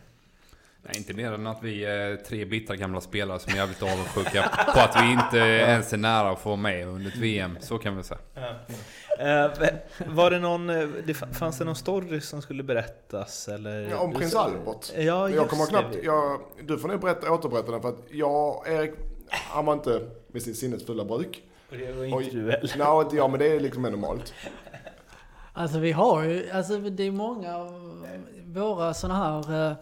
Nej, 0.84 0.98
inte 0.98 1.14
mer 1.14 1.32
än 1.32 1.48
att 1.48 1.64
vi 1.64 1.86
är 1.86 2.16
tre 2.16 2.46
bittra 2.46 2.76
gamla 2.76 3.02
spelare 3.02 3.40
som 3.40 3.54
är 3.54 3.58
jävligt 3.58 3.84
avundsjuka 3.84 4.50
på 4.74 4.80
att 4.80 4.98
vi 5.04 5.12
inte 5.12 5.38
ens 5.38 5.94
är 5.94 5.98
nära 5.98 6.30
att 6.32 6.40
få 6.40 6.56
med 6.56 6.88
under 6.88 7.12
ett 7.12 7.18
VM. 7.18 7.58
Så 7.62 7.78
kan 7.78 7.98
vi 7.98 8.04
säga. 8.04 8.20
Eh, 9.20 9.52
var 10.08 10.32
det 10.32 10.40
någon, 10.40 10.70
eh, 10.70 10.88
det 11.06 11.14
fa- 11.14 11.34
fanns 11.34 11.58
det 11.58 11.66
någon 11.66 11.76
story 11.76 12.22
som 12.22 12.42
skulle 12.42 12.64
berättas 12.64 13.48
eller? 13.48 13.90
Ja, 13.90 13.98
om 13.98 14.14
prins 14.14 14.36
Albert. 14.36 14.92
Ja, 14.98 15.30
Jag 15.30 15.50
kommer 15.50 15.66
knappt... 15.66 15.96
Jag, 16.04 16.40
du 16.64 16.78
får 16.78 16.88
nog 16.88 17.02
berätta, 17.02 17.32
återberätta 17.32 17.72
den 17.72 17.82
för 17.82 17.90
att 17.90 18.00
jag, 18.12 18.64
Erik, 18.68 18.92
han 19.30 19.66
var 19.66 19.74
inte 19.74 20.10
vid 20.28 20.44
sitt 20.44 20.58
sinnes 20.58 20.86
fulla 20.86 21.06
bruk. 21.06 21.44
Och 21.72 21.78
det 21.78 21.92
var 21.94 22.04
inte 22.06 22.18
Oj. 22.18 22.30
du 22.32 22.40
heller. 22.52 22.74
Nej, 22.78 23.02
inte 23.02 23.16
jag, 23.16 23.30
men 23.30 23.40
det 23.40 23.48
är 23.48 23.60
liksom 23.60 23.86
är 23.86 23.90
normalt. 23.92 24.34
Alltså 25.54 25.80
vi 25.80 25.92
har 25.92 26.24
ju, 26.24 26.50
alltså 26.52 26.78
det 26.78 27.04
är 27.04 27.12
många 27.12 27.58
av 27.58 28.06
våra 28.46 28.94
sådana 28.94 29.16
här... 29.44 29.76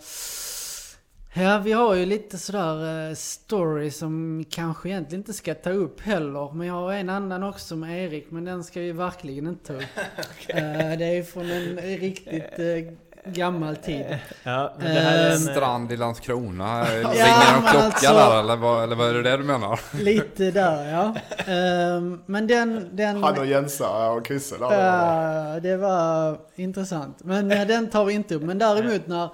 eh, 1.34 1.44
Ja, 1.44 1.58
vi 1.58 1.72
har 1.72 1.96
ju 1.96 2.06
lite 2.06 2.38
sådär 2.38 3.08
uh, 3.10 3.16
story 3.16 3.92
som 3.92 4.46
kanske 4.50 4.90
egentligen 4.90 5.20
inte 5.22 5.34
ska 5.34 5.54
ta 5.54 5.70
upp 5.70 6.02
heller. 6.02 6.54
Men 6.54 6.68
jag 6.68 6.74
har 6.74 6.94
en 6.94 7.10
annan 7.10 7.44
också 7.44 7.76
med 7.76 8.04
Erik, 8.06 8.28
men 8.32 8.46
den 8.46 8.64
ska 8.64 8.80
vi 8.80 8.92
verkligen 8.92 9.48
inte 9.48 9.68
ta 9.68 9.74
upp. 9.74 9.84
Eh, 10.50 10.98
det 10.98 11.06
är 11.18 11.24
från 11.24 11.52
en 11.52 11.78
riktigt 11.78 12.60
uh, 12.60 12.94
gammal 13.34 13.76
tid. 13.76 14.18
Ja, 14.44 14.74
men 14.80 14.94
det 14.94 15.00
här 15.00 15.18
är 15.18 15.32
en, 15.32 15.40
Strand 15.40 15.92
i 15.92 15.98
Landskrona. 15.98 16.84
Ringer 16.86 17.16
Ja, 17.16 17.54
de 17.56 17.62
klocka 17.62 17.86
alltså- 17.86 18.14
där 18.14 18.40
eller 18.40 18.56
vad, 18.56 18.84
eller 18.84 18.96
vad 18.96 19.10
är 19.10 19.14
det 19.14 19.22
det 19.22 19.38
du 19.38 19.44
menar? 19.44 19.80
Lite 20.04 20.52
där 20.52 20.92
ja. 20.92 21.16
Ehm, 21.54 22.22
men 22.26 22.48
den... 22.48 22.90
den 22.92 23.24
Han 23.24 23.40
och 23.40 23.46
Jensa 23.46 24.10
och 24.10 24.28
Chrisse 24.28 24.58
där. 24.58 24.86
Ja, 24.86 25.60
det 25.60 25.78
var 25.78 26.38
intressant. 26.56 27.18
Men 27.24 27.52
eh, 27.52 27.68
den 27.68 27.90
tar 27.90 28.06
vi 28.06 28.14
inte 28.14 28.36
upp. 28.36 28.44
Men 28.44 28.58
däremot 28.58 29.08
när 29.08 29.30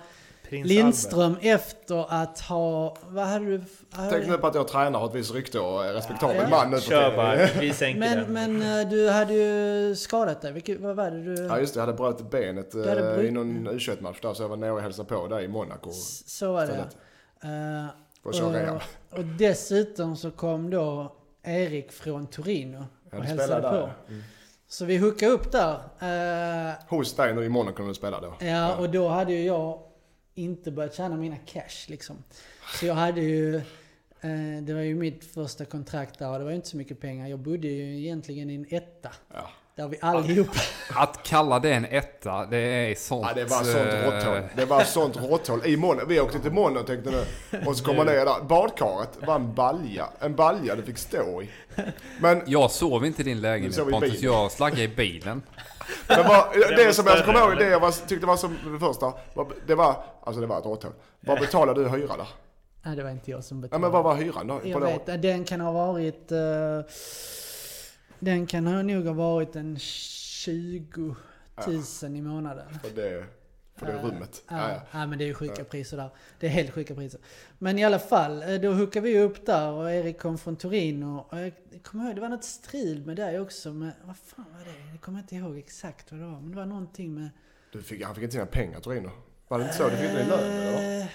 prins 0.62 0.68
Lindström 0.70 1.36
efter 1.42 2.06
att 2.14 2.40
ha... 2.40 2.98
Vad 3.10 3.26
hade 3.26 3.46
du... 3.46 3.64
hade- 3.92 4.10
Tänk 4.12 4.28
nu 4.28 4.38
på 4.38 4.48
att 4.48 4.56
jag 4.56 4.68
tränar 4.68 5.00
har 5.00 5.08
ett 5.10 5.16
visst 5.16 5.34
rykte 5.34 5.60
och 5.60 5.86
är 5.86 5.94
respektabel 5.94 6.36
Ja. 6.42 6.48
man 6.50 6.70
nu 6.70 6.76
Albert. 6.76 6.84
Kör 6.84 7.16
bara, 7.16 7.36
vi 7.60 7.74
sänker 7.74 8.00
Men, 8.00 8.18
den. 8.18 8.60
men 8.60 8.80
eh, 8.82 8.90
du 8.90 9.10
hade 9.10 9.34
ju 9.34 9.96
skadat 9.96 10.42
dig. 10.42 10.52
Vilket, 10.52 10.80
vad 10.80 10.96
var 10.96 11.12
det 11.12 11.24
du... 11.36 11.44
Ja 11.44 11.60
just 11.60 11.74
det, 11.74 11.80
jag 11.80 11.86
hade 11.86 11.98
brutit 11.98 12.32
benet 12.32 12.74
hade 12.74 13.16
eh, 13.22 13.26
i 13.28 13.32
någon 13.32 13.68
U21-match 13.70 14.18
där 14.22 14.34
så 14.34 14.44
jag 14.44 14.50
var 14.50 14.58
nere 14.58 14.72
och 14.72 14.82
hälsade 14.82 15.10
på 15.10 15.28
där 15.28 15.42
i 15.42 15.48
Monaco. 15.48 15.90
S- 15.90 16.24
Så 16.38 16.54
var 16.54 16.62
det 16.62 16.74
köra 18.34 18.62
igen. 18.62 18.76
och, 19.12 19.18
och 19.20 19.26
dessutom 19.26 20.16
så 20.18 20.32
kom 20.32 20.70
då 20.70 21.16
Erik 21.44 21.92
från 21.92 22.28
Torino 22.28 22.78
Ja, 23.12 23.18
och 23.18 23.22
du 23.24 23.28
hälsade 23.28 23.48
spelade 23.60 23.78
på. 23.82 23.90
Mm. 24.12 24.24
Så 24.68 24.86
vi 24.86 24.98
hookade 24.98 25.32
upp 25.32 25.52
där. 25.52 25.74
Eh, 26.00 26.74
Hos 26.90 27.16
dig 27.16 27.34
nu 27.34 27.46
i 27.46 27.50
Monaco 27.50 27.82
när 27.82 27.90
du 27.90 27.94
spelade 27.96 28.28
då. 28.28 28.46
Ja, 28.46 28.76
och 28.76 28.90
då 28.90 29.08
hade 29.08 29.34
ju 29.34 29.46
jag 29.46 29.80
inte 30.36 30.72
börjat 30.72 30.96
tjäna 30.96 31.18
mina 31.18 31.38
cash 31.38 31.88
liksom. 31.88 32.24
Så 32.80 32.86
jag 32.86 32.96
hade 32.96 33.22
ju... 33.22 33.56
Eh, 34.22 34.62
det 34.62 34.74
var 34.74 34.82
ju 34.82 34.96
mitt 34.96 35.26
första 35.26 35.66
kontrakt 35.66 36.20
där 36.20 36.30
och 36.30 36.38
det 36.38 36.44
var 36.44 36.52
ju 36.52 36.56
inte 36.56 36.68
så 36.68 36.78
mycket 36.78 37.00
pengar. 37.00 37.28
Jag 37.28 37.40
bodde 37.40 37.68
ju 37.68 38.00
egentligen 38.00 38.50
i 38.50 38.56
en 38.56 38.66
etta. 38.70 39.12
Ja. 39.34 39.50
Där 39.76 39.88
vi 39.88 39.98
allihop... 40.02 40.48
Att 40.96 41.24
kalla 41.24 41.60
det 41.60 41.74
en 41.74 41.86
etta, 41.86 42.46
det 42.46 42.58
är 42.58 42.96
sånt... 42.96 43.26
Ja, 43.28 43.34
det 43.36 43.44
var 43.46 43.64
sånt 43.64 43.94
eh, 43.94 44.12
råtthål. 44.12 44.42
Det 44.56 44.66
var 44.66 44.84
sånt 44.84 45.18
råtthål 45.18 45.62
i 45.66 45.78
Monaco. 45.78 46.06
Vi 46.08 46.20
åkte 46.20 46.40
till 46.40 46.52
Monaco 46.52 46.86
tänkte 46.86 47.12
nu. 47.12 47.26
Och 47.66 47.78
så 47.78 47.84
kom 47.86 47.96
man 47.96 48.06
ner 48.06 48.26
där. 48.26 48.44
Badkaret 48.44 49.10
var 49.28 49.36
en 49.36 49.54
balja. 49.54 50.08
En 50.20 50.36
balja 50.36 50.76
du 50.76 50.84
fick 50.84 50.98
stå 50.98 51.42
i. 51.42 51.50
Men, 52.20 52.42
Jag 52.46 52.72
sov 52.72 53.06
inte 53.06 53.22
i 53.22 53.26
din 53.26 53.42
lägenhet 53.42 53.76
sov 53.76 53.90
i 53.90 53.92
Pontus, 53.92 54.12
bilen. 54.12 54.34
jag 54.34 54.52
slaggade 54.52 54.82
i 54.84 54.88
bilen. 54.88 55.42
men 56.08 56.28
var, 56.28 56.76
det 56.86 56.94
som 56.94 57.08
jag 57.08 57.26
kommer 57.26 57.40
ihåg, 57.40 57.58
det 57.58 57.68
jag 57.68 57.80
var, 57.80 58.08
tyckte 58.08 58.26
var 58.28 58.38
som 58.38 58.58
det 58.74 58.80
första. 58.80 59.14
var- 59.34 59.48
Det 59.68 59.76
var, 59.76 59.96
alltså 60.24 60.42
det 60.42 60.48
var 60.48 60.60
ett 60.60 60.66
råtthål. 60.66 60.92
Vad 61.20 61.40
betalade 61.40 61.84
du 61.84 61.90
hyra 61.90 62.18
där? 62.18 62.28
Nej, 62.86 62.96
det 62.96 63.04
var 63.04 63.10
inte 63.10 63.32
jag 63.32 63.44
som 63.44 63.58
Ja, 63.58 63.62
betalade. 63.62 63.82
men 63.82 63.92
vad 63.92 64.04
var 64.04 64.16
hyran 64.16 64.48
då? 64.48 64.62
Jag 64.64 64.82
det 64.82 65.00
vet, 65.06 65.22
den 65.22 65.44
kan 65.44 65.62
ha 65.62 65.72
varit... 65.72 66.32
eh, 66.32 66.38
den 68.24 68.48
kan 68.48 68.68
ha 68.68 68.82
nog 68.82 69.06
ha 69.06 69.14
varit 69.14 69.56
en 69.56 69.80
20 69.80 71.16
000 72.02 72.16
i 72.16 72.22
månaden. 72.22 72.68
Och 72.84 72.90
det, 72.96 73.26
för 73.76 73.86
det 73.86 73.92
Eh, 73.94 74.06
rummet. 74.06 74.44
Ja, 74.48 74.58
Ja, 74.58 74.70
ja. 74.70 75.00
ja, 75.00 75.08
men 75.08 75.18
det 75.18 75.24
är 75.24 75.28
ju 75.28 75.34
sjuka 75.34 75.64
priser 75.64 75.98
där. 75.98 76.10
Det 76.40 76.48
är 76.48 76.52
helt 76.52 76.72
sjuka 76.72 76.96
priser. 76.96 77.20
Men 77.60 77.80
i 77.80 77.84
alla 77.84 78.00
fall, 78.00 78.44
eh, 78.44 78.56
då 78.56 78.72
hookade 78.74 79.08
vi 79.10 79.20
upp 79.20 79.46
där 79.46 79.72
och 79.72 79.92
Erik 79.92 80.20
kom 80.20 80.38
från 80.38 80.56
Torino. 80.56 81.26
Och 81.30 81.38
jag 81.40 81.54
kommer 81.84 82.06
ihåg, 82.06 82.16
det 82.16 82.22
var 82.22 82.30
något 82.30 82.44
strul 82.44 83.06
med 83.06 83.16
det 83.16 83.40
också. 83.40 83.74
Med, 83.74 83.92
vad 84.04 84.18
fan 84.18 84.46
var 84.58 84.66
det? 84.66 84.92
Jag 84.92 85.02
kommer 85.02 85.20
inte 85.20 85.36
ihåg 85.36 85.58
exakt 85.58 86.12
vad 86.12 86.20
det 86.22 86.26
var. 86.26 86.40
Men 86.40 86.50
det 86.50 86.56
var 86.58 86.66
någonting 86.66 87.14
med... 87.14 87.30
Du 87.72 87.82
fick, 87.82 88.04
han 88.04 88.16
fick 88.16 88.24
inte 88.24 88.34
sina 88.34 88.46
pengar 88.46 88.80
Torino. 88.80 89.10
Var 89.48 89.60
det 89.60 89.64
inte 89.66 89.78
så? 89.78 89.90
Du 89.90 89.96
fick 89.98 90.10
inte 90.10 90.28
lön 90.28 90.52
eller? 90.52 91.00
Eh, 91.02 91.06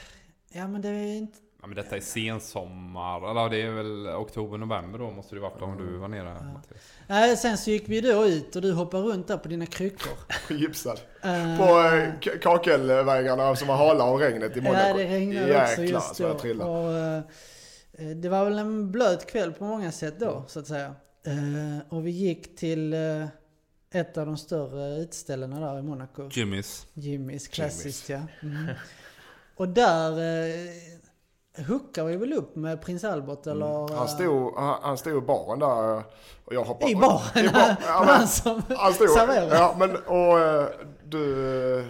Ja 0.50 0.68
men 0.68 0.82
det 0.82 0.88
är 0.88 1.16
inte... 1.16 1.38
Ja, 1.60 1.66
men 1.66 1.76
detta 1.76 1.96
är 1.96 2.00
sensommar, 2.00 3.30
eller 3.30 3.50
det 3.50 3.62
är 3.62 3.70
väl 3.70 4.06
oktober, 4.06 4.58
november 4.58 4.98
då 4.98 5.10
måste 5.10 5.34
det 5.34 5.40
varit 5.40 5.62
om 5.62 5.76
du 5.78 5.96
var 5.96 6.08
nere 6.08 6.32
Mattias. 6.54 6.80
Nej, 7.06 7.36
sen 7.36 7.58
så 7.58 7.70
gick 7.70 7.88
vi 7.88 8.00
då 8.00 8.26
ut 8.26 8.56
och 8.56 8.62
du 8.62 8.72
hoppade 8.72 9.02
runt 9.02 9.28
där 9.28 9.36
på 9.38 9.48
dina 9.48 9.66
kryckor. 9.66 10.12
Gipsad. 10.50 11.00
Eh, 11.22 11.56
På 11.58 11.80
eh, 11.80 12.38
kakelvägarna 12.40 13.56
som 13.56 13.68
var 13.68 13.76
hala 13.76 14.04
av 14.04 14.18
regnet 14.18 14.56
i 14.56 14.60
Monaco. 14.60 14.88
Ja, 14.88 14.94
det 14.96 15.04
regnade 15.04 15.62
också 15.62 15.82
Jäklar 15.82 15.84
just 15.84 16.16
så 16.16 16.22
då. 16.22 16.28
jag 16.28 16.38
trillade. 16.38 16.70
Och, 16.70 16.92
eh, 18.02 18.16
det 18.16 18.28
var 18.28 18.44
väl 18.44 18.58
en 18.58 18.92
blöt 18.92 19.26
kväll 19.30 19.52
på 19.52 19.64
många 19.64 19.92
sätt 19.92 20.20
då, 20.20 20.44
så 20.48 20.60
att 20.60 20.66
säga. 20.66 20.94
Eh, 21.26 21.78
och 21.88 22.06
vi 22.06 22.10
gick 22.10 22.56
till 22.56 22.94
eh, 22.94 23.26
ett 23.90 24.18
av 24.18 24.26
de 24.26 24.36
större 24.36 24.96
utställena 25.02 25.60
där 25.60 25.78
i 25.78 25.82
Monaco. 25.82 26.28
Jimmys. 26.32 26.86
Jimmys, 26.94 27.48
klassiskt 27.48 28.08
ja. 28.08 28.20
Mm. 28.42 28.66
Och 29.56 29.68
där 29.68 30.12
hookade 31.66 32.08
vi 32.08 32.16
väl 32.16 32.32
upp 32.32 32.56
med 32.56 32.82
prins 32.82 33.04
Albert 33.04 33.46
eller... 33.46 33.84
Mm. 33.86 33.98
Han 33.98 34.08
stod, 34.08 34.54
han, 34.56 34.78
han 34.82 34.98
stod 34.98 35.22
i 35.22 35.26
baren 35.26 35.58
där 35.58 35.96
eh, 35.96 36.02
och 36.44 36.54
jag 36.54 36.64
hoppade 36.64 36.92
I 36.92 36.94
baren? 36.94 37.44
I 37.46 37.48
bar, 37.48 37.76
ja, 37.86 38.02
men, 38.06 38.08
han 38.14 38.28
som 38.28 38.62
han 38.76 38.92
stod, 38.92 39.10
serverade? 39.10 39.56
ja 39.56 39.74
men 39.78 39.96
och 39.96 40.38
eh, 40.38 40.68
du... 41.04 41.78
eh, 41.78 41.84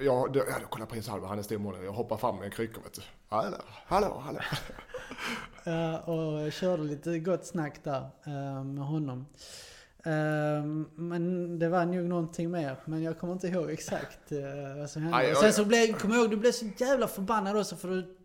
Ja, 0.00 0.28
du, 0.32 0.38
ja, 0.38 0.54
kolla 0.70 0.86
prins 0.86 1.08
Albert, 1.08 1.28
han 1.28 1.38
är 1.38 1.42
stor 1.42 1.56
i 1.56 1.60
Monaco. 1.60 1.84
Jag 1.84 1.92
hoppar 1.92 2.16
fram 2.16 2.36
med 2.36 2.44
en 2.44 2.50
krycka 2.50 2.80
vet 2.84 2.94
du. 2.94 3.02
Hallå, 3.28 3.56
hallå, 3.86 4.22
hallå. 4.24 4.38
Ja, 5.64 5.98
och 5.98 6.52
körde 6.52 6.82
lite 6.82 7.18
gott 7.18 7.46
snack 7.46 7.84
där 7.84 8.10
eh, 8.26 8.64
med 8.64 8.84
honom. 8.84 9.26
Eh, 10.04 10.64
men 10.94 11.58
det 11.58 11.68
var 11.68 11.84
nog 11.84 12.04
någonting 12.04 12.50
mer, 12.50 12.76
men 12.84 13.02
jag 13.02 13.18
kommer 13.18 13.32
inte 13.32 13.46
ihåg 13.48 13.70
exakt 13.70 14.32
eh, 14.32 14.38
vad 14.78 14.90
som 14.90 15.02
hände. 15.02 15.18
Aj, 15.18 15.26
och 15.32 15.36
oj, 15.36 15.42
sen 15.42 15.52
så 15.52 15.64
blev, 15.64 15.98
kommer 15.98 16.14
jag 16.14 16.22
ihåg, 16.22 16.30
du 16.30 16.36
blev 16.36 16.52
så 16.52 16.66
jävla 16.76 17.08
förbannad 17.08 17.56
också 17.56 17.76
för 17.76 17.88
du 17.88 18.16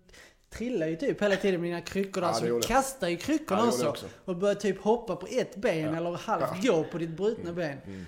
trillar 0.49 0.87
ju 0.87 0.95
typ 0.95 1.21
hela 1.21 1.35
tiden 1.35 1.61
med 1.61 1.69
dina 1.69 1.81
kryckor 1.81 2.21
där. 2.21 2.27
Ja, 2.27 2.33
så 2.33 2.41
du 2.41 2.47
gjorde 2.49 2.65
jag. 2.69 2.75
kastar 2.77 3.07
ju 3.07 3.17
kryckorna 3.17 3.61
Ja, 3.61 3.89
också. 3.89 4.05
jag 4.25 4.33
Och 4.35 4.35
börjar 4.35 4.55
typ 4.55 4.81
hoppa 4.81 5.15
på 5.15 5.27
ett 5.29 5.55
ben 5.55 5.95
eller 5.95 6.11
halvt 6.11 6.63
gå 6.63 6.83
på 6.83 6.97
ditt 6.97 7.09
brutna 7.09 7.53
ben. 7.53 7.77
Mm. 7.87 8.05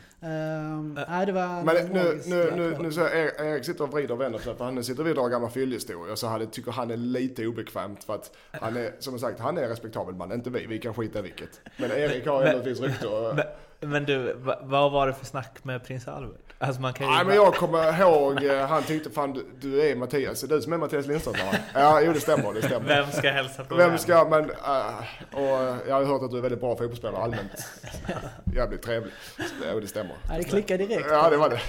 nej, 1.10 1.26
det 1.26 1.32
var 1.32 1.42
en 1.44 1.66
Men 1.66 1.76
nu, 1.88 2.22
nu, 2.26 2.52
nu, 2.56 2.78
nu 2.80 2.92
så 2.92 3.02
Erik, 3.02 3.40
Erik 3.40 3.66
sitter 3.66 3.84
och 3.84 3.92
vrider 3.92 4.12
och 4.14 4.22
vänder 4.22 4.40
för 4.40 4.56
han 4.60 4.84
sitter 4.84 5.08
och 5.08 5.16
drar 5.16 5.30
gamla 5.30 5.50
fyllhistorier 5.50 6.16
så 6.16 6.28
han 6.28 6.48
tycker 6.48 6.72
han 6.72 6.92
är 6.92 6.98
lite 6.98 7.48
obekvämt 7.48 8.04
för 8.04 8.16
att 8.16 8.36
han 8.52 8.78
är, 8.78 8.92
som 9.00 9.20
sagt, 9.20 9.40
han 9.40 9.58
är 9.58 9.68
respektabel 9.68 10.16
man, 10.16 10.32
inte 10.32 10.50
vi, 10.50 10.66
vi 10.66 10.80
kan 10.80 10.94
skita 10.94 11.20
i 11.20 11.22
vilket. 11.22 11.60
Men 11.78 11.92
Erik 11.92 12.28
har 12.28 12.44
ändå 12.44 12.60
ett 12.60 12.68
visst 12.68 12.82
rykte 12.82 13.08
och, 13.08 13.40
Men, 13.82 14.06
du, 14.06 14.34
va, 14.34 14.60
vad 14.62 14.92
var 14.92 15.08
det 15.08 15.14
för 15.14 15.26
snack 15.26 15.64
med 15.64 15.84
prins 15.84 16.08
Albert? 16.08 16.40
Alltså 16.58 16.82
man 16.82 16.94
kan 16.94 17.08
ju... 17.08 17.14
Nej 17.14 17.26
men 17.26 17.36
jag 17.36 17.54
kommer 17.56 18.02
ihåg, 18.02 18.44
eh, 18.44 18.68
han 18.68 18.84
tyckte 18.84 19.10
fan 19.10 19.34
du, 19.34 19.46
du 19.60 19.82
är 19.82 19.96
Mattias, 19.96 20.44
är 20.44 20.48
du 20.48 20.62
som 20.62 20.74
är 20.74 20.78
Mattias 20.78 21.06
Lindström 21.06 21.36
han. 21.38 21.56
Ja, 21.74 22.02
jo 22.02 22.14
det 22.14 22.20
stämmer, 22.20 22.54
det 22.54 22.62
stämmer. 22.62 22.88
Vem 22.88 23.12
ska 23.12 23.30
hälsa 23.30 23.64
på 23.64 23.76
Vem 23.76 23.98
ska, 23.98 24.28
men, 24.30 24.50
äh, 24.50 24.96
och 25.32 25.42
eh, 25.42 25.76
jag 25.88 25.96
har 25.96 26.04
hört 26.04 26.24
att 26.24 26.32
du 26.32 26.38
är 26.38 26.42
väldigt 26.42 26.60
bra 26.60 26.76
fotbollsspelare 26.76 27.24
allmänt. 27.24 27.52
Jävligt 28.56 28.82
trevlig. 28.82 29.14
Så 29.38 29.44
det, 29.74 29.80
det 29.80 29.88
stämmer. 29.88 30.16
Ja, 30.30 30.38
det 30.38 30.44
klickade 30.44 30.86
direkt. 30.86 31.08
Ja 31.10 31.30
det 31.30 31.38
var 31.38 31.50
det. 31.50 31.60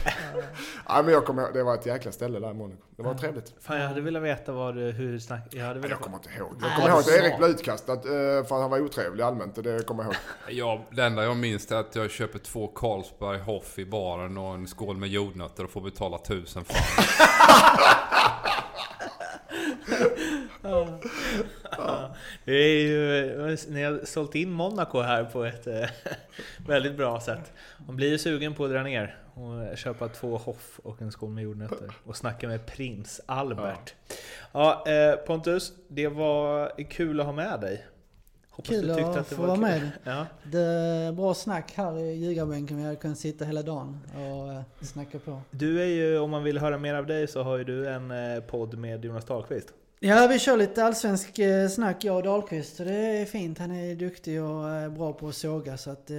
Ja 0.89 1.02
men 1.02 1.14
jag 1.14 1.24
kommer 1.24 1.43
ihåg, 1.43 1.55
det 1.55 1.62
var 1.62 1.74
ett 1.74 1.86
jäkla 1.86 2.12
ställe 2.12 2.40
där 2.40 2.51
i 2.51 2.55
Monaco. 2.55 2.82
Det 2.97 3.02
var 3.02 3.14
trevligt. 3.14 3.55
Fan 3.60 3.80
jag 3.80 3.89
hade 3.89 4.01
velat 4.01 4.22
veta 4.22 4.52
vad 4.52 4.74
du, 4.74 4.80
hur 4.80 5.18
snack... 5.18 5.40
Jag 5.51 5.66
hade 5.66 5.80
velat... 5.80 5.90
jag 5.90 6.01
kommer 6.01 6.16
inte 6.16 6.28
ihåg. 6.39 6.52
Nej, 6.60 6.70
Jag 6.70 6.76
kommer 6.76 6.89
ihåg 6.89 6.98
att 6.98 7.06
det 7.06 7.16
Erik 7.18 7.39
blev 7.39 7.51
utkastad 7.51 8.02
för 8.02 8.40
att 8.40 8.51
han 8.51 8.70
var 8.70 8.80
otrevlig 8.80 9.24
allmänt. 9.24 9.64
Det 9.64 9.86
kommer 9.86 10.02
jag 10.02 10.12
ihåg. 10.12 10.20
Ja, 10.48 10.80
det 10.90 11.05
enda 11.05 11.24
jag 11.24 11.36
minns 11.36 11.72
är 11.72 11.76
att 11.76 11.97
jag 11.97 12.01
köper 12.10 12.38
två 12.38 12.68
Carlsberg 12.68 13.38
Hoff 13.38 13.78
i 13.78 13.84
baren 13.84 14.38
och 14.38 14.54
en 14.54 14.66
skål 14.66 14.96
med 14.96 15.08
jordnötter 15.08 15.64
och 15.64 15.70
får 15.70 15.80
betala 15.80 16.18
tusen 16.18 16.64
för 16.64 16.74
Det 22.44 22.52
är 22.52 22.86
ju, 22.86 23.56
ni 23.68 23.82
har 23.82 24.04
sålt 24.04 24.34
in 24.34 24.50
Monaco 24.50 25.00
här 25.00 25.24
på 25.24 25.44
ett 25.44 25.66
eh, 25.66 25.88
väldigt 26.66 26.96
bra 26.96 27.20
sätt. 27.20 27.52
Man 27.86 27.96
blir 27.96 28.10
ju 28.10 28.18
sugen 28.18 28.54
på 28.54 28.64
att 28.64 28.70
dra 28.70 28.82
ner 28.82 29.16
och 29.34 29.78
köpa 29.78 30.08
två 30.08 30.36
Hoff 30.36 30.80
och 30.82 31.02
en 31.02 31.12
skål 31.12 31.30
med 31.30 31.44
jordnötter 31.44 31.92
och 32.04 32.16
snacka 32.16 32.48
med 32.48 32.66
prins 32.66 33.20
Albert. 33.26 33.94
Ja, 34.52 34.84
eh, 34.86 35.16
Pontus, 35.16 35.72
det 35.88 36.08
var 36.08 36.72
kul 36.90 37.20
att 37.20 37.26
ha 37.26 37.32
med 37.32 37.60
dig. 37.60 37.86
Hoppas 38.54 38.68
Kul 38.68 38.86
du 38.86 38.94
tyckte 38.94 39.20
att 39.20 39.28
det 39.28 39.34
få 39.34 39.42
var 39.42 39.48
vara 39.48 39.60
med. 39.60 39.90
Ja. 40.04 40.26
Det 40.42 40.60
är 40.60 41.12
bra 41.12 41.34
snack 41.34 41.72
här 41.74 41.98
i 41.98 42.12
ljugarbänken. 42.14 42.76
Vi 42.76 42.82
hade 42.84 42.96
kunnat 42.96 43.18
sitta 43.18 43.44
hela 43.44 43.62
dagen 43.62 43.98
och 44.14 44.52
eh, 44.52 44.60
snacka 44.80 45.18
på. 45.18 45.40
Du 45.50 45.82
är 45.82 45.86
ju, 45.86 46.18
om 46.18 46.30
man 46.30 46.42
vill 46.44 46.58
höra 46.58 46.78
mer 46.78 46.94
av 46.94 47.06
dig 47.06 47.26
så 47.28 47.42
har 47.42 47.58
ju 47.58 47.64
du 47.64 47.88
en 47.88 48.10
eh, 48.10 48.40
podd 48.40 48.78
med 48.78 49.04
Jonas 49.04 49.24
Dahlqvist. 49.24 49.68
Ja, 50.04 50.26
vi 50.30 50.38
kör 50.38 50.56
lite 50.56 50.84
allsvensk 50.84 51.38
eh, 51.38 51.68
snack, 51.68 52.04
jag 52.04 52.16
och 52.16 52.22
Dahlqvist. 52.22 52.80
Och 52.80 52.86
det 52.86 52.94
är 52.94 53.24
fint. 53.24 53.58
Han 53.58 53.70
är 53.70 53.94
duktig 53.94 54.42
och 54.42 54.70
eh, 54.70 54.88
bra 54.90 55.12
på 55.12 55.28
att 55.28 55.34
såga. 55.34 55.76
Så 55.76 55.90
att 55.90 56.10
eh, 56.10 56.16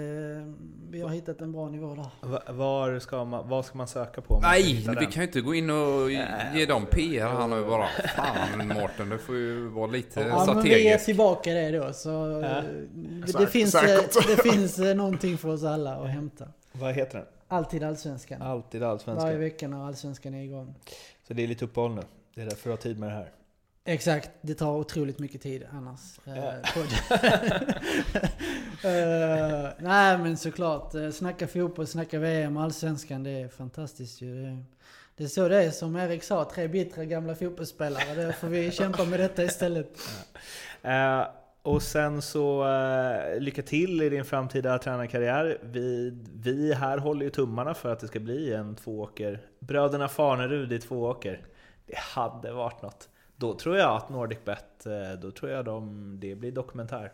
vi 0.89 1.01
har 1.01 1.10
hittat 1.10 1.41
en 1.41 1.51
bra 1.51 1.69
nivå 1.69 1.95
där. 1.95 2.30
Va- 2.30 2.41
Var 2.49 2.99
ska 2.99 3.26
man, 3.26 3.49
vad 3.49 3.65
ska 3.65 3.77
man 3.77 3.88
söka 3.88 4.22
på? 4.22 4.39
Nej, 4.41 4.64
vi 4.64 4.81
den? 4.85 4.95
kan 4.95 5.22
ju 5.22 5.27
inte 5.27 5.41
gå 5.41 5.55
in 5.55 5.69
och 5.69 6.11
ge 6.55 6.65
dem 6.65 6.85
PR 6.85 7.27
här 7.27 7.47
nu 7.47 7.65
bara. 7.65 7.88
Fan 8.15 8.68
Mårten, 8.68 9.10
det 9.10 9.18
får 9.18 9.35
ju 9.35 9.68
vara 9.68 9.88
lite 9.88 10.19
Ja, 10.19 10.53
men 10.53 10.64
vi 10.64 10.88
är 10.88 10.97
tillbaka 10.97 11.53
det 11.53 11.72
då. 11.72 11.93
Så 11.93 12.10
Ja. 12.10 12.57
eh, 12.57 12.64
det, 12.93 13.31
Säkert, 13.31 13.49
finns, 13.49 13.72
säkert. 13.72 14.27
det 14.38 14.51
finns 14.51 14.77
någonting 14.77 15.38
för 15.38 15.49
oss 15.49 15.64
alla 15.64 15.95
att 15.95 16.10
hämta. 16.10 16.45
Vad 16.72 16.93
heter 16.93 17.18
den? 17.18 17.27
Alltid 17.47 17.84
allsvenskan. 17.84 18.41
Alltid 18.41 18.81
Varje 18.81 18.91
allsvenskan. 18.93 19.39
vecka 19.39 19.68
när 19.68 19.88
allsvenskan 19.88 20.34
är 20.34 20.43
igång. 20.43 20.76
Så 21.27 21.34
det 21.34 21.43
är 21.43 21.47
lite 21.47 21.65
uppehåll 21.65 21.95
nu. 21.95 22.01
Det 22.35 22.41
är 22.41 22.45
därför 22.45 22.64
du 22.64 22.69
har 22.69 22.77
tid 22.77 22.99
med 22.99 23.10
det 23.10 23.15
här. 23.15 23.30
Exakt, 23.85 24.30
det 24.41 24.53
tar 24.53 24.72
otroligt 24.76 25.19
mycket 25.19 25.41
tid 25.41 25.64
annars. 25.72 26.19
Ja. 26.23 26.35
Eh, 26.35 26.53
podd. 26.73 26.93
Eh, 28.84 29.69
nej 29.80 30.18
men 30.18 30.38
såklart, 30.38 30.95
eh, 30.95 31.10
snacka 31.11 31.47
fotboll, 31.47 31.88
snacka 31.88 32.19
VM, 32.19 32.57
allsvenskan, 32.57 33.23
det 33.23 33.30
är 33.31 33.47
fantastiskt 33.47 34.22
ju. 34.22 34.57
Det- 35.15 35.23
är 35.23 35.27
så 35.27 35.47
det 35.47 35.64
är, 35.64 35.72
som 35.72 35.95
Erik 35.95 36.23
sa, 36.23 36.49
tre 36.53 36.68
bittra 36.68 37.05
gamla 37.05 37.35
fotbollsspelare. 37.35 38.15
Det 38.26 38.34
får 38.34 38.47
vi 38.47 38.72
kämpa 38.72 39.05
med 39.05 39.19
detta 39.19 39.43
istället. 39.43 39.89
Eh, 40.85 41.23
och 41.61 41.81
sen 41.81 42.22
så 42.22 42.68
eh, 42.68 43.39
lycka 43.39 43.61
till 43.61 44.01
i 44.01 44.10
din 44.10 44.26
framtida 44.26 44.77
tränarkarriär. 44.80 45.57
Vi, 45.61 46.14
vi 46.35 46.73
här 46.73 46.97
håller 46.97 47.23
ju 47.23 47.30
tummarna 47.30 47.73
för 47.73 47.91
att 47.93 47.99
det 47.99 48.07
ska 48.07 48.19
bli 48.19 48.53
en 48.53 48.76
tvååker. 48.76 49.41
Bröderna 49.60 50.07
Farnerud 50.07 50.73
i 50.73 50.80
tvååker. 50.80 51.41
Det 51.85 51.97
hade 51.97 52.51
varit 52.51 52.81
något. 52.81 53.10
Då 53.44 53.53
tror 53.53 53.78
jag 53.78 53.95
att 53.95 54.10
NordicBet, 54.10 54.86
eh, 54.86 55.20
då 55.22 55.32
tror 55.32 55.52
jag 55.52 55.65
de, 55.65 56.18
det 56.20 56.36
blir 56.36 56.52
dokumentär. 56.52 57.11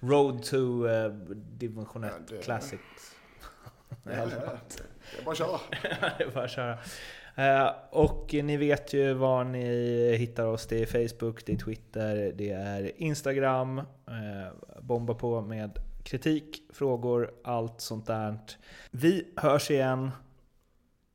Road 0.00 0.42
to 0.42 0.86
eh, 0.88 1.08
Division 1.34 2.04
1 2.04 2.12
Ja, 2.12 2.34
det- 2.36 2.42
Classics. 2.42 2.82
Det 4.04 4.12
är 4.12 5.24
bara 5.24 5.32
att 5.32 5.38
köra. 5.38 5.60
det 6.18 6.24
är 6.24 6.30
bara 6.34 6.44
att 6.44 6.50
köra. 6.50 6.78
Eh, 7.34 7.70
och 7.90 8.34
ni 8.34 8.56
vet 8.56 8.92
ju 8.92 9.12
var 9.14 9.44
ni 9.44 10.16
hittar 10.16 10.46
oss. 10.46 10.66
Det 10.66 10.82
är 10.82 10.86
Facebook, 11.08 11.46
det 11.46 11.52
är 11.52 11.56
Twitter, 11.56 12.32
det 12.36 12.50
är 12.50 12.92
Instagram. 13.02 13.78
Eh, 13.78 14.52
bomba 14.82 15.14
på 15.14 15.40
med 15.40 15.78
kritik, 16.04 16.62
frågor, 16.72 17.30
allt 17.44 17.80
sånt 17.80 18.06
där. 18.06 18.38
Vi 18.90 19.26
hörs 19.36 19.70
igen 19.70 20.10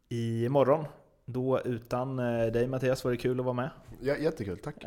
imorgon. 0.10 0.86
Då 1.26 1.61
utan 1.61 2.19
eh, 2.19 2.45
dig 2.48 2.68
Mattias, 2.68 3.03
var 3.03 3.11
det 3.11 3.18
kul 3.18 3.40
att 3.40 3.45
vara 3.45 3.53
med. 3.53 3.69
Ja, 4.01 4.17
jättekul, 4.17 4.57
tack. 4.57 4.76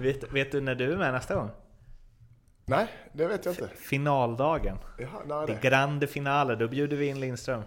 vet, 0.00 0.32
vet 0.32 0.52
du 0.52 0.60
när 0.60 0.74
du 0.74 0.92
är 0.92 0.96
med 0.96 1.12
nästa 1.12 1.34
gång? 1.34 1.50
Nej, 2.64 2.86
det 3.12 3.26
vet 3.26 3.44
jag 3.44 3.52
inte. 3.52 3.68
Finaldagen. 3.76 4.78
Jaha, 4.98 5.46
Det 5.46 5.52
det? 5.52 5.68
grande 5.68 6.06
finale, 6.06 6.54
då 6.56 6.68
bjuder 6.68 6.96
vi 6.96 7.06
in 7.06 7.20
Lindström. 7.20 7.62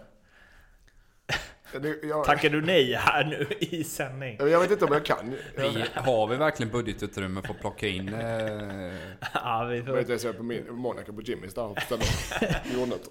jag, 2.04 2.26
Tackar 2.26 2.50
du 2.50 2.62
nej 2.62 2.94
här 2.94 3.24
nu 3.24 3.48
i 3.60 3.84
sändning? 3.84 4.38
jag 4.40 4.60
vet 4.60 4.72
inte 4.72 4.86
om 4.86 4.94
jag 4.94 5.06
kan. 5.06 5.36
Vi, 5.58 5.86
har 5.96 6.28
vi 6.28 6.36
verkligen 6.36 6.72
budgetutrymme 6.72 7.42
för 7.42 7.54
att 7.54 7.60
plocka 7.60 7.88
in... 7.88 8.14
Eh, 8.14 8.94
Ja, 9.34 9.64
vi 9.70 9.84
får... 9.84 9.94
vet 9.94 10.24
jag 10.24 10.38
på 10.38 10.44
min, 10.44 10.74
Monaco 10.74 11.14
på 11.14 11.22
Jimmys 11.22 11.54
där 11.54 11.64
och. 11.66 11.78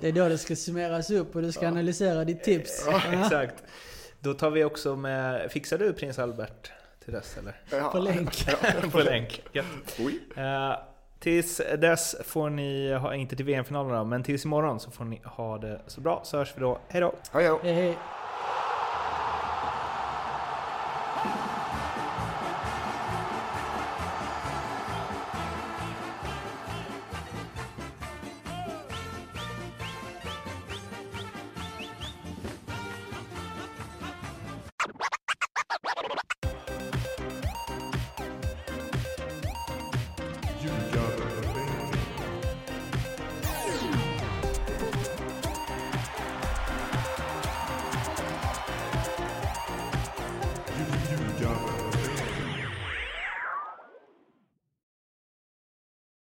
Det 0.01 0.09
är 0.09 0.13
då 0.13 0.29
det 0.29 0.39
ska 0.39 0.57
summeras 0.57 1.11
upp 1.11 1.37
och 1.37 1.43
du 1.43 1.53
ska 1.53 1.69
analysera 1.69 2.25
ditt 2.25 2.45
tips. 2.45 2.85
Ja. 2.87 3.03
Exakt. 3.25 3.65
Då 4.21 4.35
tar 4.35 4.51
vi 4.51 4.65
också 4.65 4.97
med... 4.97 5.53
Fixar 5.53 5.79
du 5.79 5.93
prins 5.93 6.19
Albert 6.19 6.73
till 7.05 7.13
dess 7.13 7.37
eller? 7.39 7.91
På 7.91 7.99
länk. 7.99 8.47
På 8.93 8.99
länk. 8.99 9.43
Oj. 9.99 10.21
Eh, 10.37 10.77
tills 11.19 11.61
dess 11.79 12.17
får 12.25 12.51
ni 12.51 12.95
ha, 12.95 13.15
inte 13.15 13.37
till 13.37 13.45
VM-finalen 13.45 13.97
då, 13.97 14.05
men 14.05 14.23
tills 14.23 14.45
imorgon 14.45 14.81
så 14.81 14.91
får 14.91 15.05
ni 15.05 15.21
ha 15.25 15.59
det 15.59 15.81
så 15.87 16.01
bra. 16.01 16.21
Så 16.25 16.37
hörs 16.37 16.53
vi 16.57 16.61
då. 16.61 16.79
Hej 16.89 17.01
då! 17.01 17.15
Hej 17.33 17.49
då. 17.49 17.61
Hej 17.63 17.75
hej. 17.75 17.97